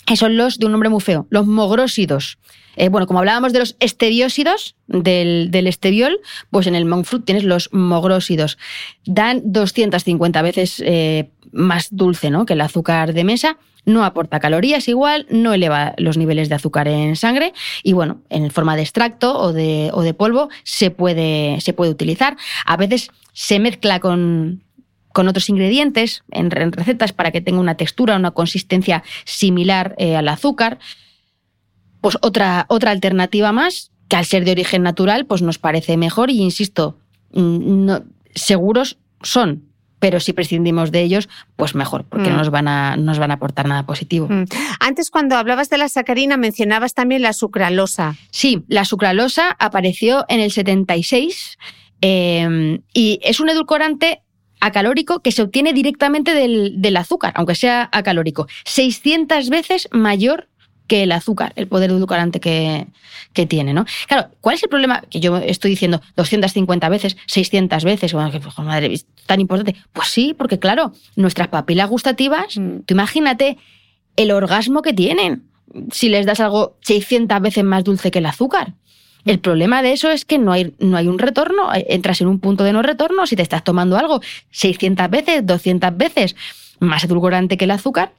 que 0.05 0.17
son 0.17 0.37
los 0.37 0.59
de 0.59 0.67
un 0.67 0.73
nombre 0.73 0.89
muy 0.89 1.01
feo, 1.01 1.27
los 1.31 1.47
mogrósidos. 1.47 2.39
Eh, 2.77 2.89
bueno, 2.89 3.07
como 3.07 3.19
hablábamos 3.19 3.53
de 3.53 3.59
los 3.59 3.77
estebiósidos 3.81 4.77
del, 4.87 5.51
del 5.51 5.75
pues 6.51 6.67
en 6.67 6.75
el 6.75 6.87
monk 6.87 7.05
fruit 7.05 7.25
tienes 7.25 7.45
los 7.45 7.69
mogrósidos. 7.73 8.57
Dan 9.05 9.43
250 9.45 10.43
veces 10.43 10.83
eh, 10.85 11.31
más 11.53 11.89
dulce 11.91 12.31
¿no? 12.31 12.47
que 12.47 12.55
el 12.55 12.61
azúcar 12.61 13.13
de 13.13 13.25
mesa 13.25 13.59
no 13.85 14.05
aporta 14.05 14.39
calorías 14.39 14.87
igual, 14.87 15.27
no 15.31 15.55
eleva 15.55 15.95
los 15.97 16.19
niveles 16.19 16.49
de 16.49 16.55
azúcar 16.55 16.89
en 16.89 17.17
sangre 17.17 17.55
y 17.83 17.95
bueno, 17.95 18.21
en 18.29 18.51
forma 18.51 18.77
de 18.77 18.83
extracto 18.83 19.39
o 19.39 19.53
de, 19.53 20.15
polvo 20.17 20.51
se 20.63 20.91
puede, 20.91 21.61
se 21.61 21.73
puede 21.73 21.91
utilizar. 21.91 22.37
A 22.67 22.77
veces 22.77 23.11
se 23.33 23.59
mezcla 23.59 23.99
con, 23.99 24.63
con 25.13 25.27
otros 25.27 25.49
ingredientes 25.49 26.23
en, 26.31 26.51
recetas 26.51 27.13
para 27.13 27.31
que 27.31 27.41
tenga 27.41 27.61
una 27.61 27.77
textura, 27.77 28.17
una 28.17 28.33
consistencia 28.33 29.03
similar 29.25 29.95
eh, 29.99 30.17
al 30.17 30.29
azúcar. 30.29 30.79
Pues 32.01 32.19
otra, 32.21 32.67
otra 32.69 32.91
alternativa 32.91 33.53
más, 33.53 33.91
que 34.09 34.17
al 34.17 34.25
ser 34.25 34.45
de 34.45 34.53
origen 34.53 34.83
natural, 34.83 35.27
pues 35.27 35.43
nos 35.43 35.59
parece 35.59 35.97
mejor 35.97 36.31
y 36.31 36.41
insisto, 36.41 36.99
mm, 37.33 37.93
seguros 38.35 38.99
son 39.23 39.65
pero 39.99 40.21
si 40.21 40.33
prescindimos 40.33 40.93
de 40.93 41.03
ellos, 41.03 41.29
pues 41.57 41.75
mejor, 41.75 42.05
porque 42.05 42.29
no 42.29 42.37
mm. 42.37 42.39
nos 42.39 42.51
van, 42.51 42.69
a, 42.69 42.97
nos 42.97 43.19
van 43.19 43.31
a 43.31 43.35
aportar 43.35 43.67
nada 43.67 43.85
positivo. 43.85 44.29
Mm. 44.29 44.45
Antes, 44.81 45.11
cuando 45.11 45.37
hablabas 45.37 45.71
de 45.71 45.79
la 45.79 45.89
sacarina, 45.89 46.37
mencionabas 46.37 46.95
también 46.95 47.23
la 47.23 47.33
sucralosa. 47.33 48.17
Sí, 48.31 48.65
la 48.69 48.85
sucralosa 48.85 49.57
apareció 49.59 50.25
en 50.29 50.41
el 50.41 50.51
76 50.51 51.59
em, 52.01 52.81
y 52.93 53.19
es 53.23 53.41
un 53.41 53.49
edulcorante 53.49 54.23
acalórico 54.61 55.21
que 55.21 55.33
se 55.33 55.43
obtiene 55.43 55.73
directamente 55.73 56.35
del, 56.35 56.81
del 56.81 56.97
azúcar, 56.97 57.33
aunque 57.37 57.55
sea 57.55 57.89
acalórico. 57.93 58.47
600 58.65 59.51
veces 59.51 59.89
mayor 59.93 60.49
que 60.89 61.05
el 61.05 61.13
azúcar, 61.13 61.53
el 61.55 61.69
poder 61.69 61.91
edulcorante 61.91 62.41
que, 62.41 62.87
que, 63.33 63.47
tiene, 63.47 63.73
¿no? 63.73 63.85
Claro, 64.09 64.31
¿cuál 64.41 64.57
es 64.57 64.63
el 64.65 64.69
problema? 64.69 65.03
Que 65.09 65.21
yo 65.21 65.37
estoy 65.37 65.71
diciendo 65.71 66.01
250 66.17 66.89
veces, 66.89 67.17
600 67.27 67.85
veces, 67.85 68.13
bueno, 68.13 68.33
que, 68.33 68.41
madre, 68.63 68.93
es 68.93 69.07
tan 69.27 69.41
importante. 69.41 69.77
Pues 69.93 70.09
sí, 70.09 70.35
porque 70.37 70.59
claro, 70.59 70.93
nuestras 71.15 71.49
papilas 71.49 71.89
gustativas, 71.89 72.57
mm. 72.57 72.81
tú 72.87 72.95
imagínate 72.95 73.59
el 74.17 74.33
orgasmo 74.33 74.83
que 74.83 74.93
tienen 74.93 75.45
si 75.93 76.09
les 76.09 76.27
das 76.27 76.41
algo 76.41 76.77
600 76.81 77.41
veces 77.41 77.63
más 77.63 77.85
dulce 77.85 78.11
que 78.11 78.19
el 78.19 78.27
azúcar. 78.27 78.75
El 79.25 79.41
problema 79.41 79.83
de 79.83 79.93
eso 79.93 80.11
es 80.11 80.25
que 80.25 80.39
no 80.39 80.53
hay, 80.53 80.75
no 80.79 80.97
hay 80.97 81.07
un 81.07 81.19
retorno, 81.19 81.69
entras 81.75 82.21
en 82.23 82.29
un 82.29 82.41
punto 82.41 82.65
de 82.65 82.73
no 82.73 82.83
retorno 82.83 83.27
si 83.27 83.37
te 83.37 83.43
estás 83.43 83.63
tomando 83.63 83.99
algo 83.99 84.23
600 84.51 85.11
veces, 85.11 85.47
200 85.47 85.97
veces 85.97 86.37
más 86.81 87.05
edulcorante 87.05 87.57
que 87.57 87.67
el 87.67 87.73
azúcar, 87.73 88.13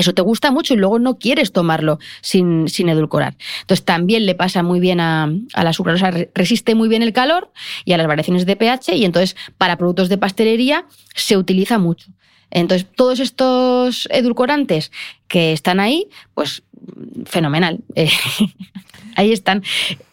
eso 0.00 0.14
te 0.14 0.22
gusta 0.22 0.50
mucho 0.50 0.74
y 0.74 0.76
luego 0.76 0.98
no 0.98 1.18
quieres 1.18 1.52
tomarlo 1.52 1.98
sin, 2.20 2.68
sin 2.68 2.88
edulcorar. 2.88 3.36
Entonces 3.62 3.84
también 3.84 4.26
le 4.26 4.34
pasa 4.34 4.62
muy 4.62 4.80
bien 4.80 5.00
a, 5.00 5.30
la 5.54 5.72
sucralosa, 5.72 6.10
resiste 6.34 6.74
muy 6.74 6.88
bien 6.88 7.02
el 7.02 7.12
calor 7.12 7.50
y 7.84 7.92
a 7.92 7.96
las 7.96 8.06
variaciones 8.06 8.46
de 8.46 8.56
pH 8.56 8.94
y 8.94 9.04
entonces 9.04 9.36
para 9.58 9.76
productos 9.76 10.08
de 10.08 10.18
pastelería 10.18 10.86
se 11.14 11.36
utiliza 11.36 11.78
mucho. 11.78 12.08
Entonces 12.50 12.86
todos 12.94 13.20
estos 13.20 14.06
edulcorantes 14.10 14.92
que 15.28 15.52
están 15.52 15.80
ahí, 15.80 16.08
pues 16.34 16.62
fenomenal. 17.24 17.80
Ahí 19.16 19.32
están. 19.32 19.62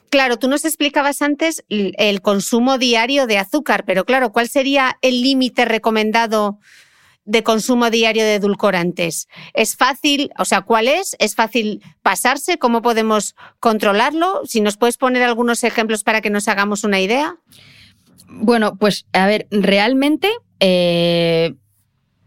Claro, 0.09 0.37
tú 0.37 0.47
nos 0.47 0.63
explicabas 0.63 1.21
antes 1.21 1.63
el 1.69 2.21
consumo 2.21 2.77
diario 2.77 3.27
de 3.27 3.37
azúcar, 3.37 3.83
pero 3.85 4.05
claro, 4.05 4.31
¿cuál 4.31 4.47
sería 4.47 4.97
el 5.01 5.21
límite 5.21 5.65
recomendado 5.65 6.59
de 7.25 7.43
consumo 7.43 7.89
diario 7.89 8.23
de 8.23 8.35
edulcorantes? 8.35 9.27
¿Es 9.53 9.75
fácil, 9.75 10.31
o 10.37 10.45
sea, 10.45 10.61
cuál 10.61 10.87
es? 10.87 11.15
¿Es 11.19 11.35
fácil 11.35 11.81
pasarse? 12.01 12.57
¿Cómo 12.57 12.81
podemos 12.81 13.35
controlarlo? 13.59 14.41
Si 14.45 14.61
nos 14.61 14.77
puedes 14.77 14.97
poner 14.97 15.23
algunos 15.23 15.63
ejemplos 15.63 16.03
para 16.03 16.21
que 16.21 16.29
nos 16.29 16.47
hagamos 16.47 16.83
una 16.83 16.99
idea. 16.99 17.35
Bueno, 18.27 18.77
pues 18.77 19.05
a 19.13 19.27
ver, 19.27 19.47
realmente 19.51 20.29
eh, 20.59 21.53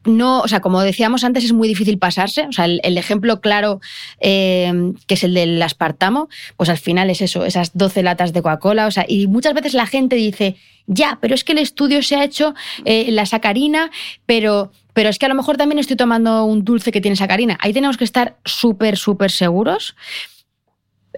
no, 0.06 0.40
o 0.40 0.48
sea, 0.48 0.60
como 0.60 0.80
decíamos 0.82 1.24
antes, 1.24 1.44
es 1.44 1.52
muy 1.52 1.68
difícil 1.68 1.98
pasarse. 1.98 2.46
O 2.46 2.52
sea, 2.52 2.64
el, 2.66 2.98
ejemplo 2.98 3.40
claro, 3.40 3.80
eh, 4.20 4.92
que 5.06 5.14
es 5.14 5.24
el 5.24 5.34
del 5.34 5.60
aspartamo, 5.60 6.28
pues 6.56 6.70
al 6.70 6.78
final 6.78 7.10
es 7.10 7.20
eso, 7.20 7.44
esas 7.44 7.76
12 7.76 8.02
latas 8.02 8.32
de 8.32 8.42
Coca-Cola. 8.42 8.86
O 8.86 8.90
sea, 8.90 9.04
y 9.08 9.26
muchas 9.26 9.54
veces 9.54 9.74
la 9.74 9.86
gente 9.86 10.16
dice, 10.16 10.56
ya, 10.86 11.18
pero 11.20 11.34
es 11.34 11.44
que 11.44 11.52
el 11.52 11.58
estudio 11.58 12.02
se 12.02 12.16
ha 12.16 12.24
hecho 12.24 12.54
eh, 12.84 13.10
la 13.10 13.26
sacarina, 13.26 13.90
pero 14.26 14.70
pero 14.96 15.10
es 15.10 15.18
que 15.18 15.26
a 15.26 15.28
lo 15.28 15.34
mejor 15.34 15.58
también 15.58 15.78
estoy 15.78 15.94
tomando 15.94 16.44
un 16.44 16.64
dulce 16.64 16.90
que 16.90 17.02
tiene 17.02 17.18
sacarina. 17.18 17.58
Ahí 17.60 17.74
tenemos 17.74 17.98
que 17.98 18.04
estar 18.04 18.38
súper, 18.46 18.96
súper 18.96 19.30
seguros, 19.30 19.94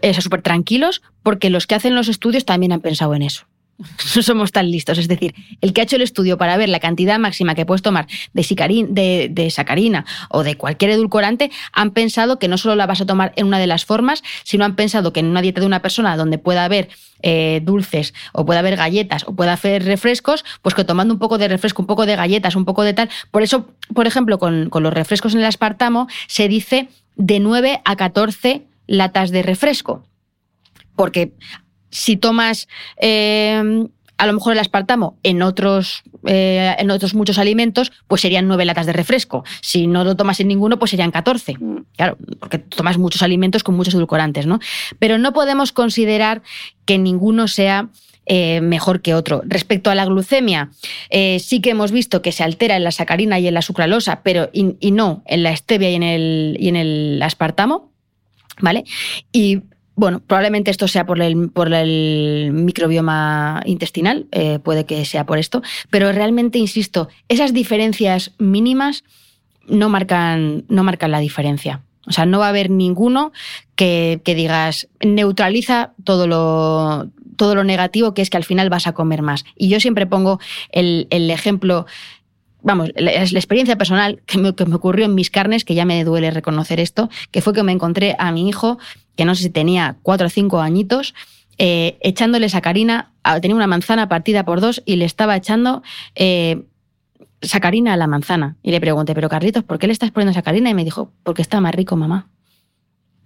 eh, 0.03 0.21
súper 0.21 0.43
tranquilos, 0.43 1.01
porque 1.23 1.49
los 1.49 1.69
que 1.69 1.77
hacen 1.77 1.95
los 1.95 2.09
estudios 2.09 2.45
también 2.45 2.73
han 2.73 2.81
pensado 2.81 3.15
en 3.15 3.23
eso. 3.23 3.47
No 3.79 4.23
somos 4.23 4.51
tan 4.51 4.71
listos. 4.71 4.99
Es 4.99 5.07
decir, 5.07 5.35
el 5.61 5.73
que 5.73 5.81
ha 5.81 5.85
hecho 5.85 5.97
el 5.97 6.03
estudio 6.03 6.37
para 6.37 6.57
ver 6.57 6.69
la 6.69 6.81
cantidad 6.81 7.19
máxima 7.19 7.55
que 7.55 7.65
puedes 7.65 7.83
tomar 7.83 8.09
de, 8.33 9.49
sacarina 9.51 10.05
o 10.31 10.43
de 10.43 10.57
cualquier 10.57 10.91
edulcorante, 10.91 11.51
han 11.73 11.93
pensado 11.93 12.41
que 12.41 12.49
no 12.49 12.59
solo 12.59 12.75
la 12.75 12.87
vas 12.87 13.01
a 13.01 13.07
tomar 13.07 13.33
en 13.37 13.47
una 13.47 13.61
de 13.61 13.69
las 13.69 13.85
formas, 13.85 14.25
sino 14.43 14.65
han 14.65 14.75
pensado 14.75 15.13
que 15.13 15.21
en 15.21 15.27
una 15.27 15.43
dieta 15.43 15.61
de 15.61 15.67
una 15.67 15.81
persona 15.81 16.17
donde 16.17 16.39
pueda 16.39 16.65
haber 16.65 16.89
eh, 17.23 17.61
dulces 17.63 18.15
o 18.33 18.45
puede 18.45 18.59
haber 18.59 18.77
galletas 18.77 19.25
o 19.27 19.35
puede 19.35 19.51
haber 19.51 19.85
refrescos, 19.85 20.45
pues 20.63 20.75
que 20.75 20.85
tomando 20.85 21.15
un 21.15 21.21
poco 21.21 21.39
de 21.39 21.47
refresco, 21.47 21.83
un 21.83 21.87
poco 21.87 22.05
de 22.05 22.17
galletas, 22.17 22.57
un 22.57 22.65
poco 22.65 22.83
de 22.83 22.95
tal. 22.95 23.09
Por 23.31 23.43
eso, 23.43 23.69
por 23.95 24.09
ejemplo, 24.09 24.39
con, 24.39 24.71
los 24.73 24.93
refrescos 24.93 25.35
en 25.35 25.41
el 25.41 25.47
aspartamo 25.47 26.09
se 26.27 26.49
dice 26.49 26.89
de 27.15 27.39
9 27.39 27.81
a 27.85 27.97
14 27.97 28.67
latas 28.87 29.31
de 29.31 29.43
refresco. 29.43 30.05
Porque 30.97 31.33
si 31.91 32.17
tomas 32.17 32.69
eh, 33.01 33.89
a 34.19 34.27
lo 34.27 34.33
mejor 34.33 34.53
el 34.53 34.59
aspartamo 34.59 35.17
en 35.23 35.43
otros, 35.43 36.03
eh, 36.27 36.75
en 36.79 36.91
otros 36.91 37.15
muchos 37.15 37.39
alimentos, 37.39 37.93
pues 38.09 38.21
serían 38.21 38.49
nueve 38.49 38.65
latas 38.65 38.85
de 38.85 38.93
refresco. 38.93 39.45
Si 39.61 39.87
no 39.87 40.03
lo 40.05 40.17
tomas 40.17 40.41
en 40.41 40.49
ninguno, 40.49 40.79
pues 40.79 40.91
serían 40.91 41.13
14. 41.13 41.57
Mm. 41.59 41.77
Claro, 41.97 42.19
porque 42.41 42.59
tomas 42.59 42.99
muchos 42.99 43.23
alimentos 43.23 43.63
con 43.63 43.77
muchos 43.77 43.95
edulcorantes, 43.95 44.47
¿no? 44.47 44.59
Pero 44.99 45.19
no 45.19 45.33
podemos 45.33 45.73
considerar 45.73 46.43
que 46.85 46.99
ninguno 46.99 47.47
sea 47.47 47.91
eh, 48.27 48.61
mejor 48.61 49.03
que 49.03 49.15
otro. 49.15 49.41
Respecto 49.47 49.89
a 49.89 49.95
la 49.95 50.05
glucemia, 50.05 50.71
eh, 51.11 51.39
sí 51.39 51.61
que 51.61 51.71
hemos 51.71 51.93
visto 51.93 52.21
que 52.21 52.33
se 52.33 52.43
altera 52.43 52.77
en 52.77 52.83
la 52.83 52.91
sacarina 52.91 53.39
y 53.39 53.47
en 53.47 53.55
la 53.55 53.63
sucralosa, 53.63 54.23
pero 54.25 54.51
y, 54.53 54.77
y 54.81 54.91
no 54.91 55.23
en 55.27 55.45
la 55.45 55.57
stevia 55.57 55.91
y 55.91 55.95
en 55.95 56.03
el, 56.03 56.57
y 56.59 56.69
en 56.69 56.77
el 56.77 57.23
aspartamo. 57.23 57.93
¿Vale? 58.61 58.83
Y 59.31 59.63
bueno, 59.99 60.21
probablemente 60.25 60.71
esto 60.71 60.87
sea 60.87 61.07
por 61.07 61.21
el, 61.21 61.51
por 61.51 61.75
el 61.75 62.53
microbioma 62.53 63.63
intestinal, 63.67 64.29
eh, 64.31 64.61
puede 64.61 64.87
que 64.87 65.05
sea 65.05 65.27
por 65.27 65.39
esto, 65.39 65.61
pero 65.91 66.13
realmente, 66.13 66.61
insisto, 66.61 67.09
esas 67.29 67.53
diferencias 67.53 68.31
mínimas 68.39 69.03
no 69.67 69.89
marcan, 69.89 70.65
no 70.69 70.85
marcan 70.85 71.11
la 71.11 71.19
diferencia. 71.19 71.83
O 72.07 72.13
sea, 72.13 72.27
no 72.27 72.39
va 72.39 72.47
a 72.47 72.51
haber 72.51 72.71
ninguno 72.71 73.33
que, 73.75 74.23
digas 74.25 74.87
neutraliza 75.01 75.95
todo 76.05 76.29
lo, 76.29 77.11
todo 77.35 77.57
lo 77.57 77.65
negativo 77.65 78.15
que 78.15 78.23
es 78.23 78.31
que 78.31 78.37
al 78.37 78.45
final 78.45 78.71
vas 78.71 78.87
a 78.87 78.93
comer 78.93 79.23
más. 79.23 79.45
Y 79.57 79.69
yo 79.69 79.81
siempre 79.81 80.07
pongo 80.07 80.39
el, 80.71 81.09
ejemplo 81.11 81.87
vamos, 82.63 82.91
es 82.95 83.33
la 83.33 83.39
experiencia 83.41 83.77
personal 83.77 84.23
que 84.27 84.39
me, 84.39 84.55
que 84.55 84.65
me, 84.65 84.77
ocurrió 84.77 85.07
en 85.07 85.17
mis 85.17 85.31
carnes, 85.31 85.65
que 85.65 85.75
ya 85.75 85.85
me 85.85 86.05
duele 86.05 86.31
reconocer 86.31 86.79
esto, 86.79 87.11
que 87.33 87.43
fue 87.43 87.53
que 87.53 87.65
me 87.65 87.73
encontré 87.73 88.15
a 88.21 88.31
mi 88.31 88.49
hijo 88.49 88.79
que 89.19 89.25
no 89.25 89.35
sé 89.35 89.43
si 89.43 89.51
tenía 89.51 89.97
cuatro 90.05 90.29
o 90.29 90.31
cinco 90.31 90.61
añitos, 90.61 91.13
eh, 91.59 91.99
echándole 92.03 92.49
sacarina, 92.49 93.11
tenía 93.43 93.57
una 93.57 93.67
manzana 93.67 94.09
partida 94.09 94.45
por 94.45 94.61
dos 94.61 94.81
y 94.87 94.95
le 94.95 95.05
estaba 95.07 95.35
echando 95.35 95.83
eh, 96.15 96.63
sacarina 97.43 97.95
a 97.95 97.97
la 97.97 98.07
manzana. 98.07 98.57
Y 98.63 98.71
le 98.71 98.81
pregunté, 98.81 99.17
pero 99.17 99.29
Carlitos, 99.29 99.65
¿por 99.65 99.81
qué 99.81 99.89
le 99.89 99.93
estás 99.93 100.13
poniendo 100.13 100.35
sacarina? 100.35 100.71
Y 100.71 100.75
me 100.75 100.85
dijo, 100.85 101.11
porque 101.25 101.43
está 101.43 101.61
más 101.61 101.75
rico, 101.75 101.97
mamá. 101.97 102.29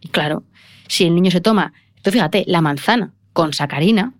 Y 0.00 0.08
claro, 0.08 0.44
si 0.88 1.04
el 1.04 1.14
niño 1.14 1.30
se 1.30 1.42
toma, 1.42 1.74
tú 2.00 2.10
fíjate, 2.10 2.44
la 2.46 2.62
manzana 2.62 3.12
con 3.34 3.52
sacarina, 3.52 4.14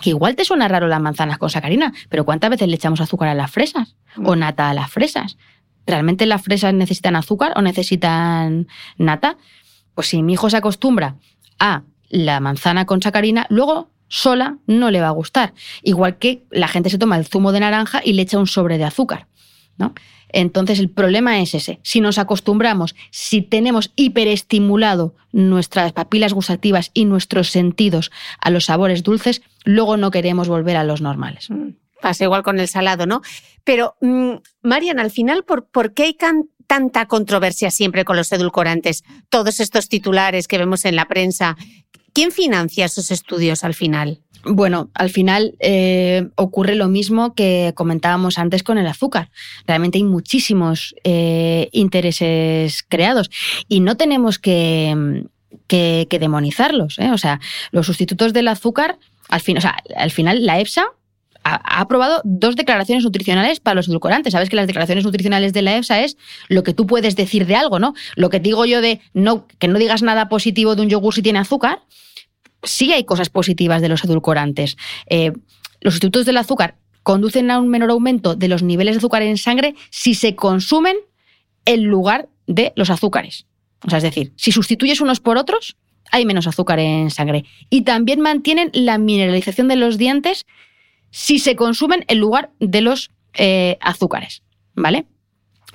que 0.00 0.10
igual 0.10 0.36
te 0.36 0.44
suena 0.44 0.68
raro 0.68 0.86
las 0.86 1.00
manzanas 1.00 1.36
con 1.36 1.50
sacarina, 1.50 1.92
pero 2.10 2.24
¿cuántas 2.24 2.48
veces 2.48 2.68
le 2.68 2.76
echamos 2.76 3.00
azúcar 3.00 3.28
a 3.28 3.34
las 3.34 3.50
fresas? 3.50 3.96
O 4.24 4.36
nata 4.36 4.70
a 4.70 4.74
las 4.74 4.88
fresas. 4.88 5.36
¿Realmente 5.84 6.26
las 6.26 6.42
fresas 6.42 6.72
necesitan 6.74 7.16
azúcar 7.16 7.54
o 7.56 7.60
necesitan 7.60 8.68
nata? 8.98 9.36
Pues 9.94 10.08
si 10.08 10.22
mi 10.22 10.34
hijo 10.34 10.50
se 10.50 10.56
acostumbra 10.56 11.16
a 11.58 11.82
la 12.08 12.40
manzana 12.40 12.86
con 12.86 13.02
sacarina, 13.02 13.46
luego 13.48 13.90
sola 14.08 14.58
no 14.66 14.90
le 14.90 15.00
va 15.00 15.08
a 15.08 15.12
gustar. 15.12 15.54
Igual 15.82 16.18
que 16.18 16.44
la 16.50 16.68
gente 16.68 16.90
se 16.90 16.98
toma 16.98 17.16
el 17.16 17.26
zumo 17.26 17.52
de 17.52 17.60
naranja 17.60 18.02
y 18.04 18.12
le 18.12 18.22
echa 18.22 18.38
un 18.38 18.46
sobre 18.46 18.78
de 18.78 18.84
azúcar. 18.84 19.26
¿no? 19.78 19.94
Entonces 20.28 20.78
el 20.78 20.90
problema 20.90 21.40
es 21.40 21.54
ese. 21.54 21.80
Si 21.82 22.00
nos 22.00 22.18
acostumbramos, 22.18 22.94
si 23.10 23.42
tenemos 23.42 23.92
hiperestimulado 23.96 25.14
nuestras 25.32 25.92
papilas 25.92 26.32
gustativas 26.32 26.90
y 26.94 27.04
nuestros 27.04 27.50
sentidos 27.50 28.10
a 28.38 28.50
los 28.50 28.66
sabores 28.66 29.02
dulces, 29.02 29.42
luego 29.64 29.96
no 29.96 30.10
queremos 30.10 30.48
volver 30.48 30.76
a 30.76 30.84
los 30.84 31.00
normales. 31.00 31.50
Mm, 31.50 31.70
pasa 32.00 32.24
igual 32.24 32.42
con 32.42 32.60
el 32.60 32.68
salado, 32.68 33.06
¿no? 33.06 33.22
Pero, 33.64 33.96
mm, 34.00 34.34
Marian, 34.62 34.98
al 34.98 35.10
final, 35.10 35.44
¿por, 35.44 35.66
¿por 35.66 35.94
qué 35.94 36.04
hay 36.04 36.14
tanta 36.72 37.04
controversia 37.04 37.70
siempre 37.70 38.06
con 38.06 38.16
los 38.16 38.32
edulcorantes? 38.32 39.04
Todos 39.28 39.60
estos 39.60 39.90
titulares 39.90 40.48
que 40.48 40.56
vemos 40.56 40.86
en 40.86 40.96
la 40.96 41.04
prensa. 41.04 41.54
¿Quién 42.14 42.32
financia 42.32 42.86
esos 42.86 43.10
estudios 43.10 43.62
al 43.62 43.74
final? 43.74 44.20
Bueno, 44.42 44.88
al 44.94 45.10
final 45.10 45.54
eh, 45.60 46.28
ocurre 46.34 46.74
lo 46.74 46.88
mismo 46.88 47.34
que 47.34 47.74
comentábamos 47.76 48.38
antes 48.38 48.62
con 48.62 48.78
el 48.78 48.86
azúcar. 48.86 49.30
Realmente 49.66 49.98
hay 49.98 50.04
muchísimos 50.04 50.94
eh, 51.04 51.68
intereses 51.72 52.82
creados 52.88 53.28
y 53.68 53.80
no 53.80 53.98
tenemos 53.98 54.38
que, 54.38 55.26
que, 55.66 56.06
demonizarlos. 56.08 56.98
¿eh? 56.98 57.10
O 57.10 57.18
sea, 57.18 57.38
los 57.70 57.84
sustitutos 57.84 58.32
del 58.32 58.48
azúcar, 58.48 58.98
al, 59.28 59.42
al 59.94 60.10
final 60.10 60.46
la 60.46 60.58
EFSA 60.58 60.86
ha, 61.54 61.80
aprobado 61.80 62.20
dos 62.24 62.56
declaraciones 62.56 63.04
nutricionales 63.04 63.60
para 63.60 63.74
los 63.74 63.88
edulcorantes. 63.88 64.32
Sabes 64.32 64.48
que 64.48 64.56
las 64.56 64.66
declaraciones 64.66 65.04
nutricionales 65.04 65.52
de 65.52 65.62
la 65.62 65.76
EFSA 65.76 66.00
es 66.02 66.16
lo 66.48 66.62
que 66.62 66.74
tú 66.74 66.86
puedes 66.86 67.16
decir 67.16 67.46
de 67.46 67.56
algo, 67.56 67.78
¿no? 67.78 67.94
Lo 68.16 68.30
que 68.30 68.40
digo 68.40 68.64
yo 68.64 68.80
de 68.80 69.00
no, 69.14 69.46
que 69.58 69.68
no 69.68 69.78
digas 69.78 70.02
nada 70.02 70.28
positivo 70.28 70.74
de 70.74 70.82
un 70.82 70.88
yogur 70.88 71.14
si 71.14 71.22
tiene 71.22 71.38
azúcar. 71.38 71.80
Sí 72.62 72.92
hay 72.92 73.04
cosas 73.04 73.28
positivas 73.28 73.82
de 73.82 73.88
los 73.88 74.04
edulcorantes. 74.04 74.76
Eh, 75.06 75.32
los 75.80 75.94
sustitutos 75.94 76.26
del 76.26 76.36
azúcar 76.36 76.76
conducen 77.02 77.50
a 77.50 77.58
un 77.58 77.68
menor 77.68 77.90
aumento 77.90 78.36
de 78.36 78.48
los 78.48 78.62
niveles 78.62 78.94
de 78.94 78.98
azúcar 78.98 79.22
en 79.22 79.36
sangre 79.36 79.74
si 79.90 80.14
se 80.14 80.36
consumen 80.36 80.96
en 81.64 81.84
lugar 81.84 82.28
de 82.46 82.72
los 82.76 82.90
azúcares. 82.90 83.46
O 83.84 83.90
sea, 83.90 83.98
es 83.98 84.04
decir, 84.04 84.32
si 84.36 84.52
sustituyes 84.52 85.00
unos 85.00 85.20
por 85.20 85.36
otros, 85.36 85.76
hay 86.10 86.26
menos 86.26 86.46
azúcar 86.46 86.78
en 86.78 87.10
sangre. 87.10 87.44
Y 87.70 87.82
también 87.82 88.20
mantienen 88.20 88.70
la 88.72 88.98
mineralización 88.98 89.66
de 89.66 89.76
los 89.76 89.98
dientes 89.98 90.46
si 91.12 91.38
se 91.38 91.54
consumen 91.54 92.04
en 92.08 92.18
lugar 92.18 92.50
de 92.58 92.80
los 92.80 93.12
eh, 93.34 93.78
azúcares. 93.80 94.42
¿Vale? 94.74 95.06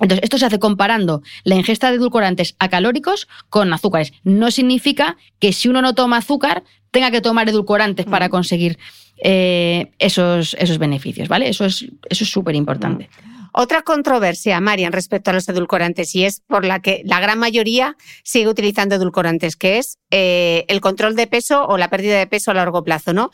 Entonces, 0.00 0.24
esto 0.24 0.38
se 0.38 0.46
hace 0.46 0.58
comparando 0.58 1.22
la 1.44 1.54
ingesta 1.54 1.90
de 1.90 1.96
edulcorantes 1.96 2.54
acalóricos 2.58 3.26
con 3.48 3.72
azúcares. 3.72 4.12
No 4.22 4.50
significa 4.50 5.16
que 5.38 5.52
si 5.52 5.68
uno 5.68 5.82
no 5.82 5.94
toma 5.94 6.18
azúcar, 6.18 6.62
tenga 6.90 7.10
que 7.10 7.20
tomar 7.20 7.48
edulcorantes 7.48 8.06
para 8.06 8.28
mm. 8.28 8.30
conseguir 8.30 8.78
eh, 9.22 9.90
esos, 9.98 10.54
esos 10.58 10.78
beneficios, 10.78 11.28
¿vale? 11.28 11.48
Eso 11.48 11.64
es 11.64 11.86
eso 12.08 12.24
es 12.24 12.30
súper 12.30 12.54
importante. 12.54 13.08
Mm. 13.24 13.28
Otra 13.52 13.82
controversia, 13.82 14.60
Marian, 14.60 14.92
respecto 14.92 15.30
a 15.30 15.34
los 15.34 15.48
edulcorantes, 15.48 16.14
y 16.14 16.24
es 16.24 16.42
por 16.46 16.64
la 16.64 16.80
que 16.80 17.02
la 17.04 17.18
gran 17.18 17.38
mayoría 17.38 17.96
sigue 18.22 18.46
utilizando 18.46 18.94
edulcorantes, 18.94 19.56
que 19.56 19.78
es 19.78 19.98
eh, 20.10 20.64
el 20.68 20.80
control 20.80 21.16
de 21.16 21.26
peso 21.26 21.66
o 21.66 21.76
la 21.78 21.90
pérdida 21.90 22.18
de 22.18 22.26
peso 22.26 22.50
a 22.50 22.54
largo 22.54 22.84
plazo, 22.84 23.12
¿no? 23.12 23.30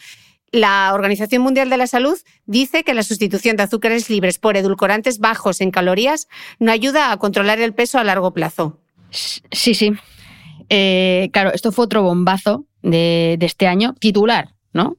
La 0.55 0.93
Organización 0.95 1.43
Mundial 1.43 1.69
de 1.69 1.77
la 1.77 1.89
Salud 1.89 2.17
dice 2.47 2.85
que 2.85 2.95
la 2.95 3.03
sustitución 3.03 3.57
de 3.57 3.65
azúcares 3.65 4.09
libres 4.09 4.39
por 4.39 4.57
edulcorantes 4.57 5.19
bajos 5.19 5.61
en 5.61 5.73
calorías 5.73 6.29
no 6.61 6.71
ayuda 6.71 7.11
a 7.11 7.17
controlar 7.17 7.59
el 7.59 7.75
peso 7.75 7.99
a 7.99 8.05
largo 8.05 8.33
plazo. 8.33 8.79
Sí, 9.11 9.75
sí. 9.75 9.91
Eh, 10.69 11.29
claro, 11.33 11.51
esto 11.53 11.73
fue 11.73 11.87
otro 11.87 12.05
bombazo 12.05 12.67
de, 12.83 13.37
este 13.41 13.67
año, 13.67 13.95
titular, 13.99 14.55
¿no? 14.73 14.97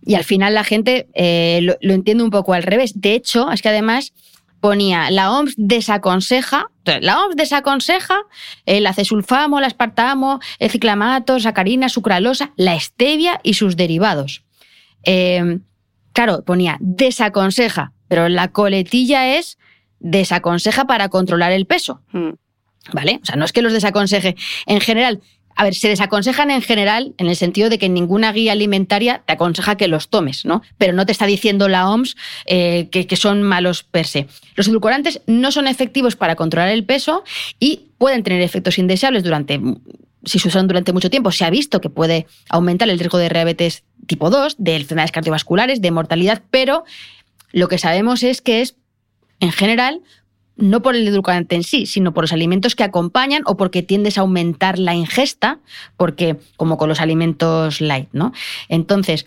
Y 0.00 0.14
al 0.14 0.24
final 0.24 0.54
la 0.54 0.64
gente 0.64 1.08
eh, 1.12 1.60
lo, 1.60 1.92
entiende 1.92 2.24
un 2.24 2.30
poco 2.30 2.54
al 2.54 2.62
revés. 2.62 2.98
De 2.98 3.12
hecho, 3.12 3.52
es 3.52 3.60
que 3.60 3.68
además 3.68 4.14
ponía 4.60 5.10
la 5.10 5.30
OMS 5.30 5.52
desaconseja, 5.58 6.70
la 7.02 7.22
OMS 7.22 7.36
desaconseja 7.36 8.16
el 8.64 8.86
acesulfamo, 8.86 9.58
el 9.58 9.66
aspartamo, 9.66 10.40
el 10.58 10.70
ciclamato, 10.70 11.38
sacarina, 11.38 11.90
sucralosa, 11.90 12.54
la 12.56 12.80
stevia 12.80 13.40
y 13.42 13.52
sus 13.52 13.76
derivados. 13.76 14.42
Em, 15.04 15.60
claro, 16.12 16.44
ponía 16.44 16.76
desaconseja, 16.80 17.92
pero 18.08 18.28
la 18.28 18.48
coletilla 18.48 19.36
es 19.36 19.58
desaconseja 20.00 20.86
para 20.86 21.08
controlar 21.08 21.52
el 21.52 21.66
peso. 21.66 22.02
Hmm. 22.12 22.32
¿Vale? 22.92 23.20
O 23.22 23.24
sea, 23.24 23.36
no 23.36 23.46
es 23.46 23.52
que 23.52 23.62
los 23.62 23.72
desaconseje. 23.72 24.36
En 24.66 24.80
general, 24.80 25.22
a 25.56 25.64
ver, 25.64 25.74
se 25.74 25.88
desaconsejan 25.88 26.50
en 26.50 26.62
general 26.62 27.14
en 27.18 27.28
el 27.28 27.36
sentido 27.36 27.70
de 27.70 27.78
que 27.78 27.88
ninguna 27.88 28.32
guía 28.32 28.52
alimentaria 28.52 29.22
te 29.24 29.32
aconseja 29.34 29.76
que 29.76 29.88
los 29.88 30.08
tomes, 30.08 30.44
¿no? 30.44 30.62
Pero 30.78 30.92
no 30.92 31.06
te 31.06 31.12
está 31.12 31.26
diciendo 31.26 31.68
la 31.68 31.88
OMS 31.88 32.16
eh, 32.46 32.88
que, 32.90 33.06
que, 33.06 33.16
son 33.16 33.42
malos 33.42 33.84
per 33.84 34.06
se. 34.06 34.26
Los 34.56 34.68
edulcorantes 34.68 35.22
no 35.26 35.52
son 35.52 35.66
efectivos 35.66 36.16
para 36.16 36.36
controlar 36.36 36.70
el 36.70 36.84
peso 36.84 37.24
y 37.60 37.88
pueden 37.98 38.22
tener 38.22 38.42
efectos 38.42 38.78
indeseables 38.78 39.22
durante 39.22 39.60
si 40.24 40.38
se 40.38 40.48
usan 40.48 40.66
durante 40.66 40.92
mucho 40.92 41.10
tiempo, 41.10 41.30
se 41.30 41.44
ha 41.44 41.50
visto 41.50 41.80
que 41.80 41.90
puede 41.90 42.26
aumentar 42.48 42.88
el 42.88 42.98
riesgo 42.98 43.18
de 43.18 43.28
diabetes 43.28 43.84
tipo 44.06 44.30
2, 44.30 44.56
de 44.58 44.76
enfermedades 44.76 45.12
cardiovasculares, 45.12 45.80
de 45.80 45.90
mortalidad, 45.90 46.42
pero 46.50 46.84
lo 47.52 47.68
que 47.68 47.78
sabemos 47.78 48.22
es 48.22 48.42
que 48.42 48.60
es, 48.60 48.76
en 49.40 49.52
general, 49.52 50.02
no 50.56 50.82
por 50.82 50.94
el 50.94 51.06
edulcorante 51.06 51.56
en 51.56 51.64
sí, 51.64 51.86
sino 51.86 52.14
por 52.14 52.24
los 52.24 52.32
alimentos 52.32 52.74
que 52.76 52.84
acompañan 52.84 53.42
o 53.46 53.56
porque 53.56 53.82
tiendes 53.82 54.18
a 54.18 54.22
aumentar 54.22 54.78
la 54.78 54.94
ingesta, 54.94 55.58
porque 55.96 56.36
como 56.56 56.78
con 56.78 56.88
los 56.88 57.00
alimentos 57.00 57.80
light, 57.80 58.08
¿no? 58.12 58.32
Entonces, 58.68 59.26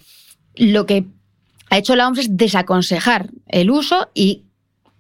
lo 0.56 0.86
que 0.86 1.06
ha 1.70 1.78
hecho 1.78 1.96
la 1.96 2.08
OMS 2.08 2.20
es 2.20 2.38
desaconsejar 2.38 3.30
el 3.48 3.72
uso 3.72 4.10
y 4.14 4.44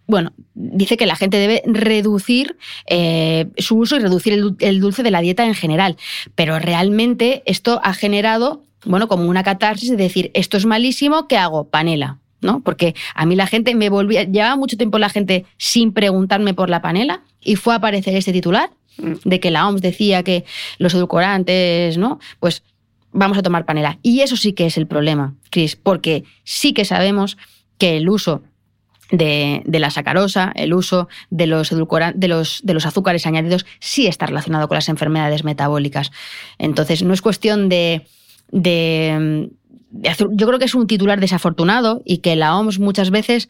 bueno, 0.07 0.31
dice 0.53 0.95
que 0.95 1.05
la 1.05 1.17
gente 1.17 1.37
debe 1.37 1.61
reducir 1.65 2.57
eh, 2.87 3.47
su 3.57 3.77
uso 3.77 3.97
y 3.97 3.99
reducir 3.99 4.55
el, 4.59 4.79
dulce 4.79 5.03
de 5.03 5.11
la 5.11 5.19
dieta 5.19 5.45
en 5.45 5.53
general. 5.53 5.97
Pero 6.33 6.57
realmente 6.59 7.43
esto 7.45 7.81
ha 7.83 7.93
generado, 7.93 8.63
bueno, 8.85 9.09
como 9.09 9.25
una 9.29 9.43
catarsis 9.43 9.89
de 9.89 9.97
decir, 9.97 10.31
esto 10.33 10.55
es 10.55 10.65
malísimo, 10.65 11.27
¿qué 11.27 11.37
hago? 11.37 11.69
Panela. 11.69 12.19
¿no? 12.39 12.61
Porque 12.61 12.95
a 13.15 13.25
mí 13.25 13.35
la 13.35 13.47
gente 13.47 13.75
me 13.75 13.89
volvía, 13.89 14.23
llevaba 14.23 14.55
mucho 14.55 14.77
tiempo 14.77 14.99
la 14.99 15.09
gente 15.09 15.45
sin 15.57 15.91
preguntarme 15.91 16.53
por 16.53 16.69
la 16.69 16.83
panela 16.83 17.23
y 17.41 17.55
fue 17.55 17.73
a 17.73 17.77
aparecer 17.77 18.15
este 18.15 18.31
titular 18.31 18.69
mm. 18.97 19.13
de 19.25 19.39
que 19.39 19.49
la 19.49 19.67
OMS 19.67 19.81
decía 19.81 20.21
que 20.21 20.45
los 20.77 20.93
edulcorantes, 20.93 21.97
¿no? 21.97 22.19
Pues 22.39 22.61
vamos 23.11 23.39
a 23.39 23.41
tomar 23.41 23.65
panela. 23.65 23.97
Y 24.03 24.21
eso 24.21 24.37
sí 24.37 24.53
que 24.53 24.67
es 24.67 24.77
el 24.77 24.85
problema, 24.85 25.33
Cris, 25.49 25.75
porque 25.75 26.25
sí 26.43 26.73
que 26.73 26.85
sabemos 26.85 27.37
que 27.79 27.97
el 27.97 28.07
uso 28.07 28.43
de, 29.11 29.63
la 29.65 29.89
sacarosa, 29.89 30.51
el 30.55 30.73
uso 30.73 31.07
de 31.29 31.47
los, 31.47 31.69
de, 31.69 32.27
los, 32.27 32.61
de 32.63 32.73
los 32.73 32.85
azúcares 32.85 33.25
añadidos, 33.25 33.65
sí 33.79 34.07
está 34.07 34.25
relacionado 34.25 34.67
con 34.67 34.75
las 34.75 34.89
enfermedades 34.89 35.43
metabólicas. 35.43 36.11
Entonces, 36.57 37.03
no 37.03 37.13
es 37.13 37.21
cuestión 37.21 37.69
de, 37.69 38.05
de, 38.51 39.49
yo 39.91 40.47
creo 40.47 40.59
que 40.59 40.65
es 40.65 40.75
un 40.75 40.87
titular 40.87 41.19
desafortunado 41.19 42.01
y 42.05 42.19
que 42.19 42.35
la 42.35 42.57
OMS 42.57 42.79
muchas 42.79 43.09
veces 43.09 43.49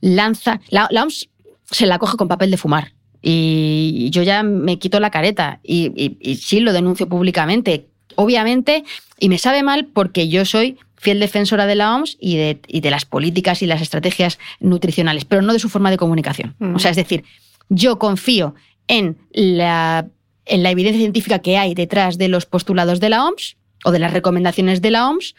lanza. 0.00 0.60
La, 0.68 0.86
OMS 0.86 1.28
se 1.70 1.86
la 1.86 1.98
coge 1.98 2.16
con 2.16 2.28
papel 2.28 2.50
de 2.50 2.56
fumar. 2.56 2.92
Y 3.22 4.08
yo 4.12 4.22
ya 4.22 4.42
me 4.42 4.78
quito 4.78 4.98
la 4.98 5.10
careta 5.10 5.60
y, 5.62 6.16
y 6.20 6.36
sí 6.36 6.60
lo 6.60 6.72
denuncio 6.72 7.06
públicamente. 7.06 7.86
Obviamente, 8.16 8.84
y 9.18 9.28
me 9.28 9.38
sabe 9.38 9.62
mal 9.62 9.86
porque 9.86 10.28
yo 10.28 10.44
soy 10.44 10.78
fiel 11.00 11.18
defensora 11.18 11.66
de 11.66 11.74
la 11.74 11.94
OMS 11.94 12.18
y 12.20 12.36
de, 12.36 12.60
de, 12.68 12.90
las 12.90 13.06
políticas 13.06 13.62
y 13.62 13.66
las 13.66 13.80
estrategias 13.80 14.38
nutricionales, 14.60 15.24
pero 15.24 15.40
no 15.40 15.54
de 15.54 15.58
su 15.58 15.70
forma 15.70 15.90
de 15.90 15.96
comunicación. 15.96 16.54
O 16.74 16.78
sea, 16.78 16.90
es 16.90 16.96
decir, 16.98 17.24
yo 17.70 17.98
confío 17.98 18.54
en 18.86 19.16
la, 19.32 20.06
en 20.44 20.62
la 20.62 20.70
evidencia 20.70 21.00
científica 21.00 21.38
que 21.38 21.56
hay 21.56 21.74
detrás 21.74 22.18
de 22.18 22.28
los 22.28 22.44
postulados 22.44 23.00
de 23.00 23.08
la 23.08 23.24
OMS 23.24 23.56
o 23.82 23.92
de 23.92 23.98
las 23.98 24.12
recomendaciones 24.12 24.82
de 24.82 24.90
la 24.90 25.08
OMS, 25.08 25.34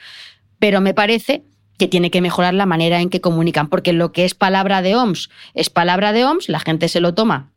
pero 0.58 0.82
me 0.82 0.96
parece 0.96 1.44
que 1.78 1.88
tiene 1.88 2.10
que 2.10 2.22
mejorar 2.22 2.56
la 2.56 2.66
manera 2.66 3.00
en 3.00 3.10
que 3.12 3.22
comunican, 3.22 3.70
porque 3.70 3.94
lo 3.94 4.12
que 4.12 4.26
es 4.26 4.34
palabra 4.34 4.82
de 4.82 4.96
OMS 4.96 5.30
es 5.54 5.70
palabra 5.70 6.12
de 6.12 6.26
OMS, 6.26 6.50
la 6.50 6.60
gente 6.60 6.88
se 6.88 7.02
lo 7.02 7.14
toma 7.14 7.51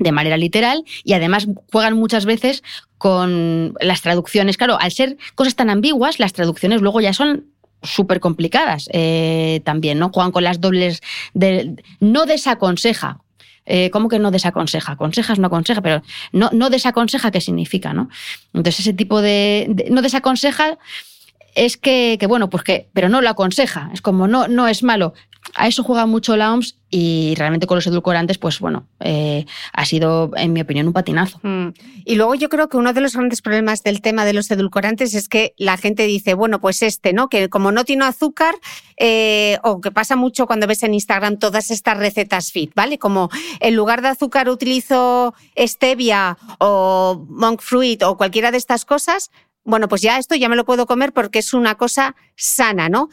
de 0.00 0.12
manera 0.12 0.36
literal 0.36 0.84
y 1.04 1.12
además 1.12 1.46
juegan 1.70 1.94
muchas 1.94 2.24
veces 2.24 2.64
con 2.98 3.74
las 3.80 4.02
traducciones. 4.02 4.56
Claro, 4.56 4.78
al 4.80 4.90
ser 4.90 5.16
cosas 5.36 5.54
tan 5.54 5.70
ambiguas, 5.70 6.18
las 6.18 6.32
traducciones 6.32 6.80
luego 6.80 7.00
ya 7.00 7.12
son 7.12 7.46
súper 7.82 8.20
complicadas 8.20 8.88
eh, 8.92 9.60
también, 9.64 9.98
¿no? 9.98 10.10
Juegan 10.10 10.32
con 10.32 10.44
las 10.44 10.60
dobles 10.60 11.00
de... 11.32 11.76
No 12.00 12.26
desaconseja. 12.26 13.20
Eh, 13.66 13.90
¿Cómo 13.90 14.08
que 14.08 14.18
no 14.18 14.30
desaconseja? 14.30 14.92
Aconsejas, 14.92 15.38
no 15.38 15.46
aconseja, 15.46 15.80
pero 15.80 16.02
no, 16.32 16.50
no 16.52 16.70
desaconseja, 16.70 17.30
¿qué 17.30 17.40
significa? 17.40 17.92
¿no? 17.92 18.08
Entonces, 18.52 18.80
ese 18.80 18.92
tipo 18.94 19.22
de, 19.22 19.86
No 19.90 20.02
desaconseja 20.02 20.78
es 21.54 21.76
que, 21.76 22.16
que, 22.18 22.26
bueno, 22.26 22.50
pues 22.50 22.64
que, 22.64 22.88
pero 22.92 23.08
no 23.08 23.20
lo 23.20 23.28
aconseja. 23.28 23.90
Es 23.92 24.00
como, 24.02 24.28
no, 24.28 24.48
no 24.48 24.66
es 24.66 24.82
malo. 24.82 25.14
A 25.54 25.66
eso 25.66 25.82
juega 25.82 26.06
mucho 26.06 26.36
la 26.36 26.52
OMS 26.52 26.76
y 26.90 27.34
realmente 27.36 27.66
con 27.66 27.76
los 27.76 27.86
edulcorantes, 27.86 28.38
pues 28.38 28.60
bueno, 28.60 28.86
eh, 29.00 29.46
ha 29.72 29.84
sido, 29.84 30.30
en 30.36 30.52
mi 30.52 30.60
opinión, 30.60 30.86
un 30.86 30.92
patinazo. 30.92 31.40
Mm. 31.42 31.68
Y 32.04 32.16
luego 32.16 32.34
yo 32.34 32.48
creo 32.48 32.68
que 32.68 32.76
uno 32.76 32.92
de 32.92 33.00
los 33.00 33.14
grandes 33.14 33.42
problemas 33.42 33.82
del 33.82 34.00
tema 34.00 34.24
de 34.24 34.32
los 34.32 34.50
edulcorantes 34.50 35.14
es 35.14 35.28
que 35.28 35.54
la 35.56 35.76
gente 35.76 36.04
dice, 36.06 36.34
bueno, 36.34 36.60
pues 36.60 36.82
este, 36.82 37.12
¿no? 37.12 37.28
Que 37.28 37.48
como 37.48 37.72
no 37.72 37.84
tiene 37.84 38.04
azúcar, 38.04 38.54
eh, 38.96 39.58
o 39.62 39.80
que 39.80 39.90
pasa 39.90 40.14
mucho 40.14 40.46
cuando 40.46 40.66
ves 40.66 40.82
en 40.82 40.94
Instagram 40.94 41.38
todas 41.38 41.70
estas 41.70 41.96
recetas 41.96 42.52
fit, 42.52 42.72
¿vale? 42.74 42.98
Como 42.98 43.30
en 43.60 43.76
lugar 43.76 44.02
de 44.02 44.08
azúcar 44.08 44.48
utilizo 44.48 45.34
stevia 45.56 46.36
o 46.58 47.26
monk 47.28 47.60
fruit 47.60 48.02
o 48.02 48.16
cualquiera 48.16 48.50
de 48.50 48.58
estas 48.58 48.84
cosas, 48.84 49.30
bueno, 49.64 49.88
pues 49.88 50.02
ya 50.02 50.18
esto 50.18 50.34
ya 50.34 50.48
me 50.48 50.56
lo 50.56 50.64
puedo 50.64 50.86
comer 50.86 51.12
porque 51.12 51.38
es 51.38 51.54
una 51.54 51.76
cosa 51.76 52.16
sana, 52.36 52.88
¿no? 52.88 53.08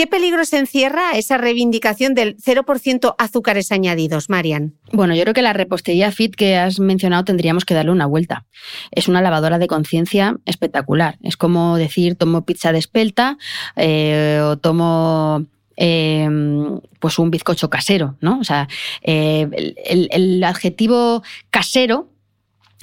¿Qué 0.00 0.06
peligros 0.06 0.54
encierra 0.54 1.10
esa 1.12 1.36
reivindicación 1.36 2.14
del 2.14 2.38
0% 2.38 3.16
azúcares 3.18 3.70
añadidos, 3.70 4.30
Marian? 4.30 4.72
Bueno, 4.94 5.14
yo 5.14 5.20
creo 5.24 5.34
que 5.34 5.42
la 5.42 5.52
repostería 5.52 6.10
fit 6.10 6.34
que 6.34 6.56
has 6.56 6.80
mencionado 6.80 7.24
tendríamos 7.24 7.66
que 7.66 7.74
darle 7.74 7.90
una 7.90 8.06
vuelta. 8.06 8.46
Es 8.92 9.08
una 9.08 9.20
lavadora 9.20 9.58
de 9.58 9.66
conciencia 9.66 10.38
espectacular. 10.46 11.18
Es 11.22 11.36
como 11.36 11.76
decir, 11.76 12.14
tomo 12.14 12.46
pizza 12.46 12.72
de 12.72 12.78
espelta 12.78 13.36
eh, 13.76 14.40
o 14.42 14.56
tomo 14.56 15.44
em, 15.76 16.80
pues 16.98 17.18
un 17.18 17.30
bizcocho 17.30 17.68
casero, 17.68 18.16
¿no? 18.22 18.38
O 18.38 18.44
sea, 18.44 18.68
eh, 19.02 19.74
el, 19.84 20.42
adjetivo 20.44 21.22
casero 21.50 22.08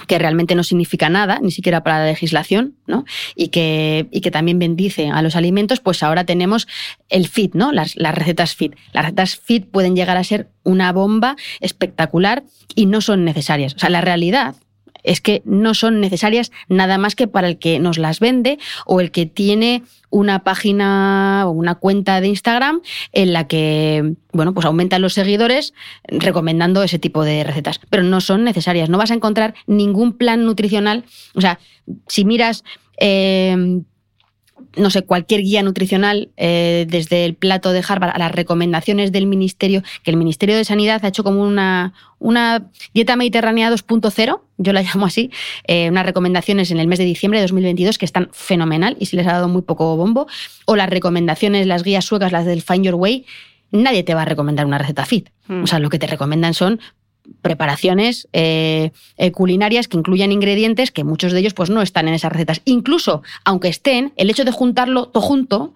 que 0.06 0.20
realmente 0.20 0.54
no 0.54 0.64
significa 0.64 1.10
nada, 1.10 1.40
ni 1.42 1.52
siquiera 1.52 1.84
para 1.84 2.00
la 2.00 2.06
legislación, 2.06 2.76
¿no? 2.86 3.06
Y 3.36 3.48
que, 3.48 4.08
y 4.12 4.22
que 4.22 4.30
también 4.30 4.60
bendice 4.60 5.10
a 5.10 5.22
los 5.22 5.36
alimentos, 5.36 5.80
pues 5.80 6.04
ahora 6.04 6.26
tenemos 6.26 6.68
el 7.10 7.28
FIT, 7.28 7.56
¿no? 7.56 7.72
Las, 7.72 7.96
las 7.96 8.14
recetas 8.14 8.56
FIT. 8.56 8.76
Las 8.94 9.06
recetas 9.06 9.38
FIT 9.38 9.66
pueden 9.72 9.96
llegar 9.96 10.18
a 10.18 10.24
ser 10.24 10.50
una 10.64 10.92
bomba 10.92 11.36
espectacular 11.62 12.44
y 12.76 12.86
no 12.86 13.02
son 13.02 13.26
necesarias. 13.26 13.74
O 13.76 13.80
sea, 13.80 13.90
la 13.90 14.02
realidad 14.02 14.56
es 15.08 15.22
que 15.22 15.42
no 15.46 15.74
son 15.74 16.00
necesarias 16.00 16.52
nada 16.68 16.98
más 16.98 17.16
que 17.16 17.28
para 17.28 17.48
el 17.48 17.58
que 17.58 17.80
nos 17.80 17.98
las 17.98 18.20
vende 18.20 18.60
o 18.86 19.00
el 19.02 19.12
que 19.12 19.26
tiene 19.26 19.84
una 20.10 20.44
página 20.44 21.44
o 21.46 21.52
una 21.52 21.76
cuenta 21.76 22.22
de 22.22 22.28
Instagram 22.28 22.82
en 23.14 23.34
la 23.34 23.48
que, 23.48 24.16
bueno, 24.34 24.54
pues 24.54 24.66
aumentan 24.66 25.02
los 25.02 25.14
seguidores 25.14 25.74
recomendando 26.08 26.84
ese 26.84 27.00
tipo 27.00 27.24
de 27.24 27.44
recetas. 27.44 27.80
Pero 27.90 28.04
no 28.04 28.22
son 28.22 28.44
necesarias. 28.44 28.90
No 28.90 28.98
vas 28.98 29.12
a 29.12 29.16
encontrar 29.16 29.56
ningún 29.66 30.14
plan 30.14 30.46
nutricional. 30.46 31.06
O 31.34 31.42
sea, 31.42 31.60
si 32.08 32.26
miras. 32.26 32.64
Eh, 33.00 33.82
no 34.76 34.90
sé, 34.90 35.04
cualquier 35.04 35.42
guía 35.42 35.64
nutricional, 35.64 36.30
eh, 36.38 36.86
desde 36.90 37.26
el 37.26 37.36
plato 37.36 37.72
de 37.72 37.84
Harvard 37.88 38.12
a 38.14 38.20
las 38.20 38.32
recomendaciones 38.32 39.12
del 39.12 39.28
Ministerio, 39.28 39.84
que 40.04 40.12
el 40.12 40.18
Ministerio 40.18 40.56
de 40.56 40.66
Sanidad 40.66 41.04
ha 41.04 41.08
hecho 41.08 41.24
como 41.24 41.44
una, 41.44 41.94
una 42.20 42.70
dieta 42.94 43.16
mediterránea 43.16 43.72
2.0, 43.72 44.42
yo 44.58 44.74
la 44.74 44.82
llamo 44.84 45.06
así, 45.06 45.32
eh, 45.66 45.90
unas 45.90 46.06
recomendaciones 46.06 46.72
en 46.72 46.80
el 46.80 46.88
mes 46.88 47.00
de 47.00 47.06
diciembre 47.06 47.40
de 47.40 47.44
2022 47.44 47.98
que 47.98 48.06
están 48.06 48.30
fenomenal 48.32 48.98
y 49.00 49.08
se 49.08 49.16
les 49.16 49.28
ha 49.28 49.34
dado 49.34 49.48
muy 49.48 49.62
poco 49.62 49.96
bombo, 49.96 50.28
o 50.66 50.76
las 50.76 50.90
recomendaciones, 50.90 51.68
las 51.68 51.84
guías 51.84 52.06
suecas, 52.06 52.32
las 52.32 52.46
del 52.46 52.62
Find 52.62 52.86
Your 52.86 52.96
Way, 52.96 53.26
nadie 53.72 54.04
te 54.04 54.14
va 54.14 54.24
a 54.24 54.26
recomendar 54.26 54.66
una 54.66 54.78
receta 54.78 55.06
fit. 55.06 55.30
Mm. 55.48 55.64
O 55.64 55.68
sea, 55.68 55.80
lo 55.80 55.90
que 55.90 56.00
te 56.00 56.08
recomiendan 56.08 56.54
son 56.54 56.80
preparaciones 57.42 58.28
eh, 58.34 58.92
eh, 59.18 59.32
culinarias 59.32 59.88
que 59.88 59.98
incluyan 59.98 60.32
ingredientes 60.32 60.92
que 60.92 61.04
muchos 61.04 61.32
de 61.32 61.40
ellos 61.40 61.54
pues, 61.54 61.70
no 61.70 61.82
están 61.82 62.08
en 62.08 62.14
esas 62.14 62.32
recetas. 62.32 62.62
Incluso, 62.66 63.22
aunque 63.46 63.68
estén, 63.68 64.14
el 64.18 64.30
hecho 64.30 64.46
de 64.46 64.52
juntarlo 64.52 65.08
todo 65.08 65.22
junto 65.22 65.74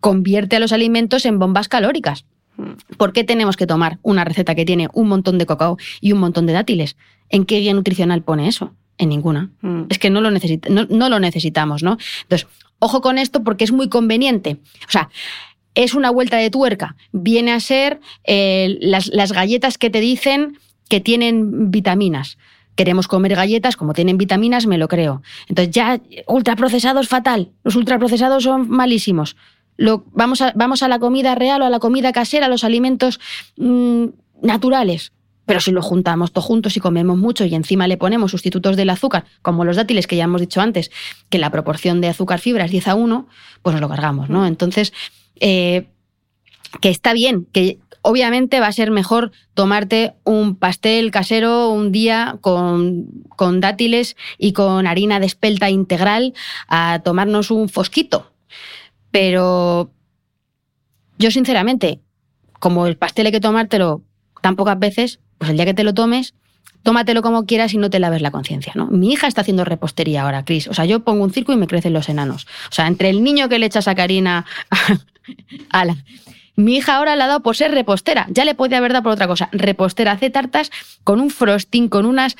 convierte 0.00 0.56
a 0.56 0.60
los 0.60 0.72
alimentos 0.72 1.26
en 1.26 1.38
bombas 1.38 1.68
calóricas. 1.68 2.24
¿Por 2.96 3.12
qué 3.12 3.24
tenemos 3.24 3.56
que 3.56 3.66
tomar 3.66 3.98
una 4.02 4.24
receta 4.24 4.54
que 4.54 4.64
tiene 4.64 4.88
un 4.92 5.08
montón 5.08 5.38
de 5.38 5.46
cacao 5.46 5.78
y 6.00 6.12
un 6.12 6.20
montón 6.20 6.46
de 6.46 6.52
dátiles? 6.52 6.96
¿En 7.28 7.44
qué 7.44 7.60
guía 7.60 7.74
nutricional 7.74 8.22
pone 8.22 8.48
eso? 8.48 8.74
En 8.98 9.08
ninguna. 9.08 9.50
Mm. 9.62 9.82
Es 9.88 9.98
que 9.98 10.10
no 10.10 10.20
lo, 10.20 10.30
no 10.30 11.08
lo 11.08 11.20
necesitamos, 11.20 11.82
¿no? 11.82 11.96
Entonces, 12.22 12.48
ojo 12.78 13.00
con 13.00 13.18
esto 13.18 13.42
porque 13.44 13.64
es 13.64 13.72
muy 13.72 13.88
conveniente. 13.88 14.58
O 14.86 14.90
sea, 14.90 15.10
es 15.74 15.94
una 15.94 16.10
vuelta 16.10 16.36
de 16.36 16.50
tuerca. 16.50 16.96
Viene 17.12 17.52
a 17.52 17.60
ser 17.60 18.00
eh, 18.24 18.78
las, 18.80 19.10
galletas 19.32 19.78
que 19.78 19.90
te 19.90 20.00
dicen 20.00 20.58
que 20.88 21.00
tienen 21.00 21.70
vitaminas 21.70 22.38
queremos 22.76 23.08
comer 23.08 23.34
galletas, 23.34 23.76
como 23.76 23.92
tienen 23.92 24.16
vitaminas, 24.16 24.66
me 24.66 24.78
lo 24.78 24.88
creo. 24.88 25.20
Entonces 25.48 25.74
ya 25.74 26.00
ultraprocesado 26.26 27.00
es 27.00 27.08
fatal, 27.08 27.50
los 27.62 27.76
ultraprocesados 27.76 28.44
son 28.44 28.70
malísimos. 28.70 29.36
Vamos, 30.12 30.40
a, 30.40 30.52
vamos, 30.54 30.82
a, 30.82 30.88
la 30.88 30.98
comida 30.98 31.34
real 31.34 31.60
o 31.60 31.66
a 31.66 31.70
la 31.70 31.78
comida 31.78 32.12
casera, 32.12 32.46
a 32.46 32.48
los 32.48 32.64
alimentos 32.64 33.20
mm, 33.58 34.06
naturales. 34.42 35.12
Pero 35.44 35.60
si 35.60 35.72
lo 35.72 35.82
juntamos 35.82 36.32
todos 36.32 36.44
juntos 36.44 36.76
y 36.76 36.80
comemos 36.80 37.18
mucho 37.18 37.44
y 37.44 37.54
encima 37.54 37.88
le 37.88 37.96
ponemos 37.96 38.30
sustitutos 38.30 38.76
del 38.76 38.88
azúcar, 38.88 39.24
como 39.42 39.64
los 39.64 39.76
dátiles 39.76 40.06
que 40.06 40.16
ya 40.16 40.24
hemos 40.24 40.40
dicho 40.40 40.60
antes, 40.60 40.90
que 41.28 41.38
la 41.38 41.50
proporción 41.50 42.00
de 42.00 42.08
azúcar-fibra 42.08 42.66
es 42.66 42.70
10 42.70 42.88
a 42.88 42.94
1, 42.94 43.26
pues 43.62 43.74
nos 43.74 43.80
lo 43.80 43.88
cargamos, 43.88 44.30
¿no? 44.30 44.46
Entonces, 44.46 44.92
eh, 45.40 45.86
que 46.80 46.90
está 46.90 47.12
bien, 47.12 47.46
que 47.52 47.78
obviamente 48.02 48.60
va 48.60 48.66
a 48.66 48.72
ser 48.72 48.90
mejor 48.90 49.32
tomarte 49.54 50.14
un 50.24 50.56
pastel 50.56 51.10
casero 51.10 51.70
un 51.70 51.92
día 51.92 52.38
con, 52.40 53.06
con 53.36 53.60
dátiles 53.60 54.16
y 54.38 54.52
con 54.52 54.86
harina 54.86 55.20
de 55.20 55.26
espelta 55.26 55.70
integral 55.70 56.34
a 56.68 57.00
tomarnos 57.04 57.50
un 57.50 57.68
fosquito. 57.68 58.32
Pero 59.10 59.90
yo 61.18 61.30
sinceramente, 61.30 62.00
como 62.58 62.86
el 62.86 62.96
pastel 62.96 63.26
hay 63.26 63.32
que 63.32 63.40
tomártelo 63.40 64.02
tan 64.40 64.56
pocas 64.56 64.78
veces, 64.78 65.20
pues 65.38 65.50
el 65.50 65.56
día 65.56 65.66
que 65.66 65.74
te 65.74 65.84
lo 65.84 65.92
tomes, 65.92 66.34
tómatelo 66.82 67.22
como 67.22 67.44
quieras 67.44 67.74
y 67.74 67.78
no 67.78 67.90
te 67.90 67.98
laves 67.98 68.22
la 68.22 68.30
conciencia, 68.30 68.72
¿no? 68.74 68.86
Mi 68.86 69.12
hija 69.12 69.26
está 69.26 69.42
haciendo 69.42 69.64
repostería 69.64 70.22
ahora, 70.22 70.44
Cris. 70.44 70.68
O 70.68 70.74
sea, 70.74 70.86
yo 70.86 71.00
pongo 71.00 71.24
un 71.24 71.32
circo 71.32 71.52
y 71.52 71.56
me 71.56 71.66
crecen 71.66 71.92
los 71.92 72.08
enanos. 72.08 72.46
O 72.70 72.72
sea, 72.72 72.86
entre 72.86 73.10
el 73.10 73.22
niño 73.22 73.48
que 73.48 73.58
le 73.58 73.66
echa 73.66 73.82
sacarina 73.82 74.46
a 75.70 75.84
la... 75.84 75.96
Mi 76.56 76.76
hija 76.76 76.96
ahora 76.96 77.16
le 77.16 77.22
ha 77.22 77.26
dado 77.26 77.42
por 77.42 77.56
ser 77.56 77.70
repostera. 77.70 78.26
Ya 78.28 78.44
le 78.44 78.54
podía 78.54 78.78
haber 78.78 78.92
dado 78.92 79.04
por 79.04 79.12
otra 79.12 79.26
cosa. 79.26 79.48
Repostera 79.52 80.12
hace 80.12 80.28
tartas 80.28 80.70
con 81.04 81.20
un 81.20 81.30
frosting, 81.30 81.88
con 81.88 82.04
unas... 82.04 82.36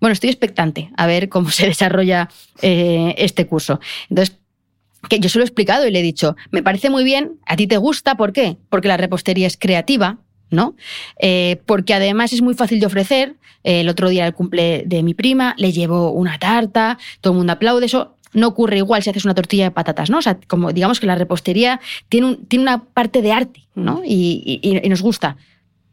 Bueno, 0.00 0.12
estoy 0.12 0.30
expectante 0.30 0.90
a 0.96 1.06
ver 1.06 1.28
cómo 1.28 1.50
se 1.50 1.66
desarrolla 1.66 2.28
eh, 2.62 3.14
este 3.18 3.46
curso. 3.46 3.80
Entonces, 4.08 4.36
que 5.08 5.18
yo 5.18 5.28
se 5.28 5.38
lo 5.38 5.44
he 5.44 5.46
explicado 5.46 5.86
y 5.86 5.90
le 5.90 6.00
he 6.00 6.02
dicho, 6.02 6.36
me 6.50 6.62
parece 6.62 6.90
muy 6.90 7.04
bien, 7.04 7.38
a 7.46 7.56
ti 7.56 7.66
te 7.66 7.76
gusta, 7.76 8.16
¿por 8.16 8.32
qué? 8.32 8.56
Porque 8.70 8.88
la 8.88 8.96
repostería 8.96 9.46
es 9.46 9.56
creativa, 9.56 10.18
¿no? 10.50 10.74
Eh, 11.20 11.60
porque 11.66 11.94
además 11.94 12.32
es 12.32 12.42
muy 12.42 12.54
fácil 12.54 12.80
de 12.80 12.86
ofrecer. 12.86 13.36
El 13.62 13.88
otro 13.88 14.08
día 14.08 14.26
el 14.26 14.34
cumple 14.34 14.84
de 14.86 15.02
mi 15.02 15.12
prima, 15.12 15.54
le 15.58 15.72
llevo 15.72 16.12
una 16.12 16.38
tarta, 16.38 16.98
todo 17.20 17.32
el 17.32 17.38
mundo 17.38 17.52
aplaude. 17.52 17.86
Eso 17.86 18.15
no 18.36 18.48
ocurre 18.48 18.76
igual 18.76 19.02
si 19.02 19.10
haces 19.10 19.24
una 19.24 19.34
tortilla 19.34 19.64
de 19.64 19.70
patatas, 19.72 20.10
¿no? 20.10 20.18
O 20.18 20.22
sea, 20.22 20.38
como 20.46 20.72
digamos 20.72 21.00
que 21.00 21.06
la 21.06 21.16
repostería 21.16 21.80
tiene, 22.08 22.38
tiene 22.48 22.62
una 22.62 22.84
parte 22.84 23.22
de 23.22 23.32
arte, 23.32 23.64
¿no? 23.74 24.02
y 24.04 24.60
nos 24.88 25.02
gusta 25.02 25.36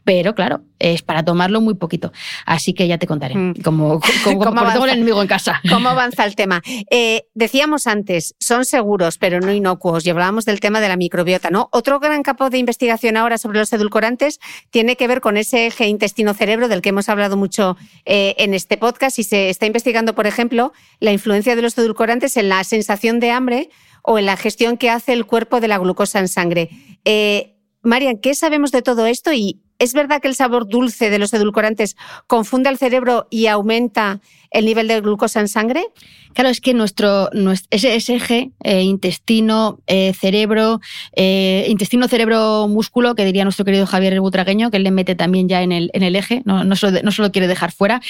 pero 0.03 0.35
claro, 0.35 0.61
es 0.79 1.01
para 1.01 1.23
tomarlo 1.23 1.61
muy 1.61 1.75
poquito. 1.75 2.11
Así 2.45 2.73
que 2.73 2.87
ya 2.87 2.97
te 2.97 3.07
contaré 3.07 3.35
mm. 3.35 3.53
cómo, 3.63 3.99
tengo 4.23 4.85
el 4.85 4.91
enemigo 4.91 5.21
en 5.21 5.27
casa. 5.27 5.61
¿Cómo 5.69 5.89
avanza 5.89 6.25
el 6.25 6.35
tema? 6.35 6.61
Eh, 6.89 7.23
decíamos 7.33 7.87
antes, 7.87 8.35
son 8.39 8.65
seguros, 8.65 9.17
pero 9.17 9.39
no 9.39 9.53
inocuos, 9.53 10.05
y 10.05 10.09
hablábamos 10.09 10.45
del 10.45 10.59
tema 10.59 10.81
de 10.81 10.89
la 10.89 10.97
microbiota, 10.97 11.49
¿no? 11.49 11.69
Otro 11.71 11.99
gran 11.99 12.23
campo 12.23 12.49
de 12.49 12.57
investigación 12.57 13.17
ahora 13.17 13.37
sobre 13.37 13.59
los 13.59 13.71
edulcorantes 13.71 14.39
tiene 14.69 14.95
que 14.95 15.07
ver 15.07 15.21
con 15.21 15.37
ese 15.37 15.67
eje 15.67 15.87
intestino-cerebro 15.87 16.67
del 16.67 16.81
que 16.81 16.89
hemos 16.89 17.09
hablado 17.09 17.37
mucho 17.37 17.77
eh, 18.05 18.35
en 18.37 18.53
este 18.53 18.77
podcast 18.77 19.19
y 19.19 19.23
se 19.23 19.49
está 19.49 19.65
investigando, 19.65 20.13
por 20.15 20.27
ejemplo, 20.27 20.73
la 20.99 21.11
influencia 21.11 21.55
de 21.55 21.61
los 21.61 21.77
edulcorantes 21.77 22.37
en 22.37 22.49
la 22.49 22.63
sensación 22.63 23.19
de 23.19 23.31
hambre 23.31 23.69
o 24.03 24.19
en 24.19 24.25
la 24.25 24.35
gestión 24.35 24.77
que 24.77 24.89
hace 24.89 25.13
el 25.13 25.25
cuerpo 25.25 25.61
de 25.61 25.69
la 25.69 25.77
glucosa 25.77 26.19
en 26.19 26.27
sangre. 26.27 26.69
Eh, 27.05 27.55
Marian, 27.81 28.17
¿qué 28.17 28.35
sabemos 28.35 28.71
de 28.71 28.81
todo 28.81 29.05
esto 29.05 29.33
y 29.33 29.62
¿Es 29.79 29.93
verdad 29.93 30.21
que 30.21 30.27
el 30.27 30.35
sabor 30.35 30.67
dulce 30.67 31.09
de 31.09 31.19
los 31.19 31.33
edulcorantes 31.33 31.97
confunde 32.27 32.69
al 32.69 32.77
cerebro 32.77 33.27
y 33.29 33.47
aumenta 33.47 34.21
el 34.51 34.65
nivel 34.65 34.87
de 34.87 35.01
glucosa 35.01 35.39
en 35.39 35.47
sangre? 35.47 35.85
Claro, 36.33 36.49
es 36.49 36.61
que 36.61 36.73
nuestro, 36.73 37.29
ese, 37.69 37.95
eje 37.95 38.51
eh, 38.63 38.81
intestino, 38.81 39.79
eh, 39.87 40.13
cerebro, 40.13 40.81
eh, 41.15 41.65
intestino, 41.69 42.07
cerebro, 42.07 42.67
músculo, 42.67 43.15
que 43.15 43.25
diría 43.25 43.43
nuestro 43.43 43.65
querido 43.65 43.85
Javier 43.85 44.19
Butragueño, 44.19 44.71
que 44.71 44.77
él 44.77 44.83
le 44.83 44.91
mete 44.91 45.15
también 45.15 45.47
ya 45.47 45.61
en 45.61 45.71
el, 45.71 45.91
en 45.93 46.01
el 46.01 46.15
eje, 46.15 46.41
no, 46.45 46.63
no, 46.63 46.75
no 47.03 47.11
se 47.11 47.21
lo 47.21 47.31
quiere 47.31 47.47
dejar 47.47 47.71
fuera. 47.71 48.01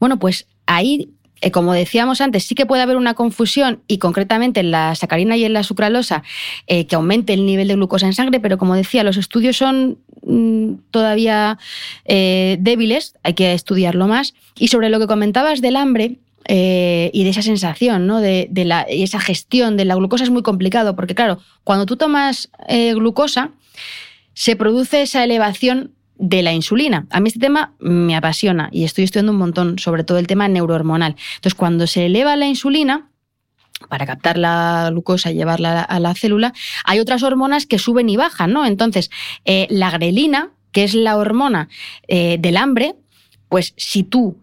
Bueno, 0.00 0.18
pues 0.18 0.46
ahí 0.66 1.10
como 1.52 1.74
decíamos 1.74 2.22
antes, 2.22 2.44
sí 2.44 2.54
que 2.54 2.64
puede 2.64 2.80
haber 2.80 2.96
una 2.96 3.12
confusión 3.12 3.82
y 3.86 3.98
concretamente 3.98 4.60
en 4.60 4.70
la 4.70 4.94
sacarina 4.94 5.36
y 5.36 5.44
en 5.44 5.52
la 5.52 5.64
sucralosa 5.64 6.22
que 6.66 6.96
aumente 6.96 7.34
el 7.34 7.44
nivel 7.44 7.68
de 7.68 7.74
glucosa 7.74 8.06
en 8.06 8.14
sangre, 8.14 8.40
pero 8.40 8.56
como 8.56 8.74
decía, 8.74 9.04
los 9.04 9.18
estudios 9.18 9.58
son 9.58 9.98
todavía 10.90 11.58
eh, 12.04 12.56
débiles, 12.60 13.14
hay 13.22 13.34
que 13.34 13.52
estudiarlo 13.52 14.06
más. 14.08 14.34
Y 14.58 14.68
sobre 14.68 14.88
lo 14.88 14.98
que 14.98 15.06
comentabas 15.06 15.60
del 15.60 15.76
hambre, 15.76 16.18
y 16.48 17.24
de 17.24 17.28
esa 17.28 17.42
sensación, 17.42 18.06
¿no? 18.06 18.20
de, 18.20 18.48
la, 18.52 18.82
esa 18.82 19.18
gestión 19.18 19.76
de 19.76 19.84
la 19.84 19.96
glucosa 19.96 20.22
es 20.22 20.30
muy 20.30 20.42
complicado, 20.44 20.94
porque 20.94 21.16
claro, 21.16 21.40
cuando 21.64 21.86
tú 21.86 21.96
tomas 21.96 22.50
glucosa, 22.94 23.50
se 24.32 24.54
produce 24.54 25.02
esa 25.02 25.24
elevación 25.24 25.96
de 26.18 26.42
la 26.42 26.52
insulina. 26.52 27.06
A 27.10 27.20
mí 27.20 27.28
este 27.28 27.40
tema 27.40 27.74
me 27.78 28.16
apasiona 28.16 28.68
y 28.72 28.84
estoy 28.84 29.04
estudiando 29.04 29.32
un 29.32 29.38
montón 29.38 29.78
sobre 29.78 30.04
todo 30.04 30.18
el 30.18 30.26
tema 30.26 30.48
neurohormonal. 30.48 31.16
Entonces, 31.36 31.54
cuando 31.54 31.86
se 31.86 32.06
eleva 32.06 32.36
la 32.36 32.46
insulina, 32.46 33.08
para 33.86 34.06
captar 34.06 34.38
la 34.38 34.88
glucosa 34.90 35.30
y 35.30 35.34
llevarla 35.34 35.82
a 35.82 36.00
la 36.00 36.14
célula, 36.14 36.52
hay 36.84 37.00
otras 37.00 37.22
hormonas 37.22 37.66
que 37.66 37.78
suben 37.78 38.08
y 38.08 38.16
bajan, 38.16 38.52
¿no? 38.52 38.66
Entonces, 38.66 39.10
eh, 39.44 39.66
la 39.70 39.90
grelina, 39.90 40.50
que 40.72 40.84
es 40.84 40.94
la 40.94 41.16
hormona 41.16 41.68
eh, 42.08 42.36
del 42.38 42.56
hambre, 42.56 42.94
pues 43.48 43.74
si 43.76 44.02
tú 44.02 44.36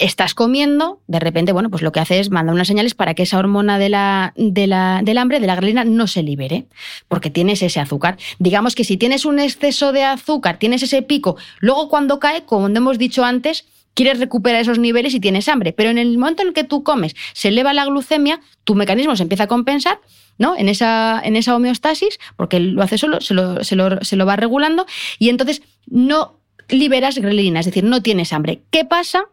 estás 0.00 0.34
comiendo, 0.34 1.00
de 1.06 1.20
repente, 1.20 1.52
bueno, 1.52 1.68
pues 1.70 1.82
lo 1.82 1.92
que 1.92 2.00
hace 2.00 2.20
es 2.20 2.30
mandar 2.30 2.54
unas 2.54 2.66
señales 2.66 2.94
para 2.94 3.14
que 3.14 3.22
esa 3.22 3.38
hormona 3.38 3.78
de 3.78 3.90
la, 3.90 4.32
de 4.36 4.66
la, 4.66 5.02
del 5.04 5.18
hambre, 5.18 5.40
de 5.40 5.46
la 5.46 5.56
grelina, 5.56 5.84
no 5.84 6.06
se 6.06 6.22
libere, 6.22 6.66
porque 7.06 7.30
tienes 7.30 7.62
ese 7.62 7.80
azúcar. 7.80 8.16
Digamos 8.38 8.74
que 8.74 8.84
si 8.84 8.96
tienes 8.96 9.26
un 9.26 9.38
exceso 9.38 9.92
de 9.92 10.04
azúcar, 10.04 10.58
tienes 10.58 10.82
ese 10.82 11.02
pico, 11.02 11.36
luego 11.60 11.88
cuando 11.90 12.18
cae, 12.18 12.44
como 12.44 12.66
hemos 12.68 12.98
dicho 12.98 13.24
antes, 13.24 13.66
quieres 13.94 14.18
recuperar 14.18 14.60
esos 14.60 14.78
niveles 14.78 15.14
y 15.14 15.20
tienes 15.20 15.48
hambre, 15.48 15.72
pero 15.72 15.90
en 15.90 15.98
el 15.98 16.16
momento 16.16 16.42
en 16.42 16.52
que 16.52 16.64
tú 16.64 16.82
comes, 16.82 17.14
se 17.32 17.48
eleva 17.48 17.72
la 17.72 17.84
glucemia, 17.84 18.40
tu 18.64 18.74
mecanismo 18.74 19.16
se 19.16 19.22
empieza 19.22 19.44
a 19.44 19.48
compensar, 19.48 20.00
¿no? 20.38 20.56
En 20.56 20.68
esa, 20.68 21.20
en 21.22 21.36
esa 21.36 21.54
homeostasis, 21.54 22.18
porque 22.36 22.60
lo 22.60 22.82
hace 22.82 22.98
solo, 22.98 23.20
se 23.20 23.34
lo, 23.34 23.62
se 23.64 23.76
lo, 23.76 24.02
se 24.02 24.16
lo 24.16 24.26
va 24.26 24.36
regulando, 24.36 24.86
y 25.18 25.28
entonces 25.28 25.62
no 25.86 26.40
liberas 26.68 27.18
grelina, 27.18 27.60
es 27.60 27.66
decir, 27.66 27.84
no 27.84 28.02
tienes 28.02 28.32
hambre. 28.32 28.62
¿Qué 28.70 28.84
pasa 28.84 29.24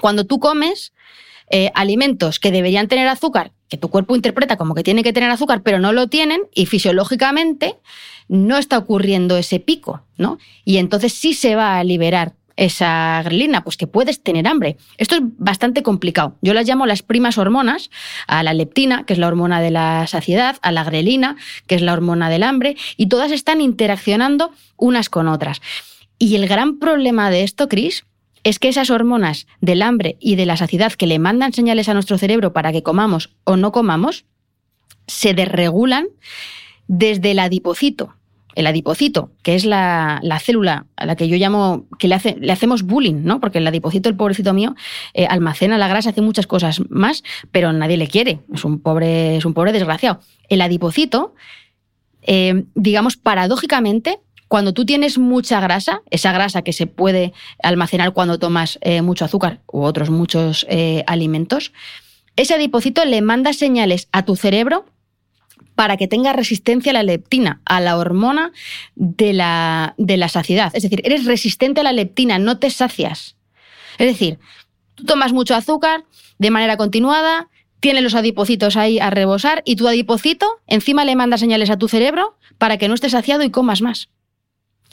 cuando 0.00 0.26
tú 0.26 0.38
comes 0.38 0.92
eh, 1.50 1.70
alimentos 1.74 2.40
que 2.40 2.50
deberían 2.50 2.88
tener 2.88 3.08
azúcar, 3.08 3.52
que 3.68 3.76
tu 3.76 3.88
cuerpo 3.88 4.16
interpreta 4.16 4.56
como 4.56 4.74
que 4.74 4.82
tiene 4.82 5.02
que 5.02 5.12
tener 5.12 5.30
azúcar, 5.30 5.62
pero 5.62 5.78
no 5.78 5.92
lo 5.92 6.08
tienen, 6.08 6.42
y 6.54 6.66
fisiológicamente 6.66 7.76
no 8.28 8.58
está 8.58 8.76
ocurriendo 8.76 9.36
ese 9.36 9.60
pico, 9.60 10.02
¿no? 10.18 10.38
Y 10.64 10.76
entonces 10.76 11.14
sí 11.14 11.32
se 11.32 11.54
va 11.54 11.78
a 11.78 11.84
liberar 11.84 12.34
esa 12.58 13.22
grelina? 13.24 13.62
Pues 13.64 13.76
que 13.76 13.86
puedes 13.86 14.22
tener 14.22 14.46
hambre. 14.46 14.76
Esto 14.98 15.14
es 15.14 15.22
bastante 15.38 15.82
complicado. 15.82 16.36
Yo 16.42 16.52
las 16.52 16.66
llamo 16.66 16.86
las 16.86 17.02
primas 17.02 17.38
hormonas, 17.38 17.90
a 18.26 18.42
la 18.42 18.52
leptina, 18.52 19.04
que 19.04 19.14
es 19.14 19.18
la 19.18 19.28
hormona 19.28 19.60
de 19.60 19.70
la 19.70 20.06
saciedad, 20.06 20.56
a 20.60 20.72
la 20.72 20.84
grelina, 20.84 21.36
que 21.66 21.76
es 21.76 21.82
la 21.82 21.92
hormona 21.92 22.28
del 22.28 22.42
hambre, 22.42 22.76
y 22.96 23.06
todas 23.06 23.32
están 23.32 23.60
interaccionando 23.60 24.52
unas 24.76 25.08
con 25.08 25.28
otras. 25.28 25.62
Y 26.18 26.34
el 26.34 26.48
gran 26.48 26.78
problema 26.78 27.30
de 27.30 27.44
esto, 27.44 27.68
Chris, 27.68 28.04
es 28.42 28.58
que 28.58 28.68
esas 28.68 28.90
hormonas 28.90 29.46
del 29.60 29.82
hambre 29.82 30.16
y 30.20 30.34
de 30.34 30.46
la 30.46 30.56
saciedad 30.56 30.92
que 30.92 31.06
le 31.06 31.18
mandan 31.18 31.52
señales 31.52 31.88
a 31.88 31.94
nuestro 31.94 32.18
cerebro 32.18 32.52
para 32.52 32.72
que 32.72 32.82
comamos 32.82 33.30
o 33.44 33.56
no 33.56 33.72
comamos, 33.72 34.24
se 35.06 35.32
desregulan 35.32 36.06
desde 36.88 37.30
el 37.30 37.38
adipocito. 37.38 38.17
El 38.58 38.66
adipocito, 38.66 39.30
que 39.44 39.54
es 39.54 39.64
la, 39.64 40.20
célula 40.40 40.86
a 40.96 41.06
la 41.06 41.14
que 41.14 41.28
yo 41.28 41.36
llamo, 41.36 41.86
que 41.96 42.08
le, 42.08 42.16
hace, 42.16 42.34
le 42.40 42.50
hacemos 42.50 42.82
bullying, 42.82 43.22
¿no? 43.22 43.38
Porque 43.38 43.58
el 43.58 43.66
adipocito, 43.68 44.08
el 44.08 44.16
pobrecito 44.16 44.52
mío, 44.52 44.74
eh, 45.14 45.26
almacena 45.26 45.78
la 45.78 45.86
grasa, 45.86 46.10
hace 46.10 46.22
muchas 46.22 46.48
cosas 46.48 46.80
más, 46.90 47.22
pero 47.52 47.72
nadie 47.72 47.96
le 47.96 48.08
quiere. 48.08 48.40
Es 48.52 48.64
un 48.64 48.80
pobre, 48.80 49.36
es 49.36 49.44
un 49.44 49.54
pobre 49.54 49.70
desgraciado. 49.70 50.18
El 50.48 50.60
adipocito, 50.60 51.36
eh, 52.22 52.64
digamos, 52.74 53.16
paradójicamente, 53.16 54.18
cuando 54.48 54.74
tú 54.74 54.84
tienes 54.84 55.18
mucha 55.18 55.60
grasa, 55.60 56.02
esa 56.10 56.32
grasa 56.32 56.62
que 56.62 56.72
se 56.72 56.88
puede 56.88 57.32
almacenar 57.62 58.12
cuando 58.12 58.40
tomas 58.40 58.80
eh, 58.82 59.02
mucho 59.02 59.24
azúcar 59.24 59.60
u 59.72 59.82
otros 59.82 60.10
muchos 60.10 60.66
alimentos, 61.06 61.72
ese 62.34 62.54
adipocito 62.54 63.04
le 63.04 63.22
manda 63.22 63.52
señales 63.52 64.08
a 64.10 64.24
tu 64.24 64.34
cerebro 64.34 64.84
para 65.78 65.96
que 65.96 66.08
tenga 66.08 66.32
resistencia 66.32 66.90
a 66.90 66.92
la 66.92 67.04
leptina, 67.04 67.60
a 67.64 67.80
la 67.80 67.98
hormona 67.98 68.50
de 68.96 69.32
la, 69.32 69.94
de 69.96 70.16
la 70.16 70.28
saciedad. 70.28 70.72
Es 70.74 70.82
decir, 70.82 71.02
eres 71.04 71.24
resistente 71.24 71.82
a 71.82 71.84
la 71.84 71.92
leptina, 71.92 72.40
no 72.40 72.58
te 72.58 72.68
sacias. 72.68 73.36
Es 73.96 74.08
decir, 74.08 74.40
tú 74.96 75.04
tomas 75.04 75.32
mucho 75.32 75.54
azúcar 75.54 76.04
de 76.40 76.50
manera 76.50 76.76
continuada, 76.76 77.48
tienes 77.78 78.02
los 78.02 78.16
adipocitos 78.16 78.76
ahí 78.76 78.98
a 78.98 79.10
rebosar 79.10 79.62
y 79.64 79.76
tu 79.76 79.86
adipocito 79.86 80.48
encima 80.66 81.04
le 81.04 81.14
manda 81.14 81.38
señales 81.38 81.70
a 81.70 81.78
tu 81.78 81.86
cerebro 81.86 82.36
para 82.58 82.76
que 82.76 82.88
no 82.88 82.94
estés 82.94 83.12
saciado 83.12 83.44
y 83.44 83.50
comas 83.50 83.80
más. 83.80 84.08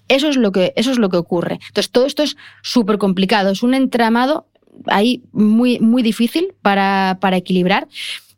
Eso 0.08 0.30
es 0.30 0.38
lo 0.38 0.52
que, 0.52 0.72
eso 0.76 0.92
es 0.92 1.00
lo 1.00 1.10
que 1.10 1.18
ocurre. 1.18 1.56
Entonces, 1.68 1.90
todo 1.90 2.06
esto 2.06 2.22
es 2.22 2.38
súper 2.62 3.00
complicado, 3.00 3.50
es 3.50 3.64
un 3.64 3.74
entramado 3.74 4.46
ahí 4.86 5.24
muy, 5.32 5.80
muy 5.80 6.04
difícil 6.04 6.54
para, 6.62 7.18
para 7.22 7.38
equilibrar 7.38 7.88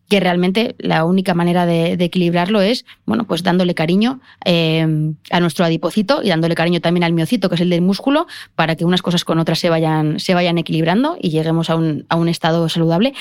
que 0.09 0.19
realmente 0.19 0.75
la 0.79 1.05
única 1.05 1.33
manera 1.33 1.65
de, 1.65 1.93
equilibrarlo 1.93 2.61
es, 2.61 2.85
bueno, 3.05 3.25
pues 3.25 3.43
dándole 3.43 3.75
cariño 3.75 4.21
eh, 4.45 5.13
a 5.31 5.39
nuestro 5.39 5.65
adipocito 5.65 6.21
y 6.23 6.29
dándole 6.29 6.55
cariño 6.55 6.79
también 6.79 7.03
al 7.03 7.13
miocito, 7.13 7.49
que 7.49 7.55
es 7.55 7.61
el 7.61 7.69
del 7.69 7.81
músculo, 7.81 8.27
para 8.55 8.75
que 8.75 8.85
unas 8.85 9.01
cosas 9.01 9.25
con 9.25 9.39
otras 9.39 9.59
se 9.59 9.69
vayan, 9.69 10.19
se 10.19 10.33
vayan 10.33 10.57
equilibrando 10.57 11.17
y 11.21 11.29
lleguemos 11.29 11.69
a 11.69 11.75
un, 11.75 12.05
a 12.09 12.15
un 12.15 12.29
estado 12.29 12.69
saludable. 12.69 13.13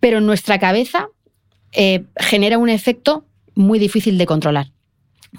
Pero 0.00 0.20
nuestra 0.20 0.58
cabeza 0.58 1.08
eh, 1.72 2.04
genera 2.16 2.58
un 2.58 2.68
efecto 2.68 3.24
muy 3.54 3.78
difícil 3.78 4.18
de 4.18 4.26
controlar. 4.26 4.68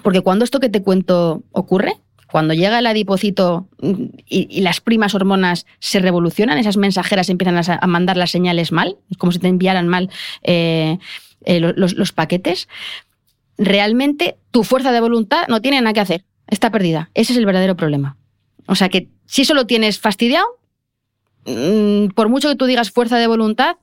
Porque 0.02 0.22
cuando 0.22 0.45
esto 0.45 0.60
que 0.60 0.69
te 0.69 0.81
cuento 0.81 1.44
ocurre, 1.52 1.98
cuando 2.34 2.55
llega 2.55 2.80
el 2.80 2.88
adipocito 2.88 3.68
y, 4.27 4.61
las 4.61 4.81
primas 4.81 5.14
hormonas 5.14 5.68
se 5.77 5.99
revolucionan, 5.99 6.57
esas 6.57 6.77
mensajeras 6.77 7.30
empiezan 7.30 7.61
a, 7.80 7.85
mandar 7.85 8.18
las 8.18 8.31
señales 8.31 8.72
mal, 8.72 8.97
como 9.19 9.31
si 9.31 9.38
te 9.38 9.49
enviaran 9.49 9.88
mal 9.88 10.10
eh, 10.41 10.97
eh, 11.45 11.60
los, 11.60 12.11
paquetes, 12.11 12.69
realmente 13.55 14.35
tu 14.49 14.64
fuerza 14.64 14.91
de 14.91 14.99
voluntad 14.99 15.47
no 15.47 15.61
tiene 15.61 15.80
nada 15.80 15.93
que 15.93 15.99
hacer, 15.99 16.26
está 16.47 16.72
perdida. 16.72 17.11
Ese 17.14 17.34
es 17.34 17.38
el 17.38 17.45
verdadero 17.45 17.76
problema. 17.76 18.18
O 18.65 18.73
sea 18.73 18.89
que 18.89 19.10
si 19.27 19.45
solo 19.45 19.68
tienes 19.68 19.99
fastidiado, 19.99 20.47
mm, 21.45 22.15
por 22.15 22.30
mucho 22.30 22.49
que 22.49 22.55
tú 22.55 22.65
digas 22.65 22.89
fuerza 22.89 23.19
de 23.19 23.27
voluntad, 23.27 23.76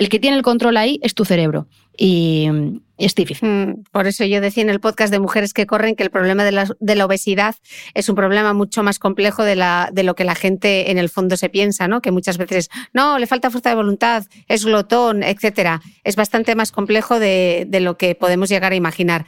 el 0.00 0.08
que 0.08 0.18
tiene 0.18 0.38
el 0.38 0.42
control 0.42 0.78
ahí 0.78 0.98
es 1.02 1.14
tu 1.14 1.26
cerebro. 1.26 1.66
Y, 1.94 2.48
es 2.96 3.14
difícil. 3.14 3.46
Mm, 3.46 3.84
por 3.92 4.06
eso 4.06 4.24
yo 4.24 4.40
decía 4.40 4.62
en 4.62 4.70
el 4.70 4.80
podcast 4.80 5.12
de 5.12 5.20
Mujeres 5.20 5.52
que 5.52 5.66
Corren 5.66 5.94
que 5.94 6.02
el 6.02 6.10
problema 6.10 6.42
de 6.42 6.52
la, 6.52 7.04
obesidad 7.04 7.54
es 7.92 8.08
un 8.08 8.14
problema 8.14 8.54
mucho 8.54 8.82
más 8.82 8.98
complejo 8.98 9.44
de, 9.44 9.56
lo 10.02 10.14
que 10.14 10.24
la 10.24 10.34
gente 10.34 10.90
en 10.90 10.96
el 10.96 11.10
fondo 11.10 11.36
se 11.36 11.50
piensa, 11.50 11.86
¿no? 11.86 12.00
Que 12.00 12.12
muchas 12.12 12.38
veces, 12.38 12.70
no, 12.94 13.18
le 13.18 13.26
falta 13.26 13.50
fuerza 13.50 13.68
de 13.68 13.76
voluntad, 13.76 14.24
es 14.48 14.64
glotón, 14.64 15.22
etcétera. 15.22 15.82
Es 16.02 16.16
bastante 16.16 16.54
más 16.54 16.72
complejo 16.72 17.18
de, 17.18 17.68
lo 17.70 17.98
que 17.98 18.14
podemos 18.14 18.48
llegar 18.48 18.72
a 18.72 18.76
imaginar. 18.76 19.26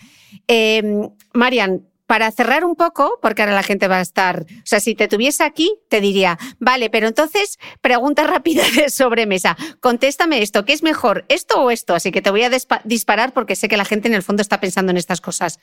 Eh, 0.49 0.83
Marian, 1.35 1.83
para 2.13 2.31
cerrar 2.31 2.67
un 2.67 2.77
poco, 2.77 3.19
porque 3.23 3.41
ahora 3.41 3.55
la 3.55 3.63
gente 3.63 3.89
va 3.89 3.97
a 3.97 4.03
estar, 4.03 4.43
o 4.43 4.67
sea, 4.67 4.81
si 4.81 4.95
te 4.95 5.09
tuviese 5.09 5.45
aquí, 5.45 5.77
te 5.89 6.03
diría, 6.03 6.39
vale, 6.59 6.91
pero 6.91 7.09
entonces, 7.09 7.59
pregunta 7.81 8.25
rápida 8.25 8.63
de 8.77 8.91
sobremesa, 8.91 9.57
contéstame 9.81 10.43
esto, 10.43 10.67
¿qué 10.67 10.75
es 10.75 10.83
mejor, 10.83 11.25
esto 11.31 11.63
o 11.63 11.71
esto? 11.71 11.95
Así 11.95 12.13
que 12.13 12.21
te 12.21 12.31
voy 12.31 12.43
a 12.43 12.51
disparar 12.85 13.33
porque 13.33 13.57
sé 13.57 13.67
que 13.67 13.79
la 13.79 13.87
gente 13.87 14.09
en 14.09 14.15
el 14.15 14.23
fondo 14.23 14.43
está 14.43 14.61
pensando 14.61 14.91
en 14.91 14.99
estas 14.99 15.23
cosas. 15.23 15.59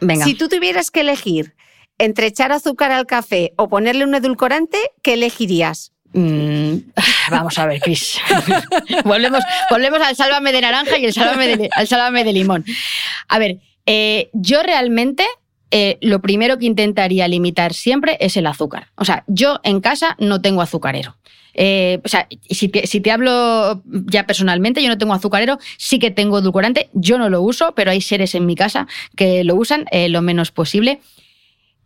Venga. 0.00 0.24
Si 0.24 0.34
tú 0.34 0.48
tuvieras 0.48 0.90
que 0.90 1.02
elegir 1.02 1.54
entre 1.96 2.26
echar 2.26 2.50
azúcar 2.50 2.90
al 2.90 3.06
café 3.06 3.52
o 3.54 3.68
ponerle 3.68 4.04
un 4.04 4.16
edulcorante, 4.16 4.78
¿qué 5.00 5.14
elegirías? 5.14 5.92
Mm, 6.12 6.90
vamos 7.30 7.56
a 7.56 7.66
ver, 7.66 7.80
Cris. 7.80 8.18
volvemos, 9.04 9.44
volvemos 9.70 10.00
al 10.00 10.16
sálvame 10.16 10.50
de 10.50 10.60
naranja 10.60 10.98
y 10.98 11.04
el 11.04 11.12
sálvame 11.12 11.56
de, 11.56 11.70
al 11.72 11.86
sálvame 11.86 12.24
de 12.24 12.32
limón. 12.32 12.64
A 13.28 13.38
ver, 13.38 13.58
eh, 13.86 14.28
yo 14.32 14.64
realmente 14.64 15.24
eh, 15.70 15.98
lo 16.00 16.20
primero 16.20 16.58
que 16.58 16.66
intentaría 16.66 17.28
limitar 17.28 17.74
siempre 17.74 18.16
es 18.20 18.36
el 18.36 18.46
azúcar. 18.46 18.88
O 18.96 19.04
sea, 19.04 19.24
yo 19.26 19.60
en 19.64 19.80
casa 19.80 20.16
no 20.18 20.40
tengo 20.40 20.62
azucarero. 20.62 21.16
Eh, 21.54 22.00
o 22.04 22.08
sea, 22.08 22.28
si 22.48 22.68
te, 22.68 23.10
hablo 23.10 23.82
ya 23.84 24.26
personalmente, 24.26 24.82
yo 24.82 24.88
no 24.88 24.96
tengo 24.96 25.12
azucarero, 25.12 25.58
sí 25.76 25.98
que 25.98 26.10
tengo 26.10 26.38
edulcorante, 26.38 26.88
yo 26.92 27.18
no 27.18 27.28
lo 27.28 27.42
uso, 27.42 27.72
pero 27.74 27.90
hay 27.90 28.00
seres 28.00 28.34
en 28.34 28.46
mi 28.46 28.54
casa 28.54 28.86
que 29.16 29.42
lo 29.44 29.56
usan 29.56 29.86
eh, 29.90 30.08
lo 30.08 30.22
menos 30.22 30.52
posible. 30.52 31.00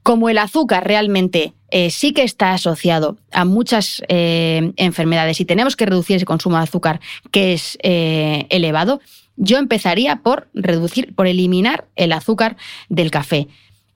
Como 0.02 0.28
el 0.28 0.38
azúcar 0.38 0.86
realmente 0.86 1.54
sí 1.90 2.12
que 2.12 2.24
está 2.24 2.52
asociado 2.52 3.16
a 3.30 3.44
muchas 3.44 4.02
enfermedades 4.08 5.40
y 5.40 5.44
tenemos 5.44 5.76
que 5.76 5.86
reducir 5.86 6.16
ese 6.16 6.26
consumo 6.26 6.56
de 6.56 6.64
azúcar 6.64 7.00
que 7.30 7.52
es 7.52 7.78
elevado, 7.80 9.00
yo 9.36 9.58
empezaría 9.58 10.16
por 10.16 10.48
reducir, 10.54 11.14
por 11.14 11.28
eliminar 11.28 11.86
el 11.94 12.12
azúcar 12.12 12.56
del 12.88 13.12
café 13.12 13.46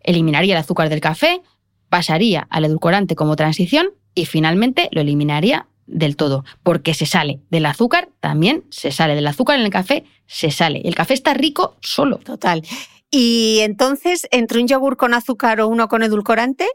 eliminaría 0.07 0.55
el 0.55 0.61
azúcar 0.61 0.89
del 0.89 1.01
café, 1.01 1.43
pasaría 1.89 2.47
al 2.51 2.65
edulcorante 2.65 3.15
como 3.15 3.37
transición 3.37 3.89
y 4.15 4.25
finalmente 4.25 4.89
lo 4.93 5.03
eliminaría 5.03 5.67
del 5.87 6.17
todo, 6.17 6.45
porque 6.63 6.95
se 6.95 7.07
sale 7.07 7.41
del 7.51 7.67
azúcar, 7.67 8.09
también 8.21 8.65
se 8.71 8.91
sale 8.91 9.15
del 9.15 9.27
azúcar 9.27 9.59
en 9.59 9.65
el 9.65 9.71
café, 9.71 10.05
se 10.27 10.51
sale. 10.51 10.81
El 10.85 10.95
café 10.95 11.15
está 11.15 11.35
rico 11.35 11.77
solo. 11.81 12.19
Total. 12.19 12.63
Y 13.11 13.59
entonces, 13.61 14.27
¿entre 14.33 14.61
un 14.61 14.67
yogur 14.67 14.97
con 14.97 15.15
azúcar 15.15 15.61
o 15.61 15.69
uno 15.69 15.89
con 15.89 16.03
edulcorante? 16.03 16.67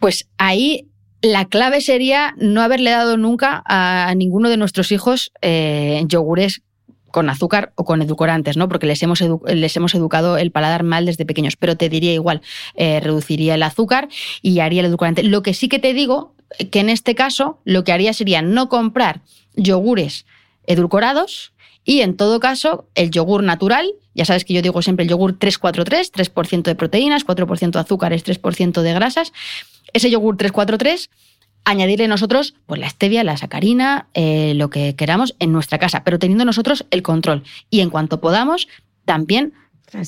Pues 0.00 0.28
ahí 0.38 0.88
la 1.20 1.44
clave 1.44 1.80
sería 1.80 2.34
no 2.38 2.62
haberle 2.62 2.90
dado 2.90 3.16
nunca 3.16 3.62
a 3.66 4.12
ninguno 4.16 4.48
de 4.48 4.56
nuestros 4.56 4.90
hijos 4.92 5.32
eh, 5.40 6.02
yogures 6.06 6.62
con 7.12 7.30
azúcar 7.30 7.72
o 7.76 7.84
con 7.84 8.02
edulcorantes, 8.02 8.56
¿no? 8.56 8.68
Porque 8.68 8.86
les 8.86 9.00
hemos, 9.02 9.22
les 9.46 9.76
hemos 9.76 9.94
educado 9.94 10.36
el 10.36 10.50
paladar 10.50 10.82
mal 10.82 11.06
desde 11.06 11.24
pequeños. 11.24 11.54
Pero 11.54 11.76
te 11.76 11.88
diría 11.88 12.12
igual, 12.12 12.42
eh, 12.74 12.98
reduciría 12.98 13.54
el 13.54 13.62
azúcar 13.62 14.08
y 14.42 14.58
haría 14.58 14.80
el 14.80 14.86
edulcorante. 14.86 15.22
Lo 15.22 15.42
que 15.42 15.54
sí 15.54 15.68
que 15.68 15.78
te 15.78 15.94
digo, 15.94 16.34
que 16.70 16.80
en 16.80 16.88
este 16.88 17.14
caso 17.14 17.60
lo 17.64 17.84
que 17.84 17.92
haría 17.92 18.12
sería 18.12 18.42
no 18.42 18.68
comprar 18.68 19.20
yogures 19.54 20.26
edulcorados 20.66 21.52
y 21.84 22.00
en 22.00 22.16
todo 22.16 22.40
caso 22.40 22.86
el 22.94 23.10
yogur 23.10 23.42
natural, 23.42 23.92
ya 24.14 24.24
sabes 24.24 24.44
que 24.44 24.54
yo 24.54 24.62
digo 24.62 24.82
siempre 24.82 25.04
el 25.04 25.10
yogur 25.10 25.38
343, 25.38 26.12
3% 26.12 26.62
de 26.62 26.74
proteínas, 26.74 27.26
4% 27.26 27.70
de 27.70 27.78
azúcares, 27.78 28.24
3% 28.24 28.82
de 28.82 28.92
grasas. 28.92 29.32
Ese 29.92 30.10
yogur 30.10 30.36
343 30.36 31.10
añadirle 31.64 32.08
nosotros 32.08 32.54
pues, 32.66 32.80
la 32.80 32.88
stevia, 32.88 33.24
la 33.24 33.36
sacarina, 33.36 34.08
eh, 34.14 34.54
lo 34.56 34.70
que 34.70 34.94
queramos 34.96 35.34
en 35.38 35.52
nuestra 35.52 35.78
casa, 35.78 36.04
pero 36.04 36.18
teniendo 36.18 36.44
nosotros 36.44 36.86
el 36.90 37.02
control. 37.02 37.44
Y 37.70 37.80
en 37.80 37.90
cuanto 37.90 38.20
podamos, 38.20 38.68
también 39.04 39.52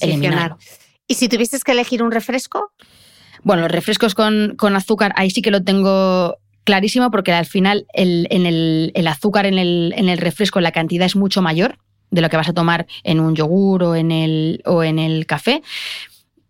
eliminarlo. 0.00 0.58
¿Y 1.06 1.14
si 1.14 1.28
tuvieses 1.28 1.64
que 1.64 1.72
elegir 1.72 2.02
un 2.02 2.10
refresco? 2.10 2.72
Bueno, 3.42 3.62
los 3.62 3.70
refrescos 3.70 4.14
con, 4.14 4.56
azúcar, 4.74 5.12
ahí 5.16 5.30
sí 5.30 5.42
que 5.42 5.50
lo 5.50 5.62
tengo 5.62 6.38
clarísimo 6.64 7.10
porque 7.10 7.32
al 7.32 7.44
final 7.44 7.86
el, 7.92 8.26
en 8.30 8.46
el, 8.46 9.06
azúcar 9.06 9.44
en 9.44 9.58
el, 9.58 9.92
en 9.96 10.08
el 10.08 10.18
refresco 10.18 10.60
la 10.60 10.72
cantidad 10.72 11.04
es 11.04 11.14
mucho 11.14 11.42
mayor 11.42 11.78
de 12.10 12.22
lo 12.22 12.30
que 12.30 12.38
vas 12.38 12.48
a 12.48 12.54
tomar 12.54 12.86
en 13.02 13.20
un 13.20 13.34
yogur 13.34 13.82
o 13.82 13.96
en 13.96 14.10
el, 14.12 14.62
o 14.64 14.82
en 14.82 14.98
el 14.98 15.26
café. 15.26 15.62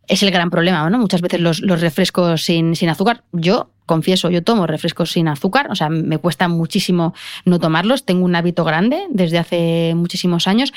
Es 0.06 0.22
el 0.22 0.30
gran 0.30 0.50
problema, 0.50 0.88
¿no? 0.90 0.98
Muchas 0.98 1.20
veces 1.20 1.40
los, 1.40 1.60
los 1.60 1.80
refrescos 1.80 2.42
sin, 2.42 2.76
sin 2.76 2.88
azúcar, 2.88 3.24
yo 3.32 3.70
confieso, 3.86 4.30
yo 4.30 4.42
tomo 4.42 4.66
refrescos 4.66 5.12
sin 5.12 5.28
azúcar, 5.28 5.70
o 5.70 5.74
sea, 5.74 5.88
me 5.88 6.18
cuesta 6.18 6.48
muchísimo 6.48 7.14
no 7.44 7.58
tomarlos, 7.58 8.04
tengo 8.04 8.24
un 8.24 8.34
hábito 8.34 8.64
grande 8.64 9.06
desde 9.10 9.38
hace 9.38 9.92
muchísimos 9.94 10.46
años 10.48 10.72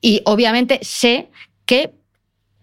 y 0.00 0.22
obviamente 0.24 0.78
sé 0.82 1.30
que 1.64 1.94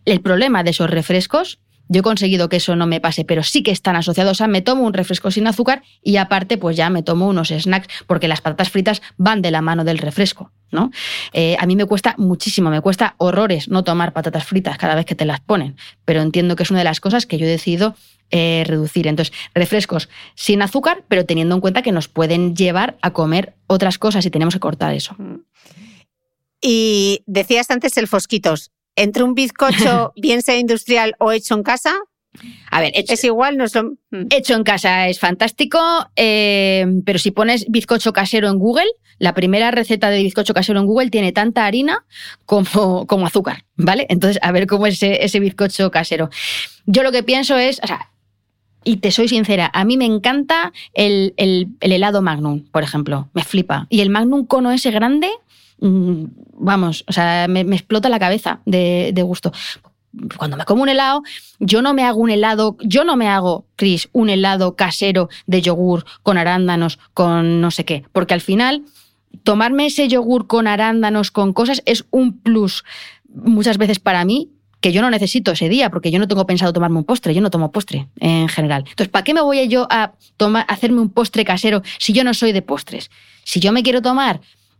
el 0.05 0.21
problema 0.21 0.63
de 0.63 0.71
esos 0.71 0.89
refrescos 0.89 1.59
Yo 1.89 1.99
he 1.99 2.03
conseguido 2.03 2.49
que 2.49 2.57
eso 2.57 2.75
no 2.75 2.87
me 2.87 3.01
pase, 3.01 3.25
pero 3.25 3.43
sí 3.43 3.63
que 3.63 3.71
están 3.71 3.95
asociados. 3.95 4.31
O 4.31 4.35
sea, 4.35 4.47
me 4.47 4.61
tomo 4.61 4.83
un 4.83 4.93
refresco 4.93 5.31
sin 5.31 5.47
azúcar 5.47 5.81
y 6.01 6.17
aparte, 6.17 6.57
pues 6.57 6.77
ya 6.77 6.89
me 6.89 7.03
tomo 7.03 7.27
unos 7.27 7.49
snacks, 7.49 7.87
porque 8.07 8.27
las 8.27 8.41
patatas 8.41 8.69
fritas 8.69 9.01
van 9.17 9.41
de 9.41 9.51
la 9.51 9.61
mano 9.61 9.83
del 9.83 9.97
refresco. 9.97 10.51
¿no? 10.71 10.91
Eh, 11.33 11.57
a 11.59 11.65
mí 11.65 11.75
me 11.75 11.85
cuesta 11.85 12.13
muchísimo, 12.17 12.69
me 12.69 12.81
cuesta 12.81 13.15
horrores 13.17 13.69
no 13.69 13.83
tomar 13.83 14.13
patatas 14.13 14.45
fritas 14.45 14.77
cada 14.77 14.93
vez 14.93 15.05
que 15.05 15.15
te 15.15 15.25
las 15.25 15.39
ponen, 15.39 15.75
pero 16.05 16.21
entiendo 16.21 16.55
que 16.55 16.61
es 16.61 16.69
una 16.69 16.79
de 16.79 16.85
las 16.85 16.99
cosas 16.99 17.25
que 17.25 17.39
yo 17.39 17.47
he 17.47 17.49
decidido 17.49 17.95
eh, 18.31 18.63
reducir. 18.67 19.07
Entonces, 19.07 19.35
refrescos 19.55 20.09
sin 20.35 20.61
azúcar, 20.61 21.03
pero 21.07 21.25
teniendo 21.25 21.55
en 21.55 21.61
cuenta 21.61 21.81
que 21.81 21.91
nos 21.91 22.07
pueden 22.07 22.55
llevar 22.55 22.97
a 23.01 23.11
comer 23.11 23.55
otras 23.65 23.97
cosas 23.97 24.25
y 24.25 24.29
tenemos 24.29 24.53
que 24.53 24.59
cortar 24.59 24.93
eso. 24.93 25.15
Y 26.61 27.23
decías 27.25 27.71
antes 27.71 27.97
el 27.97 28.07
fosquitos. 28.07 28.71
Entre 28.95 29.23
un 29.23 29.33
bizcocho, 29.33 30.13
bien 30.17 30.41
sea 30.41 30.57
industrial 30.57 31.15
o 31.19 31.31
hecho 31.31 31.55
en 31.55 31.63
casa, 31.63 31.95
a 32.71 32.79
ver, 32.79 32.91
es 32.95 33.23
igual, 33.23 33.57
no 33.57 33.65
es 33.65 33.75
mm. 33.75 34.27
Hecho 34.29 34.53
en 34.53 34.63
casa 34.63 35.07
es 35.07 35.19
fantástico, 35.19 35.79
eh, 36.15 36.85
pero 37.05 37.19
si 37.19 37.31
pones 37.31 37.65
bizcocho 37.69 38.13
casero 38.13 38.49
en 38.49 38.59
Google, 38.59 38.87
la 39.17 39.33
primera 39.33 39.71
receta 39.71 40.09
de 40.09 40.23
bizcocho 40.23 40.53
casero 40.53 40.79
en 40.79 40.85
Google 40.85 41.09
tiene 41.09 41.31
tanta 41.31 41.65
harina 41.65 42.05
como, 42.45 43.05
como 43.07 43.25
azúcar, 43.25 43.65
¿vale? 43.75 44.05
Entonces, 44.09 44.39
a 44.41 44.51
ver 44.51 44.67
cómo 44.67 44.87
es 44.87 45.01
ese, 45.01 45.39
bizcocho 45.39 45.91
casero. 45.91 46.29
Yo 46.85 47.03
lo 47.03 47.11
que 47.11 47.23
pienso 47.23 47.57
es, 47.57 47.81
o 47.83 47.87
sea, 47.87 48.11
y 48.83 48.97
te 48.97 49.11
soy 49.11 49.27
sincera, 49.27 49.69
a 49.73 49.83
mí 49.83 49.97
me 49.97 50.05
encanta 50.05 50.71
el, 50.93 51.33
helado 51.81 52.21
Magnum, 52.21 52.63
por 52.71 52.83
ejemplo, 52.83 53.29
me 53.33 53.43
flipa. 53.43 53.87
Y 53.89 53.99
el 54.01 54.09
Magnum 54.09 54.45
cono 54.45 54.71
ese 54.71 54.91
grande, 54.91 55.29
mm, 55.81 56.25
vamos, 56.53 57.03
o 57.07 57.13
sea, 57.13 57.47
me, 57.47 57.61
explota 57.61 58.09
la 58.09 58.19
cabeza 58.19 58.61
de, 58.65 59.13
gusto 59.23 59.51
cuando 60.37 60.57
me 60.57 60.65
como 60.65 60.81
un 60.81 60.89
helado, 60.89 61.21
yo 61.59 61.83
no 61.83 61.93
me 61.93 62.03
hago 62.03 62.19
un 62.19 62.31
helado, 62.31 62.77
yo 62.81 63.03
no 63.03 63.15
me 63.15 63.27
hago, 63.27 63.65
Chris, 63.75 64.09
un 64.11 64.29
helado 64.29 64.75
casero 64.75 65.29
de 65.45 65.61
yogur 65.61 66.03
con 66.23 66.37
arándanos, 66.37 66.97
con 67.13 67.61
no 67.61 67.69
sé 67.69 67.85
qué, 67.85 68.03
porque 68.11 68.33
al 68.33 68.41
final 68.41 68.83
tomarme 69.43 69.85
ese 69.85 70.07
yogur 70.07 70.47
con 70.47 70.65
arándanos, 70.67 71.29
con 71.29 71.53
cosas, 71.53 71.83
es 71.85 72.05
un 72.09 72.39
plus 72.39 72.83
muchas 73.29 73.77
veces 73.77 73.99
para 73.99 74.25
mí 74.25 74.49
que 74.81 74.91
yo 74.91 75.01
no 75.01 75.09
necesito 75.09 75.51
ese 75.51 75.67
día, 75.67 75.89
porque 75.89 76.09
yo 76.09 76.19
no 76.19 76.27
tengo 76.27 76.45
pensado 76.45 76.71
tomarme 76.71 76.97
un 76.97 77.03
postre, 77.03 77.33
yo 77.33 77.41
no 77.41 77.49
tomo 77.49 77.71
postre 77.71 78.07
en 78.19 78.47
general. 78.47 78.85
Entonces, 78.87 79.09
¿para 79.09 79.23
qué 79.23 79.33
me 79.33 79.41
voy 79.41 79.67
yo 79.67 79.87
a 79.89 80.13
tomar, 80.37 80.65
hacerme 80.69 81.01
un 81.01 81.09
postre 81.09 81.43
casero 81.43 81.81
si 81.97 82.13
yo 82.13 82.23
no 82.23 82.33
soy 82.33 82.53
de 82.53 82.61
postres? 82.61 83.11
Si 83.43 83.59
yo 83.59 83.71
me 83.71 83.83
quiero 83.83 84.01
tomar 84.01 84.39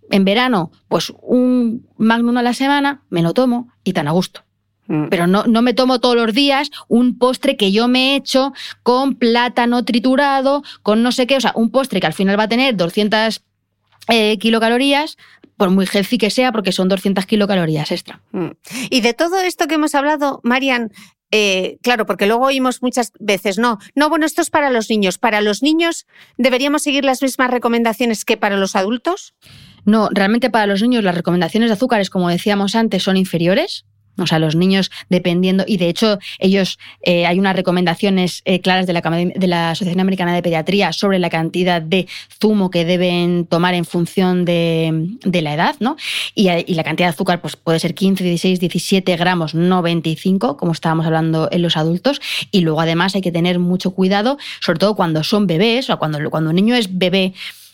en 0.10 0.26
verano, 0.26 0.72
pues 0.88 1.14
un 1.22 1.88
magnum 1.98 2.38
a 2.38 2.44
la 2.44 2.54
semana, 2.54 3.04
me 3.10 3.22
lo 3.22 3.34
tomo 3.34 3.70
y 3.84 3.94
tan 3.94 4.08
a 4.08 4.12
gusto. 4.12 4.44
Mm. 4.88 5.10
Pero 5.10 5.28
no, 5.28 5.44
no 5.46 5.62
me 5.62 5.74
tomo 5.74 6.00
todos 6.00 6.16
los 6.16 6.34
días 6.34 6.72
un 6.88 7.18
postre 7.18 7.56
que 7.56 7.72
yo 7.72 7.88
me 7.88 8.14
he 8.14 8.16
hecho 8.16 8.54
con 8.84 9.16
plátano 9.16 9.86
triturado, 9.86 10.64
con 10.82 11.04
no 11.04 11.12
sé 11.12 11.28
qué, 11.28 11.38
o 11.38 11.42
sea, 11.42 11.54
un 11.56 11.70
postre 11.70 12.00
que 12.00 12.08
al 12.08 12.14
final 12.14 12.40
va 12.40 12.44
a 12.44 12.50
tener 12.50 12.76
200 12.76 13.44
eh, 14.10 14.38
kilocalorías, 14.40 15.18
por 15.58 15.70
muy 15.70 15.86
healthy 15.86 16.18
que 16.18 16.30
sea, 16.30 16.52
porque 16.52 16.72
son 16.72 16.88
200 16.88 17.26
kilocalorías 17.26 17.92
extra. 17.92 18.22
Mm. 18.32 18.52
Y 18.90 19.02
de 19.02 19.14
todo 19.14 19.40
esto 19.40 19.68
que 19.68 19.76
hemos 19.76 19.94
hablado, 19.94 20.40
Marian, 20.44 20.92
eh, 21.32 21.78
claro, 21.84 22.08
porque 22.08 22.26
luego 22.26 22.46
oímos 22.46 22.82
muchas 22.82 23.12
veces, 23.20 23.60
no, 23.60 23.78
no, 23.94 24.10
bueno, 24.10 24.26
esto 24.26 24.42
es 24.42 24.50
para 24.50 24.72
los 24.72 24.90
niños. 24.90 25.18
¿Para 25.20 25.42
los 25.42 25.62
niños 25.62 26.08
deberíamos 26.38 26.82
seguir 26.82 27.06
las 27.06 27.22
mismas 27.22 27.52
recomendaciones 27.52 28.26
que 28.26 28.38
para 28.38 28.58
los 28.58 28.76
adultos? 28.76 29.36
No, 29.86 30.10
realmente 30.12 30.50
para 30.50 30.66
los 30.66 30.82
niños 30.82 31.04
las 31.04 31.16
recomendaciones 31.16 31.70
de 31.70 31.74
azúcares, 31.74 32.10
como 32.10 32.30
decíamos 32.30 32.76
antes, 32.76 33.04
son 33.04 33.18
inferiores. 33.18 33.86
O 34.22 34.28
sea, 34.28 34.40
los 34.40 34.56
niños 34.56 34.92
dependiendo, 35.10 35.64
y 35.68 35.78
de 35.78 35.90
hecho 35.90 36.20
ellos, 36.40 36.78
eh, 37.04 37.26
hay 37.26 37.40
unas 37.40 37.56
recomendaciones 37.56 38.42
eh, 38.46 38.62
claras 38.62 38.88
de 38.88 38.94
la, 38.94 39.02
de 39.02 39.54
Asociación 39.54 40.00
Americana 40.00 40.34
de 40.34 40.42
Pediatría 40.42 40.94
sobre 40.94 41.20
la 41.20 41.30
cantidad 41.30 41.82
de 41.82 42.08
zumo 42.40 42.70
que 42.70 42.86
deben 42.86 43.46
tomar 43.46 43.74
en 43.74 43.86
función 43.86 44.46
de, 44.46 45.18
la 45.24 45.54
edad, 45.54 45.76
¿no? 45.80 45.96
Y, 46.36 46.50
la 46.74 46.84
cantidad 46.84 47.08
de 47.08 47.14
azúcar 47.14 47.42
pues, 47.42 47.56
puede 47.56 47.80
ser 47.80 47.94
15, 47.94 48.24
16, 48.24 48.60
17 48.60 49.16
gramos, 49.16 49.56
no 49.56 49.82
25, 49.82 50.58
como 50.58 50.72
estábamos 50.72 51.06
hablando 51.06 51.50
en 51.52 51.62
los 51.62 51.78
adultos. 51.78 52.22
Y 52.52 52.62
luego 52.62 52.82
además 52.82 53.16
hay 53.16 53.22
que 53.22 53.32
tener 53.32 53.60
mucho 53.60 53.92
cuidado, 53.92 54.38
sobre 54.60 54.80
todo 54.80 54.96
cuando 54.96 55.24
son 55.24 55.48
bebés, 55.48 55.90
o 55.90 55.98
cuando, 55.98 56.30
cuando 56.30 56.50
un 56.50 56.56
niño 56.56 56.76
es 56.76 56.98
bebé, 56.98 57.34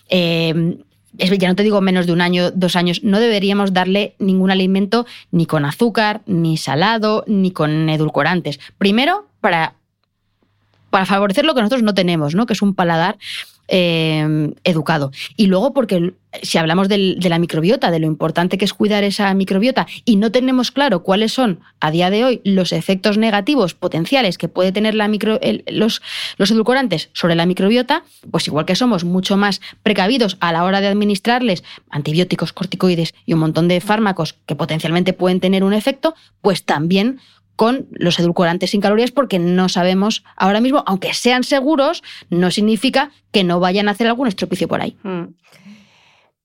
eh, 0.09 0.77
ya 1.17 1.47
no 1.47 1.55
te 1.55 1.63
digo 1.63 1.81
menos 1.81 2.05
de 2.05 2.13
un 2.13 2.21
año, 2.21 2.51
dos 2.51 2.75
años, 2.75 3.03
no 3.03 3.19
deberíamos 3.19 3.73
darle 3.73 4.15
ningún 4.19 4.51
alimento 4.51 5.05
ni 5.31 5.45
con 5.45 5.65
azúcar, 5.65 6.21
ni 6.25 6.57
salado, 6.57 7.23
ni 7.27 7.51
con 7.51 7.89
edulcorantes. 7.89 8.59
Primero, 8.77 9.27
para, 9.41 9.75
para 10.89 11.05
favorecer 11.05 11.45
lo 11.45 11.53
que 11.53 11.61
nosotros 11.61 11.83
no 11.83 11.93
tenemos, 11.93 12.35
¿no? 12.35 12.45
que 12.45 12.53
es 12.53 12.61
un 12.61 12.75
paladar 12.75 13.17
eh, 13.67 14.53
educado. 14.63 15.11
Y 15.35 15.47
luego 15.47 15.73
porque 15.73 16.13
si 16.41 16.57
hablamos 16.57 16.89
de 16.89 17.17
la 17.21 17.39
microbiota, 17.39 17.91
de 17.91 17.99
lo 17.99 18.07
importante 18.07 18.57
que 18.57 18.65
es 18.65 18.73
cuidar 18.73 19.03
esa 19.03 19.33
microbiota 19.33 19.87
y 20.03 20.15
no 20.17 20.31
tenemos 20.31 20.71
claro 20.71 21.03
cuáles 21.03 21.33
son 21.33 21.59
a 21.79 21.91
día 21.91 22.09
de 22.09 22.23
hoy 22.23 22.41
los 22.43 22.71
efectos 22.71 23.17
negativos 23.17 23.73
potenciales 23.73 24.37
que 24.37 24.47
puede 24.47 24.71
tener 24.71 24.95
la 24.95 25.07
micro, 25.07 25.39
los, 25.67 26.01
los 26.37 26.51
edulcorantes 26.51 27.09
sobre 27.13 27.35
la 27.35 27.45
microbiota, 27.45 28.03
pues 28.31 28.47
igual 28.47 28.65
que 28.65 28.75
somos 28.75 29.03
mucho 29.03 29.37
más 29.37 29.61
precavidos 29.83 30.37
a 30.39 30.51
la 30.51 30.63
hora 30.63 30.81
de 30.81 30.87
administrarles 30.87 31.63
antibióticos, 31.89 32.53
corticoides 32.53 33.13
y 33.25 33.33
un 33.33 33.39
montón 33.39 33.67
de 33.67 33.81
fármacos 33.81 34.35
que 34.45 34.55
potencialmente 34.55 35.13
pueden 35.13 35.39
tener 35.39 35.63
un 35.63 35.73
efecto, 35.73 36.15
pues 36.41 36.63
también 36.63 37.19
con 37.55 37.87
los 37.91 38.19
edulcorantes 38.19 38.71
sin 38.71 38.81
calorías 38.81 39.11
porque 39.11 39.39
no 39.39 39.69
sabemos 39.69 40.23
ahora 40.35 40.61
mismo, 40.61 40.83
aunque 40.85 41.13
sean 41.13 41.43
seguros, 41.43 42.03
no 42.29 42.51
significa 42.51 43.11
que 43.31 43.43
no 43.43 43.59
vayan 43.59 43.87
a 43.87 43.91
hacer 43.91 44.07
algún 44.07 44.27
estropicio 44.27 44.67
por 44.67 44.81
ahí. 44.81 44.97
Hmm. 45.03 45.35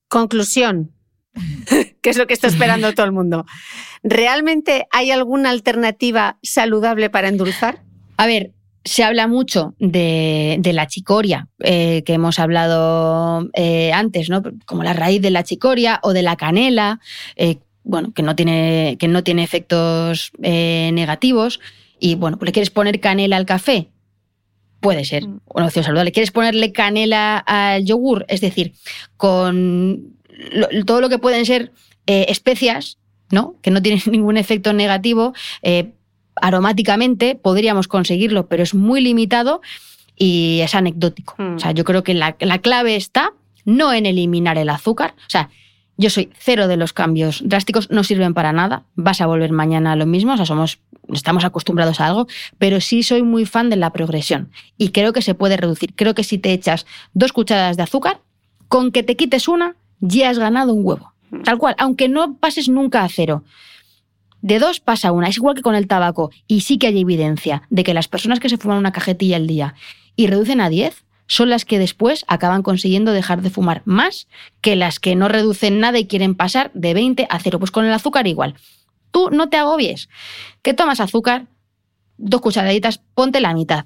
Conclusión, 0.07 0.91
que 2.01 2.09
es 2.09 2.17
lo 2.17 2.27
que 2.27 2.33
está 2.33 2.47
esperando 2.47 2.93
todo 2.93 3.05
el 3.05 3.11
mundo. 3.11 3.45
¿Realmente 4.03 4.87
hay 4.91 5.11
alguna 5.11 5.49
alternativa 5.49 6.37
saludable 6.41 7.09
para 7.09 7.27
endulzar? 7.27 7.83
A 8.17 8.25
ver, 8.25 8.51
se 8.83 9.03
habla 9.03 9.27
mucho 9.27 9.75
de, 9.79 10.59
la 10.73 10.87
chicoria, 10.87 11.47
eh, 11.59 12.03
que 12.03 12.13
hemos 12.13 12.39
hablado 12.39 13.49
eh, 13.53 13.93
antes, 13.93 14.29
¿no? 14.29 14.41
Como 14.65 14.83
la 14.83 14.93
raíz 14.93 15.21
de 15.21 15.29
la 15.29 15.43
chicoria 15.43 15.99
o 16.03 16.13
de 16.13 16.23
la 16.23 16.35
canela, 16.35 16.99
eh, 17.35 17.57
bueno, 17.83 18.13
que 18.13 18.23
no 18.23 18.35
tiene, 18.35 18.97
que 18.99 19.07
no 19.07 19.23
tiene 19.23 19.43
efectos 19.43 20.31
eh, 20.41 20.91
negativos. 20.93 21.59
Y 21.99 22.15
bueno, 22.15 22.37
pues 22.37 22.47
le 22.47 22.53
quieres 22.53 22.69
poner 22.69 22.99
canela 22.99 23.37
al 23.37 23.45
café. 23.45 23.89
Puede 24.79 25.05
ser 25.05 25.27
mm. 25.27 25.41
una 25.53 25.67
opción 25.67 25.85
saludable. 25.85 26.11
¿Quieres 26.11 26.31
ponerle 26.31 26.71
canela 26.71 27.37
al 27.37 27.85
yogur? 27.85 28.25
Es 28.27 28.41
decir, 28.41 28.73
con 29.17 30.15
todo 30.85 31.01
lo 31.01 31.09
que 31.09 31.19
pueden 31.19 31.45
ser 31.45 31.71
eh, 32.07 32.25
especias, 32.29 32.97
¿no? 33.29 33.55
Que 33.61 33.71
no 33.71 33.81
tienen 33.81 34.01
ningún 34.11 34.37
efecto 34.37 34.73
negativo. 34.73 35.33
Eh, 35.61 35.91
aromáticamente 36.35 37.35
podríamos 37.35 37.87
conseguirlo, 37.87 38.47
pero 38.47 38.63
es 38.63 38.73
muy 38.73 39.01
limitado 39.01 39.61
y 40.15 40.59
es 40.61 40.75
anecdótico. 40.75 41.35
Mm. 41.37 41.55
O 41.55 41.59
sea, 41.59 41.71
yo 41.71 41.83
creo 41.83 42.03
que 42.03 42.13
la, 42.13 42.35
la 42.39 42.59
clave 42.59 42.95
está 42.95 43.33
no 43.65 43.93
en 43.93 44.05
eliminar 44.05 44.57
el 44.57 44.69
azúcar. 44.69 45.13
O 45.17 45.29
sea, 45.29 45.49
yo 46.01 46.09
soy 46.09 46.31
cero 46.37 46.67
de 46.67 46.77
los 46.77 46.93
cambios 46.93 47.41
drásticos, 47.45 47.89
no 47.91 48.03
sirven 48.03 48.33
para 48.33 48.51
nada, 48.51 48.83
vas 48.95 49.21
a 49.21 49.27
volver 49.27 49.51
mañana 49.51 49.91
a 49.91 49.95
lo 49.95 50.07
mismo, 50.07 50.33
o 50.33 50.37
sea, 50.37 50.47
somos, 50.47 50.79
estamos 51.13 51.45
acostumbrados 51.45 52.01
a 52.01 52.07
algo, 52.07 52.27
pero 52.57 52.81
sí 52.81 53.03
soy 53.03 53.21
muy 53.21 53.45
fan 53.45 53.69
de 53.69 53.75
la 53.75 53.91
progresión 53.91 54.49
y 54.77 54.89
creo 54.89 55.13
que 55.13 55.21
se 55.21 55.35
puede 55.35 55.57
reducir. 55.57 55.93
Creo 55.95 56.15
que 56.15 56.23
si 56.23 56.39
te 56.39 56.53
echas 56.53 56.87
dos 57.13 57.31
cucharadas 57.31 57.77
de 57.77 57.83
azúcar, 57.83 58.19
con 58.67 58.91
que 58.91 59.03
te 59.03 59.15
quites 59.15 59.47
una, 59.47 59.75
ya 59.99 60.31
has 60.31 60.39
ganado 60.39 60.73
un 60.73 60.83
huevo. 60.83 61.13
Tal 61.43 61.59
cual, 61.59 61.75
aunque 61.77 62.09
no 62.09 62.35
pases 62.35 62.67
nunca 62.67 63.03
a 63.03 63.09
cero. 63.09 63.43
De 64.41 64.57
dos 64.57 64.79
pasa 64.79 65.11
una, 65.11 65.27
es 65.27 65.37
igual 65.37 65.55
que 65.55 65.61
con 65.61 65.75
el 65.75 65.87
tabaco. 65.87 66.31
Y 66.47 66.61
sí 66.61 66.77
que 66.77 66.87
hay 66.87 66.99
evidencia 66.99 67.61
de 67.69 67.83
que 67.83 67.93
las 67.93 68.07
personas 68.07 68.39
que 68.39 68.49
se 68.49 68.57
fuman 68.57 68.79
una 68.79 68.91
cajetilla 68.91 69.35
al 69.37 69.47
día 69.47 69.75
y 70.15 70.27
reducen 70.27 70.61
a 70.61 70.69
10, 70.69 71.05
son 71.31 71.49
las 71.49 71.63
que 71.63 71.79
después 71.79 72.25
acaban 72.27 72.61
consiguiendo 72.61 73.13
dejar 73.13 73.41
de 73.41 73.49
fumar 73.49 73.83
más 73.85 74.27
que 74.59 74.75
las 74.75 74.99
que 74.99 75.15
no 75.15 75.29
reducen 75.29 75.79
nada 75.79 75.97
y 75.97 76.05
quieren 76.05 76.35
pasar 76.35 76.71
de 76.73 76.93
20 76.93 77.25
a 77.29 77.39
0. 77.39 77.57
Pues 77.57 77.71
con 77.71 77.85
el 77.85 77.93
azúcar 77.93 78.27
igual. 78.27 78.55
Tú 79.11 79.29
no 79.31 79.47
te 79.47 79.55
agobies. 79.55 80.09
Que 80.61 80.73
tomas 80.73 80.99
azúcar, 80.99 81.47
dos 82.17 82.41
cucharaditas, 82.41 82.99
ponte 83.15 83.39
la 83.39 83.53
mitad. 83.53 83.85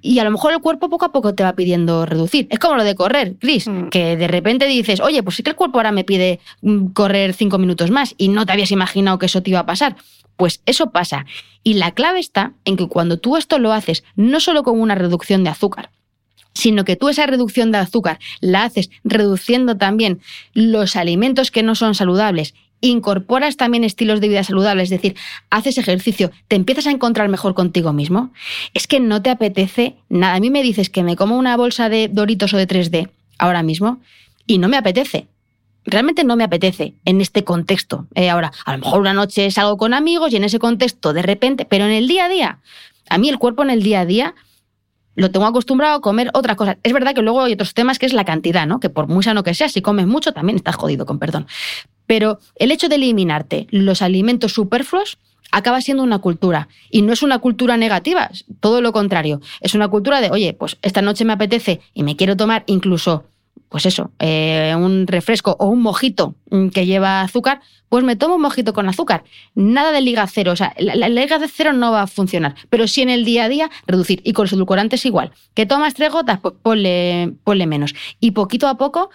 Y 0.00 0.18
a 0.18 0.24
lo 0.24 0.32
mejor 0.32 0.52
el 0.52 0.58
cuerpo 0.58 0.90
poco 0.90 1.04
a 1.04 1.12
poco 1.12 1.32
te 1.36 1.44
va 1.44 1.52
pidiendo 1.52 2.06
reducir. 2.06 2.48
Es 2.50 2.58
como 2.58 2.74
lo 2.74 2.82
de 2.82 2.96
correr, 2.96 3.36
Chris, 3.38 3.68
mm. 3.68 3.90
que 3.90 4.16
de 4.16 4.26
repente 4.26 4.66
dices, 4.66 4.98
oye, 4.98 5.22
pues 5.22 5.36
sí 5.36 5.44
que 5.44 5.50
el 5.50 5.56
cuerpo 5.56 5.78
ahora 5.78 5.92
me 5.92 6.02
pide 6.02 6.40
mm, 6.62 6.86
correr 6.86 7.34
cinco 7.34 7.56
minutos 7.56 7.92
más 7.92 8.16
y 8.18 8.30
no 8.30 8.46
te 8.46 8.52
habías 8.52 8.72
imaginado 8.72 9.20
que 9.20 9.26
eso 9.26 9.44
te 9.44 9.50
iba 9.50 9.60
a 9.60 9.66
pasar. 9.66 9.94
Pues 10.36 10.60
eso 10.66 10.90
pasa. 10.90 11.24
Y 11.62 11.74
la 11.74 11.92
clave 11.92 12.18
está 12.18 12.54
en 12.64 12.76
que 12.76 12.88
cuando 12.88 13.20
tú 13.20 13.36
esto 13.36 13.60
lo 13.60 13.72
haces, 13.72 14.02
no 14.16 14.40
solo 14.40 14.64
con 14.64 14.80
una 14.80 14.96
reducción 14.96 15.44
de 15.44 15.50
azúcar, 15.50 15.90
sino 16.54 16.84
que 16.84 16.96
tú 16.96 17.08
esa 17.08 17.26
reducción 17.26 17.72
de 17.72 17.78
azúcar 17.78 18.18
la 18.40 18.64
haces 18.64 18.90
reduciendo 19.02 19.76
también 19.76 20.20
los 20.52 20.96
alimentos 20.96 21.50
que 21.50 21.62
no 21.62 21.74
son 21.74 21.94
saludables 21.94 22.54
incorporas 22.80 23.56
también 23.56 23.84
estilos 23.84 24.20
de 24.20 24.28
vida 24.28 24.44
saludables, 24.44 24.84
es 24.84 25.00
decir, 25.00 25.16
haces 25.50 25.78
ejercicio, 25.78 26.30
te 26.48 26.56
empiezas 26.56 26.86
a 26.86 26.90
encontrar 26.90 27.28
mejor 27.28 27.54
contigo 27.54 27.92
mismo, 27.92 28.30
es 28.74 28.86
que 28.86 29.00
no 29.00 29.22
te 29.22 29.30
apetece 29.30 29.96
nada. 30.08 30.34
A 30.34 30.40
mí 30.40 30.50
me 30.50 30.62
dices 30.62 30.90
que 30.90 31.02
me 31.02 31.16
como 31.16 31.38
una 31.38 31.56
bolsa 31.56 31.88
de 31.88 32.08
Doritos 32.08 32.52
o 32.52 32.58
de 32.58 32.68
3D 32.68 33.10
ahora 33.38 33.62
mismo 33.62 34.00
y 34.46 34.58
no 34.58 34.68
me 34.68 34.76
apetece. 34.76 35.28
Realmente 35.86 36.24
no 36.24 36.36
me 36.36 36.44
apetece 36.44 36.94
en 37.04 37.20
este 37.20 37.44
contexto. 37.44 38.06
Eh, 38.14 38.30
ahora, 38.30 38.52
a 38.64 38.72
lo 38.72 38.78
mejor 38.78 39.00
una 39.00 39.12
noche 39.12 39.50
salgo 39.50 39.76
con 39.76 39.92
amigos 39.92 40.32
y 40.32 40.36
en 40.36 40.44
ese 40.44 40.58
contexto 40.58 41.12
de 41.12 41.22
repente, 41.22 41.66
pero 41.66 41.84
en 41.84 41.92
el 41.92 42.08
día 42.08 42.26
a 42.26 42.28
día, 42.28 42.58
a 43.08 43.18
mí 43.18 43.28
el 43.28 43.38
cuerpo 43.38 43.62
en 43.62 43.70
el 43.70 43.82
día 43.82 44.00
a 44.00 44.06
día 44.06 44.34
lo 45.14 45.30
tengo 45.30 45.46
acostumbrado 45.46 45.96
a 45.96 46.00
comer 46.00 46.30
otras 46.34 46.56
cosas. 46.56 46.76
Es 46.82 46.92
verdad 46.92 47.14
que 47.14 47.22
luego 47.22 47.42
hay 47.42 47.52
otros 47.52 47.74
temas 47.74 47.98
que 47.98 48.06
es 48.06 48.12
la 48.12 48.24
cantidad, 48.24 48.66
¿no? 48.66 48.80
Que 48.80 48.90
por 48.90 49.08
muy 49.08 49.22
sano 49.22 49.42
que 49.42 49.54
sea, 49.54 49.68
si 49.68 49.82
comes 49.82 50.06
mucho 50.06 50.32
también 50.32 50.56
estás 50.56 50.76
jodido, 50.76 51.06
con 51.06 51.18
perdón. 51.18 51.46
Pero 52.06 52.38
el 52.56 52.70
hecho 52.70 52.88
de 52.88 52.96
eliminarte 52.96 53.66
los 53.70 54.02
alimentos 54.02 54.52
superfluos 54.52 55.18
acaba 55.50 55.80
siendo 55.80 56.02
una 56.02 56.18
cultura. 56.18 56.68
Y 56.90 57.02
no 57.02 57.12
es 57.12 57.22
una 57.22 57.38
cultura 57.38 57.76
negativa, 57.76 58.30
todo 58.60 58.80
lo 58.80 58.92
contrario. 58.92 59.40
Es 59.60 59.74
una 59.74 59.88
cultura 59.88 60.20
de, 60.20 60.30
oye, 60.30 60.52
pues 60.52 60.78
esta 60.82 61.00
noche 61.00 61.24
me 61.24 61.32
apetece 61.32 61.80
y 61.94 62.02
me 62.02 62.16
quiero 62.16 62.36
tomar 62.36 62.64
incluso 62.66 63.24
pues 63.68 63.86
eso, 63.86 64.12
eh, 64.20 64.72
un 64.76 65.06
refresco 65.06 65.56
o 65.58 65.66
un 65.66 65.82
mojito 65.82 66.36
mm, 66.50 66.68
que 66.68 66.86
lleva 66.86 67.22
azúcar, 67.22 67.60
pues 67.88 68.04
me 68.04 68.16
tomo 68.16 68.36
un 68.36 68.42
mojito 68.42 68.72
con 68.72 68.88
azúcar. 68.88 69.24
Nada 69.54 69.90
de 69.90 70.00
liga 70.00 70.26
cero, 70.26 70.52
o 70.52 70.56
sea, 70.56 70.74
la, 70.78 71.08
liga 71.08 71.38
de 71.38 71.48
cero 71.48 71.72
no 71.72 71.90
va 71.90 72.02
a 72.02 72.06
funcionar, 72.06 72.54
pero 72.70 72.86
sí 72.86 73.02
en 73.02 73.10
el 73.10 73.24
día 73.24 73.44
a 73.44 73.48
día 73.48 73.70
reducir. 73.86 74.20
Y 74.24 74.32
con 74.32 74.44
los 74.44 74.52
edulcorantes 74.52 75.04
igual. 75.06 75.32
Que 75.54 75.66
tomas 75.66 75.94
tres 75.94 76.12
gotas, 76.12 76.38
pues 76.40 76.54
ponle, 76.62 77.34
ponle 77.42 77.66
menos. 77.66 77.94
Y 78.20 78.30
poquito 78.30 78.68
a 78.68 78.76
poco 78.76 79.10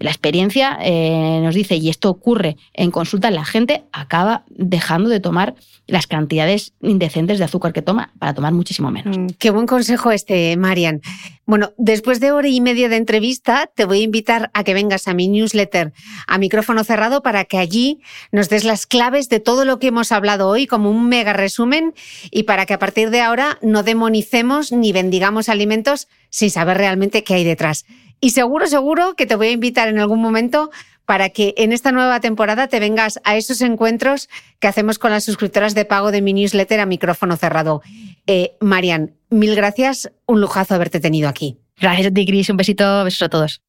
la 0.00 0.10
experiencia 0.10 0.78
eh, 0.82 1.40
nos 1.42 1.54
dice, 1.54 1.76
y 1.76 1.90
esto 1.90 2.08
ocurre 2.08 2.56
en 2.72 2.90
consulta, 2.90 3.30
la 3.30 3.44
gente 3.44 3.84
acaba 3.92 4.44
dejando 4.48 5.10
de 5.10 5.20
tomar 5.20 5.54
las 5.86 6.06
cantidades 6.06 6.72
indecentes 6.80 7.38
de 7.38 7.44
azúcar 7.44 7.74
que 7.74 7.82
toma 7.82 8.12
para 8.18 8.32
tomar 8.32 8.54
muchísimo 8.54 8.90
menos. 8.90 9.18
Mm, 9.18 9.26
qué 9.38 9.50
buen 9.50 9.66
consejo 9.66 10.10
este, 10.10 10.56
Marian. 10.56 11.02
Bueno, 11.44 11.72
después 11.76 12.18
de 12.18 12.32
hora 12.32 12.48
y 12.48 12.60
media 12.62 12.88
de 12.88 12.96
entrevista, 12.96 13.68
te 13.74 13.84
voy 13.84 14.00
a 14.00 14.04
invitar 14.04 14.50
a 14.54 14.64
que 14.64 14.72
vengas 14.72 15.06
a 15.06 15.12
mi 15.14 15.28
newsletter 15.28 15.92
a 16.26 16.38
micrófono 16.38 16.82
cerrado 16.82 17.22
para 17.22 17.44
que 17.44 17.58
allí 17.58 18.00
nos 18.32 18.48
des 18.48 18.64
las 18.64 18.86
claves 18.86 19.28
de 19.28 19.40
todo 19.40 19.66
lo 19.66 19.78
que 19.78 19.88
hemos 19.88 20.12
hablado 20.12 20.48
hoy 20.48 20.66
como 20.66 20.90
un 20.90 21.08
mega 21.08 21.34
resumen 21.34 21.92
y 22.30 22.44
para 22.44 22.64
que 22.64 22.74
a 22.74 22.78
partir 22.78 23.10
de 23.10 23.20
ahora 23.20 23.58
no 23.60 23.82
demonicemos 23.82 24.72
ni 24.72 24.92
bendigamos 24.92 25.50
alimentos 25.50 26.08
sin 26.30 26.50
saber 26.50 26.78
realmente 26.78 27.22
qué 27.22 27.34
hay 27.34 27.44
detrás. 27.44 27.84
Y 28.20 28.30
seguro, 28.30 28.66
seguro 28.66 29.14
que 29.14 29.26
te 29.26 29.34
voy 29.34 29.48
a 29.48 29.52
invitar 29.52 29.88
en 29.88 29.98
algún 29.98 30.20
momento 30.20 30.70
para 31.06 31.30
que 31.30 31.54
en 31.56 31.72
esta 31.72 31.90
nueva 31.90 32.20
temporada 32.20 32.68
te 32.68 32.78
vengas 32.78 33.18
a 33.24 33.36
esos 33.36 33.62
encuentros 33.62 34.28
que 34.60 34.68
hacemos 34.68 34.98
con 34.98 35.10
las 35.10 35.24
suscriptoras 35.24 35.74
de 35.74 35.84
pago 35.84 36.12
de 36.12 36.20
mi 36.20 36.32
newsletter 36.32 36.80
a 36.80 36.86
micrófono 36.86 37.36
cerrado. 37.36 37.82
Eh, 38.26 38.52
Marian, 38.60 39.14
mil 39.30 39.56
gracias, 39.56 40.12
un 40.26 40.40
lujazo 40.40 40.74
haberte 40.74 41.00
tenido 41.00 41.28
aquí. 41.28 41.58
Gracias 41.80 42.08
a 42.08 42.10
ti, 42.10 42.26
Cris, 42.26 42.50
un 42.50 42.58
besito, 42.58 43.02
besos 43.04 43.22
a 43.22 43.28
todos. 43.28 43.62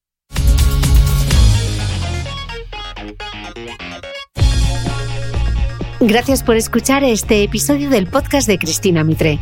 Gracias 6.01 6.43
por 6.43 6.57
escuchar 6.57 7.03
este 7.03 7.43
episodio 7.43 7.89
del 7.89 8.07
podcast 8.07 8.47
de 8.47 8.57
Cristina 8.57 9.03
Mitre. 9.03 9.39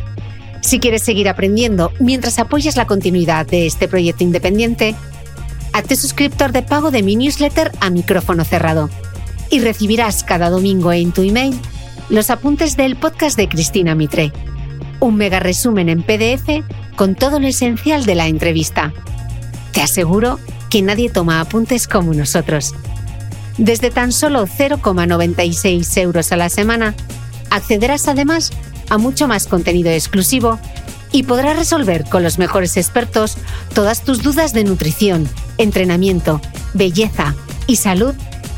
Si 0.60 0.78
quieres 0.78 1.02
seguir 1.02 1.28
aprendiendo 1.28 1.92
mientras 2.00 2.38
apoyas 2.38 2.76
la 2.76 2.86
continuidad 2.86 3.46
de 3.46 3.66
este 3.66 3.88
proyecto 3.88 4.24
independiente, 4.24 4.94
hazte 5.72 5.96
suscriptor 5.96 6.52
de 6.52 6.62
pago 6.62 6.90
de 6.90 7.02
mi 7.02 7.16
newsletter 7.16 7.72
a 7.80 7.90
micrófono 7.90 8.44
cerrado 8.44 8.90
y 9.50 9.60
recibirás 9.60 10.22
cada 10.22 10.50
domingo 10.50 10.92
en 10.92 11.12
tu 11.12 11.22
email 11.22 11.58
los 12.08 12.30
apuntes 12.30 12.76
del 12.76 12.96
podcast 12.96 13.36
de 13.36 13.48
Cristina 13.48 13.94
Mitre, 13.94 14.32
un 15.00 15.16
mega 15.16 15.40
resumen 15.40 15.88
en 15.88 16.02
PDF 16.02 16.64
con 16.96 17.14
todo 17.14 17.40
lo 17.40 17.46
esencial 17.46 18.04
de 18.04 18.14
la 18.14 18.26
entrevista. 18.26 18.92
Te 19.72 19.80
aseguro 19.80 20.38
que 20.68 20.82
nadie 20.82 21.08
toma 21.08 21.40
apuntes 21.40 21.88
como 21.88 22.12
nosotros. 22.12 22.74
Desde 23.58 23.90
tan 23.90 24.12
solo 24.12 24.46
0,96 24.46 26.00
euros 26.00 26.32
a 26.32 26.36
la 26.36 26.48
semana, 26.48 26.94
accederás 27.50 28.08
además 28.08 28.52
a 28.90 28.98
mucho 28.98 29.26
más 29.26 29.46
contenido 29.46 29.90
exclusivo 29.90 30.60
y 31.12 31.22
podrás 31.22 31.56
resolver 31.56 32.04
con 32.04 32.22
los 32.22 32.38
mejores 32.38 32.76
expertos 32.76 33.36
todas 33.74 34.04
tus 34.04 34.22
dudas 34.22 34.52
de 34.52 34.64
nutrición, 34.64 35.28
entrenamiento, 35.58 36.40
belleza 36.74 37.34
y 37.66 37.76
salud 37.76 38.14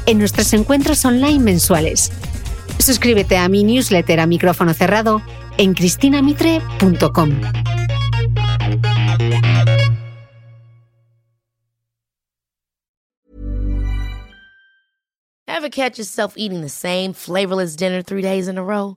en 0.06 0.18
nuestros 0.18 0.52
encuentros 0.52 1.04
online 1.04 1.38
mensuales. 1.38 2.10
Suscríbete 2.78 3.36
a 3.36 3.48
mi 3.48 3.62
newsletter 3.62 4.20
a 4.20 4.26
micrófono 4.26 4.74
cerrado 4.74 5.22
en 5.56 5.74
cristinamitre.com. 5.74 7.40
Ever 15.46 15.70
catch 15.70 15.98
yourself 15.98 16.34
eating 16.36 16.62
the 16.62 16.68
same 16.68 17.12
flavorless 17.12 17.76
dinner 17.76 18.02
three 18.02 18.22
days 18.22 18.48
in 18.48 18.58
a 18.58 18.64
row? 18.64 18.96